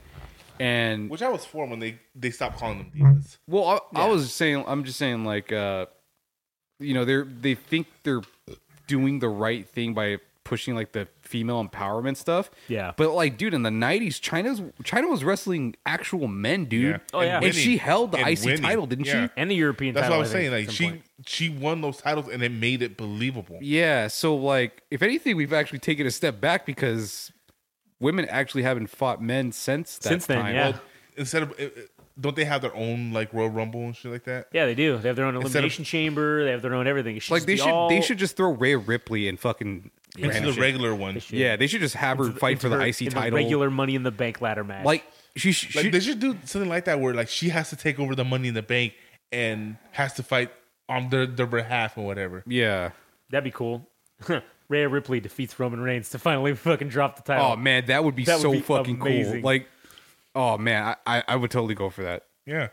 And 0.60 1.10
Which 1.10 1.22
I 1.22 1.28
was 1.30 1.44
for 1.44 1.66
when 1.66 1.80
they 1.80 1.98
they 2.14 2.30
stopped 2.30 2.58
calling 2.58 2.78
them 2.78 2.92
divas. 2.96 3.38
well, 3.48 3.82
I, 3.94 4.02
I 4.02 4.06
was 4.08 4.32
saying, 4.32 4.64
I'm 4.66 4.84
just 4.84 4.98
saying, 4.98 5.24
like, 5.24 5.50
uh, 5.52 5.86
you 6.78 6.94
know, 6.94 7.04
they're 7.04 7.24
they 7.24 7.54
think 7.54 7.86
they're 8.04 8.22
doing 8.86 9.18
the 9.18 9.28
right 9.28 9.68
thing 9.68 9.94
by 9.94 10.18
pushing 10.44 10.74
like 10.74 10.92
the 10.92 11.08
female 11.22 11.66
empowerment 11.66 12.16
stuff. 12.18 12.50
Yeah. 12.68 12.92
But 12.96 13.12
like, 13.14 13.36
dude, 13.38 13.52
in 13.54 13.62
the 13.62 13.70
'90s, 13.70 14.20
Chyna's 14.20 14.60
Chyna 14.84 15.10
was 15.10 15.24
wrestling 15.24 15.74
actual 15.86 16.28
men, 16.28 16.66
dude. 16.66 16.84
Yeah. 16.84 16.98
Oh, 17.14 17.20
yeah. 17.22 17.34
and, 17.36 17.40
winning. 17.44 17.52
she 17.58 17.76
held 17.78 18.12
the 18.12 18.18
And 18.18 18.28
IC 18.28 18.44
winning. 18.44 18.62
title, 18.62 18.86
didn't 18.86 19.06
Yeah. 19.06 19.26
she? 19.26 19.32
And 19.36 19.50
the 19.50 19.54
European 19.56 19.94
That's 19.94 20.04
title. 20.04 20.18
what 20.18 20.18
I 20.18 20.20
was 20.20 20.30
think, 20.32 20.50
saying. 20.50 20.52
at 20.52 20.68
Like 20.68 20.70
she 20.70 20.84
point. 20.90 21.02
she 21.26 21.48
won 21.48 21.80
those 21.80 21.96
titles 21.96 22.28
and 22.28 22.42
it 22.44 22.52
made 22.52 22.80
it 22.82 22.96
believable. 22.96 23.58
Yeah, 23.60 24.06
so 24.08 24.36
like 24.36 24.82
if 24.90 25.02
anything, 25.02 25.36
we've 25.36 25.52
actually 25.52 25.78
taken 25.80 26.06
a 26.06 26.10
step 26.12 26.40
back 26.40 26.64
because 26.66 27.32
women 28.04 28.26
actually 28.28 28.62
haven't 28.62 28.88
fought 28.88 29.20
men 29.22 29.50
since 29.52 29.96
that 29.98 30.08
Since 30.08 30.26
then, 30.26 30.40
time. 30.42 30.54
yeah. 30.54 30.70
Well, 30.70 30.80
instead 31.16 31.42
of 31.42 31.50
it- 31.58 31.76
it- 31.76 31.90
don't 32.20 32.36
they 32.36 32.44
have 32.44 32.62
their 32.62 32.74
own 32.76 33.12
like 33.12 33.32
Royal 33.32 33.48
Rumble 33.50 33.80
and 33.86 33.96
shit 33.96 34.12
like 34.12 34.22
that? 34.24 34.46
Yeah, 34.52 34.66
they 34.66 34.76
do. 34.76 34.98
They 34.98 35.08
have 35.08 35.16
their 35.16 35.24
own 35.24 35.34
Instead 35.34 35.48
of- 35.48 35.54
elimination 35.54 35.84
chamber. 35.84 36.44
They 36.44 36.52
have 36.52 36.62
their 36.62 36.74
own 36.74 36.86
everything. 36.86 37.16
It 37.16 37.22
should 37.22 37.32
Like 37.32 37.40
just 37.40 37.46
they 37.48 37.54
be 37.54 37.58
should 37.58 37.68
all- 37.68 37.88
they 37.88 38.00
should 38.00 38.18
just 38.18 38.36
throw 38.36 38.50
Rhea 38.52 38.78
Ripley 38.78 39.26
and 39.28 39.40
fucking 39.40 39.90
Into 40.16 40.40
the 40.40 40.52
shit. 40.52 40.60
regular 40.60 40.94
one. 40.94 41.18
should. 41.18 41.36
Yeah, 41.38 41.56
they 41.56 41.66
should 41.66 41.80
just 41.80 41.96
have 41.96 42.18
her 42.18 42.26
into- 42.26 42.38
fight 42.38 42.52
into 42.52 42.60
for 42.62 42.68
the 42.68 42.76
her- 42.76 42.82
IC 42.86 43.06
in 43.06 43.08
the 43.14 43.14
title. 43.20 43.36
regular 43.36 43.68
Money 43.70 43.96
in 43.96 44.04
the 44.04 44.12
Bank 44.12 44.40
ladder 44.40 44.62
match. 44.62 44.84
like 44.84 45.04
she, 45.34 45.50
she 45.50 45.76
Like 45.82 45.90
they 45.90 45.98
should 45.98 46.20
do 46.20 46.36
something 46.44 46.68
like 46.70 46.84
that 46.84 47.00
where 47.00 47.14
like 47.14 47.28
she 47.28 47.48
has 47.48 47.70
to 47.70 47.76
take 47.76 47.98
over 47.98 48.14
the 48.14 48.22
money 48.24 48.46
in 48.46 48.54
the 48.54 48.62
bank 48.62 48.92
and 49.32 49.76
has 49.90 50.12
to 50.14 50.22
fight 50.22 50.52
on 50.88 51.08
their, 51.10 51.26
their 51.26 51.46
behalf 51.46 51.98
or 51.98 52.04
whatever. 52.06 52.44
yeah. 52.46 52.90
that'd 53.30 53.42
be 53.42 53.50
cool. 53.50 53.88
Rhea 54.68 54.88
Ripley 54.88 55.20
defeats 55.20 55.58
Roman 55.60 55.80
Reigns 55.80 56.10
to 56.10 56.18
finally 56.18 56.54
fucking 56.56 56.88
drop 56.88 57.16
the 57.16 57.22
title. 57.22 57.52
Oh 57.52 57.56
man, 57.56 57.86
that 57.86 58.04
would 58.04 58.14
be 58.16 58.24
That 58.24 58.36
would 58.36 58.42
so 58.42 58.52
be 58.52 58.60
fucking 58.60 59.00
amazing. 59.00 59.32
cool. 59.34 59.42
Like, 59.42 59.68
oh 60.34 60.58
man, 60.58 60.96
I, 61.06 61.18
I 61.18 61.24
I 61.28 61.36
would 61.36 61.50
totally 61.50 61.74
go 61.74 61.90
for 61.90 62.02
that. 62.02 62.24
Yeah. 62.46 62.68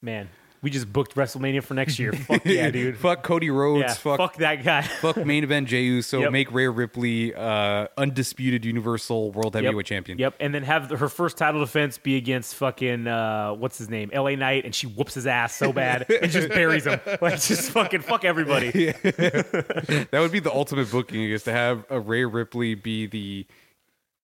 Man, 0.00 0.28
we 0.62 0.70
just 0.70 0.92
booked 0.92 1.16
WrestleMania 1.16 1.62
for 1.62 1.74
next 1.74 1.98
year. 1.98 2.12
Fuck 2.28 2.44
yeah, 2.44 2.70
dude. 2.70 2.96
fuck 2.96 3.22
Cody 3.24 3.50
Rhodes. 3.50 3.80
yeah, 3.80 3.94
fuck, 3.94 4.16
fuck 4.18 4.36
that 4.36 4.62
guy. 4.62 4.82
fuck 5.00 5.16
main 5.16 5.42
event 5.42 5.66
Jey 5.68 5.82
Uso. 5.82 6.20
Yep. 6.20 6.30
Make 6.32 6.52
Rhea 6.52 6.70
Ripley 6.70 7.34
uh, 7.34 7.88
undisputed 7.98 8.64
Universal 8.64 9.32
World 9.32 9.54
Heavyweight 9.56 9.86
Champion. 9.86 10.18
Yep, 10.18 10.36
and 10.38 10.54
then 10.54 10.62
have 10.62 10.90
her 10.90 11.08
first 11.08 11.36
title 11.36 11.60
defense 11.60 11.98
be 11.98 12.16
against 12.16 12.54
fucking 12.54 13.06
uh, 13.08 13.54
what's 13.54 13.76
his 13.76 13.88
name, 13.90 14.10
L.A. 14.12 14.36
Knight, 14.36 14.64
and 14.64 14.72
she 14.74 14.86
whoops 14.86 15.14
his 15.14 15.26
ass 15.26 15.54
so 15.54 15.72
bad 15.72 16.06
and 16.08 16.30
just 16.30 16.48
buries 16.50 16.86
him. 16.86 17.00
Like 17.20 17.40
just 17.40 17.70
fucking 17.72 18.02
fuck 18.02 18.24
everybody. 18.24 18.70
That 18.70 20.08
would 20.12 20.32
be 20.32 20.38
the 20.40 20.52
ultimate 20.52 20.90
booking 20.90 21.22
is 21.22 21.42
to 21.44 21.52
have 21.52 21.84
a 21.90 21.98
Rhea 21.98 22.26
Ripley 22.26 22.74
be 22.74 23.06
the 23.06 23.46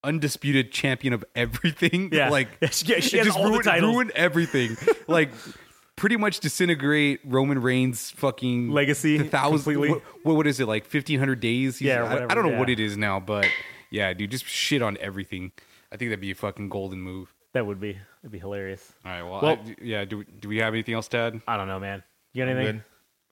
undisputed 0.04 0.70
champion 0.70 1.12
of 1.12 1.24
everything. 1.34 2.10
Yeah. 2.12 2.28
like 2.30 2.48
Yeah, 2.62 2.68
she- 2.70 3.00
she 3.00 3.18
has 3.18 3.28
all 3.28 3.50
the 3.50 3.62
titles. 3.62 3.92
ruin 3.94 4.12
everything. 4.14 4.76
like 5.08 5.30
pretty 5.98 6.16
much 6.16 6.40
disintegrate 6.40 7.20
Roman 7.24 7.60
Reigns' 7.60 8.10
fucking 8.12 8.70
Legacy 8.70 9.18
thousand, 9.18 9.74
completely. 9.74 9.90
What, 10.22 10.34
what 10.36 10.46
is 10.46 10.60
it 10.60 10.66
like? 10.66 10.84
Fifteen 10.86 11.18
hundred 11.18 11.40
days? 11.40 11.78
He's- 11.78 11.88
Yeah, 11.88 12.02
or 12.02 12.22
I, 12.22 12.32
I 12.32 12.34
don't 12.34 12.50
know 12.50 12.58
what 12.58 12.70
it 12.70 12.80
is 12.80 12.96
now, 12.96 13.20
but 13.20 13.46
yeah, 13.90 14.12
dude, 14.12 14.30
just 14.30 14.46
shit 14.46 14.82
on 14.82 14.96
everything. 15.00 15.52
I 15.92 15.96
think 15.96 16.10
that'd 16.10 16.20
be 16.20 16.30
a 16.30 16.34
fucking 16.34 16.68
golden 16.68 17.00
move. 17.00 17.34
That 17.54 17.66
would 17.66 17.80
be 17.80 17.98
It'd 18.22 18.30
be 18.32 18.38
hilarious. 18.38 18.92
All 19.04 19.10
right, 19.12 19.22
well, 19.22 19.40
Well- 19.42 19.58
I- 19.66 19.76
yeah. 19.82 20.04
Do 20.04 20.24
do 20.24 20.48
we 20.48 20.58
have 20.58 20.74
anything 20.74 20.94
else, 20.94 21.08
Tad? 21.08 21.40
I 21.46 21.56
don't 21.56 21.68
know, 21.68 21.80
man. 21.80 22.02
You 22.32 22.44
got 22.44 22.50
anything? 22.50 22.76
Good. 22.76 22.84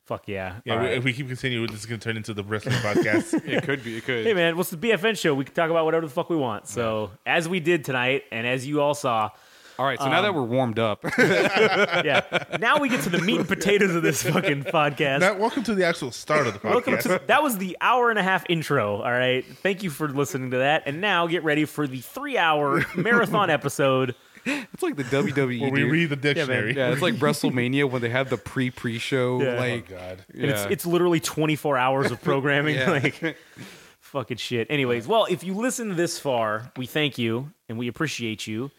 Fuck 0.07 0.29
yeah. 0.29 0.61
Yeah, 0.65 0.81
we, 0.81 0.87
right. 0.87 0.97
if 0.99 1.03
we 1.05 1.13
keep 1.13 1.27
continuing, 1.27 1.67
this 1.67 1.81
is 1.81 1.87
going 1.87 1.99
to 1.99 2.05
turn 2.09 2.17
into 2.17 2.33
the 2.33 2.45
wrestling 2.45 2.77
podcast. 2.77 3.45
It 3.49 3.65
could 3.65 3.83
be. 3.83 3.97
It 3.97 4.05
could. 4.05 4.25
Hey 4.25 4.35
man, 4.35 4.57
what's 4.57 4.71
the 4.71 4.77
BFN 4.77 5.19
show? 5.19 5.35
We 5.35 5.45
can 5.45 5.53
talk 5.53 5.69
about 5.69 5.85
whatever 5.85 6.07
the 6.07 6.13
fuck 6.13 6.31
we 6.31 6.37
want. 6.37 6.69
So 6.69 7.11
as 7.27 7.49
we 7.49 7.59
did 7.59 7.85
tonight, 7.85 8.23
and 8.31 8.47
as 8.47 8.65
you 8.67 8.81
all 8.81 8.95
saw, 8.95 9.31
All 9.79 9.85
right, 9.85 9.99
so 9.99 10.09
now 10.09 10.23
that 10.23 10.31
um, 10.31 10.37
we're 10.37 10.43
warmed 10.45 10.79
up, 10.79 11.05
Yeah. 11.19 12.23
Now 12.59 12.79
we 12.79 12.89
get 12.89 13.03
to 13.03 13.11
the 13.11 13.21
meat 13.21 13.41
and 13.41 13.49
potatoes 13.49 13.95
of 13.95 14.03
this 14.03 14.23
fucking 14.23 14.65
podcast. 14.65 15.21
Now, 15.21 15.35
welcome 15.37 15.63
to 15.65 15.75
the 15.75 15.85
actual 15.85 16.13
start 16.13 16.47
of 16.47 16.55
the 16.55 16.59
podcast. 16.61 16.71
Welcome 16.87 16.99
to 16.99 17.21
that 17.27 17.43
was 17.43 17.59
the 17.59 17.77
hour 17.83 18.09
and 18.09 18.19
a 18.19 18.23
half 18.23 18.45
intro. 18.49 18.97
All 19.03 19.11
right, 19.11 19.45
thank 19.45 19.83
you 19.83 19.91
for 19.91 20.09
listening 20.09 20.53
to 20.53 20.59
that. 20.59 20.85
And 20.87 21.03
now 21.03 21.27
get 21.27 21.45
ready 21.45 21.67
for 21.67 21.87
the 21.87 21.99
three-hour 22.01 22.87
marathon 22.97 23.51
episode. 23.51 24.15
it's 24.47 24.83
like 24.83 24.97
the 24.97 25.05
WWE. 25.05 25.61
where 25.61 25.71
we 25.71 25.81
dude. 25.81 25.93
read 25.93 26.09
the 26.11 26.17
dictionary. 26.17 26.75
yeah, 26.75 26.93
it's 26.93 27.03
like 27.03 27.15
WrestleMania 27.17 27.91
when 27.91 28.01
they 28.01 28.09
have 28.09 28.31
the 28.31 28.39
pre-pre-show. 28.39 29.43
Yeah. 29.43 29.49
Oh, 29.49 29.57
like, 29.57 29.93
Oh 29.93 29.97
God. 29.97 30.25
And 30.33 30.45
it's 30.45 30.63
yeah. 30.63 30.69
it's 30.71 30.87
literally 30.87 31.21
24 31.21 31.77
hours 31.77 32.11
of 32.11 32.23
programming. 32.23 32.77
Yeah. 32.77 32.91
Like 32.93 33.37
fucking 34.01 34.39
shit. 34.39 34.69
Anyways, 34.71 35.07
well, 35.07 35.27
if 35.29 35.45
you 35.45 35.53
listen 35.53 35.97
this 35.97 36.19
far, 36.19 36.73
we 36.79 36.87
thank 36.87 37.19
you 37.19 37.51
and 37.69 37.77
we 37.77 37.89
appreciate 37.89 38.47
you. 38.47 38.71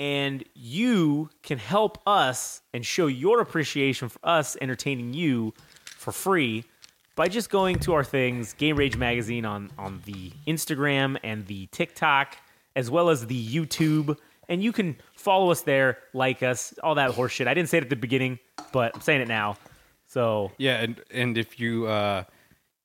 And 0.00 0.42
you 0.54 1.28
can 1.42 1.58
help 1.58 1.98
us 2.06 2.62
and 2.72 2.84
show 2.84 3.06
your 3.06 3.40
appreciation 3.40 4.08
for 4.08 4.18
us 4.24 4.56
entertaining 4.58 5.12
you 5.12 5.52
for 5.84 6.10
free 6.10 6.64
by 7.16 7.28
just 7.28 7.50
going 7.50 7.78
to 7.80 7.92
our 7.92 8.02
things, 8.02 8.54
Game 8.54 8.76
Rage 8.76 8.96
Magazine 8.96 9.44
on 9.44 9.70
on 9.76 10.00
the 10.06 10.32
Instagram 10.46 11.18
and 11.22 11.46
the 11.46 11.66
TikTok, 11.66 12.34
as 12.74 12.90
well 12.90 13.10
as 13.10 13.26
the 13.26 13.46
YouTube. 13.46 14.16
And 14.48 14.62
you 14.62 14.72
can 14.72 14.96
follow 15.14 15.50
us 15.50 15.60
there, 15.60 15.98
like 16.14 16.42
us, 16.42 16.72
all 16.82 16.94
that 16.94 17.10
horseshit. 17.10 17.46
I 17.46 17.52
didn't 17.52 17.68
say 17.68 17.76
it 17.76 17.84
at 17.84 17.90
the 17.90 17.96
beginning, 17.96 18.38
but 18.72 18.94
I'm 18.94 19.02
saying 19.02 19.20
it 19.20 19.28
now. 19.28 19.58
So 20.06 20.50
yeah, 20.56 20.80
and 20.80 20.98
and 21.10 21.36
if 21.36 21.60
you 21.60 21.86
uh, 21.88 22.24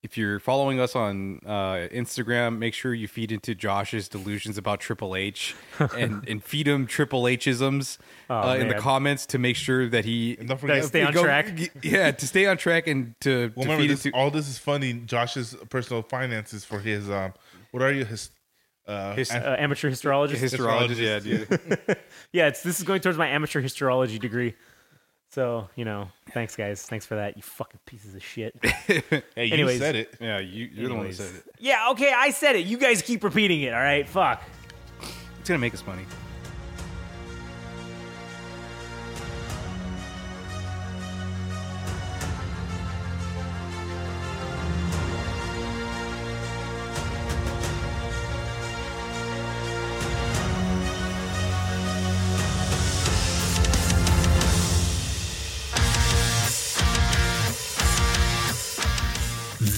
if 0.06 0.20
you're 0.20 0.40
following 0.40 0.80
us 0.80 0.96
on 0.96 1.40
uh, 1.48 1.88
Instagram, 1.92 2.60
make 2.60 2.76
sure 2.76 2.94
you 2.94 3.08
feed 3.08 3.32
into 3.32 3.56
Josh's 3.56 4.08
delusions 4.08 4.56
about 4.56 4.80
Triple 4.80 5.16
H 5.16 5.56
and 5.98 6.26
and 6.30 6.44
feed 6.44 6.68
him 6.68 6.86
Triple 6.86 7.28
H 7.28 7.48
isms 7.48 7.98
uh, 8.30 8.56
in 8.60 8.68
the 8.68 8.76
comments 8.76 9.26
to 9.28 9.40
make 9.40 9.56
sure 9.56 9.90
that 9.90 10.06
he 10.06 10.38
And 10.40 10.48
don't 10.48 10.60
forget, 10.60 10.86
stay 10.86 11.02
on 11.02 11.12
go- 11.12 11.24
track. 11.24 11.48
Yeah, 11.84 12.12
to 12.12 12.28
stay 12.28 12.46
on 12.46 12.58
track 12.58 12.86
and 12.86 13.16
to, 13.22 13.52
well, 13.56 13.64
to 13.66 13.70
remember 13.72 13.82
feed 13.82 13.90
this, 13.90 14.06
into 14.06 14.16
all 14.18 14.30
this 14.30 14.48
is 14.48 14.60
funding 14.60 15.08
Josh's 15.08 15.56
personal 15.70 16.04
finances 16.04 16.64
for 16.64 16.80
his 16.80 17.10
um. 17.10 17.34
What 17.72 17.82
are 17.82 17.92
you 17.92 18.06
his? 18.06 18.30
Uh, 18.88 19.16
His- 19.16 19.32
uh, 19.32 19.56
amateur 19.58 19.90
histologist. 19.90 20.36
histologist. 20.38 20.98
Yeah, 21.00 21.18
dude. 21.20 21.98
yeah, 22.32 22.46
it's 22.46 22.62
this 22.62 22.78
is 22.78 22.86
going 22.86 23.02
towards 23.02 23.18
my 23.18 23.28
amateur 23.28 23.60
histology 23.60 24.20
degree. 24.20 24.54
So 25.36 25.68
you 25.76 25.84
know, 25.84 26.08
thanks 26.32 26.56
guys, 26.56 26.84
thanks 26.84 27.06
for 27.06 27.16
that. 27.16 27.36
You 27.36 27.44
fucking 27.44 27.82
pieces 27.86 28.16
of 28.16 28.24
shit. 28.24 28.56
hey, 28.64 29.24
you 29.36 29.70
said 29.78 29.98
it. 29.98 30.16
Yeah, 30.22 30.40
you, 30.40 30.70
you're 30.74 30.88
the 30.88 30.96
one 30.96 31.08
who 31.08 31.12
said 31.12 31.36
it. 31.36 31.44
yeah, 31.60 31.90
okay, 31.92 32.14
I 32.16 32.30
said 32.30 32.56
it. 32.56 32.66
You 32.66 32.78
guys 32.78 33.02
keep 33.02 33.22
repeating 33.22 33.64
it. 33.64 33.74
All 33.74 33.82
right, 33.82 34.08
fuck. 34.08 34.42
It's 35.42 35.50
gonna 35.50 35.60
make 35.60 35.74
us 35.74 35.86
money. 35.86 36.06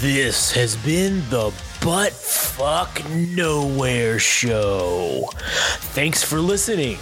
This 0.01 0.51
has 0.51 0.75
been 0.75 1.27
the 1.31 1.51
Butt 1.81 2.11
Fuck 2.11 3.01
Nowhere 3.09 4.19
Show. 4.19 5.27
Thanks 5.33 6.23
for 6.23 6.39
listening. 6.39 6.99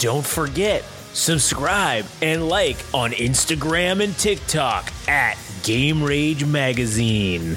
Don't 0.00 0.26
forget, 0.26 0.82
subscribe 1.12 2.04
and 2.20 2.48
like 2.48 2.78
on 2.92 3.12
Instagram 3.12 4.02
and 4.02 4.18
TikTok 4.18 4.92
at 5.06 5.36
Game 5.62 6.02
Rage 6.02 6.44
Magazine. 6.44 7.56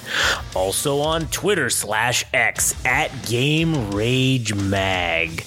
Also 0.56 1.00
on 1.00 1.28
Twitter 1.28 1.70
slash 1.70 2.24
X 2.34 2.74
at 2.86 3.10
Game 3.26 3.92
Rage 3.92 4.54
Mag. 4.54 5.44